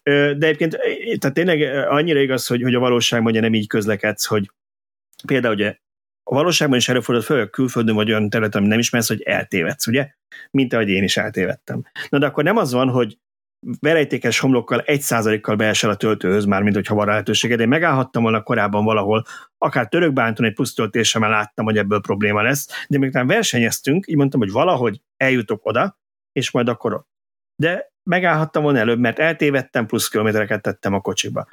De 0.02 0.46
egyébként 0.46 0.78
tehát 1.18 1.34
tényleg 1.34 1.86
annyira 1.88 2.20
igaz, 2.20 2.46
hogy, 2.46 2.62
hogy 2.62 2.74
a 2.74 2.78
valóságban 2.78 3.30
ugye 3.30 3.40
nem 3.40 3.54
így 3.54 3.66
közlekedsz, 3.66 4.24
hogy 4.24 4.50
például 5.26 5.54
ugye 5.54 5.76
a 6.22 6.34
valóságban 6.34 6.78
is 6.78 6.88
előfordult, 6.88 7.26
főleg 7.26 7.50
külföldön 7.50 7.94
vagy 7.94 8.10
olyan 8.10 8.30
területen, 8.30 8.62
nem 8.62 8.78
ismersz, 8.78 9.08
hogy 9.08 9.22
eltévedsz, 9.22 9.86
ugye? 9.86 10.10
Mint 10.50 10.72
ahogy 10.72 10.88
én 10.88 11.02
is 11.02 11.16
eltévedtem. 11.16 11.82
Na 12.08 12.18
de 12.18 12.26
akkor 12.26 12.44
nem 12.44 12.56
az 12.56 12.72
van, 12.72 12.88
hogy 12.88 13.18
verejtékes 13.80 14.38
homlokkal 14.38 14.80
egy 14.80 15.00
százalékkal 15.00 15.56
beesel 15.56 15.90
a 15.90 15.96
töltőhöz, 15.96 16.44
már 16.44 16.62
mint 16.62 16.74
hogyha 16.74 16.94
van 16.94 17.06
lehetőséged. 17.06 17.60
Én 17.60 17.68
megállhattam 17.68 18.22
volna 18.22 18.42
korábban 18.42 18.84
valahol, 18.84 19.24
akár 19.58 19.88
törökbánton 19.88 20.46
egy 20.46 20.52
plusz 20.52 20.74
töltésemmel 20.74 21.30
láttam, 21.30 21.64
hogy 21.64 21.78
ebből 21.78 22.00
probléma 22.00 22.42
lesz, 22.42 22.86
de 22.88 22.98
miután 22.98 23.26
versenyeztünk, 23.26 24.06
így 24.08 24.16
mondtam, 24.16 24.40
hogy 24.40 24.50
valahogy 24.50 25.00
eljutok 25.16 25.66
oda, 25.66 25.98
és 26.32 26.50
majd 26.50 26.68
akkor. 26.68 27.04
De 27.60 27.92
megállhattam 28.02 28.62
volna 28.62 28.78
előbb, 28.78 28.98
mert 28.98 29.18
eltévedtem, 29.18 29.86
plusz 29.86 30.08
kilométereket 30.08 30.62
tettem 30.62 30.94
a 30.94 31.00
kocsiba. 31.00 31.46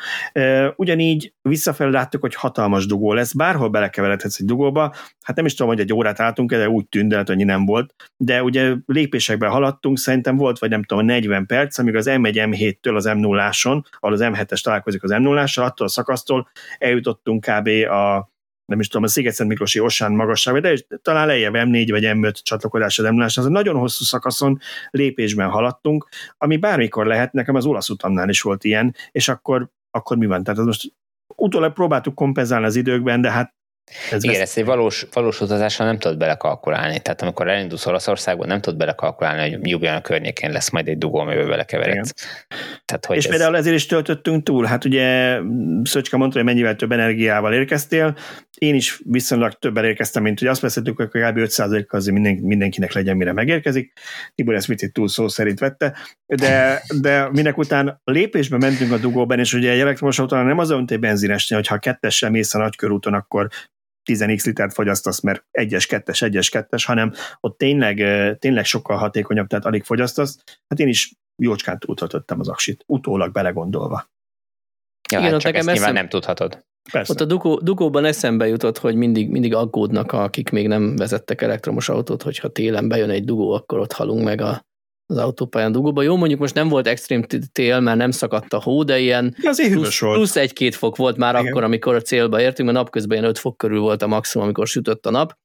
Ugyanígy 0.75 1.33
visszafelé 1.41 1.91
láttuk, 1.91 2.21
hogy 2.21 2.35
hatalmas 2.35 2.85
dugó 2.85 3.13
lesz, 3.13 3.33
bárhol 3.33 3.69
belekeveredhetsz 3.69 4.39
egy 4.39 4.45
dugóba, 4.45 4.93
hát 5.21 5.35
nem 5.35 5.45
is 5.45 5.53
tudom, 5.53 5.71
hogy 5.71 5.81
egy 5.81 5.93
órát 5.93 6.19
álltunk, 6.19 6.49
de 6.49 6.69
úgy 6.69 6.87
tűnt, 6.87 7.09
de 7.09 7.23
annyi 7.25 7.43
nem 7.43 7.65
volt, 7.65 7.93
de 8.17 8.43
ugye 8.43 8.73
lépésekben 8.85 9.49
haladtunk, 9.49 9.97
szerintem 9.97 10.35
volt, 10.35 10.59
vagy 10.59 10.69
nem 10.69 10.83
tudom, 10.83 11.05
40 11.05 11.45
perc, 11.45 11.77
amíg 11.77 11.95
az 11.95 12.07
M1 12.09 12.33
M7-től 12.33 12.95
az 12.95 13.05
M0-áson, 13.09 13.83
ahol 13.99 14.13
az 14.15 14.21
M7-es 14.23 14.61
találkozik 14.61 15.03
az 15.03 15.11
M0-ással, 15.13 15.65
attól 15.65 15.87
a 15.87 15.89
szakasztól 15.89 16.49
eljutottunk 16.77 17.45
kb. 17.49 17.67
a 17.91 18.35
nem 18.67 18.79
is 18.79 18.87
tudom, 18.87 19.03
a 19.03 19.07
Sziget-Szent 19.07 19.49
Miklósi 19.49 19.79
Osán 19.79 20.11
magasság, 20.11 20.61
de 20.61 20.77
talán 21.01 21.27
lejjebb 21.27 21.53
M4 21.55 21.87
vagy 21.89 22.03
M5 22.05 22.33
csatlakozás 22.41 22.99
az 22.99 23.09
m 23.09 23.19
az 23.19 23.37
egy 23.37 23.49
nagyon 23.51 23.75
hosszú 23.75 24.03
szakaszon 24.03 24.59
lépésben 24.89 25.49
haladtunk, 25.49 26.07
ami 26.37 26.57
bármikor 26.57 27.05
lehet, 27.05 27.33
nekem 27.33 27.55
az 27.55 27.65
olasz 27.65 27.89
utamnál 27.89 28.29
is 28.29 28.41
volt 28.41 28.63
ilyen, 28.63 28.95
és 29.11 29.27
akkor, 29.27 29.69
akkor 29.91 30.17
mi 30.17 30.25
van? 30.25 30.43
Tehát 30.43 30.59
az 30.59 30.65
most 30.65 30.93
utólag 31.35 31.73
próbáltuk 31.73 32.15
kompenzálni 32.15 32.65
az 32.65 32.75
időkben, 32.75 33.21
de 33.21 33.31
hát 33.31 33.55
ez 34.11 34.23
Igen, 34.23 34.41
ezt 34.41 34.57
egy 34.57 34.65
valós, 34.65 35.05
valós 35.13 35.41
utazással 35.41 35.85
nem 35.85 35.99
tudod 35.99 36.17
belekalkulálni. 36.17 36.99
Tehát 36.99 37.21
amikor 37.21 37.47
elindulsz 37.47 37.85
Olaszországban, 37.85 38.47
nem 38.47 38.61
tudod 38.61 38.79
belekalkulálni, 38.79 39.51
hogy 39.51 39.67
Ljubljana 39.67 40.01
környékén 40.01 40.51
lesz 40.51 40.69
majd 40.69 40.87
egy 40.87 40.97
dugó, 40.97 41.19
amivel 41.19 41.47
belekeveredsz. 41.47 42.13
Tehát, 42.85 43.05
hogy 43.05 43.17
és 43.17 43.23
ez... 43.23 43.29
például 43.29 43.55
ezért 43.57 43.75
is 43.75 43.85
töltöttünk 43.85 44.43
túl. 44.43 44.65
Hát 44.65 44.85
ugye 44.85 45.39
Szöcske 45.83 46.17
mondta, 46.17 46.37
hogy 46.37 46.47
mennyivel 46.47 46.75
több 46.75 46.91
energiával 46.91 47.53
érkeztél. 47.53 48.17
Én 48.57 48.75
is 48.75 49.01
viszonylag 49.03 49.53
többel 49.53 49.85
érkeztem, 49.85 50.23
mint 50.23 50.39
hogy 50.39 50.47
azt 50.47 50.61
beszéltük, 50.61 50.97
hogy 50.97 51.07
kb. 51.07 51.37
5 51.37 51.53
azért 51.57 52.11
minden, 52.11 52.33
mindenkinek 52.33 52.93
legyen, 52.93 53.17
mire 53.17 53.33
megérkezik. 53.33 53.93
Tibor 54.35 54.55
ezt 54.55 54.67
picit 54.67 54.93
túl 54.93 55.07
szó 55.07 55.27
szerint 55.27 55.59
vette. 55.59 55.97
De, 56.25 56.83
de 57.01 57.29
minek 57.31 57.57
után 57.57 58.01
lépésbe 58.03 58.57
mentünk 58.57 58.91
a 58.91 58.97
dugóban, 58.97 59.39
és 59.39 59.53
ugye 59.53 59.71
egy 59.71 59.79
elektromos 59.79 60.19
autónál 60.19 60.45
nem 60.45 60.57
az 60.57 60.71
egy 60.87 60.99
benzinesnél, 60.99 61.57
hogyha 61.57 61.75
a 61.75 61.79
kettessel 61.79 62.29
mész 62.29 62.53
a 62.53 62.57
nagykörúton, 62.57 63.13
akkor 63.13 63.47
10x 64.07 64.45
litert 64.45 64.73
fogyasztasz, 64.73 65.21
mert 65.21 65.45
egyes, 65.51 65.85
kettes, 65.85 66.21
egyes, 66.21 66.49
kettes, 66.49 66.85
hanem 66.85 67.13
ott 67.39 67.57
tényleg, 67.57 67.95
tényleg 68.39 68.65
sokkal 68.65 68.97
hatékonyabb, 68.97 69.47
tehát 69.47 69.65
alig 69.65 69.83
fogyasztasz. 69.83 70.37
Hát 70.67 70.79
én 70.79 70.87
is 70.87 71.13
jócskán 71.35 71.79
túltöltöttem 71.79 72.39
az 72.39 72.47
aksit, 72.47 72.83
utólag 72.87 73.31
belegondolva. 73.31 74.09
Ja, 75.11 75.19
Igen, 75.19 75.31
hát 75.31 75.41
csak 75.41 75.55
ezt 75.55 75.67
eszem... 75.67 75.93
nem 75.93 76.09
tudhatod. 76.09 76.65
Persze. 76.91 77.13
Ott 77.13 77.21
a 77.21 77.25
Dukó, 77.25 77.59
Dukóban 77.59 78.05
eszembe 78.05 78.47
jutott, 78.47 78.77
hogy 78.77 78.95
mindig, 78.95 79.29
mindig 79.29 79.53
aggódnak, 79.53 80.11
akik 80.11 80.49
még 80.49 80.67
nem 80.67 80.95
vezettek 80.95 81.41
elektromos 81.41 81.89
autót, 81.89 82.23
hogyha 82.23 82.47
télen 82.47 82.87
bejön 82.87 83.09
egy 83.09 83.25
dugó, 83.25 83.51
akkor 83.51 83.79
ott 83.79 83.91
halunk 83.91 84.23
meg 84.23 84.41
a 84.41 84.65
az 85.07 85.17
autópályán 85.17 85.71
dugóba. 85.71 86.01
Jó, 86.01 86.15
mondjuk 86.15 86.39
most 86.39 86.53
nem 86.53 86.67
volt 86.67 86.87
extrém 86.87 87.23
tél, 87.51 87.79
mert 87.79 87.97
nem 87.97 88.11
szakadt 88.11 88.53
a 88.53 88.61
hó, 88.61 88.83
de 88.83 88.99
ilyen 88.99 89.35
ja, 89.41 89.51
plusz, 89.71 89.99
plusz 89.99 90.35
egy-két 90.35 90.75
fok 90.75 90.95
volt 90.95 91.17
már 91.17 91.35
Igen. 91.35 91.47
akkor, 91.47 91.63
amikor 91.63 91.95
a 91.95 92.01
célba 92.01 92.41
értünk, 92.41 92.69
mert 92.69 92.81
napközben 92.81 93.17
ilyen 93.17 93.29
5 93.29 93.37
fok 93.37 93.57
körül 93.57 93.79
volt 93.79 94.01
a 94.01 94.07
maximum, 94.07 94.45
amikor 94.45 94.67
sütött 94.67 95.05
a 95.05 95.11
nap. 95.11 95.37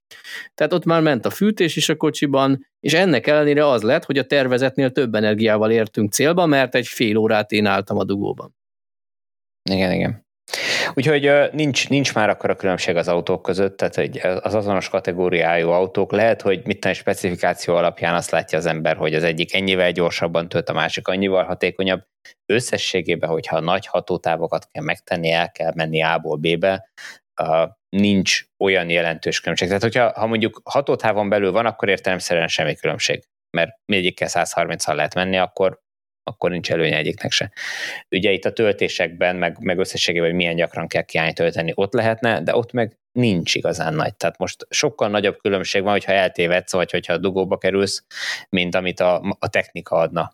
Tehát 0.55 0.73
ott 0.73 0.85
már 0.85 1.03
ment 1.03 1.27
a 1.27 1.31
fűtés 1.31 1.77
is 1.77 1.89
a 1.89 1.97
kocsiban, 1.97 2.67
és 2.81 2.93
ennek 2.93 3.27
ellenére 3.27 3.69
az 3.69 3.83
lett, 3.83 4.05
hogy 4.05 4.19
a 4.19 4.27
tervezetnél 4.27 4.91
több 4.91 5.15
energiával 5.15 5.71
értünk 5.71 6.13
célba, 6.13 6.47
mert 6.47 6.75
egy 6.75 6.87
fél 6.87 7.17
órát 7.17 7.53
én 7.53 7.67
álltam 7.67 7.99
a 7.99 8.05
dugóban. 8.05 8.57
Igen, 9.71 9.93
igen. 9.93 10.22
Úgyhogy 10.95 11.33
nincs, 11.53 11.89
nincs 11.89 12.15
már 12.15 12.29
akkor 12.29 12.51
a 12.51 12.57
különbség 12.57 12.97
az 12.97 13.09
autók 13.09 13.43
között, 13.43 13.77
tehát 13.77 14.25
az 14.45 14.55
azonos 14.55 14.89
kategóriájú 14.89 15.69
autók 15.69 16.13
lehet, 16.13 16.43
hogy 16.43 16.67
mit 16.67 16.87
egy 16.87 16.97
specifikáció 16.97 17.75
alapján 17.75 18.15
azt 18.15 18.31
látja 18.31 18.59
az 18.59 18.67
ember, 18.67 18.97
hogy 18.97 19.15
az 19.15 19.23
egyik 19.23 19.55
ennyivel 19.55 19.93
gyorsabban 19.93 20.49
tölt, 20.49 20.69
a 20.69 20.73
másik 20.73 21.09
annyival 21.09 21.45
hatékonyabb. 21.45 22.03
Összességében, 22.47 23.31
hogyha 23.31 23.61
nagy 23.61 23.87
hatótávokat 23.87 24.69
kell 24.71 24.83
megtenni, 24.83 25.31
el 25.31 25.51
kell 25.51 25.73
menni 25.75 26.03
A-ból 26.03 26.37
B-be, 26.37 26.91
nincs 27.89 28.45
olyan 28.65 28.91
jelentős 28.91 29.41
különbség. 29.41 29.69
Tehát, 29.69 29.83
hogyha 29.83 30.13
ha 30.21 30.27
mondjuk 30.27 30.61
hatótávon 30.65 31.29
belül 31.29 31.53
van, 31.53 31.67
akkor 31.67 31.89
értelemszerűen 31.89 32.49
semmi 32.49 32.75
különbség, 32.75 33.25
mert 33.57 33.71
mindegyikkel 33.85 34.29
130-al 34.31 34.95
lehet 34.95 35.15
menni, 35.15 35.37
akkor 35.37 35.81
akkor 36.25 36.51
nincs 36.51 36.71
előnye 36.71 36.97
egyiknek 36.97 37.31
se. 37.31 37.53
Ugye 38.11 38.31
itt 38.31 38.45
a 38.45 38.53
töltésekben, 38.53 39.37
meg, 39.37 39.57
meg 39.61 39.79
összességében, 39.79 40.29
hogy 40.29 40.37
milyen 40.37 40.57
gyakran 40.57 40.87
kell 40.87 41.03
kiállni 41.03 41.33
tölteni, 41.33 41.73
ott 41.75 41.93
lehetne, 41.93 42.43
de 42.43 42.57
ott 42.57 42.73
meg 42.73 42.97
nincs 43.13 43.55
igazán 43.55 43.95
nagy. 43.95 44.15
Tehát 44.15 44.39
most 44.39 44.67
sokkal 44.71 45.09
nagyobb 45.09 45.39
különbség 45.39 45.83
van, 45.83 45.93
hogyha 45.93 46.13
eltévedsz, 46.13 46.73
vagy 46.73 46.91
hogyha 46.91 47.19
dugóba 47.19 47.59
kerülsz, 47.59 48.05
mint 48.49 48.75
amit 48.75 49.01
a, 49.01 49.37
a 49.39 49.49
technika 49.49 49.97
adna. 49.97 50.33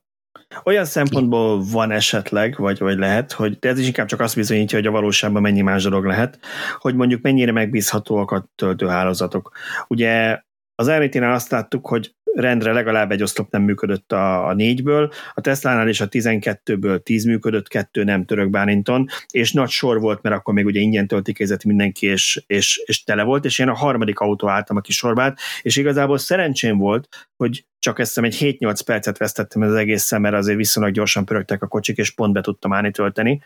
Olyan 0.64 0.84
szempontból 0.84 1.62
van 1.72 1.90
esetleg, 1.90 2.56
vagy, 2.56 2.78
vagy 2.78 2.98
lehet, 2.98 3.32
hogy 3.32 3.58
de 3.58 3.68
ez 3.68 3.78
is 3.78 3.86
inkább 3.86 4.06
csak 4.06 4.20
azt 4.20 4.34
bizonyítja, 4.34 4.78
hogy 4.78 4.86
a 4.86 4.90
valóságban 4.90 5.42
mennyi 5.42 5.60
más 5.60 5.82
dolog 5.82 6.04
lehet, 6.04 6.38
hogy 6.78 6.94
mondjuk 6.94 7.22
mennyire 7.22 7.52
megbízhatóak 7.52 8.30
a 8.30 8.48
töltőhálózatok. 8.54 9.56
Ugye 9.88 10.40
az 10.74 10.90
RT-nál 10.90 11.32
azt 11.32 11.50
láttuk, 11.50 11.86
hogy 11.86 12.14
rendre 12.38 12.72
legalább 12.72 13.10
egy 13.10 13.22
oszlop 13.22 13.50
nem 13.50 13.62
működött 13.62 14.12
a, 14.12 14.46
a 14.46 14.54
négyből, 14.54 15.12
a 15.34 15.40
Tesla-nál 15.40 15.88
is 15.88 16.00
a 16.00 16.08
12-ből 16.08 17.02
10 17.02 17.24
működött, 17.24 17.68
kettő 17.68 18.04
nem 18.04 18.24
török 18.24 18.50
Bálinton, 18.50 19.06
és 19.30 19.52
nagy 19.52 19.68
sor 19.68 20.00
volt, 20.00 20.22
mert 20.22 20.34
akkor 20.36 20.54
még 20.54 20.64
ugye 20.64 20.80
ingyen 20.80 21.06
töltikézett 21.06 21.64
mindenki, 21.64 22.06
és, 22.06 22.42
és, 22.46 22.82
és 22.84 23.04
tele 23.04 23.22
volt, 23.22 23.44
és 23.44 23.58
én 23.58 23.68
a 23.68 23.74
harmadik 23.74 24.18
autó 24.18 24.48
álltam, 24.48 24.76
aki 24.76 24.92
sorbát, 24.92 25.38
és 25.62 25.76
igazából 25.76 26.18
szerencsém 26.18 26.78
volt, 26.78 27.08
hogy 27.36 27.66
csak 27.78 27.98
ezt 27.98 28.18
egy 28.18 28.56
7-8 28.60 28.80
percet 28.84 29.18
vesztettem 29.18 29.62
az 29.62 29.74
egészen, 29.74 30.20
mert 30.20 30.34
azért 30.34 30.56
viszonylag 30.56 30.92
gyorsan 30.92 31.24
pörögtek 31.24 31.62
a 31.62 31.66
kocsik, 31.66 31.96
és 31.96 32.10
pont 32.10 32.32
be 32.32 32.40
tudtam 32.40 32.72
állni 32.72 32.90
tölteni 32.90 33.40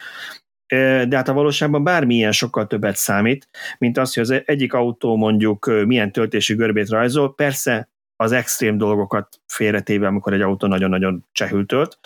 de 1.08 1.16
hát 1.16 1.28
a 1.28 1.32
valóságban 1.32 1.84
bármilyen 1.84 2.32
sokkal 2.32 2.66
többet 2.66 2.96
számít, 2.96 3.48
mint 3.78 3.98
az, 3.98 4.14
hogy 4.14 4.22
az 4.22 4.42
egyik 4.44 4.72
autó 4.72 5.16
mondjuk 5.16 5.70
milyen 5.86 6.12
töltési 6.12 6.54
görbét 6.54 6.88
rajzol. 6.88 7.34
Persze 7.34 7.88
az 8.16 8.32
extrém 8.32 8.78
dolgokat 8.78 9.40
félretéve, 9.46 10.06
amikor 10.06 10.32
egy 10.32 10.40
autó 10.40 10.66
nagyon-nagyon 10.66 11.26
csehül 11.32 11.66
tölt, 11.66 11.98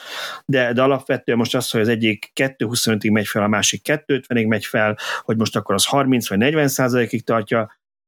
de, 0.46 0.72
de 0.72 0.82
alapvetően 0.82 1.38
most 1.38 1.54
az, 1.54 1.70
hogy 1.70 1.80
az 1.80 1.88
egyik 1.88 2.32
2.25-ig 2.40 3.12
megy 3.12 3.26
fel, 3.26 3.42
a 3.42 3.48
másik 3.48 3.80
2.50-ig 3.84 4.48
megy 4.48 4.64
fel, 4.64 4.98
hogy 5.20 5.36
most 5.36 5.56
akkor 5.56 5.74
az 5.74 5.86
30 5.86 6.28
vagy 6.28 6.38
40 6.38 6.68
százalékig 6.68 7.24
tartja, 7.24 7.60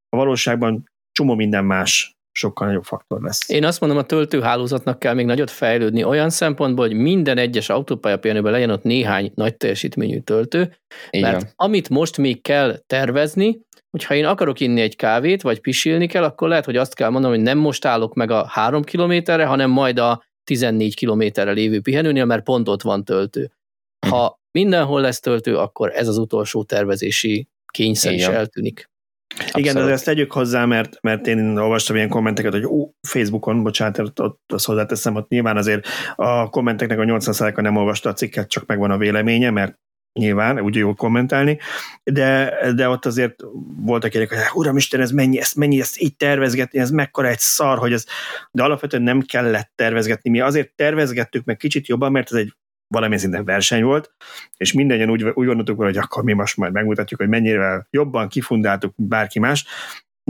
a 0.09 0.16
valóságban 0.16 0.91
csomó 1.12 1.35
minden 1.35 1.65
más 1.65 2.19
sokkal 2.39 2.66
nagyobb 2.66 2.85
faktor 2.85 3.23
lesz. 3.23 3.49
Én 3.49 3.65
azt 3.65 3.81
mondom, 3.81 3.99
a 3.99 4.03
töltőhálózatnak 4.03 4.99
kell 4.99 5.15
még 5.15 5.27
nagyot 5.27 5.51
fejlődni 5.51 6.05
olyan 6.05 6.31
szempontból, 6.31 6.87
hogy 6.87 6.97
minden 6.97 7.39
egyes 7.39 7.69
autópályapihenőben 7.69 8.53
legyen 8.53 8.70
ott 8.70 8.83
néhány 8.83 9.33
nagy 9.35 9.57
teljesítményű 9.57 10.19
töltő, 10.19 10.77
Igen. 11.11 11.33
mert 11.33 11.53
amit 11.57 11.89
most 11.89 12.16
még 12.16 12.43
kell 12.43 12.79
tervezni, 12.87 13.61
hogyha 13.90 14.15
én 14.15 14.24
akarok 14.24 14.60
inni 14.60 14.81
egy 14.81 14.97
kávét, 14.97 15.43
vagy 15.43 15.60
pisilni 15.60 16.06
kell, 16.06 16.24
akkor 16.24 16.48
lehet, 16.48 16.65
hogy 16.65 16.77
azt 16.77 16.94
kell 16.94 17.09
mondanom, 17.09 17.36
hogy 17.36 17.44
nem 17.44 17.59
most 17.59 17.85
állok 17.85 18.15
meg 18.15 18.31
a 18.31 18.47
három 18.47 18.82
kilométerre, 18.82 19.44
hanem 19.44 19.70
majd 19.70 19.98
a 19.98 20.24
14 20.44 20.94
kilométerre 20.94 21.51
lévő 21.51 21.81
pihenőnél, 21.81 22.24
mert 22.24 22.44
pont 22.44 22.69
ott 22.69 22.82
van 22.82 23.05
töltő. 23.05 23.52
Ha 24.06 24.40
mindenhol 24.51 25.01
lesz 25.01 25.20
töltő, 25.20 25.56
akkor 25.56 25.93
ez 25.94 26.09
az 26.09 26.19
utolsó 26.19 26.62
tervezési 26.65 27.48
kényszer 27.73 28.12
is 28.12 28.27
eltűnik. 28.27 28.90
Abszolút. 29.35 29.66
Igen, 29.66 29.74
de 29.86 29.93
ezt 29.93 30.05
tegyük 30.05 30.32
hozzá, 30.32 30.65
mert, 30.65 30.98
mert 31.01 31.27
én 31.27 31.56
olvastam 31.56 31.97
ilyen 31.97 32.09
kommenteket, 32.09 32.52
hogy 32.52 32.65
ó, 32.65 32.90
Facebookon, 33.09 33.62
bocsánat, 33.62 33.98
ott, 33.98 34.20
ott 34.20 34.52
azt 34.52 34.66
hozzáteszem, 34.66 35.15
ott 35.15 35.28
nyilván 35.28 35.56
azért 35.56 35.86
a 36.16 36.48
kommenteknek 36.48 36.98
a 36.98 37.02
80%-a 37.02 37.60
nem 37.60 37.77
olvasta 37.77 38.09
a 38.09 38.12
cikket, 38.12 38.48
csak 38.48 38.66
megvan 38.66 38.90
a 38.90 38.97
véleménye, 38.97 39.51
mert 39.51 39.78
nyilván, 40.13 40.61
úgy 40.61 40.75
jól 40.75 40.95
kommentálni, 40.95 41.59
de, 42.05 42.59
de 42.75 42.89
ott 42.89 43.07
azért 43.07 43.43
voltak 43.77 44.15
ilyenek, 44.15 44.33
hogy 44.33 44.39
uramisten, 44.55 45.01
ez 45.01 45.11
mennyi, 45.11 45.39
ezt 45.39 45.57
mennyi, 45.57 45.81
ezt 45.81 46.01
így 46.01 46.17
tervezgetni, 46.17 46.79
ez 46.79 46.91
mekkora 46.91 47.29
egy 47.29 47.39
szar, 47.39 47.79
hogy 47.79 47.93
ez, 47.93 48.05
de 48.51 48.63
alapvetően 48.63 49.03
nem 49.03 49.21
kellett 49.21 49.73
tervezgetni. 49.75 50.31
Mi 50.31 50.41
azért 50.41 50.73
tervezgettük 50.75 51.45
meg 51.45 51.57
kicsit 51.57 51.87
jobban, 51.87 52.13
mert 52.13 52.33
ez 52.33 52.39
egy 52.39 52.53
valamilyen 52.89 53.23
szinten 53.23 53.45
verseny 53.45 53.83
volt, 53.83 54.15
és 54.57 54.73
mindannyian 54.73 55.11
úgy, 55.11 55.23
úgy 55.23 55.47
gondoltuk, 55.47 55.77
hogy 55.79 55.97
akkor 55.97 56.23
mi 56.23 56.33
most 56.33 56.57
majd 56.57 56.73
megmutatjuk, 56.73 57.21
hogy 57.21 57.29
mennyire 57.29 57.87
jobban 57.91 58.29
kifundáltuk 58.29 58.93
bárki 58.97 59.39
más, 59.39 59.67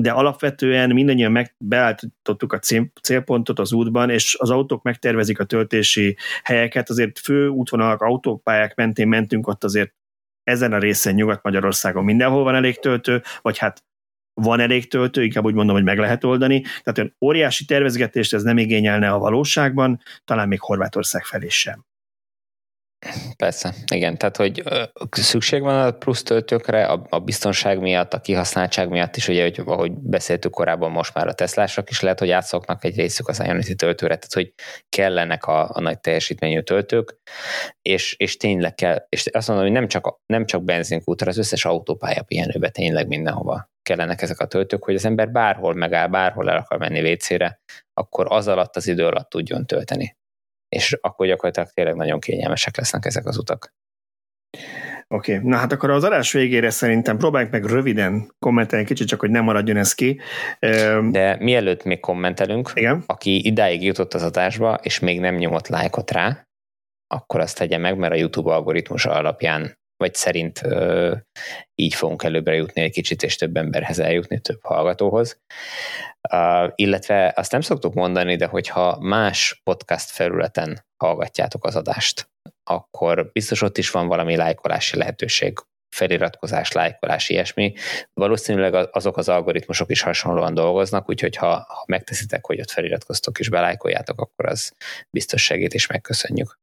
de 0.01 0.11
alapvetően 0.11 0.91
mindannyian 0.91 1.33
meg 1.33 1.55
beállítottuk 1.59 2.53
a 2.53 2.59
célpontot 3.03 3.59
az 3.59 3.73
útban, 3.73 4.11
és 4.11 4.37
az 4.39 4.51
autók 4.51 4.83
megtervezik 4.83 5.39
a 5.41 5.45
töltési 5.45 6.17
helyeket, 6.43 6.91
azért 6.91 7.19
fő 7.19 7.49
útvonalak, 7.49 8.01
autópályák 8.01 8.75
mentén 8.75 9.09
mentünk, 9.09 9.47
ott 9.47 9.65
azért 9.65 9.93
ezen 10.43 10.73
a 10.73 10.79
részen 10.79 11.15
Nyugat-Magyarországon 11.15 12.05
mindenhol 12.05 12.43
van 12.43 12.55
elég 12.55 12.79
töltő, 12.79 13.23
vagy 13.43 13.59
hát 13.59 13.85
van 14.35 14.61
elég 14.61 14.89
töltő, 14.89 15.23
inkább 15.23 15.45
úgy 15.45 15.55
mondom, 15.55 15.75
hogy 15.75 15.85
meg 15.85 15.99
lehet 15.99 16.25
oldani. 16.25 16.61
Tehát 16.61 16.99
olyan 16.99 17.17
óriási 17.21 17.65
tervezgetést 17.65 18.35
ez 18.35 18.43
nem 18.43 18.59
igényelne 18.59 19.11
a 19.11 19.19
valóságban, 19.19 20.01
talán 20.25 20.49
még 20.49 20.61
Horvátország 20.61 21.25
felé 21.25 21.49
sem. 21.49 21.85
Persze, 23.37 23.75
igen, 23.93 24.19
tehát 24.19 24.37
hogy 24.37 24.63
szükség 25.11 25.63
van 25.63 25.87
a 25.87 25.91
plusz 25.91 26.23
töltőkre, 26.23 26.85
a, 26.85 27.19
biztonság 27.19 27.81
miatt, 27.81 28.13
a 28.13 28.21
kihasználtság 28.21 28.89
miatt 28.89 29.17
is, 29.17 29.29
ugye, 29.29 29.43
hogy, 29.43 29.63
ahogy 29.67 29.93
beszéltük 29.93 30.51
korábban, 30.51 30.91
most 30.91 31.15
már 31.15 31.27
a 31.27 31.33
Teslások 31.33 31.91
is 31.91 32.01
lehet, 32.01 32.19
hogy 32.19 32.31
átszoknak 32.31 32.85
egy 32.85 32.97
részük 32.97 33.29
az 33.29 33.43
Ionity 33.45 33.75
töltőre, 33.75 34.17
tehát 34.17 34.33
hogy 34.33 34.53
kellenek 34.89 35.45
a, 35.45 35.71
a 35.73 35.81
nagy 35.81 36.01
teljesítményű 36.01 36.61
töltők, 36.61 37.17
és, 37.83 38.15
és 38.19 38.37
tényleg 38.37 38.75
kell, 38.75 39.07
és 39.09 39.27
azt 39.27 39.49
mondom, 39.49 39.67
hogy 39.67 39.75
nem 39.75 39.89
csak, 39.89 40.21
nem 40.27 40.47
csak 40.47 40.65
benzinkútra, 40.65 41.29
az 41.29 41.39
összes 41.39 41.65
autópálya 41.65 42.23
pihenőbe 42.23 42.69
tényleg 42.69 43.07
mindenhova 43.07 43.71
kellenek 43.83 44.23
ezek 44.23 44.41
a 44.41 44.47
töltők, 44.47 44.85
hogy 44.85 44.95
az 44.95 45.05
ember 45.05 45.31
bárhol 45.31 45.75
megáll, 45.75 46.09
bárhol 46.09 46.51
el 46.51 46.57
akar 46.57 46.79
menni 46.79 47.01
vécére, 47.01 47.61
akkor 47.95 48.27
az 48.29 48.49
alatt 48.49 48.77
az 48.77 48.87
idő 48.87 49.07
alatt 49.07 49.29
tudjon 49.29 49.67
tölteni 49.67 50.18
és 50.69 50.99
akkor 51.01 51.27
gyakorlatilag 51.27 51.69
tényleg 51.69 51.95
nagyon 51.95 52.21
kényelmesek 52.21 52.77
lesznek 52.77 53.05
ezek 53.05 53.27
az 53.27 53.39
utak. 53.39 53.73
Oké, 55.09 55.37
okay. 55.37 55.49
na 55.49 55.57
hát 55.57 55.73
akkor 55.73 55.91
az 55.91 56.05
adás 56.05 56.33
végére 56.33 56.71
szerintem 56.71 57.17
próbáljuk 57.17 57.51
meg 57.51 57.65
röviden 57.65 58.35
kommentelni 58.39 58.85
kicsit, 58.85 59.09
csak 59.09 59.21
hogy 59.21 59.31
nem 59.31 59.45
maradjon 59.45 59.77
ez 59.77 59.95
ki. 59.95 60.21
De 61.11 61.37
mielőtt 61.41 61.85
még 61.85 62.01
kommentelünk, 62.01 62.71
Igen? 62.75 63.03
aki 63.07 63.47
idáig 63.47 63.83
jutott 63.83 64.15
az 64.15 64.23
adásba, 64.23 64.79
és 64.83 64.99
még 64.99 65.21
nem 65.21 65.35
nyomott 65.35 65.69
lájkot 65.69 66.11
rá, 66.11 66.47
akkor 67.07 67.41
azt 67.41 67.59
tegye 67.59 67.79
meg, 67.79 67.97
mert 67.97 68.13
a 68.13 68.17
YouTube 68.17 68.53
algoritmus 68.53 69.07
alapján, 69.07 69.79
vagy 69.99 70.15
szerint 70.15 70.61
így 71.75 71.95
fogunk 71.95 72.23
előbbre 72.23 72.55
jutni 72.55 72.83
egy 72.83 72.93
kicsit, 72.93 73.23
és 73.23 73.37
több 73.37 73.57
emberhez 73.57 73.99
eljutni, 73.99 74.41
több 74.41 74.61
hallgatóhoz. 74.63 75.41
Illetve 76.75 77.33
azt 77.37 77.53
nem 77.53 77.61
szoktuk 77.61 77.95
mondani, 77.95 78.37
de 78.37 78.47
hogyha 78.47 78.99
más 79.01 79.61
podcast 79.65 80.11
felületen 80.11 80.85
hallgatjátok 80.97 81.65
az 81.65 81.77
adást, 81.77 82.31
akkor 82.65 83.31
biztos 83.33 83.63
ott 83.63 83.79
is 83.79 83.91
van 83.91 84.07
valami 84.07 84.37
lájkolási 84.37 84.97
lehetőség, 84.97 85.59
feliratkozás, 85.97 86.73
lájkolás, 86.73 87.29
ilyesmi. 87.29 87.75
Valószínűleg 88.13 88.89
azok 88.93 89.17
az 89.17 89.29
algoritmusok 89.29 89.91
is 89.91 90.01
hasonlóan 90.03 90.55
dolgoznak, 90.55 91.09
úgyhogy 91.09 91.37
ha, 91.37 91.49
ha 91.49 91.85
megteszitek, 91.87 92.47
hogy 92.47 92.61
ott 92.61 92.71
feliratkoztok 92.71 93.39
és 93.39 93.49
belájkoljátok, 93.49 94.21
akkor 94.21 94.47
az 94.47 94.73
biztos 95.11 95.43
segít, 95.43 95.75
és 95.75 95.87
megköszönjük. 95.87 96.59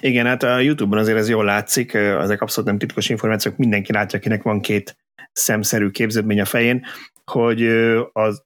Igen, 0.00 0.26
hát 0.26 0.42
a 0.42 0.58
YouTube-on 0.58 0.98
azért 0.98 1.18
ez 1.18 1.28
jól 1.28 1.44
látszik, 1.44 1.94
ezek 1.94 2.40
abszolút 2.40 2.68
nem 2.68 2.78
titkos 2.78 3.08
információk, 3.08 3.56
mindenki 3.56 3.92
látja, 3.92 4.18
akinek 4.18 4.42
van 4.42 4.60
két 4.60 4.96
szemszerű 5.32 5.90
képződmény 5.90 6.40
a 6.40 6.44
fején, 6.44 6.84
hogy 7.24 7.66
az 8.12 8.42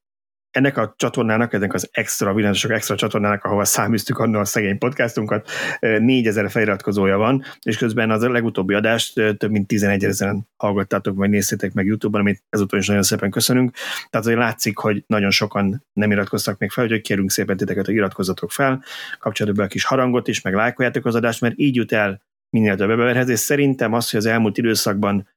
ennek 0.59 0.76
a 0.76 0.94
csatornának, 0.97 1.52
ennek 1.52 1.74
az 1.74 1.89
extra 1.93 2.35
villanások 2.35 2.70
extra 2.70 2.97
csatornának, 2.97 3.44
ahova 3.44 3.64
száműztük 3.64 4.18
annól 4.18 4.40
a 4.40 4.44
szegény 4.44 4.78
podcastunkat, 4.78 5.48
4000 5.80 6.51
feliratkozója 6.51 7.16
van, 7.16 7.44
és 7.62 7.76
közben 7.76 8.10
az 8.10 8.22
a 8.22 8.30
legutóbbi 8.30 8.74
adást 8.74 9.14
több 9.14 9.51
mint 9.51 9.66
11 9.66 10.05
ezeren 10.05 10.48
hallgattátok, 10.56 11.16
vagy 11.16 11.30
néztétek 11.30 11.72
meg 11.72 11.86
YouTube-on, 11.86 12.20
amit 12.20 12.43
ezúttal 12.48 12.78
is 12.78 12.86
nagyon 12.86 13.02
szépen 13.02 13.30
köszönünk. 13.30 13.74
Tehát 14.10 14.26
azért 14.26 14.39
látszik, 14.39 14.78
hogy 14.78 15.05
nagyon 15.06 15.30
sokan 15.30 15.85
nem 15.93 16.10
iratkoztak 16.10 16.59
még 16.59 16.70
fel, 16.70 16.86
hogy 16.86 17.01
kérünk 17.01 17.30
szépen 17.30 17.56
titeket, 17.56 17.86
hogy 17.86 17.94
iratkozzatok 17.94 18.51
fel, 18.51 18.85
kapcsolatban 19.18 19.60
be 19.60 19.68
a 19.68 19.72
kis 19.72 19.85
harangot 19.85 20.28
is, 20.28 20.40
meg 20.40 20.55
lájkoljátok 20.55 21.06
az 21.06 21.14
adást, 21.14 21.40
mert 21.40 21.55
így 21.56 21.74
jut 21.74 21.93
el 21.93 22.22
minél 22.51 22.76
több 22.76 22.90
emberhez, 22.90 23.28
és 23.28 23.39
szerintem 23.39 23.93
az, 23.93 24.10
hogy 24.10 24.20
az 24.20 24.26
elmúlt 24.26 24.59
időszakban 24.59 25.28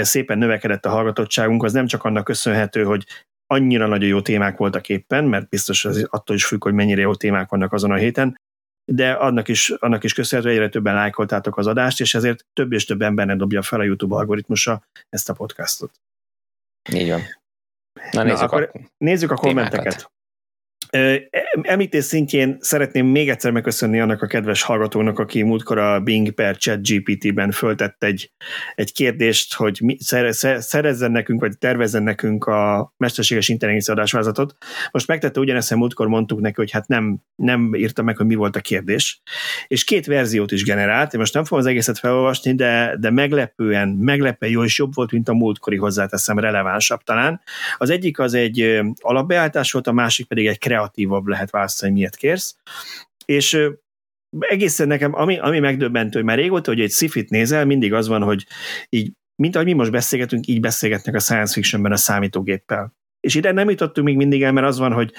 szépen 0.00 0.38
növekedett 0.38 0.86
a 0.86 0.90
hallgatottságunk, 0.90 1.62
az 1.62 1.72
nem 1.72 1.86
csak 1.86 2.04
annak 2.04 2.24
köszönhető, 2.24 2.84
hogy 2.84 3.06
annyira 3.46 3.86
nagyon 3.86 4.08
jó 4.08 4.20
témák 4.20 4.56
voltak 4.56 4.88
éppen, 4.88 5.24
mert 5.24 5.48
biztos 5.48 5.84
az 5.84 6.06
attól 6.10 6.36
is 6.36 6.44
függ, 6.44 6.62
hogy 6.62 6.72
mennyire 6.72 7.00
jó 7.00 7.14
témák 7.14 7.48
vannak 7.48 7.72
azon 7.72 7.90
a 7.90 7.96
héten, 7.96 8.40
de 8.92 9.12
annak 9.12 9.48
is, 9.48 9.70
annak 9.70 10.04
is 10.04 10.12
köszönhető, 10.12 10.50
hogy 10.50 10.58
egyre 10.58 10.70
többen 10.70 10.94
lájkoltátok 10.94 11.56
az 11.56 11.66
adást, 11.66 12.00
és 12.00 12.14
ezért 12.14 12.46
több 12.52 12.72
és 12.72 12.84
több 12.84 13.02
embernek 13.02 13.36
dobja 13.36 13.62
fel 13.62 13.80
a 13.80 13.82
YouTube 13.82 14.14
algoritmusa 14.14 14.86
ezt 15.08 15.28
a 15.28 15.32
podcastot. 15.32 16.00
Így 16.92 17.08
van. 17.08 17.20
Na, 18.12 18.22
nézzük, 18.22 18.38
Na, 18.38 18.44
akkor 18.44 18.70
a 18.74 18.80
nézzük 18.98 19.30
a 19.30 19.34
kommenteket. 19.34 20.10
Említés 21.62 22.04
szintjén 22.04 22.56
szeretném 22.60 23.06
még 23.06 23.28
egyszer 23.28 23.50
megköszönni 23.50 24.00
annak 24.00 24.22
a 24.22 24.26
kedves 24.26 24.62
hallgatónak, 24.62 25.18
aki 25.18 25.42
múltkor 25.42 25.78
a 25.78 26.00
Bing 26.00 26.30
per 26.30 26.56
Chat 26.56 26.88
GPT-ben 26.88 27.50
föltett 27.50 28.04
egy, 28.04 28.30
egy 28.74 28.92
kérdést, 28.92 29.54
hogy 29.54 29.78
mi, 29.82 29.96
szerezzen 30.58 31.10
nekünk, 31.10 31.40
vagy 31.40 31.58
tervezzen 31.58 32.02
nekünk 32.02 32.44
a 32.44 32.92
mesterséges 32.96 33.48
intelligencia 33.48 33.94
adásvázatot. 33.94 34.56
Most 34.90 35.06
megtette 35.06 35.40
ugyanezt, 35.40 35.74
múltkor 35.74 36.06
mondtuk 36.06 36.40
neki, 36.40 36.54
hogy 36.56 36.70
hát 36.70 36.88
nem, 36.88 37.18
nem 37.34 37.74
írta 37.74 38.02
meg, 38.02 38.16
hogy 38.16 38.26
mi 38.26 38.34
volt 38.34 38.56
a 38.56 38.60
kérdés. 38.60 39.20
És 39.66 39.84
két 39.84 40.06
verziót 40.06 40.52
is 40.52 40.64
generált. 40.64 41.12
Én 41.12 41.20
most 41.20 41.34
nem 41.34 41.44
fogom 41.44 41.58
az 41.58 41.70
egészet 41.70 41.98
felolvasni, 41.98 42.54
de, 42.54 42.96
de 43.00 43.10
meglepően, 43.10 43.88
meglepően 43.88 44.52
jó 44.52 44.64
és 44.64 44.78
jobb 44.78 44.94
volt, 44.94 45.12
mint 45.12 45.28
a 45.28 45.34
múltkori 45.34 45.76
hozzáteszem, 45.76 46.38
relevánsabb 46.38 47.02
talán. 47.02 47.40
Az 47.78 47.90
egyik 47.90 48.18
az 48.18 48.34
egy 48.34 48.80
alapbeállítás 49.00 49.72
volt, 49.72 49.86
a 49.86 49.92
másik 49.92 50.26
pedig 50.26 50.46
egy 50.46 50.58
kreatívabb 50.86 51.26
lehet 51.26 51.50
választani, 51.50 51.92
miért 51.92 52.16
kérsz. 52.16 52.56
És 53.24 53.58
egészen 54.38 54.86
nekem, 54.86 55.14
ami, 55.14 55.38
ami 55.38 55.58
megdöbbentő, 55.58 56.22
már 56.22 56.36
régóta, 56.36 56.70
hogy 56.70 56.80
egy 56.80 56.90
szifit 56.90 57.30
nézel, 57.30 57.64
mindig 57.64 57.92
az 57.92 58.08
van, 58.08 58.22
hogy 58.22 58.46
így, 58.88 59.12
mint 59.42 59.54
ahogy 59.54 59.66
mi 59.66 59.72
most 59.72 59.90
beszélgetünk, 59.90 60.46
így 60.46 60.60
beszélgetnek 60.60 61.14
a 61.14 61.18
science 61.18 61.52
fictionben 61.52 61.92
a 61.92 61.96
számítógéppel. 61.96 62.94
És 63.20 63.34
ide 63.34 63.52
nem 63.52 63.70
jutottunk 63.70 64.06
még 64.06 64.16
mindig 64.16 64.42
el, 64.42 64.52
mert 64.52 64.66
az 64.66 64.78
van, 64.78 64.92
hogy 64.92 65.12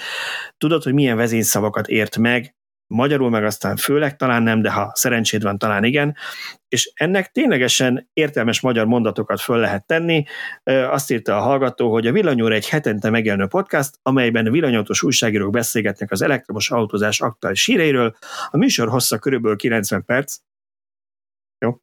tudod, 0.58 0.82
hogy 0.82 0.94
milyen 0.94 1.16
vezényszavakat 1.16 1.88
ért 1.88 2.16
meg, 2.16 2.54
magyarul 2.88 3.30
meg 3.30 3.44
aztán 3.44 3.76
főleg 3.76 4.16
talán 4.16 4.42
nem, 4.42 4.62
de 4.62 4.70
ha 4.70 4.90
szerencséd 4.94 5.42
van, 5.42 5.58
talán 5.58 5.84
igen, 5.84 6.16
és 6.68 6.92
ennek 6.94 7.32
ténylegesen 7.32 8.08
értelmes 8.12 8.60
magyar 8.60 8.86
mondatokat 8.86 9.40
föl 9.40 9.58
lehet 9.58 9.86
tenni. 9.86 10.24
Azt 10.64 11.10
írta 11.10 11.36
a 11.36 11.40
hallgató, 11.40 11.92
hogy 11.92 12.06
a 12.06 12.12
Villanyóra 12.12 12.54
egy 12.54 12.68
hetente 12.68 13.10
megjelenő 13.10 13.46
podcast, 13.46 13.98
amelyben 14.02 14.50
villanyautós 14.50 15.02
újságírók 15.02 15.50
beszélgetnek 15.50 16.10
az 16.10 16.22
elektromos 16.22 16.70
autózás 16.70 17.20
aktuális 17.20 17.64
híreiről. 17.64 18.16
A 18.50 18.56
műsor 18.56 18.88
hossza 18.88 19.18
körülbelül 19.18 19.56
90 19.56 20.04
perc, 20.04 20.36
jó. 21.58 21.80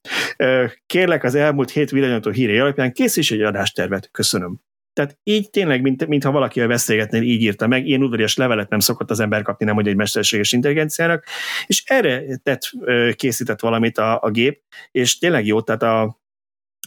Kérlek 0.86 1.24
az 1.24 1.36
elmúlt 1.36 1.70
hét 1.70 1.90
villanyautó 1.90 2.32
hírei 2.32 2.60
alapján 2.60 2.94
készíts 2.94 3.32
egy 3.32 3.42
adástervet. 3.42 4.10
Köszönöm. 4.12 4.60
Tehát 4.96 5.18
így 5.24 5.50
tényleg, 5.50 5.82
mint, 5.82 6.08
mintha 6.08 6.32
valakivel 6.32 6.68
beszélgetnél, 6.68 7.22
így 7.22 7.42
írta 7.42 7.68
meg, 7.68 7.88
ilyen 7.88 8.04
udvarias 8.04 8.36
levelet 8.36 8.70
nem 8.70 8.80
szokott 8.80 9.10
az 9.10 9.20
ember 9.20 9.42
kapni, 9.42 9.66
nem 9.66 9.76
hogy 9.76 9.88
egy 9.88 9.96
mesterséges 9.96 10.52
intelligenciának, 10.52 11.26
és 11.66 11.84
erre 11.86 12.38
tett, 12.44 12.70
készített 13.16 13.60
valamit 13.60 13.98
a, 13.98 14.22
a 14.22 14.30
gép, 14.30 14.62
és 14.92 15.18
tényleg 15.18 15.46
jó, 15.46 15.62
tehát 15.62 15.84
a, 15.84 16.20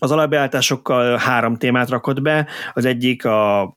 az 0.01 0.11
alapbeállításokkal 0.11 1.17
három 1.17 1.57
témát 1.57 1.89
rakott 1.89 2.23
be, 2.23 2.49
az 2.73 2.85
egyik 2.85 3.25
a 3.25 3.73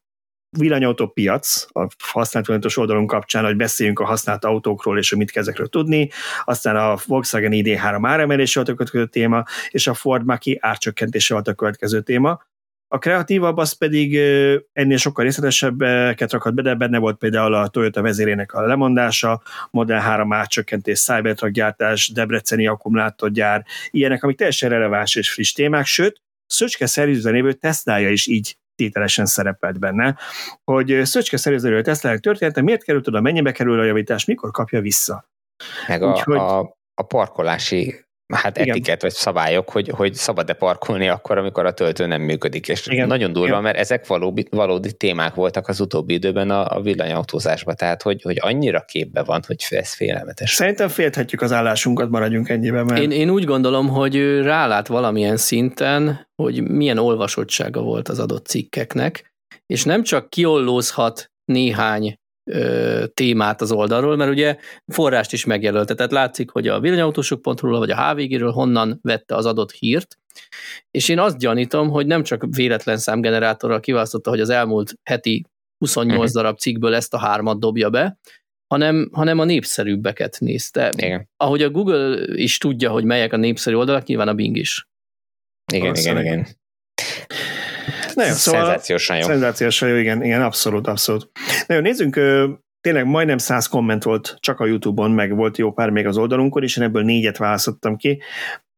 villanyautó 0.57 1.07
piac, 1.07 1.65
a 1.69 1.87
használt 1.97 2.45
villanyautós 2.45 2.77
oldalon 2.77 3.07
kapcsán, 3.07 3.43
hogy 3.43 3.55
beszéljünk 3.55 3.99
a 3.99 4.05
használt 4.05 4.45
autókról, 4.45 4.97
és 4.97 5.09
hogy 5.09 5.17
mit 5.17 5.31
kell 5.31 5.41
ezekről 5.41 5.67
tudni, 5.67 6.09
aztán 6.43 6.75
a 6.75 6.97
Volkswagen 7.05 7.51
ID3 7.53 7.99
áremelése 8.03 8.59
volt 8.59 8.71
a 8.71 8.73
következő 8.73 9.05
téma, 9.05 9.43
és 9.69 9.87
a 9.87 9.93
Ford 9.93 10.25
Maki 10.25 10.57
árcsökkentése 10.61 11.33
volt 11.33 11.47
a 11.47 11.53
következő 11.53 12.01
téma. 12.01 12.49
A 12.93 12.97
kreatívabb 12.97 13.57
az 13.57 13.73
pedig 13.73 14.15
ennél 14.73 14.97
sokkal 14.97 15.23
részletesebbeket 15.23 16.31
rakott 16.31 16.53
be, 16.53 16.61
de 16.61 16.73
benne 16.73 16.97
volt 16.97 17.17
például 17.17 17.53
a 17.53 17.67
Toyota 17.67 18.01
vezérének 18.01 18.53
a 18.53 18.61
lemondása, 18.61 19.41
Model 19.69 19.99
3 19.99 20.33
átcsökkentés, 20.33 21.03
Cybertruck 21.03 21.53
gyártás, 21.53 22.11
Debreceni 22.13 22.67
akkumulátorgyár, 22.67 23.65
ilyenek, 23.89 24.23
amik 24.23 24.37
teljesen 24.37 24.69
releváns 24.69 25.15
és 25.15 25.31
friss 25.31 25.51
témák, 25.51 25.85
sőt, 25.85 26.21
Szöcske 26.45 26.85
szerűzben 26.85 27.33
lévő 27.33 27.53
Teslája 27.53 28.09
is 28.09 28.27
így 28.27 28.57
tételesen 28.75 29.25
szerepelt 29.25 29.79
benne, 29.79 30.17
hogy 30.63 31.01
Szöcske 31.03 31.37
szerűzben 31.37 31.83
Teslának 31.83 32.19
története, 32.19 32.61
miért 32.61 32.83
került 32.83 33.07
oda, 33.07 33.21
mennyibe 33.21 33.51
kerül 33.51 33.79
a 33.79 33.83
javítás, 33.83 34.25
mikor 34.25 34.51
kapja 34.51 34.81
vissza. 34.81 35.29
Meg 35.87 36.01
a, 36.01 36.11
Úgyhogy... 36.11 36.37
a, 36.37 36.59
a 36.93 37.03
parkolási 37.07 38.05
hát 38.37 38.57
Igen. 38.57 38.69
etiket 38.69 39.01
vagy 39.01 39.11
szabályok, 39.11 39.69
hogy, 39.69 39.89
hogy 39.89 40.13
szabad-e 40.13 40.53
parkolni 40.53 41.07
akkor, 41.07 41.37
amikor 41.37 41.65
a 41.65 41.71
töltő 41.71 42.05
nem 42.05 42.21
működik. 42.21 42.67
És 42.67 42.87
Igen. 42.87 43.07
nagyon 43.07 43.33
durva, 43.33 43.47
Igen. 43.47 43.61
mert 43.61 43.77
ezek 43.77 44.07
valódi, 44.07 44.47
valódi 44.49 44.93
témák 44.93 45.33
voltak 45.33 45.67
az 45.67 45.79
utóbbi 45.79 46.13
időben 46.13 46.49
a, 46.49 46.75
a 46.75 46.81
villanyautózásban, 46.81 47.75
tehát 47.75 48.01
hogy, 48.01 48.21
hogy 48.21 48.37
annyira 48.41 48.81
képbe 48.81 49.23
van, 49.23 49.41
hogy 49.47 49.65
ez 49.69 49.93
félelmetes. 49.93 50.51
Szerintem 50.51 50.87
félthetjük 50.87 51.41
az 51.41 51.51
állásunkat, 51.51 52.09
maradjunk 52.09 52.49
ennyiben. 52.49 52.85
Mert... 52.85 53.01
Én, 53.01 53.11
én 53.11 53.29
úgy 53.29 53.43
gondolom, 53.43 53.87
hogy 53.87 54.15
ő 54.15 54.41
rálát 54.41 54.87
valamilyen 54.87 55.37
szinten, 55.37 56.27
hogy 56.35 56.69
milyen 56.69 56.97
olvasottsága 56.97 57.81
volt 57.81 58.09
az 58.09 58.19
adott 58.19 58.45
cikkeknek, 58.45 59.33
és 59.65 59.83
nem 59.83 60.03
csak 60.03 60.29
kiollózhat 60.29 61.31
néhány 61.45 62.15
témát 63.13 63.61
az 63.61 63.71
oldalról, 63.71 64.15
mert 64.15 64.31
ugye 64.31 64.57
forrást 64.87 65.33
is 65.33 65.45
megjelölte, 65.45 65.93
tehát 65.93 66.11
látszik, 66.11 66.49
hogy 66.49 66.67
a 66.67 66.79
villanyautósok.hu 66.79 67.77
vagy 67.77 67.91
a 67.91 68.11
HVG-ről 68.11 68.51
honnan 68.51 68.99
vette 69.01 69.35
az 69.35 69.45
adott 69.45 69.71
hírt, 69.71 70.17
és 70.91 71.09
én 71.09 71.19
azt 71.19 71.37
gyanítom, 71.37 71.89
hogy 71.89 72.05
nem 72.05 72.23
csak 72.23 72.45
véletlen 72.49 72.97
számgenerátorral 72.97 73.79
kiválasztotta, 73.79 74.29
hogy 74.29 74.39
az 74.39 74.49
elmúlt 74.49 74.93
heti 75.03 75.45
28 75.77 76.17
uh-huh. 76.17 76.33
darab 76.33 76.57
cikkből 76.57 76.95
ezt 76.95 77.13
a 77.13 77.17
hármat 77.17 77.59
dobja 77.59 77.89
be, 77.89 78.19
hanem, 78.67 79.09
hanem 79.11 79.39
a 79.39 79.43
népszerűbbeket 79.43 80.37
nézte. 80.39 80.91
Igen. 80.97 81.29
Ahogy 81.37 81.61
a 81.61 81.69
Google 81.69 82.17
is 82.33 82.57
tudja, 82.57 82.91
hogy 82.91 83.03
melyek 83.03 83.33
a 83.33 83.37
népszerű 83.37 83.75
oldalak, 83.75 84.05
nyilván 84.05 84.27
a 84.27 84.33
Bing 84.33 84.57
is. 84.57 84.87
Igen, 85.73 85.95
igen, 85.95 86.19
igen. 86.19 86.47
Na 88.15 88.25
jó, 88.25 88.31
szóval 88.33 88.61
szenzációsan 88.61 89.17
jó. 89.17 89.23
Szenzációsan 89.23 89.89
jó, 89.89 89.95
igen, 89.95 90.23
igen, 90.23 90.41
abszolút, 90.41 90.87
abszolút. 90.87 91.29
Na 91.67 91.75
jó, 91.75 91.81
nézzünk, 91.81 92.19
tényleg 92.81 93.05
majdnem 93.05 93.37
száz 93.37 93.67
komment 93.67 94.03
volt 94.03 94.37
csak 94.39 94.59
a 94.59 94.65
YouTube-on, 94.65 95.11
meg 95.11 95.35
volt 95.35 95.57
jó 95.57 95.71
pár 95.71 95.89
még 95.89 96.07
az 96.07 96.17
oldalunkon, 96.17 96.63
és 96.63 96.77
én 96.77 96.83
ebből 96.83 97.03
négyet 97.03 97.37
választottam 97.37 97.95
ki. 97.95 98.21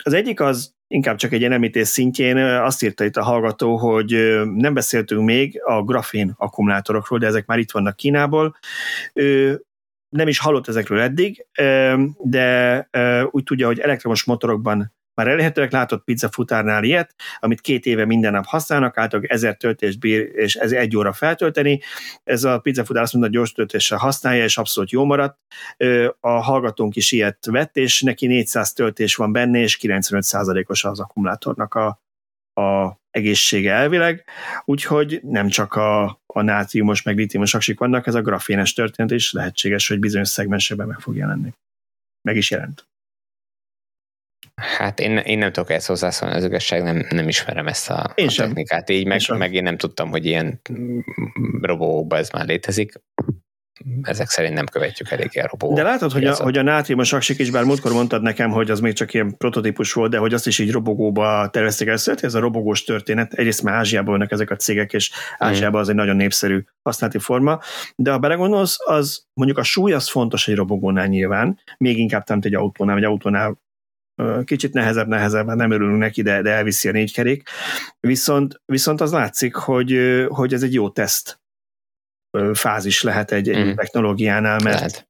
Az 0.04 0.14
egyik 0.14 0.40
az 0.40 0.74
inkább 0.88 1.16
csak 1.16 1.32
egy 1.32 1.40
ilyen 1.40 1.72
szintjén 1.74 2.38
azt 2.38 2.84
írta 2.84 3.04
itt 3.04 3.16
a 3.16 3.24
hallgató, 3.24 3.78
hogy 3.78 4.42
nem 4.56 4.74
beszéltünk 4.74 5.24
még 5.24 5.62
a 5.66 5.84
grafén 5.84 6.34
akkumulátorokról, 6.38 7.20
de 7.20 7.28
ezek 7.28 7.46
már 7.46 7.58
itt 7.58 7.72
vannak 7.72 7.96
Kínából. 7.96 8.58
Nem 10.10 10.28
is 10.28 10.40
hallott 10.40 10.68
ezekről 10.68 11.00
eddig, 11.00 11.46
de 12.18 12.88
úgy 13.32 13.44
tudja, 13.44 13.68
hogy 13.68 13.80
elektromos 13.80 14.24
motorokban 14.24 14.94
már 15.16 15.28
elérhetőek, 15.28 15.72
látott 15.72 16.04
pizza 16.04 16.30
futárnál 16.32 16.84
ilyet, 16.84 17.16
amit 17.40 17.62
két 17.62 17.86
éve 17.86 18.06
minden 18.06 18.32
nap 18.32 18.46
használnak, 18.46 18.98
általában 18.98 19.32
ezer 19.32 19.58
töltés 19.58 19.98
bír, 19.98 20.32
és 20.36 20.56
ez 20.56 20.72
egy 20.72 20.98
óra 20.98 21.14
feltölteni. 21.14 21.82
Ez 22.24 22.44
a 22.44 22.60
pizza 22.60 22.86
futár 22.86 23.04
azt 23.04 23.14
mondta, 23.14 23.32
gyors 23.32 23.52
töltéssel 23.52 23.98
használja, 23.98 24.44
és 24.44 24.58
abszolút 24.58 24.92
jó 24.92 25.06
maradt. 25.06 25.38
A 26.20 26.30
hallgatónk 26.30 26.96
is 26.96 27.12
ilyet 27.12 27.46
vett, 27.46 27.78
és 27.78 28.02
neki 28.02 28.28
400 28.28 28.74
töltés 28.74 29.16
van 29.16 29.32
benne, 29.32 29.60
és 29.60 29.80
95%-os 29.82 30.84
az 30.84 31.00
akkumulátornak 31.00 31.74
a, 31.74 32.02
a 32.62 32.98
egészsége 33.12 33.74
elvileg, 33.74 34.26
úgyhogy 34.66 35.20
nem 35.24 35.48
csak 35.48 35.74
a, 35.74 36.22
a 36.26 36.42
nátriumos 36.42 37.02
meg 37.02 37.18
litiumos 37.18 37.54
aksik 37.54 37.80
vannak, 37.80 38.08
ez 38.08 38.16
a 38.16 38.22
grafénes 38.22 38.74
történet 38.74 39.12
is 39.12 39.32
lehetséges, 39.32 39.88
hogy 39.88 40.00
bizonyos 40.00 40.28
szegmensében 40.28 40.88
meg 40.88 41.00
fog 41.00 41.16
jelenni. 41.16 41.54
Meg 42.22 42.36
is 42.36 42.52
jelent. 42.52 42.88
Hát 44.56 45.00
én, 45.00 45.18
én 45.18 45.38
nem 45.38 45.52
tudok 45.52 45.70
ezt 45.70 45.88
hozzászólni, 45.88 46.36
az 46.36 46.44
igazság, 46.44 46.84
nem, 46.84 47.06
nem 47.10 47.28
ismerem 47.28 47.68
ezt 47.68 47.90
a, 47.90 48.12
én 48.16 48.28
a 48.28 48.32
technikát, 48.32 48.90
így 48.90 49.08
meg, 49.08 49.22
én 49.30 49.38
meg 49.38 49.54
én 49.54 49.64
nem 49.64 49.78
tudtam, 49.78 50.10
hogy 50.10 50.26
ilyen 50.26 50.62
robókban 51.62 52.20
ez 52.20 52.30
már 52.30 52.46
létezik. 52.46 52.94
Ezek 54.02 54.30
szerint 54.30 54.54
nem 54.54 54.66
követjük 54.66 55.12
eléggé 55.12 55.40
a 55.40 55.48
robó. 55.52 55.74
De 55.74 55.84
látod, 55.84 56.12
hogy 56.12 56.26
a, 56.26 56.36
hogy 56.36 56.58
a 56.58 56.62
nátriumos 56.62 57.14
aksik 57.14 57.40
is, 57.40 57.50
bár 57.50 57.64
múltkor 57.64 57.92
mondtad 57.92 58.22
nekem, 58.22 58.50
hogy 58.50 58.72
az 58.72 58.80
még 58.80 58.94
csak 58.94 59.14
ilyen 59.14 59.38
prototípus 59.38 59.94
volt, 59.94 60.12
de 60.12 60.18
hogy 60.18 60.34
azt 60.34 60.48
is 60.48 60.60
így 60.60 60.72
robogóba 60.72 61.50
tervezték 61.52 61.88
el. 61.88 61.98
Szóval 61.98 62.22
ez 62.24 62.34
a 62.34 62.40
robogós 62.40 62.84
történet, 62.84 63.34
egyrészt 63.34 63.64
már 63.64 63.76
Ázsiában 63.76 64.14
vannak 64.14 64.32
ezek 64.32 64.50
a 64.50 64.56
cégek, 64.56 64.94
és 64.94 65.12
Ázsiában 65.38 65.82
az 65.82 65.90
egy 65.90 65.96
nagyon 65.96 66.16
népszerű 66.16 66.64
használati 66.82 67.20
forma, 67.20 67.60
de 67.96 68.12
ha 68.12 68.18
belegondolsz, 68.18 68.78
az 68.88 69.26
mondjuk 69.34 69.58
a 69.60 69.64
súly 69.64 69.94
az 69.94 70.10
fontos 70.10 70.48
egy 70.48 70.56
robogónál 70.56 71.08
nyilván, 71.08 71.60
még 71.78 71.98
inkább 71.98 72.28
nem 72.28 72.40
egy 72.42 72.56
autónál, 72.56 72.96
vagy 72.96 73.04
autónál 73.04 73.62
kicsit 74.44 74.74
nehezebb, 74.74 75.08
nehezebb, 75.08 75.46
nem 75.46 75.72
örülünk 75.72 75.98
neki, 75.98 76.22
de, 76.22 76.42
de 76.42 76.50
elviszi 76.50 76.90
a 76.90 76.92
négy 76.92 77.14
kerék. 77.14 77.50
Viszont, 78.00 78.62
viszont 78.66 79.02
az 79.02 79.12
látszik, 79.12 79.56
hogy, 79.56 79.98
hogy 80.28 80.54
ez 80.54 80.64
egy 80.64 80.74
jó 80.74 80.90
teszt 80.90 81.42
fázis 82.54 83.02
lehet 83.02 83.32
egy, 83.32 83.50
egy 83.50 83.66
mm. 83.66 83.76
technológiánál, 83.76 84.60
mert 84.64 84.76
lehet. 84.76 85.08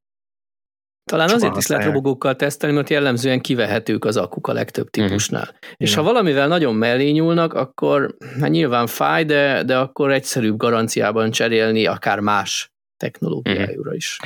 Talán 1.11 1.29
azért 1.29 1.57
is 1.57 1.67
lehet 1.67 1.85
robogókkal 1.85 2.35
tesztelni, 2.35 2.75
mert 2.75 2.89
jellemzően 2.89 3.41
kivehetők 3.41 4.05
az 4.05 4.17
akuk 4.17 4.47
a 4.47 4.53
legtöbb 4.53 4.89
mhm. 4.91 5.05
típusnál. 5.05 5.49
Mm. 5.49 5.69
És 5.75 5.91
Igen. 5.91 6.03
ha 6.03 6.11
valamivel 6.11 6.47
nagyon 6.47 6.75
mellé 6.75 7.09
nyúlnak, 7.09 7.53
akkor 7.53 8.15
hát 8.39 8.49
nyilván 8.49 8.87
fáj, 8.87 9.25
de, 9.25 9.63
de 9.63 9.77
akkor 9.77 10.11
egyszerűbb 10.11 10.57
garanciában 10.57 11.31
cserélni 11.31 11.85
akár 11.85 12.19
más 12.19 12.72
technológiájúra 13.03 13.93
is. 13.93 14.19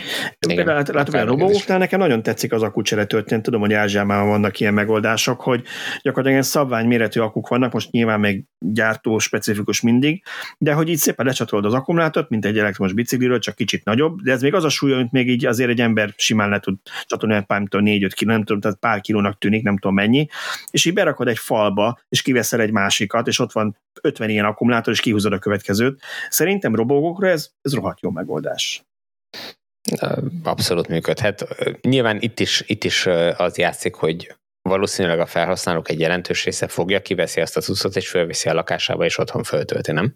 Igen, 0.47 0.65
lát, 0.65 0.87
látom, 0.87 1.13
hogy 1.13 1.23
a 1.23 1.25
robóknál 1.25 1.77
nekem 1.77 1.99
nagyon 1.99 2.23
tetszik 2.23 2.53
az 2.53 2.61
akkucsere 2.61 3.05
történet. 3.05 3.43
Tudom, 3.43 3.59
hogy 3.59 3.73
Ázsiában 3.73 4.27
vannak 4.27 4.59
ilyen 4.59 4.73
megoldások, 4.73 5.41
hogy 5.41 5.61
gyakorlatilag 6.01 6.29
ilyen 6.29 6.41
szabványméretű 6.41 7.19
akuk 7.19 7.47
vannak, 7.47 7.73
most 7.73 7.91
nyilván 7.91 8.19
még 8.19 8.43
gyártó 8.59 9.19
specifikus 9.19 9.81
mindig, 9.81 10.23
de 10.57 10.73
hogy 10.73 10.89
így 10.89 10.97
szépen 10.97 11.25
lecsatolod 11.25 11.65
az 11.65 11.73
akkumulátort, 11.73 12.29
mint 12.29 12.45
egy 12.45 12.57
elektromos 12.57 12.93
bicikliről, 12.93 13.39
csak 13.39 13.55
kicsit 13.55 13.83
nagyobb, 13.83 14.21
de 14.21 14.31
ez 14.31 14.41
még 14.41 14.53
az 14.53 14.63
a 14.63 14.69
súlya, 14.69 14.95
mint 14.97 15.11
még 15.11 15.29
így 15.29 15.45
azért 15.45 15.69
egy 15.69 15.81
ember 15.81 16.13
simán 16.15 16.49
le 16.49 16.59
tud 16.59 16.75
csatolni, 17.05 17.45
nem 17.47 17.65
tudom, 17.65 17.85
4-5 17.87 18.11
kiló, 18.13 18.31
nem 18.31 18.43
tudom, 18.43 18.61
tehát 18.61 18.77
pár 18.77 19.01
kilónak 19.01 19.37
tűnik, 19.37 19.63
nem 19.63 19.77
tudom 19.77 19.95
mennyi, 19.95 20.27
és 20.71 20.85
így 20.85 20.93
berakod 20.93 21.27
egy 21.27 21.37
falba, 21.37 21.99
és 22.09 22.21
kiveszel 22.21 22.61
egy 22.61 22.71
másikat, 22.71 23.27
és 23.27 23.39
ott 23.39 23.51
van 23.51 23.77
50 24.01 24.29
ilyen 24.29 24.45
akkumulátor, 24.45 24.93
és 24.93 24.99
kihúzod 24.99 25.33
a 25.33 25.39
következőt. 25.39 26.01
Szerintem 26.29 26.75
robogokra 26.75 27.27
ez, 27.27 27.49
ez 27.61 27.73
rohadt 27.73 28.01
jó 28.01 28.11
megoldás. 28.11 28.66
Abszolút 30.43 30.87
működhet. 30.87 31.47
Nyilván 31.81 32.21
itt 32.21 32.39
is, 32.39 32.63
itt 32.65 32.83
is 32.83 33.05
az 33.37 33.57
játszik, 33.57 33.95
hogy 33.95 34.35
valószínűleg 34.61 35.19
a 35.19 35.25
felhasználók 35.25 35.89
egy 35.89 35.99
jelentős 35.99 36.43
része 36.43 36.67
fogja, 36.67 37.01
kiveszi 37.01 37.41
azt 37.41 37.57
a 37.57 37.61
cuccot, 37.61 37.95
és 37.95 38.09
fölviszi 38.09 38.49
a 38.49 38.53
lakásába, 38.53 39.05
és 39.05 39.17
otthon 39.17 39.43
föltölti, 39.43 39.91
nem? 39.91 40.15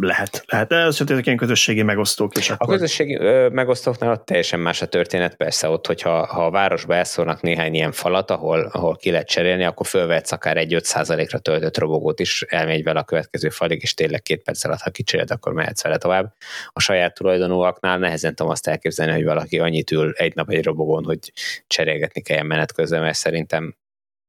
Lehet, 0.00 0.44
lehet. 0.46 0.72
Ez 0.72 1.00
ezek 1.00 1.26
ilyen 1.26 1.38
közösségi 1.38 1.82
megosztók 1.82 2.36
is. 2.36 2.50
Akkor... 2.50 2.68
A 2.68 2.72
közösségi 2.72 3.16
ö, 3.16 3.48
megosztóknál 3.48 4.12
ott 4.12 4.24
teljesen 4.24 4.60
más 4.60 4.82
a 4.82 4.86
történet, 4.86 5.36
persze 5.36 5.68
ott, 5.68 5.86
hogyha 5.86 6.26
ha 6.26 6.46
a 6.46 6.50
városba 6.50 6.94
elszórnak 6.94 7.40
néhány 7.40 7.74
ilyen 7.74 7.92
falat, 7.92 8.30
ahol, 8.30 8.68
ahol 8.72 8.96
ki 8.96 9.10
lehet 9.10 9.28
cserélni, 9.28 9.64
akkor 9.64 9.86
fölvehetsz 9.86 10.32
akár 10.32 10.56
egy 10.56 10.74
5%-ra 10.78 11.38
töltött 11.38 11.78
robogót 11.78 12.20
is, 12.20 12.42
elmegy 12.42 12.82
vele 12.82 13.00
a 13.00 13.04
következő 13.04 13.48
falig, 13.48 13.82
és 13.82 13.94
tényleg 13.94 14.22
két 14.22 14.42
perc 14.42 14.64
alatt, 14.64 14.80
ha 14.80 14.90
kicseréled, 14.90 15.30
akkor 15.30 15.52
mehetsz 15.52 15.82
vele 15.82 15.98
tovább. 15.98 16.34
A 16.68 16.80
saját 16.80 17.14
tulajdonúaknál 17.14 17.98
nehezen 17.98 18.34
tudom 18.34 18.52
azt 18.52 18.66
elképzelni, 18.66 19.12
hogy 19.12 19.24
valaki 19.24 19.58
annyit 19.58 19.90
ül 19.90 20.12
egy 20.16 20.34
nap 20.34 20.50
egy 20.50 20.64
robogón, 20.64 21.04
hogy 21.04 21.32
cserélgetni 21.66 22.20
kelljen 22.20 22.46
menet 22.46 22.72
közben, 22.72 23.00
mert 23.00 23.16
szerintem 23.16 23.76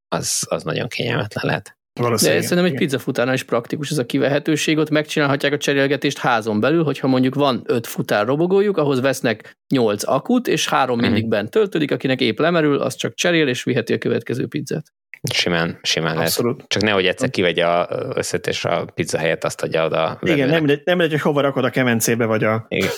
az, 0.08 0.46
az 0.50 0.64
nagyon 0.64 0.88
kényelmetlen 0.88 1.46
lehet. 1.46 1.78
De 2.02 2.18
szerintem 2.18 2.66
egy 2.66 2.74
pizzafutárnál 2.74 3.34
is 3.36 3.44
praktikus 3.44 3.92
ez 3.92 3.98
a 3.98 4.06
kivehetőség, 4.06 4.78
ott 4.78 4.90
megcsinálhatják 4.90 5.54
a 5.54 5.58
cserélgetést 5.58 6.18
házon 6.18 6.60
belül, 6.60 6.84
hogyha 6.84 7.08
mondjuk 7.08 7.36
van 7.36 7.62
öt 7.66 7.88
futár 7.88 8.26
robogójuk, 8.26 8.78
ahhoz 8.78 9.02
vesznek 9.02 9.58
nyolc 9.74 10.08
akut, 10.08 10.48
és 10.48 10.70
három 10.70 11.00
mindig 11.00 11.22
mhm. 11.22 11.30
bent 11.30 11.50
töltődik, 11.50 11.92
akinek 11.92 12.22
épp 12.22 12.40
lemerül, 12.40 12.78
az 12.78 12.96
csak 12.96 13.14
cserél, 13.14 13.48
és 13.48 13.64
viheti 13.64 13.94
a 13.94 13.98
következő 13.98 14.48
pizzát. 14.48 14.86
Simán, 15.34 15.80
simán 15.82 16.18
Abszolút. 16.18 16.56
lehet. 16.56 16.70
Csak 16.70 16.82
nehogy 16.82 17.06
egyszer 17.06 17.30
kivegye 17.30 17.66
a 17.66 17.88
összet, 18.16 18.48
és 18.48 18.66
a 18.66 18.86
pizza 18.94 19.18
helyet 19.18 19.44
azt 19.44 19.62
adja 19.62 19.86
oda. 19.86 20.20
Igen, 20.22 20.48
nem 20.50 20.58
mindegy, 20.58 20.82
nem 20.86 20.98
mindegy, 20.98 21.12
hogy 21.12 21.22
hova 21.22 21.42
rakod 21.42 21.64
a 21.64 21.70
kemencébe, 21.70 22.26
vagy 22.26 22.44
a... 22.44 22.66
Igen. 22.68 22.90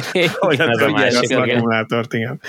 vagy 0.38 0.60
a, 0.60 0.84
a 0.84 0.90
másik, 0.90 1.36
akkumulátort, 1.36 2.12
igen. 2.12 2.40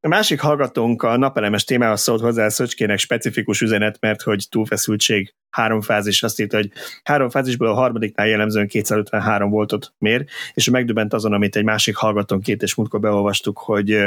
A 0.00 0.08
másik 0.08 0.40
hallgatónk 0.40 1.02
a 1.02 1.16
napelemes 1.16 1.64
témához 1.64 2.00
szólt 2.00 2.20
hozzá 2.20 2.44
a 2.44 2.50
Szöcskének 2.50 2.98
specifikus 2.98 3.60
üzenet, 3.60 3.96
mert 4.00 4.22
hogy 4.22 4.46
túlfeszültség 4.50 5.34
három 5.50 5.80
fázis, 5.80 6.22
azt 6.22 6.40
írta, 6.40 6.56
hogy 6.56 6.70
három 7.02 7.30
fázisból 7.30 7.68
a 7.68 7.74
harmadiknál 7.74 8.26
jellemzően 8.26 8.66
253 8.66 9.50
voltot 9.50 9.92
mér, 9.98 10.24
és 10.54 10.70
megdöbbent 10.70 11.12
azon, 11.12 11.32
amit 11.32 11.56
egy 11.56 11.64
másik 11.64 11.96
hallgatónk 11.96 12.42
két 12.42 12.62
és 12.62 12.74
múltkor 12.74 13.00
beolvastuk, 13.00 13.58
hogy 13.58 14.06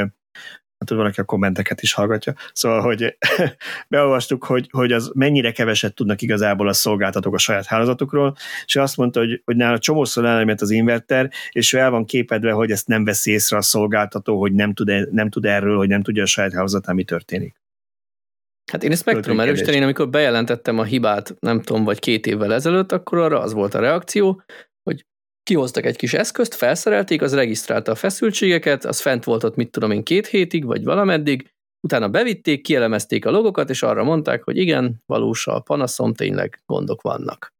hát 0.78 0.90
van, 0.90 1.06
aki 1.06 1.20
a 1.20 1.24
kommenteket 1.24 1.82
is 1.82 1.92
hallgatja, 1.92 2.34
szóval, 2.52 2.80
hogy 2.80 3.16
beolvastuk, 3.88 4.44
hogy, 4.44 4.68
hogy 4.70 4.92
az 4.92 5.10
mennyire 5.14 5.52
keveset 5.52 5.94
tudnak 5.94 6.22
igazából 6.22 6.68
a 6.68 6.72
szolgáltatók 6.72 7.34
a 7.34 7.38
saját 7.38 7.66
hálózatukról, 7.66 8.36
és 8.64 8.76
azt 8.76 8.96
mondta, 8.96 9.20
hogy, 9.20 9.42
hogy 9.44 9.56
nála 9.56 9.78
csomószor 9.78 10.24
elment 10.24 10.60
az 10.60 10.70
inverter, 10.70 11.30
és 11.50 11.72
ő 11.72 11.78
el 11.78 11.90
van 11.90 12.04
képedve, 12.04 12.52
hogy 12.52 12.70
ezt 12.70 12.86
nem 12.86 13.04
veszi 13.04 13.30
észre 13.30 13.56
a 13.56 13.62
szolgáltató, 13.62 14.40
hogy 14.40 14.52
nem 14.52 14.74
tud, 14.74 15.12
nem 15.12 15.30
tud 15.30 15.44
erről, 15.44 15.76
hogy 15.76 15.88
nem 15.88 16.02
tudja 16.02 16.22
a 16.22 16.26
saját 16.26 16.52
hálózatán, 16.52 16.94
mi 16.94 17.04
történik. 17.04 17.56
Hát 18.72 18.84
én 18.84 18.96
meg 19.04 19.20
tudom 19.20 19.40
erősíteni, 19.40 19.82
amikor 19.82 20.08
bejelentettem 20.08 20.78
a 20.78 20.84
hibát, 20.84 21.34
nem 21.40 21.62
tudom, 21.62 21.84
vagy 21.84 21.98
két 21.98 22.26
évvel 22.26 22.54
ezelőtt, 22.54 22.92
akkor 22.92 23.18
arra 23.18 23.40
az 23.40 23.52
volt 23.52 23.74
a 23.74 23.80
reakció, 23.80 24.42
kihoztak 25.48 25.84
egy 25.84 25.96
kis 25.96 26.14
eszközt, 26.14 26.54
felszerelték, 26.54 27.22
az 27.22 27.34
regisztrálta 27.34 27.92
a 27.92 27.94
feszültségeket, 27.94 28.84
az 28.84 29.00
fent 29.00 29.24
volt 29.24 29.44
ott, 29.44 29.56
mit 29.56 29.70
tudom 29.70 29.90
én, 29.90 30.02
két 30.02 30.26
hétig, 30.26 30.64
vagy 30.64 30.84
valameddig, 30.84 31.50
utána 31.80 32.08
bevitték, 32.08 32.62
kielemezték 32.62 33.26
a 33.26 33.30
logokat, 33.30 33.70
és 33.70 33.82
arra 33.82 34.04
mondták, 34.04 34.42
hogy 34.42 34.56
igen, 34.56 35.02
valós 35.06 35.46
a 35.46 35.60
panaszom, 35.60 36.14
tényleg 36.14 36.62
gondok 36.66 37.02
vannak. 37.02 37.52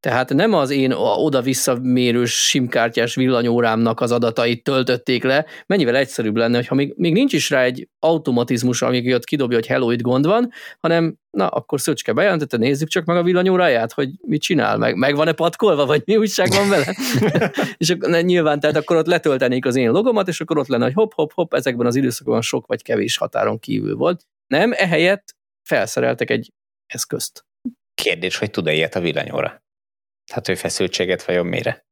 Tehát 0.00 0.34
nem 0.34 0.52
az 0.52 0.70
én 0.70 0.92
oda-vissza 0.92 1.78
mérős 1.82 2.46
simkártyás 2.46 3.14
villanyórámnak 3.14 4.00
az 4.00 4.12
adatait 4.12 4.62
töltötték 4.62 5.22
le, 5.22 5.46
mennyivel 5.66 5.96
egyszerűbb 5.96 6.36
lenne, 6.36 6.56
hogyha 6.56 6.74
még, 6.74 6.92
még 6.96 7.12
nincs 7.12 7.32
is 7.32 7.50
rá 7.50 7.62
egy 7.62 7.88
automatizmus, 7.98 8.82
amíg 8.82 9.04
jött 9.04 9.24
kidobja, 9.24 9.56
hogy 9.56 9.66
hello, 9.66 9.90
itt 9.90 10.00
gond 10.00 10.26
van, 10.26 10.52
hanem 10.80 11.16
na, 11.30 11.46
akkor 11.46 11.80
Szöcske 11.80 12.12
bejelentette, 12.12 12.56
nézzük 12.56 12.88
csak 12.88 13.04
meg 13.04 13.16
a 13.16 13.22
villanyóráját, 13.22 13.92
hogy 13.92 14.10
mit 14.26 14.40
csinál, 14.40 14.76
meg, 14.76 14.96
meg 14.96 15.16
van-e 15.16 15.32
patkolva, 15.32 15.86
vagy 15.86 16.02
mi 16.04 16.16
újság 16.16 16.48
van 16.48 16.68
vele. 16.68 16.96
és 17.76 17.90
akkor, 17.90 18.22
nyilván, 18.22 18.60
tehát 18.60 18.76
akkor 18.76 18.96
ott 18.96 19.06
letöltenék 19.06 19.66
az 19.66 19.76
én 19.76 19.90
logomat, 19.90 20.28
és 20.28 20.40
akkor 20.40 20.58
ott 20.58 20.66
lenne, 20.66 20.92
hogy 20.92 21.08
hopp, 21.34 21.54
ezekben 21.54 21.86
az 21.86 21.96
időszakban 21.96 22.40
sok 22.40 22.66
vagy 22.66 22.82
kevés 22.82 23.16
határon 23.16 23.58
kívül 23.58 23.94
volt. 23.94 24.26
Nem, 24.46 24.72
ehelyett 24.72 25.34
felszereltek 25.68 26.30
egy 26.30 26.52
eszközt. 26.86 27.46
Kérdés, 27.94 28.36
hogy 28.36 28.50
tud-e 28.50 28.72
ilyet 28.72 28.94
a 28.94 29.00
villanyóra? 29.00 29.62
Hát, 30.28 30.46
hogy 30.46 30.58
feszültséget 30.58 31.24
vajon 31.24 31.46
mire? 31.46 31.86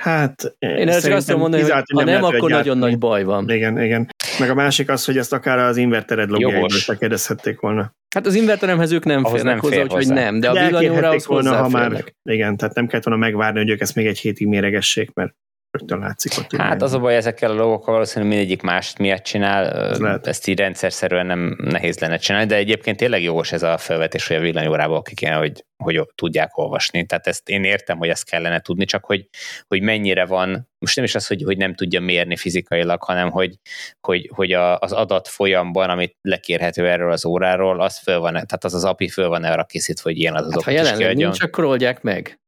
Hát, 0.00 0.56
én 0.58 0.88
ezt 0.88 1.06
azt 1.06 1.26
tudom 1.26 1.40
mondani, 1.40 1.62
hogy 1.62 1.82
ha 1.94 2.04
nem, 2.04 2.22
akkor 2.22 2.50
nagyon 2.50 2.78
nagy 2.78 2.98
baj 2.98 3.24
van. 3.24 3.50
Igen, 3.50 3.82
igen. 3.82 4.08
Meg 4.38 4.50
a 4.50 4.54
másik 4.54 4.88
az, 4.88 5.04
hogy 5.04 5.18
ezt 5.18 5.32
akár 5.32 5.58
az 5.58 5.76
invertered 5.76 6.30
logjájában 6.30 6.96
kérdezhették 6.98 7.60
volna. 7.60 7.94
Hát 8.14 8.26
az 8.26 8.34
inverteremhez 8.34 8.92
ők 8.92 9.04
nem 9.04 9.24
férnek 9.24 9.44
nem 9.44 9.58
hozzá, 9.58 9.74
fér 9.74 9.84
úgyhogy 9.84 10.08
nem, 10.08 10.40
de 10.40 10.50
a 10.50 10.52
villanyórához 10.52 11.26
volna, 11.26 11.56
ha 11.56 11.68
már, 11.68 12.04
Igen, 12.22 12.56
tehát 12.56 12.74
nem 12.74 12.86
kellett 12.86 13.04
volna 13.04 13.20
megvárni, 13.20 13.58
hogy 13.58 13.70
ők 13.70 13.80
ezt 13.80 13.94
még 13.94 14.06
egy 14.06 14.18
hétig 14.18 14.46
méregessék, 14.46 15.12
mert 15.12 15.34
rögtön 15.70 15.98
látszik 15.98 16.32
ott. 16.38 16.56
Hát 16.56 16.82
az 16.82 16.92
a 16.92 16.98
baj 16.98 17.16
ezekkel 17.16 17.50
a 17.50 17.54
logokkal 17.54 17.92
valószínűleg 17.92 18.34
mindegyik 18.34 18.62
mást 18.62 18.98
miatt 18.98 19.22
csinál, 19.22 19.96
Lehet. 19.98 20.26
ezt 20.26 20.46
így 20.46 20.58
rendszerszerűen 20.58 21.26
nem 21.26 21.56
nehéz 21.58 21.98
lenne 21.98 22.16
csinálni, 22.16 22.46
de 22.46 22.56
egyébként 22.56 22.96
tényleg 22.96 23.22
jogos 23.22 23.52
ez 23.52 23.62
a 23.62 23.78
felvetés, 23.78 24.26
hogy 24.26 24.36
a 24.36 24.40
villanyórából 24.40 25.02
ki 25.02 25.14
kéne, 25.14 25.34
hogy, 25.34 25.64
hogy 25.76 26.08
tudják 26.14 26.58
olvasni. 26.58 27.06
Tehát 27.06 27.26
ezt 27.26 27.48
én 27.48 27.64
értem, 27.64 27.98
hogy 27.98 28.08
ezt 28.08 28.30
kellene 28.30 28.60
tudni, 28.60 28.84
csak 28.84 29.04
hogy, 29.04 29.28
hogy 29.66 29.82
mennyire 29.82 30.26
van, 30.26 30.68
most 30.78 30.96
nem 30.96 31.04
is 31.04 31.14
az, 31.14 31.26
hogy, 31.26 31.42
hogy 31.42 31.56
nem 31.56 31.74
tudja 31.74 32.00
mérni 32.00 32.36
fizikailag, 32.36 33.02
hanem 33.02 33.30
hogy, 33.30 33.54
hogy, 34.00 34.30
hogy 34.34 34.52
a, 34.52 34.78
az 34.78 34.92
adat 34.92 35.28
folyamban, 35.28 35.90
amit 35.90 36.16
lekérhető 36.20 36.88
erről 36.88 37.12
az 37.12 37.24
óráról, 37.24 37.80
az 37.80 37.98
föl 37.98 38.18
van, 38.18 38.32
tehát 38.32 38.64
az 38.64 38.74
az 38.74 38.84
API 38.84 39.08
föl 39.08 39.28
van 39.28 39.44
arra 39.44 39.64
készítve, 39.64 40.10
hogy 40.10 40.18
ilyen 40.18 40.34
adatokat 40.34 40.64
hát, 40.64 40.74
ha 40.74 40.82
jelenleg 40.82 41.16
nincs, 41.16 41.42
akkor 41.42 41.64
oldják 41.64 42.02
meg. 42.02 42.40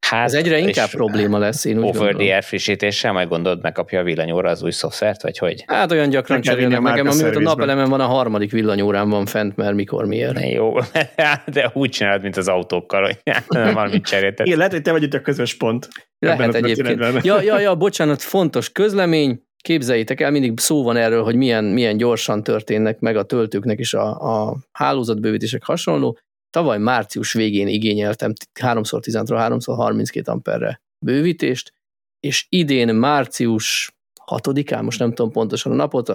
Hát, 0.00 0.24
Ez 0.24 0.34
egyre 0.34 0.58
inkább 0.58 0.88
probléma 0.88 1.38
lesz, 1.38 1.64
én 1.64 1.76
úgy 1.76 1.82
Over 1.82 1.94
gondolom. 1.94 2.20
the 2.20 2.32
air 2.32 2.42
frissítéssel, 2.42 3.12
majd 3.12 3.28
gondolod, 3.28 3.62
megkapja 3.62 4.00
a 4.00 4.02
villanyóra 4.02 4.50
az 4.50 4.62
új 4.62 4.70
szoftvert, 4.70 5.22
vagy 5.22 5.38
hogy? 5.38 5.64
Hát 5.66 5.92
olyan 5.92 6.08
gyakran 6.08 6.40
cserélnek 6.40 6.80
nekem, 6.80 7.06
amióta 7.06 7.38
a 7.38 7.42
napelemen 7.42 7.88
van, 7.88 8.00
a 8.00 8.06
harmadik 8.06 8.50
villanyórán 8.50 9.08
van 9.08 9.26
fent, 9.26 9.56
mert 9.56 9.74
mikor 9.74 10.06
miért. 10.06 10.50
Jó, 10.50 10.74
de 11.52 11.70
úgy 11.72 11.90
csinálod, 11.90 12.22
mint 12.22 12.36
az 12.36 12.48
autókkal, 12.48 13.02
hogy 13.02 13.18
nem 13.48 13.74
valamit 13.74 14.04
cserélted. 14.06 14.46
Igen, 14.46 14.58
lehet, 14.58 14.72
hogy 14.72 14.82
te 14.82 14.92
vagy 14.92 15.02
itt 15.02 15.14
a 15.14 15.20
közös 15.20 15.54
pont. 15.54 15.88
Lehet 16.18 16.54
egyébként. 16.54 17.24
Ja, 17.24 17.42
ja, 17.42 17.58
ja, 17.60 17.74
bocsánat, 17.86 18.22
fontos 18.22 18.72
közlemény, 18.72 19.42
képzeljétek 19.62 20.20
el, 20.20 20.30
mindig 20.30 20.60
szó 20.60 20.82
van 20.82 20.96
erről, 20.96 21.22
hogy 21.22 21.36
milyen, 21.36 21.64
milyen 21.64 21.96
gyorsan 21.96 22.42
történnek 22.42 22.98
meg 22.98 23.16
a 23.16 23.22
töltőknek 23.22 23.78
is 23.78 23.94
a, 23.94 24.46
a 24.48 24.56
hálózatbővítések 24.72 25.64
hasonló. 25.64 26.18
Tavaly 26.52 26.78
március 26.78 27.32
végén 27.32 27.68
igényeltem 27.68 28.32
3x10-ről 28.60 29.58
3x32 29.66 30.24
amperre 30.24 30.82
bővítést, 31.04 31.72
és 32.20 32.46
idén 32.48 32.94
március 32.94 33.92
6-án, 34.26 34.82
most 34.82 34.98
nem 34.98 35.12
tudom 35.12 35.32
pontosan 35.32 35.72
a 35.72 35.74
napot, 35.74 36.12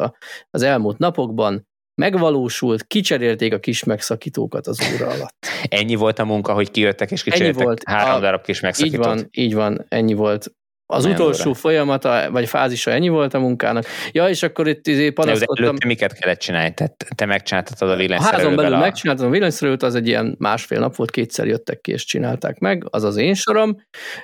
az 0.50 0.62
elmúlt 0.62 0.98
napokban 0.98 1.68
megvalósult, 2.02 2.84
kicserélték 2.84 3.54
a 3.54 3.60
kis 3.60 3.84
megszakítókat 3.84 4.68
az 4.68 4.80
óra 4.94 5.08
alatt. 5.08 5.46
Ennyi 5.64 5.96
volt 5.96 6.20
a 6.20 6.26
munka, 6.26 6.54
hogy 6.54 6.72
kijöttek 6.72 7.12
és 7.12 7.24
kicseréltek 7.24 7.56
ennyi 7.56 7.66
volt, 7.66 7.84
három 7.86 8.16
a, 8.16 8.20
darab 8.20 8.42
kis 8.42 8.60
megszakítót? 8.60 9.00
Így 9.00 9.06
van, 9.06 9.28
így 9.32 9.54
van, 9.54 9.86
ennyi 9.88 10.14
volt. 10.14 10.52
Az 10.90 11.04
Nem 11.04 11.14
utolsó 11.14 11.50
óra. 11.50 11.60
folyamata, 11.60 12.32
vagy 12.32 12.48
fázisa 12.48 12.92
ennyi 12.92 13.10
volt 13.10 13.34
a 13.34 13.40
munkának. 13.40 13.86
Ja, 14.12 14.30
és 14.30 14.44
akkor 14.44 14.68
itt 14.68 14.88
izé 14.88 15.10
panaszkodtam. 15.10 15.76
De 15.76 15.86
miket 15.86 16.14
kellett 16.14 16.40
csinálni? 16.40 16.74
Tehát 16.74 17.06
te 17.16 17.26
megcsináltad 17.26 17.90
a 17.90 17.96
villanyszerelővel? 17.96 18.40
Házon 18.40 18.56
belül 18.56 18.74
a... 18.74 18.80
megcsináltam 18.80 19.28
a 19.28 19.30
villanyszerelőt, 19.30 19.84
az 19.84 19.96
egy 19.96 20.08
ilyen 20.08 20.36
másfél 20.40 20.80
nap 20.80 20.96
volt, 20.96 21.12
kétszer 21.12 21.48
jöttek 21.48 21.82
ki 21.82 21.92
és 21.92 22.06
csinálták 22.06 22.60
meg, 22.60 22.88
az 22.90 23.04
az 23.04 23.16
én 23.16 23.34
sorom. 23.34 23.78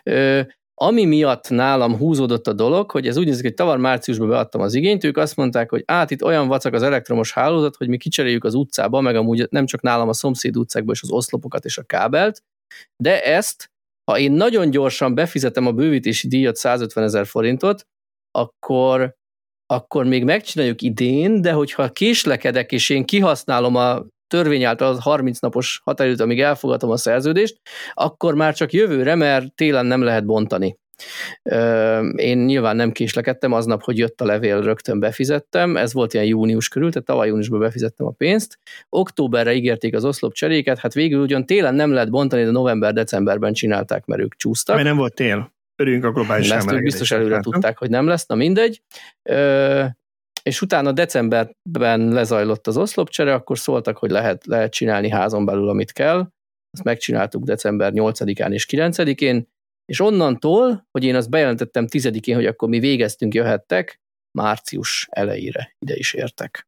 Ö, 0.03 0.41
ami 0.76 1.06
miatt 1.06 1.49
nálam 1.49 1.98
húzódott 1.98 2.48
a 2.48 2.53
dolog, 2.53 2.91
hogy 2.91 3.07
ez 3.07 3.18
úgy 3.18 3.26
nézik, 3.26 3.44
hogy 3.44 3.53
tavaly 3.53 3.77
márciusban 3.77 4.30
beadtam 4.30 4.61
az 4.61 4.73
igényt, 4.73 5.03
ők 5.03 5.18
azt 5.18 5.35
mondták, 5.35 5.69
hogy 5.69 5.84
át 5.85 6.11
itt 6.11 6.23
olyan 6.23 6.48
vacak 6.48 6.73
az 6.73 6.84
elektromos 6.84 7.34
hálózat, 7.34 7.76
hogy 7.76 7.88
mi 7.88 7.98
kicseréljük 7.98 8.44
az 8.44 8.53
utcába, 8.53 9.02
meg 9.02 9.15
amúgy 9.15 9.48
nem 9.49 9.65
csak 9.65 9.81
nálam 9.81 10.10
a 10.10 10.14
szomszéd 10.14 10.57
utcákban 10.57 10.94
és 10.94 11.02
az 11.02 11.11
oszlopokat 11.11 11.65
és 11.65 11.77
a 11.77 11.84
kábelt, 11.84 12.44
de 12.95 13.23
ezt 13.23 13.72
ha 14.12 14.20
én 14.20 14.32
nagyon 14.32 14.70
gyorsan 14.70 15.16
befizetem 15.16 15.68
a 15.68 15.72
bővítési 15.72 16.28
díjat 16.28 16.56
150 16.56 17.04
ezer 17.04 17.26
forintot, 17.26 17.88
akkor, 18.32 19.16
akkor 19.66 20.06
még 20.06 20.24
megcsináljuk 20.24 20.82
idén, 20.82 21.42
de 21.42 21.52
hogyha 21.52 21.92
késlekedek, 21.92 22.72
és 22.72 22.90
én 22.90 23.06
kihasználom 23.06 23.76
a 23.76 24.06
törvény 24.28 24.64
által 24.64 24.88
az 24.88 25.00
30 25.00 25.40
napos 25.40 25.82
határidőt, 25.84 26.20
amíg 26.20 26.42
elfogadom 26.42 26.90
a 26.90 26.98
szerződést, 26.98 27.62
akkor 27.94 28.36
már 28.36 28.56
csak 28.56 28.74
jövőre, 28.74 29.16
mert 29.16 29.56
télen 29.56 29.86
nem 29.86 30.02
lehet 30.02 30.26
bontani. 30.26 30.78
Én 32.15 32.38
nyilván 32.38 32.76
nem 32.76 32.91
késlekedtem, 32.91 33.52
aznap, 33.52 33.84
hogy 33.84 33.98
jött 33.98 34.22
a 34.22 34.26
levél, 34.26 34.61
rögtön 34.61 34.99
befizettem, 34.99 35.78
ez 35.78 35.94
volt 35.94 36.14
ilyen 36.14 36.26
június 36.26 36.68
körül, 36.68 36.91
tehát 36.91 37.07
tavaly 37.07 37.28
júniusban 37.28 37.60
befizettem 37.60 38.06
a 38.06 38.11
pénzt. 38.11 38.60
Októberre 38.90 39.53
ígérték 39.53 39.95
az 39.95 40.06
oszlop 40.06 40.34
cseréket, 40.34 40.80
hát 40.80 40.94
végül 40.94 41.22
ugyan 41.22 41.45
télen 41.45 41.76
nem 41.76 41.91
lehet 41.91 42.10
bontani, 42.10 42.44
de 42.44 42.52
november-decemberben 42.52 43.53
csinálták, 43.53 44.06
mert 44.06 44.22
ők 44.22 44.36
csúsztak. 44.36 44.76
Mert 44.76 44.88
nem 44.88 44.98
volt 44.98 45.14
tél. 45.14 45.52
Örüljünk 45.76 46.06
a 46.06 46.11
globális 46.11 46.49
Ezt 46.49 46.82
biztos 46.82 47.11
előre 47.11 47.40
tudták, 47.40 47.78
hogy 47.78 47.90
nem 47.90 48.07
lesz, 48.07 48.26
na 48.26 48.36
mindegy. 48.36 48.82
Ö, 49.30 49.86
és 50.44 50.61
utána 50.61 50.91
decemberben 50.91 52.07
lezajlott 52.07 52.68
az 52.68 52.78
oszlopcsere, 52.78 53.34
akkor 53.34 53.60
szóltak, 53.60 53.98
hogy 53.98 54.11
lehet, 54.11 54.45
lehet 54.45 54.72
csinálni 54.72 55.10
házon 55.10 55.45
belül, 55.45 55.70
amit 55.70 55.91
kell. 55.91 56.28
Ezt 56.72 56.84
megcsináltuk 56.84 57.44
december 57.44 57.91
8-án 57.95 58.52
és 58.52 58.65
9-én, 58.70 59.48
és 59.86 60.00
onnantól, 60.00 60.88
hogy 60.92 61.04
én 61.04 61.16
azt 61.16 61.30
bejelentettem 61.30 61.88
tizedikén, 61.88 62.36
hogy 62.36 62.46
akkor 62.46 62.70
mi 62.70 62.80
végeztünk, 62.80 63.34
jöhettek, 63.34 64.02
március 64.38 65.08
elejére 65.12 65.76
ide 65.80 65.96
is 65.96 66.14
értek. 66.14 66.68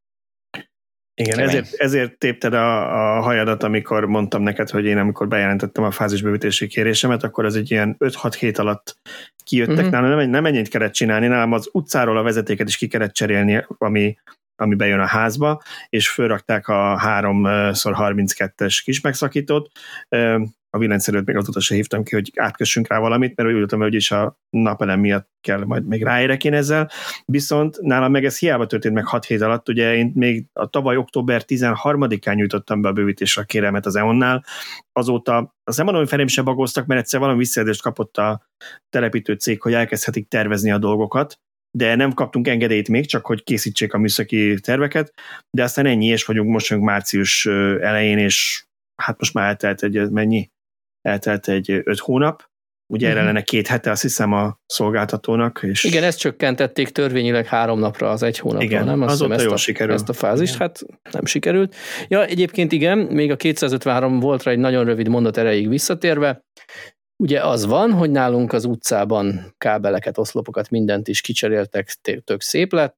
Igen, 1.21 1.39
ezért, 1.39 1.73
ezért 1.73 2.17
tépted 2.17 2.53
a, 2.53 3.17
a 3.17 3.21
hajadat, 3.21 3.63
amikor 3.63 4.05
mondtam 4.05 4.41
neked, 4.41 4.69
hogy 4.69 4.85
én 4.85 4.97
amikor 4.97 5.27
bejelentettem 5.27 5.83
a 5.83 5.91
fázisbővítési 5.91 6.67
kérésemet, 6.67 7.23
akkor 7.23 7.45
az 7.45 7.55
egy 7.55 7.71
ilyen 7.71 7.95
5-6 7.99 8.35
hét 8.39 8.57
alatt 8.57 8.97
kijöttek. 9.43 9.75
Uh-huh. 9.75 9.91
Nálam 9.91 10.17
nem, 10.17 10.29
nem 10.29 10.45
ennyit 10.45 10.67
kellett 10.67 10.93
csinálni, 10.93 11.27
nálam 11.27 11.51
az 11.51 11.69
utcáról 11.71 12.17
a 12.17 12.23
vezetéket 12.23 12.67
is 12.67 12.77
ki 12.77 12.87
kellett 12.87 13.13
cserélni, 13.13 13.65
ami, 13.77 14.17
ami 14.55 14.75
bejön 14.75 14.99
a 14.99 15.05
házba, 15.05 15.61
és 15.89 16.09
fölrakták 16.09 16.67
a 16.67 16.99
3x32-es 17.05 18.81
kis 18.83 19.01
megszakítót 19.01 19.71
a 20.75 20.77
villanyszerőt 20.77 21.25
még 21.25 21.35
azóta 21.35 21.59
se 21.59 21.75
hívtam 21.75 22.03
ki, 22.03 22.15
hogy 22.15 22.31
átkössünk 22.35 22.87
rá 22.87 22.99
valamit, 22.99 23.35
mert 23.35 23.49
úgy 23.49 23.55
ültem, 23.55 23.79
hogy 23.79 23.93
is 23.93 24.11
a 24.11 24.39
napelem 24.49 24.99
miatt 24.99 25.29
kell 25.41 25.63
majd 25.63 25.87
még 25.87 26.03
ráérek 26.03 26.43
én 26.43 26.53
ezzel. 26.53 26.89
Viszont 27.25 27.81
nálam 27.81 28.11
meg 28.11 28.25
ez 28.25 28.39
hiába 28.39 28.65
történt 28.65 28.93
meg 28.93 29.05
6 29.05 29.25
hét 29.25 29.41
alatt, 29.41 29.69
ugye 29.69 29.95
én 29.95 30.11
még 30.15 30.45
a 30.53 30.67
tavaly 30.67 30.97
október 30.97 31.43
13-án 31.47 32.35
nyújtottam 32.35 32.81
be 32.81 32.87
a 32.87 32.93
bővítésre 32.93 33.41
a 33.41 33.45
kérelmet 33.45 33.85
az 33.85 33.95
EON-nál, 33.95 34.45
azóta 34.91 35.55
azt 35.63 35.77
nem 35.77 35.85
mondom, 35.85 36.03
hogy 36.03 36.11
felém 36.11 36.27
se 36.27 36.41
bagoztak, 36.41 36.85
mert 36.85 37.01
egyszer 37.01 37.19
valami 37.19 37.37
visszajelzést 37.37 37.81
kapott 37.81 38.17
a 38.17 38.47
telepítő 38.89 39.33
cég, 39.33 39.61
hogy 39.61 39.73
elkezdhetik 39.73 40.27
tervezni 40.27 40.71
a 40.71 40.77
dolgokat, 40.77 41.39
de 41.77 41.95
nem 41.95 42.13
kaptunk 42.13 42.47
engedélyt 42.47 42.89
még, 42.89 43.05
csak 43.05 43.25
hogy 43.25 43.43
készítsék 43.43 43.93
a 43.93 43.97
műszaki 43.97 44.59
terveket, 44.61 45.13
de 45.49 45.63
aztán 45.63 45.85
ennyi, 45.85 46.05
és 46.05 46.25
vagyunk 46.25 46.49
most 46.49 46.77
március 46.77 47.45
elején, 47.81 48.17
és 48.17 48.65
hát 48.95 49.19
most 49.19 49.33
már 49.33 49.47
eltelt 49.47 49.83
egy 49.83 50.09
mennyi? 50.09 50.53
Eltelt 51.05 51.47
egy 51.47 51.71
öt 51.83 51.99
hónap, 51.99 52.49
ugye 52.93 53.07
erre 53.07 53.17
mhm. 53.17 53.25
lenne 53.25 53.41
két 53.41 53.67
hete, 53.67 53.91
azt 53.91 54.01
hiszem 54.01 54.33
a 54.33 54.59
szolgáltatónak. 54.65 55.59
És... 55.63 55.83
Igen, 55.83 56.03
ezt 56.03 56.19
csökkentették 56.19 56.89
törvényileg 56.89 57.45
három 57.45 57.79
napra 57.79 58.09
az 58.09 58.23
egy 58.23 58.39
hónapra, 58.39 58.65
igen, 58.65 58.85
nem? 58.85 59.01
Azt 59.01 59.13
azóta 59.13 59.33
ezt, 59.33 59.43
jól 59.43 59.53
a, 59.53 59.57
sikerül. 59.57 59.93
ezt 59.93 60.09
a 60.09 60.13
fázist, 60.13 60.55
igen. 60.55 60.67
hát 60.67 60.81
nem 61.11 61.25
sikerült. 61.25 61.75
Ja, 62.07 62.25
egyébként 62.25 62.71
igen, 62.71 62.97
még 62.97 63.31
a 63.31 63.35
253 63.35 64.19
voltra 64.19 64.51
egy 64.51 64.57
nagyon 64.57 64.85
rövid 64.85 65.07
mondat 65.07 65.37
erejéig 65.37 65.69
visszatérve, 65.69 66.43
Ugye 67.23 67.41
az 67.41 67.65
van, 67.65 67.91
hogy 67.91 68.11
nálunk 68.11 68.53
az 68.53 68.65
utcában 68.65 69.53
kábeleket, 69.57 70.17
oszlopokat, 70.17 70.69
mindent 70.69 71.07
is 71.07 71.21
kicseréltek, 71.21 71.93
tök 72.23 72.41
szép 72.41 72.71
lett, 72.73 72.97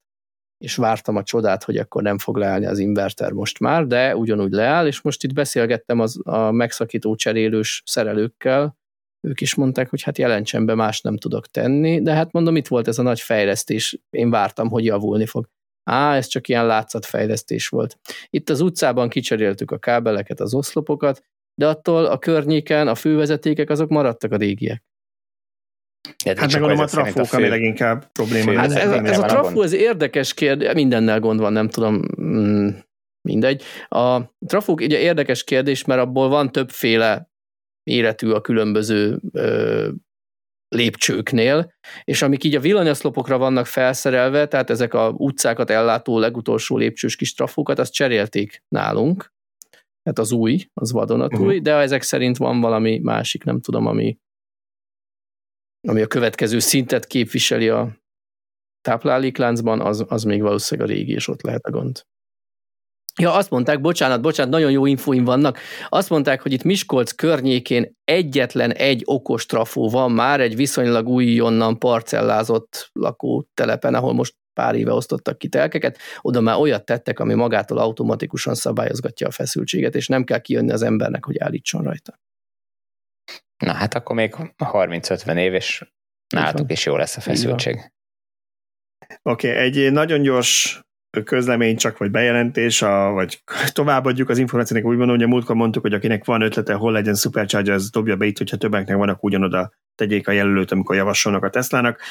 és 0.58 0.76
vártam 0.76 1.16
a 1.16 1.24
csodát, 1.24 1.64
hogy 1.64 1.78
akkor 1.78 2.02
nem 2.02 2.18
fog 2.18 2.38
leállni 2.38 2.66
az 2.66 2.80
inverter 2.80 3.32
most 3.32 3.60
már, 3.60 3.88
de 3.88 4.16
ugyanúgy 4.16 4.52
leáll, 4.52 4.88
és 4.88 5.02
most 5.02 5.24
itt 5.24 5.34
beszélgettem 5.34 6.00
az, 6.00 6.20
a 6.24 6.52
megszakító 6.52 7.16
cserélős 7.16 7.82
szerelőkkel, 7.86 8.78
ők 9.28 9.42
is 9.42 9.56
mondták, 9.56 9.90
hogy 9.90 10.02
hát 10.02 10.18
jelentsen 10.18 10.66
be, 10.66 10.76
más 10.76 11.02
nem 11.02 11.18
tudok 11.18 11.48
tenni, 11.48 12.02
de 12.02 12.14
hát 12.14 12.32
mondom, 12.32 12.56
itt 12.56 12.68
volt 12.68 12.88
ez 12.88 12.98
a 12.98 13.02
nagy 13.02 13.20
fejlesztés, 13.20 14.00
én 14.10 14.30
vártam, 14.30 14.70
hogy 14.70 14.86
javulni 14.86 15.26
fog. 15.26 15.48
Á, 15.84 16.16
ez 16.16 16.28
csak 16.28 16.48
ilyen 16.48 16.66
látszatfejlesztés 16.66 17.68
volt. 17.68 17.98
Itt 18.30 18.50
az 18.50 18.62
utcában 18.62 19.10
kicseréltük 19.10 19.72
a 19.72 19.78
kábeleket, 19.78 20.40
az 20.40 20.54
oszlopokat, 20.54 21.24
de 21.56 21.68
attól 21.68 22.06
a 22.06 22.18
környéken 22.18 22.88
a 22.88 22.96
fővezetékek 22.96 23.70
azok 23.70 23.90
maradtak 23.90 24.32
a 24.32 24.38
régiek. 24.38 24.84
Hát 26.36 26.60
meg 26.60 26.80
a 26.80 26.86
trafók, 26.86 27.34
ami 27.34 27.48
leginkább 27.48 28.12
probléma. 28.12 28.54
Hát 28.54 28.72
ez, 28.72 28.92
ez 28.92 29.20
a 29.20 29.26
trafó, 29.26 29.62
ez 29.62 29.74
érdekes 29.74 30.34
kérdés, 30.34 30.74
mindennel 30.74 31.20
gond 31.20 31.40
van, 31.40 31.54
nem 31.54 31.70
tudom, 31.70 32.02
mm, 32.22 32.70
mindegy. 33.22 33.64
A 33.88 34.22
trafók 34.46 34.80
ugye 34.80 35.00
érdekes 35.00 35.44
kérdés, 35.44 35.86
mert 35.86 36.02
abból 36.02 36.30
van 36.30 36.52
többféle 36.52 37.30
méretű 37.84 38.30
a 38.30 38.42
különböző 38.42 39.20
ö, 39.32 39.90
lépcsőknél, 40.76 41.74
és 42.04 42.22
amik 42.22 42.44
így 42.44 42.56
a 42.56 42.60
villanyaszlopokra 42.60 43.38
vannak 43.38 43.66
felszerelve, 43.66 44.48
tehát 44.48 44.70
ezek 44.70 44.94
a 44.94 45.10
utcákat 45.10 45.70
ellátó 45.70 46.20
legutolsó 46.20 46.78
lépcsős 46.78 47.16
kis 47.16 47.34
trafókat, 47.34 47.80
azt 47.80 47.94
cserélték 47.94 48.64
nálunk, 48.68 49.34
tehát 50.04 50.20
az 50.20 50.32
új, 50.32 50.70
az 50.74 50.92
vadonatúj, 50.92 51.46
uh-huh. 51.46 51.62
de 51.62 51.74
ezek 51.74 52.02
szerint 52.02 52.38
van 52.38 52.62
valami 52.62 53.00
másik, 53.04 53.44
nem 53.44 53.60
tudom, 53.60 53.86
ami 53.86 54.18
ami 55.82 56.02
a 56.02 56.08
következő 56.08 56.60
szintet 56.60 57.06
képviseli 57.06 57.70
a 57.70 57.98
táplálékláncban, 58.82 59.82
az, 59.82 60.06
az 60.08 60.24
még 60.24 60.42
valószínűleg 60.42 60.90
a 60.90 60.94
régi, 60.94 61.12
és 61.12 61.28
ott 61.28 61.42
lehet 61.42 61.66
a 61.66 61.72
gond. 61.72 62.06
Ja, 63.20 63.34
azt 63.34 63.50
mondták, 63.50 63.82
bocsánat, 63.82 64.22
bocsánat, 64.22 64.52
nagyon 64.52 64.72
jó 64.72 64.86
infóim 64.86 65.24
vannak. 65.24 65.60
Azt 65.90 66.10
mondták, 66.10 66.42
hogy 66.42 66.54
itt 66.54 66.64
Miskolc 66.64 67.12
környékén 67.12 67.96
egyetlen 68.04 68.72
egy 68.72 69.02
okos 69.06 69.46
trafó 69.46 69.90
van 69.90 70.12
már, 70.12 70.42
egy 70.42 70.56
viszonylag 70.56 71.08
újonnan 71.08 71.80
parcellázott 71.80 72.90
lakótelepen, 72.94 73.94
ahol 73.94 74.14
most 74.14 74.36
pár 74.54 74.76
éve 74.76 74.94
osztottak 74.94 75.38
ki 75.38 75.48
telkeket, 75.48 75.98
oda 76.22 76.42
már 76.42 76.58
olyat 76.60 76.86
tettek, 76.86 77.20
ami 77.20 77.34
magától 77.34 77.78
automatikusan 77.78 78.56
szabályozgatja 78.56 79.28
a 79.28 79.32
feszültséget, 79.32 79.96
és 79.96 80.08
nem 80.08 80.24
kell 80.24 80.40
kijönni 80.40 80.72
az 80.72 80.82
embernek, 80.82 81.26
hogy 81.26 81.38
állítson 81.38 81.84
rajta. 81.84 82.20
Na 83.58 83.74
hát 83.74 83.94
akkor 83.94 84.16
még 84.16 84.36
30-50 84.58 85.38
év, 85.38 85.54
és 85.54 85.86
nálatok 86.28 86.72
is 86.72 86.86
jó 86.86 86.96
lesz 86.96 87.18
a 87.18 87.22
feszültség. 87.22 87.92
Oké, 89.22 89.50
okay, 89.50 89.62
egy 89.62 89.92
nagyon 89.92 90.22
gyors 90.22 90.82
közlemény 91.24 91.78
csak, 91.78 91.98
vagy 91.98 92.12
bejelentés, 92.12 92.82
a, 92.82 93.12
vagy 93.12 93.44
továbbadjuk 93.74 94.30
az 94.30 94.38
információnak, 94.38 94.88
úgy 94.88 94.98
mondom, 94.98 95.16
hogy 95.16 95.26
a 95.26 95.28
múltkor 95.28 95.56
mondtuk, 95.56 95.82
hogy 95.82 95.94
akinek 95.94 96.26
van 96.26 96.42
ötlete, 96.42 96.74
hol 96.74 96.92
legyen 96.92 97.16
Supercharger, 97.16 97.74
az 97.74 97.90
dobja 97.90 98.16
be 98.16 98.26
itt, 98.26 98.38
hogyha 98.38 98.58
többeknek 98.58 98.98
vannak 98.98 99.24
ugyanoda 99.24 99.72
tegyék 99.96 100.28
a 100.28 100.32
jelölőt, 100.32 100.72
amikor 100.72 100.96
javasolnak 100.96 101.44
a 101.44 101.50
Teslának. 101.50 102.02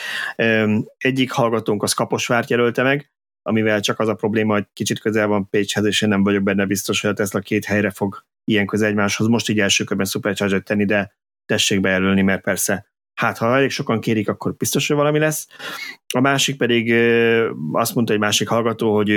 Egyik 0.98 1.30
hallgatónk 1.30 1.82
az 1.82 1.92
Kaposvárt 1.92 2.50
jelölte 2.50 2.82
meg, 2.82 3.10
amivel 3.42 3.80
csak 3.80 3.98
az 3.98 4.08
a 4.08 4.14
probléma, 4.14 4.52
hogy 4.52 4.66
kicsit 4.72 5.00
közel 5.00 5.26
van 5.26 5.48
Pécshez, 5.48 5.84
és 5.84 6.02
én 6.02 6.08
nem 6.08 6.22
vagyok 6.22 6.42
benne 6.42 6.64
biztos, 6.64 7.00
hogy 7.00 7.10
a 7.10 7.14
Tesla 7.14 7.40
két 7.40 7.64
helyre 7.64 7.90
fog 7.90 8.24
ilyen 8.44 8.66
közel 8.66 8.88
egymáshoz 8.88 9.26
most 9.26 9.48
így 9.48 9.60
első 9.60 9.84
körben 9.84 10.06
Supercharger 10.06 10.60
tenni, 10.60 10.84
de 10.84 11.14
tessék 11.46 11.80
bejelölni, 11.80 12.22
mert 12.22 12.42
persze 12.42 12.86
hát 13.16 13.38
ha 13.38 13.56
elég 13.56 13.70
sokan 13.70 14.00
kérik, 14.00 14.28
akkor 14.28 14.54
biztos, 14.54 14.86
hogy 14.86 14.96
valami 14.96 15.18
lesz. 15.18 15.46
A 16.14 16.20
másik 16.20 16.56
pedig 16.56 16.92
azt 17.72 17.94
mondta 17.94 18.12
egy 18.12 18.18
másik 18.18 18.48
hallgató, 18.48 18.94
hogy 18.94 19.10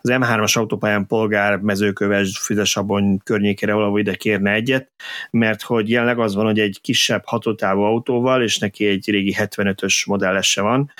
az 0.00 0.10
M3-as 0.12 0.56
autópályán 0.56 1.06
polgár 1.06 1.58
mezőköves 1.58 2.38
Füzesabony 2.38 3.18
környékére 3.24 3.72
valahol 3.72 4.00
ide 4.00 4.14
kérne 4.14 4.52
egyet, 4.52 4.90
mert 5.30 5.62
hogy 5.62 5.90
jelenleg 5.90 6.18
az 6.18 6.34
van, 6.34 6.44
hogy 6.44 6.58
egy 6.58 6.78
kisebb 6.80 7.22
hatótávú 7.24 7.80
autóval, 7.80 8.42
és 8.42 8.58
neki 8.58 8.86
egy 8.86 9.10
régi 9.10 9.34
75-ös 9.38 10.06
modellese 10.06 10.60
van, 10.60 10.92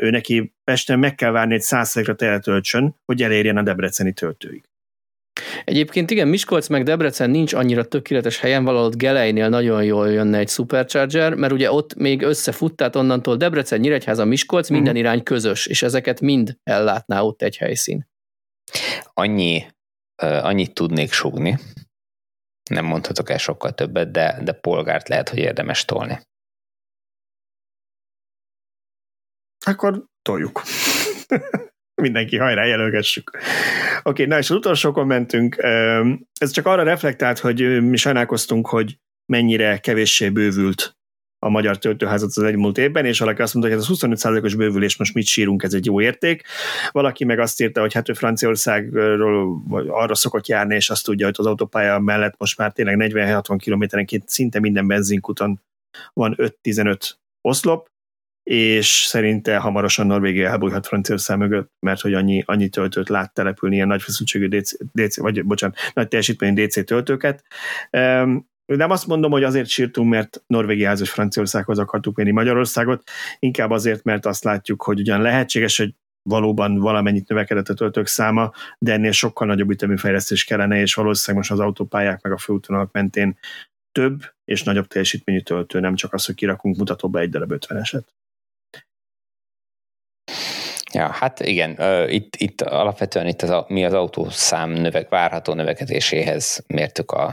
ő 0.00 0.10
neki 0.10 0.54
Pesten 0.64 0.98
meg 0.98 1.14
kell 1.14 1.30
várni 1.30 1.54
egy 1.54 1.60
százszerekre 1.60 2.14
teletöltsön, 2.14 2.96
hogy 3.04 3.22
elérjen 3.22 3.56
a 3.56 3.62
debreceni 3.62 4.12
töltőig. 4.12 4.62
Egyébként 5.64 6.10
igen, 6.10 6.28
Miskolc 6.28 6.68
meg 6.68 6.82
Debrecen 6.82 7.30
nincs 7.30 7.52
annyira 7.52 7.84
tökéletes 7.84 8.38
helyen, 8.38 8.64
valahol 8.64 8.90
Gelejnél 8.90 9.48
nagyon 9.48 9.84
jól 9.84 10.10
jönne 10.10 10.38
egy 10.38 10.48
Supercharger, 10.48 11.34
mert 11.34 11.52
ugye 11.52 11.72
ott 11.72 11.94
még 11.94 12.22
összefut, 12.22 12.76
tehát 12.76 12.96
onnantól 12.96 13.36
Debrecen, 13.36 13.80
Nyíregyháza, 13.80 14.24
Miskolc, 14.24 14.68
minden 14.68 14.94
uh-huh. 14.94 15.06
irány 15.06 15.22
közös, 15.22 15.66
és 15.66 15.82
ezeket 15.82 16.20
mind 16.20 16.58
ellátná 16.62 17.20
ott 17.20 17.42
egy 17.42 17.56
helyszín. 17.56 18.08
Annyi, 19.14 19.66
uh, 20.22 20.44
annyit 20.44 20.74
tudnék 20.74 21.12
sugni, 21.12 21.58
nem 22.70 22.84
mondhatok 22.84 23.30
el 23.30 23.38
sokkal 23.38 23.72
többet, 23.72 24.10
de, 24.10 24.40
de 24.42 24.52
polgárt 24.52 25.08
lehet, 25.08 25.28
hogy 25.28 25.38
érdemes 25.38 25.84
tolni. 25.84 26.20
Akkor 29.66 30.04
toljuk. 30.22 30.62
Mindenki 32.02 32.36
hajrá, 32.36 32.64
jelölgessük. 32.64 33.30
Oké, 33.34 33.42
okay, 34.02 34.26
na 34.26 34.38
és 34.38 34.50
az 34.50 34.56
utolsó 34.56 34.92
kommentünk, 34.92 35.56
ez 36.40 36.50
csak 36.50 36.66
arra 36.66 36.82
reflektált, 36.82 37.38
hogy 37.38 37.82
mi 37.82 37.96
sajnálkoztunk, 37.96 38.68
hogy 38.68 38.98
mennyire 39.26 39.78
kevéssé 39.78 40.28
bővült 40.28 40.96
a 41.38 41.48
magyar 41.48 41.78
töltőházat 41.78 42.28
az 42.28 42.42
egymúlt 42.42 42.78
évben, 42.78 43.04
és 43.04 43.18
valaki 43.18 43.42
azt 43.42 43.54
mondta, 43.54 43.72
hogy 43.72 43.82
ez 43.82 43.88
a 43.90 43.94
25%-os 43.94 44.54
bővülés, 44.54 44.96
most 44.96 45.14
mit 45.14 45.26
sírunk, 45.26 45.62
ez 45.62 45.74
egy 45.74 45.86
jó 45.86 46.00
érték. 46.00 46.42
Valaki 46.90 47.24
meg 47.24 47.38
azt 47.38 47.60
írta, 47.60 47.80
hogy 47.80 47.94
hát 47.94 48.08
ő 48.08 48.12
Franciaországról 48.12 49.62
arra 49.88 50.14
szokott 50.14 50.46
járni, 50.46 50.74
és 50.74 50.90
azt 50.90 51.04
tudja, 51.04 51.26
hogy 51.26 51.34
az 51.38 51.46
autópálya 51.46 51.98
mellett 51.98 52.34
most 52.38 52.58
már 52.58 52.72
tényleg 52.72 52.96
40-60 52.98 53.56
kilométerenként 53.58 54.28
szinte 54.28 54.60
minden 54.60 54.86
benzinkuton 54.86 55.60
van 56.12 56.34
5-15 56.62 57.10
oszlop, 57.40 57.88
és 58.48 58.86
szerinte 58.86 59.56
hamarosan 59.56 60.06
Norvégia 60.06 60.48
elbújhat 60.48 60.86
Franciaország 60.86 61.38
mögött, 61.38 61.72
mert 61.80 62.00
hogy 62.00 62.14
annyi, 62.14 62.42
annyi 62.46 62.68
töltőt 62.68 63.08
lát 63.08 63.34
települni, 63.34 63.74
ilyen 63.74 63.86
nagy 63.86 64.02
feszültségű 64.02 64.48
DC, 64.48 64.72
DC, 64.92 65.18
vagy 65.18 65.44
bocsánat, 65.44 65.76
nagy 65.94 66.08
teljesítményű 66.08 66.64
DC 66.64 66.84
töltőket. 66.84 67.44
Nem 68.66 68.90
azt 68.90 69.06
mondom, 69.06 69.30
hogy 69.30 69.44
azért 69.44 69.68
sírtunk, 69.68 70.10
mert 70.10 70.42
Norvégiához 70.46 71.00
és 71.00 71.10
Franciaországhoz 71.10 71.78
akartuk 71.78 72.16
menni 72.16 72.30
Magyarországot, 72.30 73.10
inkább 73.38 73.70
azért, 73.70 74.04
mert 74.04 74.26
azt 74.26 74.44
látjuk, 74.44 74.82
hogy 74.82 75.00
ugyan 75.00 75.22
lehetséges, 75.22 75.76
hogy 75.76 75.94
valóban 76.22 76.78
valamennyit 76.78 77.28
növekedett 77.28 77.68
a 77.68 77.74
töltők 77.74 78.06
száma, 78.06 78.52
de 78.78 78.92
ennél 78.92 79.12
sokkal 79.12 79.46
nagyobb 79.46 79.70
ütemű 79.70 79.96
fejlesztés 79.96 80.44
kellene, 80.44 80.80
és 80.80 80.94
valószínűleg 80.94 81.36
most 81.36 81.60
az 81.60 81.66
autópályák 81.66 82.22
meg 82.22 82.32
a 82.32 82.38
főútvonalak 82.38 82.92
mentén 82.92 83.38
több 83.92 84.22
és 84.44 84.62
nagyobb 84.62 84.86
teljesítményű 84.86 85.40
töltő, 85.40 85.80
nem 85.80 85.94
csak 85.94 86.12
az, 86.12 86.24
hogy 86.24 86.34
kirakunk 86.34 86.76
mutatóba 86.76 87.18
egy 87.18 87.30
darab 87.30 87.52
50-eset. 87.54 88.04
Ja, 90.92 91.10
hát 91.10 91.40
igen, 91.40 91.78
itt, 92.10 92.36
itt 92.36 92.60
alapvetően 92.60 93.26
itt 93.26 93.42
az, 93.42 93.64
mi 93.66 93.84
az 93.84 93.92
autószám 93.92 94.70
növek, 94.70 95.08
várható 95.08 95.54
növekedéséhez 95.54 96.64
mértük 96.66 97.10
a, 97.10 97.26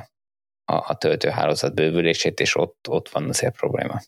a, 0.65 0.75
a 0.75 0.97
töltőhálózat 0.97 1.75
bővülését, 1.75 2.39
és 2.39 2.55
ott, 2.55 2.87
ott 2.89 3.09
van 3.09 3.29
azért 3.29 3.57
probléma. 3.57 4.01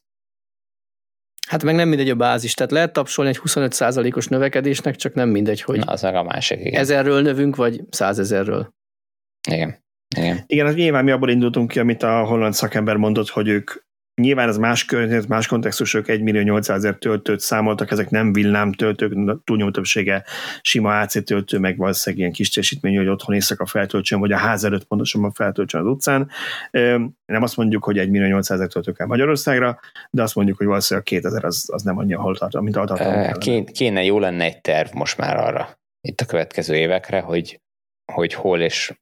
Hát 1.47 1.63
meg 1.63 1.75
nem 1.75 1.87
mindegy 1.87 2.09
a 2.09 2.15
bázis, 2.15 2.53
tehát 2.53 2.71
lehet 2.71 2.93
tapsolni 2.93 3.29
egy 3.29 3.39
25%-os 3.43 4.27
növekedésnek, 4.27 4.95
csak 4.95 5.13
nem 5.13 5.29
mindegy, 5.29 5.61
hogy 5.61 5.77
Na, 5.77 5.91
az 5.91 6.01
meg 6.01 6.15
a 6.15 6.23
másik, 6.23 6.59
igen. 6.59 6.79
ezerről 6.79 7.21
növünk, 7.21 7.55
vagy 7.55 7.81
százezerről. 7.89 8.73
Igen. 9.49 9.85
Igen. 10.15 10.43
Igen, 10.45 10.65
az 10.65 10.75
nyilván 10.75 11.03
mi 11.03 11.11
abból 11.11 11.29
indultunk 11.29 11.71
ki, 11.71 11.79
amit 11.79 12.03
a 12.03 12.25
holland 12.25 12.53
szakember 12.53 12.95
mondott, 12.95 13.29
hogy 13.29 13.47
ők 13.47 13.71
Nyilván 14.21 14.47
ez 14.47 14.57
más 14.57 14.85
környezet, 14.85 15.27
más 15.27 15.47
kontextusok, 15.47 16.07
1 16.07 16.21
millió 16.21 16.41
800 16.41 16.77
ezer 16.77 16.95
töltőt 16.95 17.39
számoltak, 17.39 17.91
ezek 17.91 18.09
nem 18.09 18.33
villám 18.33 18.71
töltők, 18.71 19.13
túlnyomó 19.43 19.71
többsége 19.71 20.23
sima 20.61 20.99
AC 20.99 21.23
töltő, 21.23 21.59
meg 21.59 21.77
valószínűleg 21.77 22.19
ilyen 22.19 22.33
kis 22.35 22.49
teljesítményű, 22.49 22.97
hogy 22.97 23.07
otthon 23.07 23.35
éjszaka 23.35 23.65
feltöltsön, 23.65 24.19
vagy 24.19 24.31
a 24.31 24.37
ház 24.37 24.63
előtt 24.63 24.83
pontosabban 24.83 25.31
feltöltsön 25.31 25.81
az 25.81 25.87
utcán. 25.87 26.29
Nem 27.25 27.41
azt 27.41 27.57
mondjuk, 27.57 27.83
hogy 27.83 27.97
1 27.97 28.09
millió 28.09 28.27
800 28.27 28.57
ezer 28.57 28.71
töltő 28.71 28.91
kell 28.91 29.07
Magyarországra, 29.07 29.79
de 30.09 30.21
azt 30.21 30.35
mondjuk, 30.35 30.57
hogy 30.57 30.67
valószínűleg 30.67 31.05
2000 31.05 31.45
az, 31.45 31.69
az 31.71 31.81
nem 31.81 31.97
annyi, 31.97 32.13
tart, 32.13 32.61
mint 32.61 32.75
a 32.75 32.85
tartalom. 32.85 33.31
Kéne, 33.31 33.71
kéne 33.71 34.03
jó 34.03 34.19
lenne 34.19 34.43
egy 34.43 34.61
terv 34.61 34.93
most 34.93 35.17
már 35.17 35.37
arra, 35.37 35.79
itt 36.01 36.21
a 36.21 36.25
következő 36.25 36.75
évekre, 36.75 37.19
hogy, 37.19 37.61
hogy 38.13 38.33
hol 38.33 38.59
és 38.59 38.93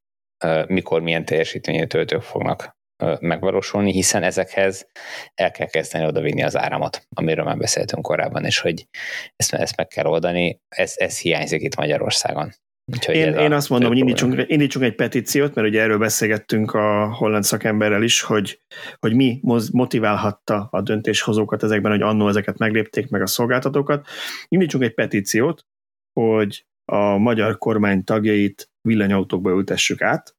mikor 0.68 1.02
milyen 1.02 1.26
teljesítményű 1.26 1.86
töltők 1.86 2.22
fognak 2.22 2.75
megvalósulni, 3.20 3.92
hiszen 3.92 4.24
ezekhez 4.24 4.88
el 5.34 5.52
kell 5.52 5.68
kezdeni 5.68 6.06
odavinni 6.06 6.44
az 6.44 6.58
áramot, 6.58 7.08
amiről 7.16 7.46
már 7.46 7.58
beszéltünk 7.58 8.04
korábban, 8.04 8.46
és 8.46 8.60
hogy 8.60 8.88
ezt, 9.36 9.54
ezt 9.54 9.78
meg 9.78 9.88
kell 9.88 10.06
oldani, 10.06 10.60
ez, 10.68 10.94
ez 10.96 11.20
hiányzik 11.20 11.62
itt 11.62 11.76
Magyarországon. 11.76 12.52
Úgyhogy 12.94 13.16
én, 13.16 13.34
én 13.34 13.52
azt 13.52 13.70
mondom, 13.70 13.90
hogy 13.90 13.98
indítsunk, 13.98 14.44
indítsunk 14.48 14.86
egy 14.86 14.96
petíciót, 14.96 15.56
mert 15.56 15.68
ugye 15.68 15.82
erről 15.82 15.98
beszélgettünk 15.98 16.74
a 16.74 17.14
holland 17.14 17.44
szakemberrel 17.44 18.04
is, 18.04 18.22
hogy, 18.22 18.60
hogy 19.00 19.14
mi 19.14 19.40
motiválhatta 19.72 20.68
a 20.72 20.82
döntéshozókat 20.82 21.64
ezekben, 21.64 21.92
hogy 21.92 22.02
annó 22.02 22.28
ezeket 22.28 22.58
meglépték, 22.58 23.10
meg 23.10 23.22
a 23.22 23.28
szolgáltatókat. 23.28 24.08
Indítsunk 24.48 24.84
egy 24.84 24.94
petíciót, 24.94 25.66
hogy 26.14 26.66
a 26.86 27.18
magyar 27.18 27.58
kormány 27.58 28.04
tagjait 28.04 28.70
villanyautókba 28.82 29.50
ültessük 29.50 30.02
át, 30.02 30.36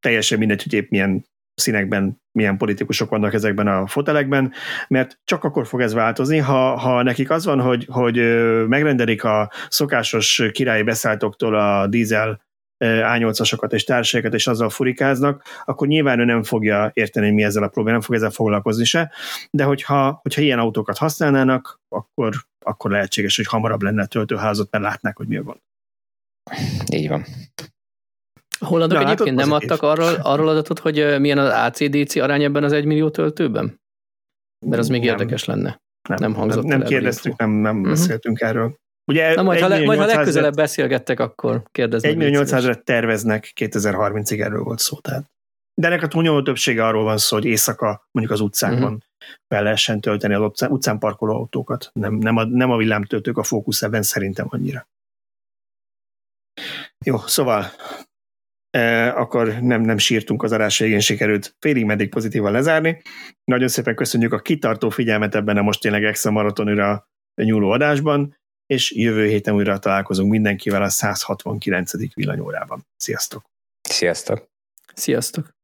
teljesen 0.00 0.38
mindegy, 0.38 0.62
hogy 0.62 0.72
épp 0.72 0.90
milyen 0.90 1.26
színekben 1.58 2.20
milyen 2.32 2.56
politikusok 2.56 3.10
vannak 3.10 3.34
ezekben 3.34 3.66
a 3.66 3.86
fotelekben, 3.86 4.52
mert 4.88 5.18
csak 5.24 5.44
akkor 5.44 5.66
fog 5.66 5.80
ez 5.80 5.92
változni, 5.92 6.38
ha, 6.38 6.76
ha 6.76 7.02
nekik 7.02 7.30
az 7.30 7.44
van, 7.44 7.60
hogy, 7.60 7.86
hogy 7.88 8.16
megrendelik 8.68 9.24
a 9.24 9.50
szokásos 9.68 10.42
királyi 10.52 10.82
beszálltóktól 10.82 11.54
a 11.54 11.86
dízel 11.86 12.46
A8-asokat 12.84 13.72
és 13.72 13.84
társaikat, 13.84 14.34
és 14.34 14.46
azzal 14.46 14.70
furikáznak, 14.70 15.42
akkor 15.64 15.86
nyilván 15.86 16.18
ő 16.18 16.24
nem 16.24 16.42
fogja 16.42 16.90
érteni, 16.94 17.30
mi 17.30 17.42
ezzel 17.42 17.62
a 17.62 17.68
probléma, 17.68 17.96
nem 17.96 18.06
fog 18.06 18.14
ezzel 18.14 18.30
foglalkozni 18.30 18.84
se, 18.84 19.12
de 19.50 19.64
hogyha, 19.64 20.18
hogyha 20.22 20.40
ilyen 20.40 20.58
autókat 20.58 20.98
használnának, 20.98 21.80
akkor, 21.88 22.34
akkor 22.64 22.90
lehetséges, 22.90 23.36
hogy 23.36 23.46
hamarabb 23.46 23.82
lenne 23.82 24.02
a 24.02 24.06
töltőházat, 24.06 24.70
mert 24.70 24.84
látnák, 24.84 25.16
hogy 25.16 25.28
mi 25.28 25.36
a 25.36 25.42
gond. 25.42 25.58
Így 26.92 27.08
van. 27.08 27.24
Hollandok 28.58 28.98
hát 28.98 29.06
egyébként 29.06 29.36
nem 29.36 29.52
adtak 29.52 29.82
arról, 29.82 30.14
arról 30.14 30.48
adatot, 30.48 30.78
hogy 30.78 31.20
milyen 31.20 31.38
az 31.38 31.52
ACDC 31.52 32.16
arány 32.16 32.42
ebben 32.42 32.64
az 32.64 32.72
egymillió 32.72 33.10
töltőben? 33.10 33.80
Mert 34.66 34.80
az 34.80 34.88
még 34.88 35.00
nem, 35.00 35.08
érdekes 35.08 35.44
lenne. 35.44 35.80
Nem, 36.08 36.18
nem 36.20 36.34
hangzott 36.34 36.64
Nem, 36.64 36.78
nem 36.78 36.88
kérdeztük, 36.88 37.36
nem, 37.36 37.50
nem 37.50 37.76
uh-huh. 37.76 37.90
beszéltünk 37.90 38.40
erről. 38.40 38.76
Ugye 39.04 39.34
Na 39.34 39.42
majd, 39.42 39.60
ha, 39.60 39.68
le, 39.68 39.84
majd 39.84 39.98
ha 39.98 40.06
legközelebb 40.06 40.54
beszélgettek, 40.54 41.20
akkor 41.20 41.62
kérdezni. 41.70 42.08
1 42.08 42.16
millió 42.16 42.32
800 42.32 42.80
terveznek, 42.84 43.52
2030-ig 43.54 44.40
erről 44.40 44.62
volt 44.62 44.78
szó. 44.78 44.96
Tehát. 44.96 45.30
De 45.74 45.86
ennek 45.86 46.02
a 46.02 46.08
túlnyomó 46.08 46.42
többsége 46.42 46.86
arról 46.86 47.04
van 47.04 47.18
szó, 47.18 47.36
hogy 47.36 47.44
éjszaka 47.44 48.08
mondjuk 48.10 48.36
az 48.36 48.40
utcákon 48.40 48.82
uh-huh. 48.82 48.98
fel 49.48 49.62
lehessen 49.62 50.00
tölteni 50.00 50.34
az 50.34 50.42
utcán, 50.42 50.70
utcán 50.70 50.98
parkoló 50.98 51.34
autókat. 51.34 51.90
Nem, 51.92 52.14
nem, 52.14 52.36
a, 52.36 52.44
nem 52.44 52.70
a 52.70 52.76
villámtöltők 52.76 53.38
a 53.38 53.42
fókusz 53.42 53.82
ebben 53.82 54.02
szerintem 54.02 54.46
annyira. 54.48 54.88
Jó, 57.04 57.18
szóval 57.18 57.70
akkor 59.14 59.60
nem, 59.60 59.80
nem 59.80 59.98
sírtunk 59.98 60.42
az 60.42 60.52
adás 60.52 60.78
végén, 60.78 61.00
sikerült 61.00 61.56
félig 61.58 61.84
meddig 61.84 62.08
pozitívan 62.08 62.52
lezárni. 62.52 63.02
Nagyon 63.44 63.68
szépen 63.68 63.94
köszönjük 63.94 64.32
a 64.32 64.38
kitartó 64.38 64.88
figyelmet 64.88 65.34
ebben 65.34 65.56
a 65.56 65.62
most 65.62 65.80
tényleg 65.80 66.04
extra 66.04 66.30
maratonira 66.30 67.08
nyúló 67.34 67.70
adásban, 67.70 68.36
és 68.66 68.92
jövő 68.94 69.26
héten 69.26 69.54
újra 69.54 69.78
találkozunk 69.78 70.30
mindenkivel 70.30 70.82
a 70.82 70.88
169. 70.88 72.14
villanyórában. 72.14 72.86
Sziasztok! 72.96 73.44
Sziasztok! 73.80 74.48
Sziasztok! 74.94 75.57